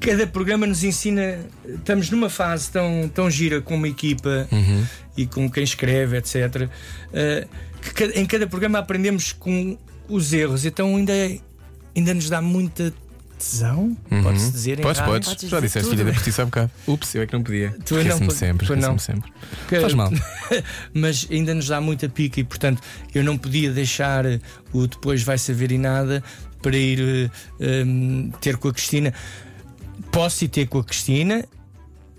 cada 0.00 0.26
programa 0.26 0.66
nos 0.66 0.82
ensina. 0.84 1.38
Estamos 1.66 2.10
numa 2.10 2.28
fase 2.30 2.70
tão, 2.70 3.08
tão 3.12 3.30
gira 3.30 3.60
com 3.60 3.74
uma 3.74 3.88
equipa 3.88 4.48
e 5.16 5.26
com 5.26 5.50
quem 5.50 5.62
escreve, 5.64 6.16
etc. 6.16 6.68
eh, 7.12 7.46
que 7.94 8.04
em 8.04 8.26
cada 8.26 8.46
programa 8.46 8.78
aprendemos 8.78 9.32
com 9.32 9.76
os 10.08 10.32
erros. 10.32 10.64
Então 10.64 10.96
ainda, 10.96 11.12
é- 11.12 11.38
ainda 11.96 12.14
nos 12.14 12.28
dá 12.28 12.40
muita 12.42 12.92
tesão, 13.38 13.96
pode-se 14.22 14.50
dizer. 14.52 14.78
em 14.78 14.82
Podes, 14.82 15.00
podes. 15.00 15.28
Podes 15.30 15.48
Já 15.48 15.60
disseste 15.60 15.88
tudo. 15.88 15.96
filha 15.98 16.04
da 16.04 16.12
justiça 16.12 16.42
há 16.42 16.44
bocado. 16.44 16.70
Ups, 16.86 17.14
eu 17.14 17.22
é 17.22 17.26
que 17.26 17.32
não 17.32 17.42
podia. 17.42 17.74
Tu 17.86 17.94
não 18.04 18.18
pod- 18.18 18.34
sempre, 18.34 18.66
pois 18.66 18.78
não. 18.78 18.98
sempre. 18.98 19.32
Que- 19.66 19.80
Faz 19.80 19.94
mal. 19.94 20.12
mas 20.92 21.26
ainda 21.30 21.54
nos 21.54 21.66
dá 21.68 21.80
muita 21.80 22.06
pica 22.08 22.38
e 22.40 22.44
portanto 22.44 22.82
eu 23.14 23.24
não 23.24 23.38
podia 23.38 23.70
deixar 23.72 24.24
o 24.74 24.86
depois 24.86 25.22
vai 25.22 25.38
saber 25.38 25.72
e 25.72 25.78
nada 25.78 26.22
para 26.60 26.76
ir 26.76 27.30
eh, 27.60 27.82
hum, 27.86 28.30
ter 28.42 28.58
com 28.58 28.68
a 28.68 28.72
Cristina. 28.74 29.14
Posso 30.10 30.44
ir 30.44 30.48
ter 30.48 30.66
com 30.66 30.78
a 30.78 30.84
Cristina 30.84 31.44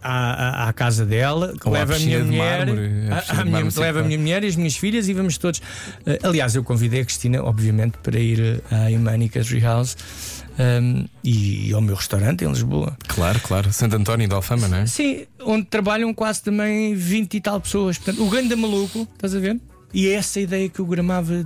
à, 0.01 0.63
à, 0.65 0.69
à 0.69 0.73
casa 0.73 1.05
dela, 1.05 1.53
Ou 1.63 1.71
leva 1.73 1.95
a 1.95 1.99
minha 1.99 2.19
mulher, 2.23 2.65
mármore, 2.65 2.87
minha- 3.45 3.69
leva 3.77 3.99
a 3.99 4.03
minha 4.03 4.17
mulher 4.17 4.43
e 4.43 4.47
as 4.47 4.55
minhas 4.55 4.75
filhas 4.75 5.07
e 5.07 5.13
vamos 5.13 5.37
todos. 5.37 5.61
Eh, 6.05 6.19
aliás, 6.23 6.55
eu 6.55 6.63
convidei 6.63 7.01
a 7.01 7.05
Cristina, 7.05 7.43
obviamente, 7.43 7.97
para 8.01 8.17
ir 8.19 8.39
eh, 8.71 8.75
à 8.75 8.89
Imani 8.89 9.29
Country 9.29 9.59
House 9.59 9.95
hum, 10.57 11.05
e 11.23 11.71
ao 11.73 11.81
meu 11.81 11.95
restaurante 11.95 12.43
em 12.43 12.47
Lisboa. 12.47 12.97
Claro, 13.07 13.39
claro. 13.41 13.71
Santo 13.71 13.95
António 13.95 14.27
de 14.27 14.33
Alfama, 14.33 14.67
não 14.67 14.77
é? 14.79 14.85
Sim, 14.87 15.25
onde 15.43 15.65
trabalham 15.65 16.13
quase 16.13 16.41
também 16.41 16.95
20 16.95 17.35
e 17.35 17.41
tal 17.41 17.61
pessoas. 17.61 17.97
Portanto, 17.99 18.25
o 18.25 18.29
grande 18.29 18.55
maluco, 18.55 19.07
estás 19.13 19.35
a 19.35 19.39
ver? 19.39 19.59
E 19.93 20.07
é 20.07 20.13
essa 20.13 20.39
a 20.39 20.41
ideia 20.41 20.67
que 20.69 20.79
eu 20.79 20.85
gramava 20.85 21.45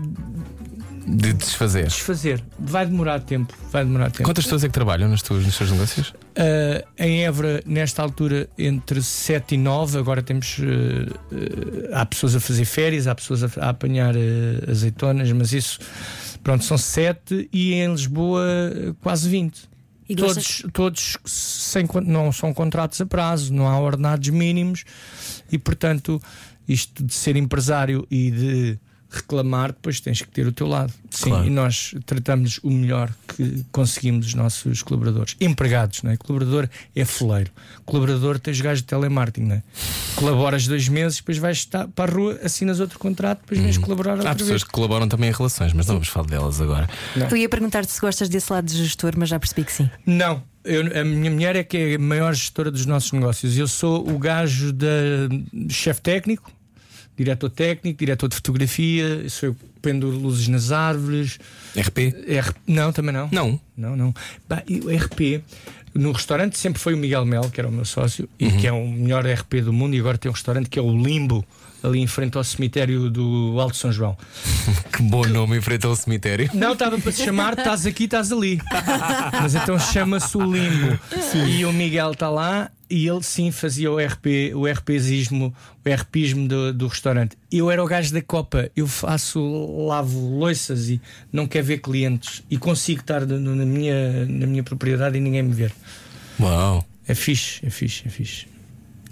De 1.08 1.34
desfazer. 1.34 1.86
desfazer. 1.88 2.42
Vai 2.58 2.86
demorar 2.86 3.20
tempo. 3.20 3.54
Vai 3.72 3.84
demorar 3.84 4.12
tempo. 4.12 4.24
Quantas 4.24 4.46
pessoas 4.46 4.64
é 4.64 4.68
que 4.68 4.74
trabalham 4.74 5.10
nos 5.10 5.22
teus, 5.24 5.44
nos 5.46 5.58
teus 5.58 5.72
negócios? 5.72 6.14
Ah, 6.38 6.84
em 6.98 7.24
Évora, 7.26 7.62
nesta 7.66 8.02
altura, 8.02 8.50
entre 8.58 9.02
7 9.02 9.56
e 9.56 9.58
9, 9.58 9.98
agora 10.00 10.22
temos. 10.22 10.58
ah, 10.60 11.20
ah, 11.94 12.02
há 12.02 12.06
pessoas 12.06 12.36
a 12.36 12.40
fazer 12.40 12.66
férias, 12.66 13.08
há 13.08 13.16
pessoas 13.16 13.44
a, 13.44 13.50
a 13.66 13.70
apanhar 13.70 14.14
azeitonas, 14.70 15.32
mas 15.32 15.54
isso, 15.54 15.80
pronto, 16.44 16.64
são 16.64 16.78
7 16.78 17.50
e 17.54 17.74
em 17.74 17.90
Lisboa 17.92 18.44
quase 19.02 19.30
20. 19.30 19.70
E 20.08 20.14
gostas- 20.14 20.62
Todos, 20.72 20.72
todos 20.74 21.18
sem, 21.26 21.88
não 22.06 22.32
são 22.32 22.54
contratos 22.54 23.00
a 23.02 23.06
prazo, 23.06 23.54
não 23.54 23.68
há 23.68 23.80
ordenados 23.80 24.30
mínimos 24.30 24.84
e, 25.52 25.58
portanto, 25.58 26.22
isto 26.68 27.04
de 27.04 27.14
ser 27.14 27.36
empresário 27.38 28.06
e 28.12 28.30
de 28.30 28.80
reclamar, 29.10 29.70
depois 29.72 30.00
tens 30.00 30.22
que 30.22 30.28
ter 30.30 30.46
o 30.48 30.52
teu 30.52 30.68
lado. 30.68 30.92
Sim, 31.10 31.30
Claro. 31.30 31.46
e 31.48 31.50
nós 31.50 31.94
tratamos 32.06 32.60
o 32.64 32.70
melhor 32.70 33.10
que 33.28 33.64
conseguimos 33.72 34.28
os 34.28 34.34
nossos 34.34 34.82
colaboradores. 34.84 35.36
Empregados, 35.40 36.04
não 36.04 36.12
é? 36.12 36.18
Colaborador 36.18 36.68
é 36.96 37.06
foleiro. 37.06 37.50
Colaborador 37.86 38.38
tens 38.40 38.60
gajos 38.60 38.82
de 38.82 38.88
telemarketing, 38.88 39.48
não 39.48 39.56
é? 39.56 39.64
Colaboras 40.16 40.68
dois 40.68 40.88
meses, 40.90 41.18
depois 41.20 41.38
vais 41.38 41.58
estar 41.58 41.88
para 41.90 42.12
a 42.12 42.16
rua, 42.16 42.40
assinas 42.44 42.80
outro 42.80 43.00
contrato, 43.00 43.40
depois 43.42 43.60
vens 43.62 43.78
colaborar 43.78 44.14
outra 44.16 44.30
Há 44.30 44.34
vez. 44.34 44.44
pessoas 44.44 44.64
que 44.64 44.70
colaboram 44.72 45.08
também 45.08 45.30
em 45.30 45.34
relações, 45.34 45.72
mas 45.74 45.88
não 45.88 45.96
vamos 45.96 46.08
falar 46.10 46.28
delas 46.28 46.60
agora. 46.60 46.90
Eu 47.30 47.38
ia 47.38 47.48
perguntar-te 47.50 47.92
se 47.92 48.02
gostas 48.02 48.28
desse 48.28 48.52
lado 48.52 48.66
de 48.66 48.78
gestor, 48.84 49.14
mas 49.18 49.30
já 49.30 49.40
percebi 49.40 49.64
que 49.64 49.72
sim. 49.72 49.90
Não. 50.06 50.44
Eu- 50.64 51.00
a 51.00 51.04
minha 51.04 51.30
mulher 51.30 51.56
é 51.56 51.64
que 51.64 51.78
é 51.78 51.96
a 51.96 52.00
maior 52.00 52.34
gestora 52.34 52.72
dos 52.72 52.88
nossos 52.88 53.12
negócios. 53.12 53.56
Eu 53.56 53.68
sou 53.68 54.10
o 54.10 54.18
gajo 54.18 54.74
da 54.74 54.88
chefe 55.70 56.02
técnico, 56.02 56.52
diretor 57.18 57.50
técnico, 57.50 58.00
diretor 58.00 58.28
de 58.30 58.36
fotografia, 58.36 59.28
sou 59.30 59.50
eu 59.50 59.56
pendo 59.82 60.08
luzes 60.10 60.48
nas 60.48 60.72
árvores. 60.72 61.38
RP? 61.78 61.98
R... 62.28 62.52
Não, 62.66 62.92
também 62.92 63.14
não. 63.14 63.30
Não. 63.32 63.60
Não, 63.78 63.96
não. 63.96 64.14
Bah, 64.50 64.64
e 64.68 64.80
o 64.80 64.90
RP 64.96 65.44
no 65.94 66.12
restaurante 66.12 66.58
sempre 66.58 66.82
foi 66.82 66.94
o 66.94 66.98
Miguel 66.98 67.26
Mel, 67.26 67.50
que 67.50 67.60
era 67.60 67.70
o 67.70 67.72
meu 67.72 67.86
sócio, 67.86 68.28
e 68.40 68.46
Uhum. 68.48 68.58
que 68.58 68.68
é 68.68 68.72
o 68.72 68.88
melhor 68.88 69.26
RP 69.26 69.62
do 69.62 69.72
mundo, 69.72 69.96
e 69.96 70.00
agora 70.00 70.18
tem 70.18 70.30
um 70.30 70.34
restaurante 70.34 70.70
que 70.70 70.78
é 70.78 70.82
o 70.82 70.92
Limbo, 70.92 71.46
ali 71.82 72.00
em 72.02 72.08
frente 72.08 72.36
ao 72.36 72.44
cemitério 72.44 73.10
do 73.12 73.58
Alto 73.60 73.78
São 73.78 73.92
João. 73.92 74.18
Que 74.92 75.04
bom 75.04 75.26
nome 75.28 75.58
enfrenta 75.58 75.88
o 75.90 75.96
cemitério. 75.96 76.50
Não, 76.54 76.72
estava 76.74 76.98
para 76.98 77.12
se 77.12 77.24
chamar 77.24 77.58
Estás 77.58 77.86
aqui, 77.86 78.06
estás 78.06 78.32
ali. 78.32 78.60
Mas 79.42 79.54
então 79.54 79.78
chama-se 79.78 80.38
o 80.38 80.42
Limbo. 80.42 80.98
E 81.48 81.66
o 81.66 81.74
Miguel 81.74 82.12
está 82.12 82.30
lá 82.30 82.72
e 82.90 83.08
ele 83.08 83.24
sim 83.24 83.52
fazia 83.52 83.92
o 83.92 83.98
RP, 83.98 84.54
o 84.54 84.68
RPismo, 84.68 85.54
o 85.86 85.90
RPismo 85.90 86.48
do, 86.48 86.74
do 86.74 86.88
restaurante. 86.88 87.38
Eu 87.52 87.72
era 87.72 87.84
o 87.84 87.88
gajo 87.88 88.14
da 88.14 88.22
Copa, 88.22 88.70
eu 88.76 88.88
faço, 88.88 89.40
lavo 89.88 90.20
louças 90.38 90.90
e 90.90 91.02
não 91.32 91.48
quero 91.48 91.66
ver 91.66 91.80
clientes 91.80 92.44
e 92.50 92.58
consigo 92.58 93.02
estar 93.02 93.26
na 93.26 93.66
minha, 93.66 94.26
na 94.26 94.46
minha 94.46 94.64
propriedade 94.64 95.18
e 95.18 95.22
ninguém 95.22 95.44
me 95.44 95.54
ver. 95.54 95.72
Uau. 96.40 96.86
É 97.08 97.14
fixe, 97.14 97.66
é 97.66 97.70
fixe, 97.70 98.04
é 98.08 98.10
fixe. 98.10 98.55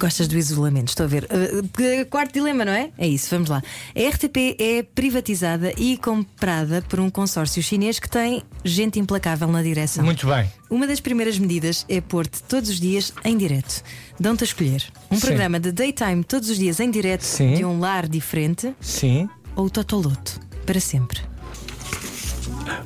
Gostas 0.04 0.28
do 0.28 0.38
isolamento, 0.38 0.90
estou 0.90 1.06
a 1.06 1.08
ver. 1.08 1.30
Uh, 1.32 2.06
quarto 2.08 2.34
dilema, 2.34 2.66
não 2.66 2.74
é? 2.74 2.90
É 2.98 3.08
isso, 3.08 3.30
vamos 3.30 3.50
lá. 3.50 3.64
A 3.96 4.10
RTP 4.10 4.58
é 4.60 4.84
privatizada 4.84 5.72
e 5.78 5.96
comprada 5.96 6.82
por 6.90 7.00
um 7.00 7.10
consórcio 7.10 7.64
chinês 7.64 8.00
que 8.00 8.10
tem 8.10 8.44
gente 8.66 9.00
implacável 9.00 9.48
na 9.48 9.64
direção. 9.64 10.04
Muito 10.04 10.28
bem. 10.28 10.52
Uma 10.70 10.86
das 10.86 11.00
primeiras 11.00 11.40
medidas 11.40 11.86
é 11.88 12.02
pôr-te 12.02 12.44
todos 12.44 12.70
os 12.70 12.82
dias 12.82 13.14
em 13.24 13.38
direto. 13.38 13.82
Dão-te 14.20 14.44
a 14.44 14.46
escolher 14.46 14.84
um 15.10 15.16
Sim. 15.16 15.26
programa 15.26 15.58
de 15.58 15.72
daytime 15.72 16.22
todos 16.26 16.50
os 16.50 16.58
dias 16.58 16.82
em 16.82 16.92
direto 16.92 17.24
Sim. 17.24 17.54
de 17.54 17.64
um 17.64 17.80
lar 17.80 18.06
diferente 18.06 18.76
Sim. 18.82 19.30
ou 19.56 19.68
o 19.68 19.70
Totoloto 19.70 20.38
para 20.66 20.82
sempre. 20.82 21.22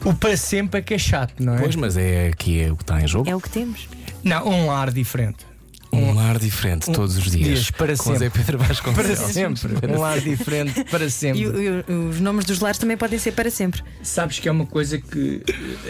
O 0.05 0.13
para 0.13 0.37
sempre 0.37 0.81
é 0.81 0.83
que 0.83 0.93
é 0.93 0.99
chato, 0.99 1.43
não 1.43 1.55
é? 1.55 1.61
Pois, 1.61 1.75
mas 1.75 1.97
é 1.97 2.27
aqui 2.27 2.61
é 2.61 2.71
o 2.71 2.75
que 2.75 2.83
está 2.83 3.01
em 3.01 3.07
jogo. 3.07 3.27
É 3.27 3.35
o 3.35 3.41
que 3.41 3.49
temos. 3.49 3.89
Não, 4.23 4.47
um 4.47 4.67
lar 4.67 4.91
diferente. 4.91 5.46
Um 5.91 6.13
lar 6.13 6.37
diferente 6.37 6.91
todos 6.91 7.17
os 7.17 7.31
dias. 7.31 7.47
dias, 7.47 7.71
para 7.71 7.95
Com 7.95 8.13
Zé 8.13 8.25
sempre. 8.25 8.43
Pedro 8.43 8.57
Vasconcelos. 8.59 9.19
Para 9.19 9.33
sempre. 9.33 9.87
Um 9.87 9.99
lar 9.99 10.19
diferente 10.19 10.83
para 10.85 11.09
sempre. 11.09 11.41
E, 11.41 11.45
e 11.45 11.93
os 11.93 12.19
nomes 12.19 12.45
dos 12.45 12.59
lares 12.59 12.77
também 12.77 12.97
podem 12.97 13.17
ser 13.17 13.31
para 13.31 13.49
sempre. 13.49 13.81
Sabes 14.03 14.39
que 14.39 14.49
é 14.49 14.51
uma 14.51 14.65
coisa 14.65 14.97
que 14.97 15.41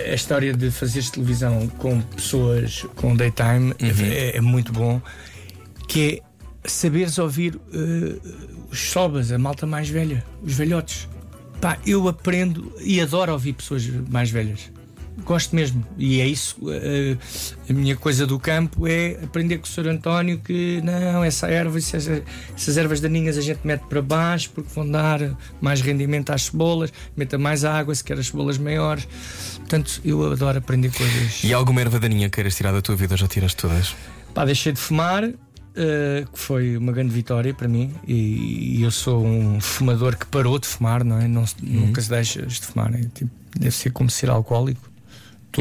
a 0.10 0.14
história 0.14 0.54
de 0.54 0.70
fazeres 0.72 1.10
televisão 1.10 1.68
com 1.78 2.00
pessoas 2.02 2.86
com 2.96 3.16
daytime 3.16 3.74
é, 3.80 4.38
é 4.38 4.42
muito 4.42 4.72
bom, 4.72 5.02
que 5.88 6.22
é 6.24 6.28
saberes 6.70 7.18
ouvir 7.18 7.60
eh, 7.74 8.20
os 8.70 8.92
sobas, 8.92 9.32
a 9.32 9.38
malta 9.38 9.66
mais 9.66 9.90
velha, 9.90 10.24
os 10.44 10.54
velhotes. 10.54 11.08
Pá, 11.62 11.78
eu 11.86 12.08
aprendo 12.08 12.72
e 12.82 13.02
adoro 13.02 13.32
ouvir 13.32 13.54
pessoas 13.54 13.88
mais 14.10 14.30
velhas. 14.30 14.70
Gosto 15.26 15.56
mesmo. 15.56 15.86
E 15.98 16.22
é 16.22 16.28
isso. 16.28 16.56
eh, 16.72 17.18
a 17.70 17.74
minha 17.74 17.96
coisa 17.96 18.26
do 18.28 18.40
campo 18.40 18.88
é 18.88 19.18
aprender 19.24 19.58
com 19.58 19.66
o 19.66 19.68
Sr. 19.68 19.88
António 19.90 20.38
que 20.40 20.80
não, 20.84 21.24
essa 21.24 21.48
erva, 21.48 21.78
essas, 21.78 22.08
essas 22.56 22.78
ervas 22.78 23.02
daninhas 23.02 23.38
a 23.38 23.42
gente 23.42 23.60
mete 23.66 23.82
para 23.90 24.02
baixo 24.02 24.50
porque 24.54 24.70
vão 24.74 24.90
dar 24.90 25.20
mais 25.60 25.82
rendimento 25.82 26.30
às 26.30 26.44
cebolas, 26.44 26.94
meta 27.16 27.38
mais 27.38 27.66
água 27.66 27.94
se 27.96 28.04
quer 28.04 28.18
as 28.20 28.28
cebolas 28.28 28.58
maiores. 28.58 29.08
Portanto, 29.58 30.00
eu 30.06 30.32
adoro 30.32 30.58
aprender 30.60 30.92
coisas. 30.94 31.44
E 31.44 31.52
alguma 31.54 31.82
erva 31.82 32.00
daninha 32.00 32.30
queiras 32.30 32.56
tirar 32.56 32.72
da 32.72 32.82
tua 32.82 32.96
vida 32.96 33.14
ou 33.16 33.18
já 33.18 33.28
tiras 33.28 33.54
todas? 33.54 33.96
Pá, 34.34 34.46
deixei 34.46 34.72
de 34.72 34.80
fumar, 34.80 35.24
eh, 35.76 36.26
que 36.32 36.40
foi 36.40 36.78
uma 36.78 36.92
grande 36.92 37.12
vitória 37.14 37.54
para 37.54 37.68
mim. 37.68 37.92
E, 38.08 38.78
e 38.78 38.84
eu 38.84 38.92
sou 38.92 39.26
um 39.26 39.60
fumador 39.60 40.16
que 40.16 40.26
parou 40.28 40.58
de 40.60 40.68
fumar, 40.68 41.04
não 41.04 41.20
é? 41.20 41.28
Não 41.28 41.46
se- 41.46 41.56
Nunca 41.62 42.02
se 42.02 42.10
deixa 42.10 42.46
de 42.46 42.62
fumar. 42.62 42.94
é 42.94 43.02
tipo, 43.14 43.32
deve 43.60 43.76
ser 43.76 43.90
como 43.92 44.10
ser 44.10 44.30
alcoólico. 44.30 44.87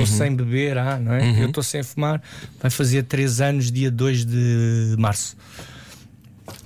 Estou 0.03 0.07
sem 0.07 0.35
beber, 0.35 0.77
ah, 0.79 0.99
não 0.99 1.13
é? 1.13 1.43
Eu 1.43 1.49
estou 1.49 1.63
sem 1.63 1.83
fumar. 1.83 2.23
Vai 2.61 2.71
fazer 2.71 3.03
3 3.05 3.41
anos, 3.41 3.73
dia 3.73 3.91
2 3.91 4.25
de 4.25 4.95
março. 4.99 5.37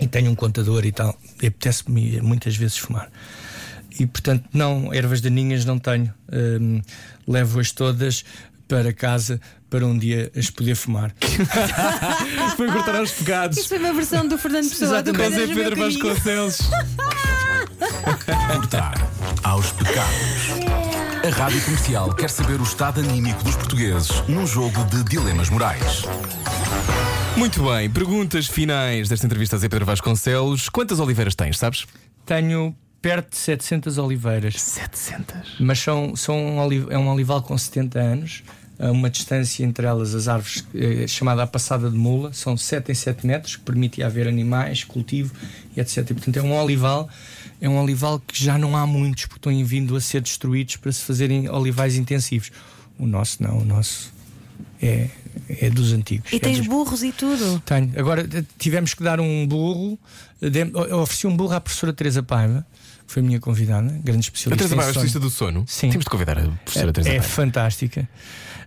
E 0.01 0.07
tenho 0.07 0.31
um 0.31 0.35
contador 0.35 0.85
e 0.85 0.93
tal. 0.93 1.16
E 1.43 1.47
apetece-me 1.47 2.20
muitas 2.20 2.57
vezes 2.57 2.76
fumar. 2.78 3.11
E 3.99 4.07
portanto, 4.07 4.45
não, 4.53 4.93
ervas 4.93 5.20
daninhas 5.20 5.64
não 5.64 5.78
tenho. 5.78 6.12
Hum, 6.33 6.81
Levo-as 7.26 7.70
todas 7.70 8.24
para 8.66 8.93
casa 8.93 9.41
para 9.68 9.87
um 9.87 9.97
dia 9.97 10.31
as 10.37 10.51
poder 10.51 10.74
fumar. 10.74 11.14
Foi 12.57 12.66
cortar 12.70 12.97
aos 12.97 13.12
pegados. 13.12 13.59
Isso 13.59 13.68
foi 13.68 13.78
uma 13.78 13.93
versão 13.93 14.26
do 14.26 14.37
Fernando 14.37 14.68
Pessoa 14.68 15.03
Coisas 15.03 15.49
do 15.49 15.55
Pedro 15.55 15.76
Caminho. 15.76 16.05
Vasconcelos. 16.05 16.59
Cortar 18.49 18.95
aos 19.43 19.72
pecados. 19.72 20.80
A 21.23 21.29
Rádio 21.29 21.62
Comercial 21.64 22.14
quer 22.14 22.31
saber 22.31 22.59
o 22.59 22.62
estado 22.62 23.01
anímico 23.01 23.45
dos 23.45 23.55
portugueses 23.55 24.27
num 24.27 24.47
jogo 24.47 24.83
de 24.85 25.05
dilemas 25.05 25.51
morais. 25.51 26.05
Muito 27.37 27.62
bem, 27.62 27.91
perguntas 27.91 28.47
finais 28.47 29.07
desta 29.07 29.27
entrevista 29.27 29.57
a 29.57 29.59
Zé 29.59 29.68
Pedro 29.68 29.85
Vasconcelos. 29.85 30.71
Quantas 30.71 30.99
oliveiras 30.99 31.35
tens, 31.35 31.59
sabes? 31.59 31.87
Tenho 32.25 32.75
perto 33.03 33.33
de 33.33 33.37
700 33.37 33.99
oliveiras. 33.99 34.55
700. 34.62 35.57
mas 35.61 35.79
são, 35.79 36.16
são 36.16 36.35
um 36.37 36.91
é 36.91 36.97
um 36.97 37.09
olival 37.11 37.43
com 37.43 37.57
70 37.57 37.99
anos, 37.99 38.43
a 38.79 38.91
uma 38.91 39.11
distância 39.11 39.62
entre 39.62 39.87
elas, 39.87 40.14
as 40.14 40.27
árvores, 40.27 40.66
eh, 40.75 41.07
chamada 41.07 41.43
a 41.43 41.47
passada 41.47 41.91
de 41.91 41.97
mula, 41.99 42.33
são 42.33 42.57
7 42.57 42.93
em 42.93 42.95
7 42.95 43.27
metros, 43.27 43.57
que 43.57 43.62
permite 43.62 44.03
haver 44.03 44.27
animais, 44.27 44.85
cultivo 44.85 45.35
e 45.77 45.81
etc. 45.81 45.99
E, 45.99 46.14
portanto, 46.14 46.39
é 46.39 46.43
um 46.43 46.59
olival, 46.59 47.11
é 47.61 47.69
um 47.69 47.79
olival 47.81 48.19
que 48.21 48.43
já 48.43 48.57
não 48.59 48.77
há 48.77 48.87
muitos, 48.87 49.27
porque 49.27 49.49
estão 49.49 49.65
vindo 49.65 49.95
a 49.97 50.01
ser 50.01 50.21
destruídos 50.23 50.77
para 50.77 50.91
se 50.93 51.03
fazerem 51.03 51.49
olivais 51.49 51.97
intensivos. 51.97 52.51
O 52.99 53.07
nosso 53.07 53.43
não, 53.43 53.59
o 53.59 53.65
nosso 53.65 54.13
é, 54.83 55.09
é 55.49 55.71
dos 55.71 55.93
antigos. 55.93 56.33
E 56.33 56.37
É 56.37 56.39
tens 56.39 56.59
dos- 56.59 56.67
burros 56.67 57.03
e 57.03 57.13
tudo. 57.13 57.61
tenho. 57.65 57.93
Agora 57.97 58.29
eh, 58.33 58.45
tivemos 58.59 58.95
que 58.95 59.03
dar 59.03 59.21
um 59.21 59.47
burro. 59.47 59.99
eh, 60.41 60.49
Eu 60.91 60.99
ofereci 61.01 61.27
um 61.27 61.37
burro 61.37 61.55
à 61.55 61.61
professora 61.61 61.93
Teresa 61.93 62.23
Paiva, 62.23 62.67
que 63.07 63.13
foi 63.13 63.23
a 63.23 63.27
minha 63.27 63.41
convidada, 63.41 63.89
grande 64.05 64.19
A 64.19 64.21
especialista. 64.21 64.57
Teresa 64.57 64.75
em 64.75 64.77
Paiva, 64.79 64.93
sonho. 64.93 65.07
especialista 65.07 65.21
do 65.21 65.31
sono. 65.31 65.65
Sim. 65.67 65.91
Temos 65.91 66.05
de 66.05 66.11
convidar 66.11 66.39
a 66.39 66.43
professora 66.65 66.93
Teresa 66.93 67.11
É 67.11 67.19
Paiva. 67.19 67.29
fantástica. 67.29 68.09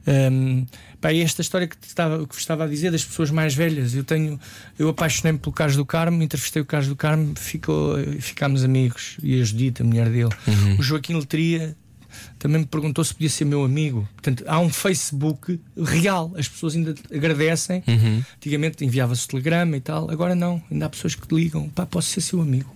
Hum, 0.05 0.65
pá, 0.99 1.13
e 1.13 1.21
esta 1.21 1.41
história 1.41 1.67
que, 1.67 1.77
estava, 1.87 2.25
que 2.27 2.35
estava 2.35 2.65
a 2.65 2.67
dizer 2.67 2.91
das 2.91 3.03
pessoas 3.03 3.31
mais 3.31 3.55
velhas, 3.55 3.95
eu 3.95 4.03
tenho, 4.03 4.39
eu 4.77 4.89
apaixonei-me 4.89 5.39
pelo 5.39 5.53
Carlos 5.53 5.77
do 5.77 5.85
Carmo, 5.85 6.21
entrevistei 6.21 6.61
o 6.61 6.65
Carlos 6.65 6.89
do 6.89 6.95
Carmo, 6.95 7.33
ficou, 7.37 7.95
ficámos 8.19 8.63
amigos, 8.63 9.17
e 9.23 9.39
a 9.39 9.43
Judita, 9.43 9.83
a 9.83 9.85
mulher 9.85 10.09
dele. 10.09 10.33
Uhum. 10.47 10.79
O 10.79 10.83
Joaquim 10.83 11.15
Letria 11.15 11.75
também 12.37 12.59
me 12.59 12.65
perguntou 12.67 13.03
se 13.03 13.13
podia 13.13 13.29
ser 13.29 13.45
meu 13.45 13.63
amigo. 13.63 14.07
Portanto, 14.13 14.43
há 14.47 14.59
um 14.59 14.69
Facebook 14.69 15.59
real, 15.77 16.31
as 16.37 16.47
pessoas 16.47 16.75
ainda 16.75 16.93
agradecem. 17.13 17.83
Uhum. 17.87 18.23
Antigamente 18.35 18.85
enviava-se 18.85 19.27
telegrama 19.27 19.77
e 19.77 19.81
tal, 19.81 20.11
agora 20.11 20.35
não, 20.35 20.61
ainda 20.69 20.85
há 20.85 20.89
pessoas 20.89 21.15
que 21.15 21.27
te 21.27 21.33
ligam, 21.33 21.69
pá, 21.69 21.85
posso 21.85 22.09
ser 22.09 22.21
seu 22.21 22.41
amigo. 22.41 22.73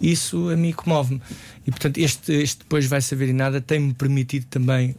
Isso 0.00 0.48
a 0.50 0.56
mim 0.56 0.72
comove-me. 0.72 1.22
E 1.66 1.70
portanto, 1.70 1.98
este, 1.98 2.32
este 2.32 2.58
depois 2.58 2.86
vai 2.86 3.00
saber 3.00 3.28
e 3.28 3.32
nada 3.32 3.60
tem-me 3.60 3.94
permitido 3.94 4.46
também 4.46 4.96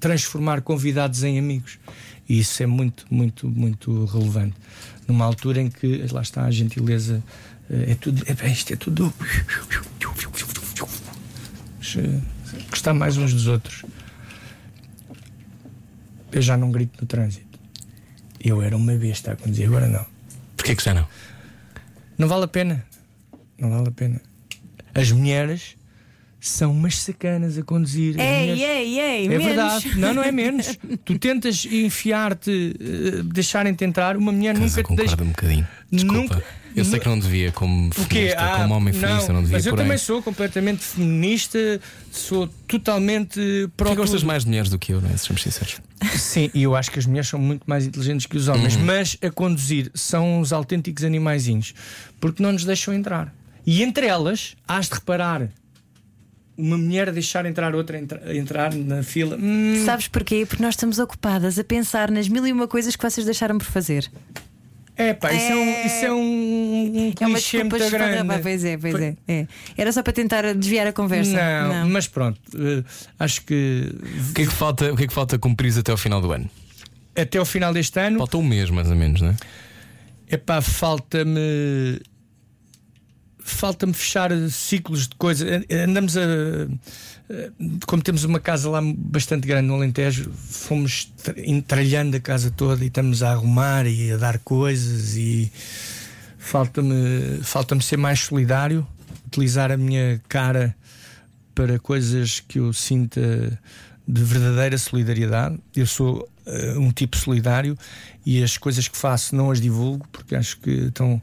transformar 0.00 0.62
convidados 0.62 1.22
em 1.22 1.38
amigos. 1.38 1.78
E 2.28 2.38
isso 2.38 2.62
é 2.62 2.66
muito, 2.66 3.04
muito, 3.10 3.48
muito 3.48 4.04
relevante. 4.06 4.56
Numa 5.06 5.24
altura 5.24 5.60
em 5.60 5.68
que, 5.68 6.06
lá 6.10 6.22
está, 6.22 6.44
a 6.44 6.50
gentileza 6.50 7.22
eh, 7.68 7.92
é 7.92 7.94
tudo. 7.94 8.22
É, 8.26 8.34
bem, 8.34 8.52
isto 8.52 8.72
é 8.72 8.76
tudo. 8.76 9.12
Gostar 12.70 12.94
mais 12.94 13.16
uns 13.16 13.32
dos 13.32 13.46
outros. 13.46 13.84
Eu 16.32 16.40
já 16.40 16.56
não 16.56 16.70
grito 16.70 16.98
no 17.00 17.06
trânsito. 17.06 17.58
Eu 18.42 18.62
era 18.62 18.76
uma 18.76 18.94
besta 18.94 19.32
a 19.32 19.36
conduzir, 19.36 19.66
agora 19.66 19.86
não. 19.88 20.06
Porquê 20.56 20.74
que 20.74 20.82
já 20.82 20.94
não? 20.94 21.06
Não 22.16 22.28
vale 22.28 22.44
a 22.44 22.48
pena. 22.48 22.84
Não 23.58 23.70
vale 23.70 23.88
a 23.88 23.92
pena. 23.92 24.20
As 24.94 25.10
mulheres 25.10 25.76
são 26.40 26.72
umas 26.72 26.96
sacanas 26.98 27.58
a 27.58 27.62
conduzir. 27.62 28.18
Ei, 28.18 28.50
mulheres- 28.50 28.60
ei, 28.62 28.98
ei, 29.00 29.24
É 29.26 29.28
menos. 29.28 29.44
verdade. 29.44 29.98
Não, 29.98 30.14
não 30.14 30.22
é 30.22 30.32
menos. 30.32 30.78
tu 31.04 31.18
tentas 31.18 31.64
enfiar-te, 31.66 32.74
eh, 32.80 33.22
deixarem-te 33.24 33.84
entrar, 33.84 34.16
uma 34.16 34.32
mulher 34.32 34.54
Casa 34.58 34.78
nunca 34.78 34.94
te 34.94 34.96
deixa. 34.96 35.22
um 35.22 35.26
bocadinho. 35.28 35.68
Desculpa. 35.92 36.34
Nunca. 36.36 36.44
Eu 36.76 36.84
sei 36.84 37.00
que 37.00 37.08
não 37.08 37.18
devia, 37.18 37.50
como 37.50 37.92
feminista, 37.92 38.36
Ah, 38.38 38.58
como 38.62 38.74
homem 38.74 38.94
feminista, 38.94 39.32
não, 39.32 39.40
devia. 39.42 39.56
Mas 39.58 39.66
eu 39.66 39.72
porém, 39.72 39.84
também 39.86 39.98
sou 39.98 40.22
completamente 40.22 40.82
feminista, 40.84 41.58
sou 42.12 42.46
totalmente 42.68 43.40
pró 43.76 43.92
gostas 43.94 44.20
tudo. 44.20 44.28
mais 44.28 44.44
de 44.44 44.50
mulheres 44.50 44.70
do 44.70 44.78
que 44.78 44.92
eu, 44.92 45.00
não 45.00 45.10
é? 45.10 45.16
Sejamos 45.16 45.42
sinceros. 45.42 45.80
Sim, 46.16 46.48
e 46.54 46.62
eu 46.62 46.76
acho 46.76 46.90
que 46.92 46.98
as 47.00 47.06
mulheres 47.06 47.28
são 47.28 47.40
muito 47.40 47.64
mais 47.66 47.84
inteligentes 47.86 48.24
que 48.26 48.36
os 48.36 48.46
homens, 48.46 48.76
Uhum. 48.76 48.84
mas 48.84 49.16
a 49.20 49.30
conduzir 49.30 49.90
são 49.94 50.40
os 50.40 50.52
autênticos 50.52 51.02
animaizinhos, 51.04 51.74
porque 52.20 52.40
não 52.42 52.52
nos 52.52 52.64
deixam 52.64 52.94
entrar. 52.94 53.34
E 53.66 53.82
entre 53.82 54.06
elas, 54.06 54.54
hás 54.66 54.88
de 54.88 54.94
reparar 54.94 55.48
uma 56.60 56.76
mulher 56.78 57.08
a 57.08 57.12
deixar 57.12 57.46
entrar 57.46 57.74
outra 57.74 57.98
entra- 57.98 58.36
entrar 58.36 58.74
na 58.74 59.02
fila. 59.02 59.36
Hum, 59.40 59.82
Sabes 59.84 60.08
porquê? 60.08 60.44
Porque 60.48 60.62
nós 60.62 60.74
estamos 60.74 60.98
ocupadas 60.98 61.58
a 61.58 61.64
pensar 61.64 62.10
nas 62.10 62.28
mil 62.28 62.46
e 62.46 62.52
uma 62.52 62.68
coisas 62.68 62.94
que 62.96 63.02
vocês 63.02 63.24
deixaram 63.24 63.58
por 63.58 63.66
fazer. 63.66 64.10
é 64.96 65.14
pá, 65.14 65.32
isso 65.32 65.50
é, 65.52 65.56
um, 65.56 65.86
isso 65.86 66.04
é 66.04 66.12
um, 66.12 66.16
um 66.16 67.12
É 67.20 67.26
uma 67.26 67.34
clichê 67.38 67.56
desculpa 67.62 67.78
muito 67.78 67.90
grande. 67.90 68.12
esfarrapada. 68.12 68.42
Pois 68.42 68.64
é, 68.64 68.76
pois 68.76 68.92
Foi- 68.92 69.16
é, 69.28 69.32
é. 69.32 69.46
Era 69.78 69.92
só 69.92 70.02
para 70.02 70.12
tentar 70.12 70.54
desviar 70.54 70.86
a 70.86 70.92
conversa. 70.92 71.36
Não, 71.68 71.88
mas 71.88 72.06
pronto, 72.06 72.38
eh, 72.54 72.84
acho 73.18 73.42
que 73.46 73.92
O 74.30 74.34
que 74.34 74.42
é 74.42 74.46
que 74.46 74.52
falta, 74.52 74.92
o 74.92 74.96
que 74.96 75.04
é 75.04 75.06
que 75.06 75.12
falta 75.14 75.38
cumprir 75.38 75.72
até 75.78 75.90
ao 75.90 75.96
final 75.96 76.20
do 76.20 76.30
ano? 76.32 76.48
até 77.16 77.38
ao 77.38 77.44
final 77.44 77.72
deste 77.74 77.98
ano 78.00 78.18
Falta 78.18 78.36
um 78.38 78.42
mês, 78.42 78.70
mais 78.70 78.88
ou 78.90 78.96
menos, 78.96 79.20
não 79.20 79.30
é? 79.30 79.36
Epá, 80.32 80.60
falta-me. 80.62 82.00
Falta-me 83.50 83.92
fechar 83.92 84.30
ciclos 84.50 85.08
de 85.08 85.14
coisas. 85.16 85.64
Andamos 85.70 86.16
a. 86.16 86.20
Como 87.86 88.02
temos 88.02 88.24
uma 88.24 88.40
casa 88.40 88.68
lá 88.68 88.80
bastante 88.82 89.46
grande 89.46 89.68
no 89.68 89.74
Alentejo, 89.74 90.30
fomos 90.32 91.12
tra- 91.22 91.34
entralhando 91.38 92.16
a 92.16 92.20
casa 92.20 92.50
toda 92.50 92.82
e 92.82 92.88
estamos 92.88 93.22
a 93.22 93.30
arrumar 93.32 93.86
e 93.86 94.10
a 94.12 94.16
dar 94.16 94.38
coisas. 94.40 95.16
E 95.16 95.52
falta-me 96.38 97.38
falta 97.42 97.78
ser 97.80 97.96
mais 97.98 98.20
solidário, 98.20 98.86
utilizar 99.26 99.70
a 99.70 99.76
minha 99.76 100.20
cara 100.28 100.74
para 101.54 101.78
coisas 101.78 102.40
que 102.40 102.58
eu 102.58 102.72
sinta 102.72 103.20
de 104.08 104.24
verdadeira 104.24 104.76
solidariedade. 104.76 105.56
Eu 105.76 105.86
sou 105.86 106.28
eh, 106.46 106.74
um 106.78 106.90
tipo 106.90 107.16
solidário 107.16 107.78
e 108.26 108.42
as 108.42 108.56
coisas 108.58 108.88
que 108.88 108.96
faço 108.96 109.36
não 109.36 109.50
as 109.52 109.60
divulgo 109.60 110.06
porque 110.10 110.34
acho 110.34 110.58
que 110.58 110.70
estão. 110.70 111.22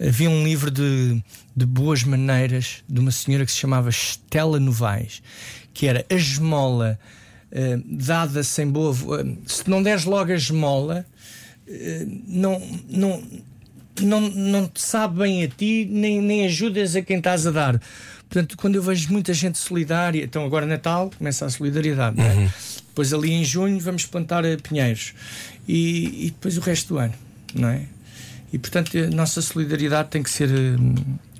Havia 0.00 0.30
um 0.30 0.44
livro 0.44 0.70
de, 0.70 1.22
de 1.56 1.66
boas 1.66 2.04
maneiras 2.04 2.84
de 2.88 3.00
uma 3.00 3.10
senhora 3.10 3.44
que 3.44 3.50
se 3.50 3.58
chamava 3.58 3.90
Estela 3.90 4.60
Novaes, 4.60 5.22
que 5.74 5.86
era 5.86 6.06
a 6.08 6.14
esmola 6.14 6.98
eh, 7.50 7.78
dada 7.84 8.42
sem 8.42 8.68
boa. 8.68 8.94
eh, 9.20 9.36
se 9.46 9.68
não 9.68 9.82
deres 9.82 10.04
logo 10.04 10.30
a 10.30 10.36
esmola, 10.36 11.06
eh, 11.66 12.06
não, 12.26 12.60
não, 12.88 13.22
não, 14.00 14.20
não 14.20 14.68
te 14.68 14.80
sabe 14.80 15.20
bem 15.20 15.44
a 15.44 15.48
ti, 15.48 15.88
nem, 15.90 16.20
nem 16.20 16.46
ajudas 16.46 16.94
a 16.94 17.02
quem 17.02 17.18
estás 17.18 17.46
a 17.46 17.50
dar. 17.50 17.80
Portanto, 18.28 18.56
quando 18.56 18.74
eu 18.76 18.82
vejo 18.82 19.10
muita 19.10 19.32
gente 19.32 19.58
solidária, 19.58 20.22
então 20.22 20.44
agora 20.44 20.66
Natal 20.66 21.10
começa 21.16 21.46
a 21.46 21.50
solidariedade, 21.50 22.16
não 22.18 22.24
é? 22.24 22.52
Depois 22.88 23.12
ali 23.14 23.32
em 23.32 23.44
junho 23.44 23.80
vamos 23.80 24.04
plantar 24.04 24.42
pinheiros 24.62 25.14
e, 25.66 26.26
e 26.26 26.30
depois 26.30 26.58
o 26.58 26.60
resto 26.60 26.94
do 26.94 26.98
ano, 26.98 27.14
não 27.54 27.68
é? 27.68 27.86
E 28.52 28.58
portanto 28.58 28.96
a 28.96 29.08
nossa 29.08 29.42
solidariedade 29.42 30.08
tem 30.10 30.22
que 30.22 30.30
ser 30.30 30.50
hum, 30.50 30.94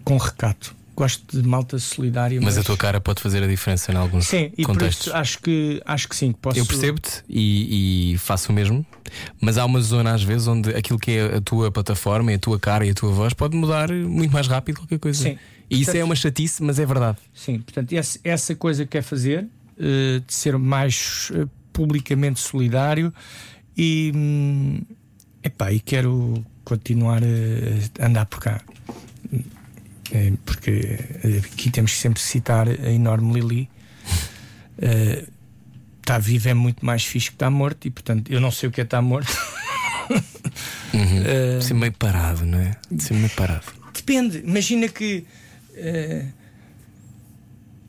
com 0.04 0.16
recato. 0.16 0.76
Gosto 0.96 1.40
de 1.40 1.46
malta 1.46 1.78
solidária, 1.78 2.40
Mas 2.42 2.58
a 2.58 2.62
tua 2.64 2.76
cara 2.76 3.00
pode 3.00 3.22
fazer 3.22 3.40
a 3.40 3.46
diferença 3.46 3.92
em 3.92 3.94
alguns 3.94 4.26
Sim, 4.26 4.50
contextos. 4.64 5.06
isso 5.06 5.16
acho 5.16 5.38
que, 5.38 5.80
acho 5.86 6.08
que 6.08 6.16
sim. 6.16 6.32
Posso... 6.32 6.58
Eu 6.58 6.66
percebo-te 6.66 7.22
e, 7.28 8.14
e 8.14 8.18
faço 8.18 8.50
o 8.50 8.52
mesmo, 8.52 8.84
mas 9.40 9.58
há 9.58 9.64
uma 9.64 9.80
zona 9.80 10.12
às 10.12 10.24
vezes 10.24 10.48
onde 10.48 10.70
aquilo 10.70 10.98
que 10.98 11.12
é 11.12 11.36
a 11.36 11.40
tua 11.40 11.70
plataforma, 11.70 12.34
a 12.34 12.38
tua 12.38 12.58
cara 12.58 12.84
e 12.84 12.90
a 12.90 12.94
tua 12.94 13.12
voz 13.12 13.32
pode 13.32 13.56
mudar 13.56 13.92
muito 13.92 14.32
mais 14.32 14.48
rápido 14.48 14.78
qualquer 14.78 14.98
coisa. 14.98 15.22
Sim. 15.22 15.38
E 15.70 15.80
isso 15.82 15.96
é 15.96 16.02
uma 16.02 16.16
chatice, 16.16 16.62
mas 16.64 16.80
é 16.80 16.86
verdade. 16.86 17.18
Sim, 17.32 17.60
portanto, 17.60 17.92
essa, 17.92 18.18
essa 18.24 18.54
coisa 18.56 18.84
que 18.84 18.90
quer 18.90 19.02
fazer, 19.02 19.46
eh, 19.78 20.20
de 20.26 20.34
ser 20.34 20.58
mais 20.58 21.30
eh, 21.32 21.46
publicamente 21.72 22.40
solidário 22.40 23.14
e, 23.76 24.10
hum, 24.12 24.80
epá, 25.44 25.72
e 25.72 25.78
quero 25.78 26.44
continuar 26.68 27.22
a 27.98 28.06
andar 28.06 28.26
por 28.26 28.40
cá. 28.40 28.60
Eh, 30.12 30.32
porque 30.44 30.98
eh, 31.24 31.40
aqui 31.52 31.70
temos 31.70 31.92
que 31.92 31.98
sempre 31.98 32.20
citar 32.20 32.68
a 32.68 32.90
enorme 32.90 33.40
Lili. 33.40 33.70
Está 36.00 36.18
vivo 36.18 36.48
é 36.48 36.54
muito 36.54 36.84
mais 36.84 37.04
fixe 37.04 37.28
que 37.28 37.34
está 37.36 37.50
morto, 37.50 37.86
e 37.86 37.90
portanto 37.90 38.30
eu 38.30 38.40
não 38.40 38.50
sei 38.50 38.68
o 38.68 38.72
que 38.72 38.80
é 38.80 38.84
estar 38.84 39.02
morto. 39.02 39.34
Eh, 40.94 41.60
Sempre 41.60 41.80
meio 41.80 41.92
parado, 41.92 42.46
não 42.46 42.58
é? 42.58 42.76
Sempre 42.98 43.16
meio 43.16 43.30
parado. 43.30 43.66
Depende, 43.94 44.38
imagina 44.38 44.88
que 44.88 45.26
eh, 45.74 46.24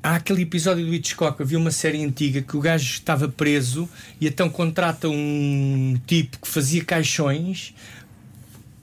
há 0.03 0.15
aquele 0.15 0.41
episódio 0.41 0.85
do 0.85 0.93
Hitchcock, 0.93 1.41
havia 1.41 1.57
uma 1.57 1.71
série 1.71 2.03
antiga 2.03 2.41
que 2.41 2.57
o 2.57 2.59
gajo 2.59 2.91
estava 2.91 3.29
preso 3.29 3.87
e 4.19 4.27
então 4.27 4.49
contrata 4.49 5.07
um 5.07 5.99
tipo 6.05 6.39
que 6.39 6.47
fazia 6.47 6.83
caixões 6.83 7.73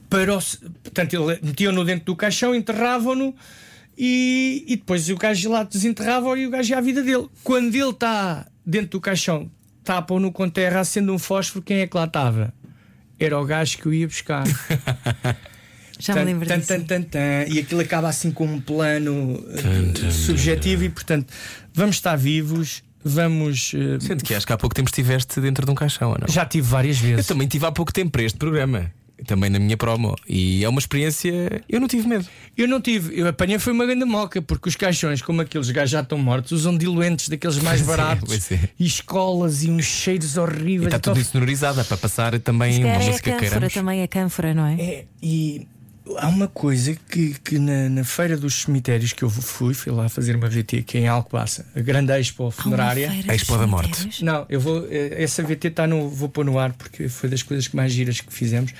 para 0.09 0.35
o, 0.37 0.39
portanto, 0.83 1.13
ele 1.13 1.39
metiam-no 1.43 1.83
dentro 1.83 2.05
do 2.05 2.15
caixão, 2.15 2.55
enterravam-no 2.55 3.35
e, 3.97 4.63
e 4.67 4.75
depois 4.75 5.09
o 5.09 5.15
gajo 5.17 5.49
lá 5.49 5.63
desenterrava 5.63 6.37
e 6.37 6.45
o 6.47 6.49
gajo 6.49 6.71
ia 6.71 6.77
à 6.77 6.81
vida 6.81 7.01
dele. 7.03 7.27
Quando 7.43 7.73
ele 7.75 7.89
está 7.89 8.45
dentro 8.65 8.91
do 8.91 9.01
caixão, 9.01 9.49
tapam-no 9.83 10.31
com 10.31 10.49
terra, 10.49 10.81
acende 10.81 11.09
um 11.11 11.17
fósforo, 11.19 11.63
quem 11.63 11.79
é 11.79 11.87
que 11.87 11.95
lá 11.97 12.05
estava? 12.05 12.53
Era 13.19 13.39
o 13.39 13.45
gajo 13.45 13.77
que 13.79 13.85
eu 13.87 13.93
ia 13.93 14.07
buscar. 14.07 14.43
Já 15.99 16.13
me 16.13 16.19
Tan, 16.19 16.25
lembro 16.25 16.47
tan, 16.47 16.57
disso. 16.59 16.67
tan, 16.67 16.81
tan, 16.83 17.01
tan, 17.01 17.45
e 17.49 17.57
aquilo 17.57 17.81
acaba 17.81 18.07
assim 18.07 18.29
com 18.29 18.45
um 18.45 18.61
plano 18.61 19.43
eh, 19.49 20.11
subjetivo 20.11 20.83
e 20.83 20.89
portanto 20.89 21.33
vamos 21.73 21.95
estar 21.95 22.15
vivos, 22.15 22.83
vamos. 23.03 23.71
eh, 23.73 23.97
Sendo 23.99 24.23
que 24.23 24.35
acho 24.35 24.45
que 24.45 24.53
há 24.53 24.57
pouco 24.57 24.75
tempo 24.75 24.89
estiveste 24.89 25.41
dentro 25.41 25.65
de 25.65 25.71
um 25.71 25.75
caixão, 25.75 26.11
ou 26.11 26.17
não? 26.19 26.27
já 26.31 26.45
tive 26.45 26.67
várias 26.67 26.97
Eu 27.01 27.09
vezes. 27.09 27.25
também 27.25 27.47
tive 27.47 27.65
há 27.65 27.71
pouco 27.71 27.91
tempo 27.91 28.11
para 28.11 28.21
este 28.21 28.37
programa. 28.37 28.91
Também 29.25 29.49
na 29.49 29.57
minha 29.57 29.75
promo. 29.75 30.15
E 30.27 30.63
é 30.63 30.69
uma 30.69 30.79
experiência. 30.79 31.63
Eu 31.67 31.79
não 31.79 31.87
tive 31.87 32.07
medo. 32.07 32.25
Eu 32.55 32.67
não 32.67 32.79
tive, 32.79 33.19
eu 33.19 33.27
apanhei 33.27 33.57
foi 33.59 33.73
uma 33.73 33.85
grande 33.85 34.05
moca, 34.05 34.41
porque 34.41 34.69
os 34.69 34.75
caixões, 34.75 35.21
como 35.21 35.41
aqueles 35.41 35.69
gajos 35.71 35.89
já 35.91 36.01
estão 36.01 36.17
mortos, 36.17 36.51
usam 36.51 36.77
diluentes 36.77 37.29
daqueles 37.29 37.57
mais 37.59 37.81
Pois 37.87 37.93
é, 37.93 37.97
baratos 37.97 38.51
é. 38.51 38.69
e 38.79 38.85
escolas 38.85 39.63
e 39.63 39.69
uns 39.69 39.85
cheiros 39.85 40.35
E 40.35 40.39
horríveis. 40.39 40.85
está 40.85 40.97
Então, 40.97 41.13
tudo 41.13 41.21
insonorizado, 41.21 41.81
é 41.81 41.83
para 41.83 41.97
passar 41.97 42.39
também 42.39 42.79
uma 42.79 42.89
é 42.89 42.95
a 42.95 42.99
música 42.99 43.31
que 43.31 43.39
cânfora 43.39 43.69
também, 43.69 44.03
a 44.03 44.07
cânfora, 44.07 44.53
não 44.53 44.65
é? 44.65 44.75
É, 44.79 45.05
e 45.21 45.67
há 46.17 46.27
uma 46.27 46.47
coisa 46.47 46.95
que, 47.09 47.35
que 47.43 47.59
na, 47.59 47.89
na 47.89 48.03
feira 48.03 48.37
dos 48.37 48.61
cemitérios 48.61 49.13
que 49.13 49.23
eu 49.23 49.29
fui, 49.29 49.73
fui 49.73 49.91
lá 49.91 50.07
fazer 50.09 50.35
uma 50.35 50.47
VT 50.49 50.77
aqui 50.79 50.97
em 50.99 51.07
Alcobaça, 51.07 51.65
a 51.75 51.79
grande 51.81 52.11
expo 52.13 52.49
funerária. 52.51 53.09
A 53.27 53.35
Expo 53.35 53.57
da 53.57 53.67
Morte. 53.67 54.23
Não, 54.23 54.45
eu 54.49 54.59
vou. 54.59 54.87
eh, 54.89 55.21
Essa 55.23 55.43
VT 55.43 55.67
está 55.67 55.85
no. 55.87 56.09
Vou 56.09 56.29
pôr 56.29 56.45
no 56.45 56.57
ar 56.59 56.73
porque 56.73 57.09
foi 57.09 57.29
das 57.29 57.43
coisas 57.43 57.67
que 57.67 57.75
mais 57.75 57.91
giras 57.91 58.21
que 58.21 58.31
fizemos. 58.33 58.73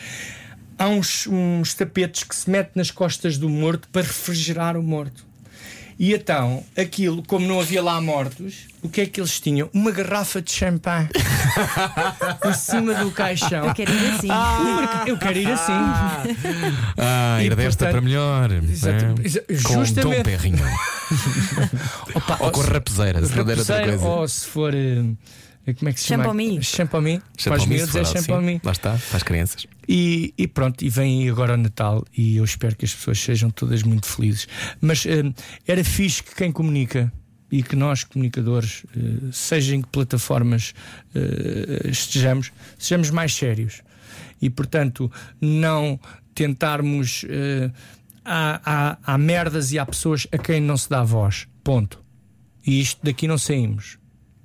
Há 0.80 0.88
uns, 0.90 1.26
uns 1.28 1.74
tapetes 1.74 2.24
que 2.24 2.36
se 2.36 2.50
mete 2.50 2.72
nas 2.76 2.92
costas 2.92 3.38
do 3.38 3.50
morto 3.50 3.88
para 3.92 4.04
refrigerar 4.04 4.78
o 4.78 4.84
morto. 4.84 5.26
E 6.00 6.14
então, 6.14 6.64
aquilo, 6.78 7.24
como 7.24 7.48
não 7.48 7.60
havia 7.60 7.82
lá 7.82 8.00
mortos, 8.00 8.68
o 8.84 8.90
que 8.90 9.02
é 9.02 9.06
que 9.08 9.20
eles 9.20 9.40
tinham? 9.40 9.68
Uma 9.74 9.90
garrafa 9.90 10.40
de 10.42 10.52
champanhe 10.52 11.10
em 12.46 12.54
cima 12.54 12.94
do 12.94 13.10
caixão. 13.12 13.66
Eu 13.66 13.74
quero 13.74 13.92
ir 13.92 14.08
assim. 14.12 14.28
Porque 14.28 15.12
eu 15.12 15.18
quero 15.18 15.40
ir 15.40 15.52
assim. 15.52 15.74
Ah, 16.98 17.40
ir 17.44 17.56
desta 17.56 17.86
portanto, 17.86 17.92
para 17.92 18.02
melhor. 18.02 18.52
Exato, 18.52 19.06
É. 19.06 19.26
exa- 19.26 19.44
Com 19.64 19.84
justamente. 19.86 20.18
Dom 20.18 20.24
Perrinho. 20.24 20.66
Opa, 22.16 22.38
Ou 22.46 22.52
com 22.52 22.62
se- 22.64 22.70
rapeseira, 22.70 23.26
se 23.26 23.34
rapeseira, 23.34 23.88
coisa. 23.88 24.06
Ou 24.06 24.28
se 24.28 24.46
for. 24.46 24.74
eh, 24.76 25.04
como 25.74 25.90
é 25.90 25.94
que 25.94 26.00
se 26.00 26.08
chama? 26.08 26.24
Champomy. 26.24 26.64
Champomy. 26.64 27.20
Para 27.20 27.28
os 27.36 27.44
Champomy, 27.44 27.76
miúdos 27.76 27.96
é 27.96 28.06
for 28.06 28.18
assim. 28.18 28.28
champomy. 28.28 28.62
Lá 28.64 28.72
está, 28.72 28.98
para 28.98 29.18
as 29.18 29.24
crianças. 29.24 29.68
E, 29.88 30.34
e 30.38 30.48
pronto, 30.48 30.84
e 30.84 30.90
vem 30.90 31.30
agora 31.30 31.54
o 31.54 31.58
Natal 31.58 32.06
e 32.18 32.38
eu 32.38 32.44
espero 32.46 32.76
que 32.76 32.86
as 32.86 32.94
pessoas 32.94 33.20
sejam 33.20 33.50
todas 33.50 33.84
muito 33.84 34.08
felizes. 34.08 34.48
Mas 34.80 35.06
eh, 35.06 35.24
era 35.68 35.84
fixe 35.84 36.24
que 36.24 36.36
quem 36.36 36.52
comunica 36.52 37.12
e 37.52 37.62
que 37.62 37.76
nós, 37.76 38.04
comunicadores, 38.04 38.86
eh, 38.96 39.30
seja 39.32 39.76
em 39.76 39.82
que 39.82 39.88
plataformas 39.90 40.74
eh, 41.14 41.90
estejamos, 41.90 42.52
sejamos 42.78 43.10
mais 43.10 43.34
sérios. 43.34 43.82
E 44.42 44.50
portanto, 44.50 45.12
não 45.42 46.00
tentarmos. 46.34 47.26
há, 48.24 48.62
há, 48.64 48.98
há 49.14 49.18
merdas 49.18 49.72
e 49.72 49.80
há 49.80 49.86
pessoas 49.86 50.28
a 50.32 50.38
quem 50.38 50.62
não 50.62 50.78
se 50.78 50.90
dá 50.90 51.04
voz. 51.04 51.48
Ponto. 51.64 52.04
E 52.66 52.80
isto 52.80 53.00
daqui 53.04 53.28
não 53.28 53.38
saímos. 53.38 53.98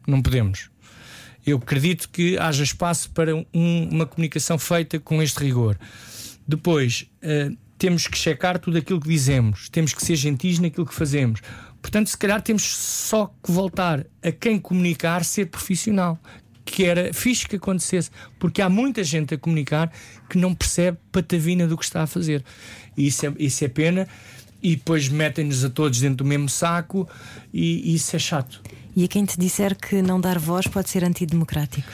Não 0.06 0.22
podemos. 0.22 0.71
Eu 1.44 1.56
acredito 1.58 2.08
que 2.08 2.38
haja 2.38 2.62
espaço 2.62 3.10
para 3.10 3.34
um- 3.34 3.44
uma 3.90 4.06
comunicação 4.06 4.58
feita 4.58 4.98
com 5.00 5.22
este 5.22 5.40
rigor. 5.42 5.76
Depois, 6.46 7.06
eh, 7.20 7.50
temos 7.78 8.06
que 8.06 8.16
checar 8.16 8.58
tudo 8.58 8.78
aquilo 8.78 9.00
que 9.00 9.08
dizemos, 9.08 9.68
temos 9.68 9.92
que 9.92 10.04
ser 10.04 10.14
gentis 10.16 10.58
naquilo 10.60 10.86
que 10.86 10.94
fazemos. 10.94 11.40
Portanto, 11.80 12.08
se 12.08 12.16
calhar 12.16 12.40
temos 12.40 12.62
só 12.62 13.26
que 13.42 13.50
voltar 13.50 14.06
a 14.22 14.30
quem 14.30 14.58
comunicar 14.58 15.24
ser 15.24 15.46
profissional. 15.46 16.18
que 16.64 16.84
era 16.84 17.12
fixe 17.12 17.46
que 17.48 17.56
acontecesse, 17.56 18.08
porque 18.38 18.62
há 18.62 18.68
muita 18.68 19.02
gente 19.02 19.34
a 19.34 19.36
comunicar 19.38 19.90
que 20.30 20.38
não 20.38 20.54
percebe 20.54 20.96
patavina 21.10 21.66
do 21.66 21.76
que 21.76 21.82
está 21.84 22.04
a 22.04 22.06
fazer. 22.06 22.44
E 22.96 23.08
isso 23.08 23.26
é, 23.26 23.34
isso 23.36 23.64
é 23.64 23.68
pena. 23.68 24.06
E 24.62 24.76
depois 24.76 25.08
metem-nos 25.08 25.64
a 25.64 25.68
todos 25.68 25.98
dentro 25.98 26.18
do 26.18 26.24
mesmo 26.24 26.48
saco, 26.48 27.06
e, 27.52 27.90
e 27.90 27.94
isso 27.96 28.14
é 28.14 28.18
chato. 28.20 28.62
E 28.94 29.04
a 29.04 29.08
quem 29.08 29.24
te 29.24 29.38
disser 29.38 29.74
que 29.76 30.02
não 30.02 30.20
dar 30.20 30.38
voz 30.38 30.66
pode 30.66 30.90
ser 30.90 31.02
antidemocrático. 31.04 31.88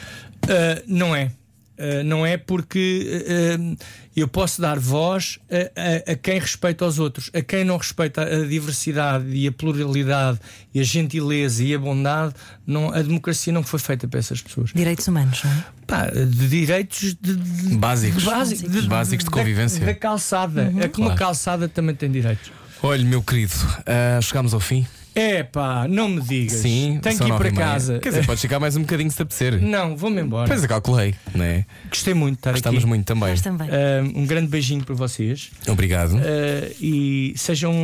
Uh, 0.45 0.83
não 0.87 1.15
é. 1.15 1.31
Uh, 1.79 2.03
não 2.05 2.27
é 2.27 2.37
porque 2.37 3.23
uh, 3.57 3.77
eu 4.16 4.27
posso 4.27 4.61
dar 4.61 4.81
voz 4.81 5.39
a, 5.49 6.11
a, 6.11 6.12
a, 6.12 6.16
quem 6.16 6.41
respeita 6.41 6.85
os 6.85 6.99
outros, 6.99 7.31
a 7.33 7.41
quem 7.41 7.62
não 7.62 7.77
respeita 7.77 8.23
a 8.23 8.45
diversidade 8.45 9.29
e 9.31 9.47
a 9.47 9.53
pluralidade 9.53 10.41
e 10.75 10.81
a 10.81 10.83
gentileza 10.83 11.62
e 11.62 11.73
a 11.73 11.79
bondade, 11.79 12.35
não, 12.66 12.93
a 12.93 13.01
democracia 13.01 13.53
não 13.53 13.62
foi 13.62 13.79
feita 13.79 14.09
para 14.09 14.19
essas 14.19 14.43
pessoas. 14.43 14.70
Direitos 14.75 15.07
humanos, 15.07 15.41
não 15.45 15.53
é? 15.53 15.65
Pá, 15.87 16.07
de 16.11 16.49
direitos 16.49 17.15
de, 17.15 17.37
de, 17.37 17.77
Básicos. 17.77 18.25
básicos, 18.25 18.73
de, 18.73 18.89
básicos 18.89 19.25
de 19.25 19.31
convivência. 19.31 19.79
Da, 19.79 19.87
da 19.87 19.95
calçada. 19.95 20.62
Uhum. 20.75 20.81
É 20.81 20.89
que 20.89 20.99
uma 20.99 21.11
Claro. 21.11 21.19
calçada 21.20 21.69
também 21.69 21.95
tem 21.95 22.11
direitos. 22.11 22.51
Olha, 22.83 23.05
meu 23.05 23.23
querido, 23.23 23.55
ah, 23.87 24.20
chegámos 24.20 24.53
ao 24.53 24.59
fim. 24.61 24.85
É 25.20 25.43
pá, 25.43 25.89
não 25.89 26.09
me 26.09 26.20
digas. 26.20 26.61
Sim, 26.61 27.01
Tenho 27.03 27.19
que 27.19 27.24
ir 27.24 27.36
para 27.36 27.51
casa. 27.51 27.99
Quer 27.99 28.11
dizer, 28.11 28.24
pode 28.27 28.40
ficar 28.40 28.61
mais 28.61 28.77
um 28.77 28.82
bocadinho 28.82 29.11
se 29.11 29.16
te 29.16 29.23
apetecer. 29.23 29.61
Não, 29.61 29.97
vou-me 29.97 30.20
embora. 30.23 30.47
Pois 30.47 30.62
eu 30.62 30.69
calculei, 30.69 31.15
não 31.35 31.45
é? 31.45 31.65
Gostei 31.89 32.15
muito 32.15 32.35
de 32.35 32.39
estar 32.40 32.53
Gostamos 32.53 32.78
aqui. 32.78 32.86
muito 32.86 33.05
também. 33.05 33.31
Nós 33.31 33.40
também. 33.40 33.69
Uh, 33.69 34.19
um 34.20 34.27
grande 34.27 34.47
beijinho 34.47 34.85
para 34.85 34.95
vocês. 34.95 35.51
Obrigado. 35.66 36.12
Uh, 36.15 36.74
e 36.81 37.32
sejam, 37.36 37.74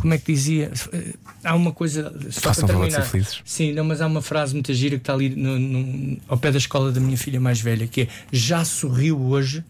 como 0.00 0.14
é 0.14 0.18
que 0.18 0.32
dizia? 0.32 0.70
Uh, 0.92 1.18
Há 1.44 1.54
uma 1.54 1.72
coisa. 1.72 2.12
Só 2.30 2.40
Façam 2.40 2.66
para 2.66 2.74
favor 2.74 2.86
de 2.86 2.92
terminar. 2.92 3.02
ser 3.02 3.10
felizes. 3.10 3.40
Sim, 3.44 3.72
não, 3.72 3.84
mas 3.84 4.00
há 4.00 4.06
uma 4.06 4.22
frase 4.22 4.54
muito 4.54 4.72
gira 4.72 4.96
que 4.96 5.02
está 5.02 5.12
ali 5.14 5.28
no- 5.30 5.58
no- 5.58 6.18
ao 6.28 6.38
pé 6.38 6.50
da 6.50 6.58
escola 6.58 6.90
da 6.92 7.00
minha 7.00 7.16
filha 7.16 7.40
mais 7.40 7.60
velha, 7.60 7.86
que 7.86 8.02
é 8.02 8.08
já 8.32 8.64
sorriu 8.64 9.20
hoje. 9.20 9.62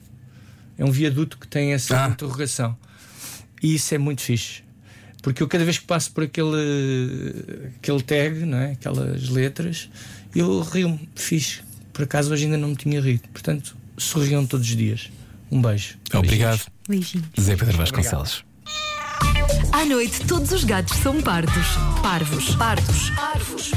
É 0.79 0.85
um 0.85 0.91
viaduto 0.91 1.39
que 1.39 1.47
tem 1.49 1.73
essa 1.73 2.05
Ah. 2.05 2.09
interrogação. 2.09 2.77
E 3.63 3.75
isso 3.75 3.95
é 3.95 3.99
muito 3.99 4.23
fixe. 4.23 4.63
Porque 5.23 5.43
eu 5.43 5.49
cada 5.49 5.65
vez 5.65 5.79
que 5.79 5.85
passo 5.87 6.11
por 6.13 6.25
aquele, 6.25 7.35
aquele 7.77 8.03
tag, 8.03 8.45
não 8.47 8.59
é? 8.59 8.73
aquelas 8.73 9.29
letras, 9.29 9.89
eu 10.35 10.61
rio-me, 10.63 11.09
fixe. 11.15 11.61
Por 11.93 12.05
acaso 12.05 12.33
hoje 12.33 12.45
ainda 12.45 12.57
não 12.57 12.69
me 12.69 12.77
tinha 12.77 13.01
rido. 13.01 13.29
Portanto, 13.33 13.77
sorriam 13.99 14.47
todos 14.47 14.67
os 14.69 14.77
dias. 14.77 15.11
Um 15.51 15.61
beijo. 15.61 15.97
Obrigado, 16.15 16.63
Beijinhos. 16.89 17.27
Zé 17.39 17.57
Pedro 17.57 17.77
Vasconcelos. 17.77 18.45
À 19.73 19.85
noite, 19.85 20.25
todos 20.27 20.51
os 20.53 20.65
gatos 20.65 20.97
são 20.99 21.21
pardos. 21.21 21.67
Parvos. 22.03 22.55
Pardos. 22.57 23.11
Parvos. 23.11 23.71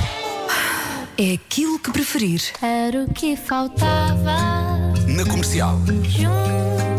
É 1.17 1.33
aquilo 1.33 1.77
que 1.79 1.91
preferir. 1.91 2.41
Era 2.61 3.03
o 3.03 3.13
que 3.13 3.35
faltava 3.35 4.93
Na 5.07 5.25
comercial. 5.25 5.79
juntos. 5.85 6.92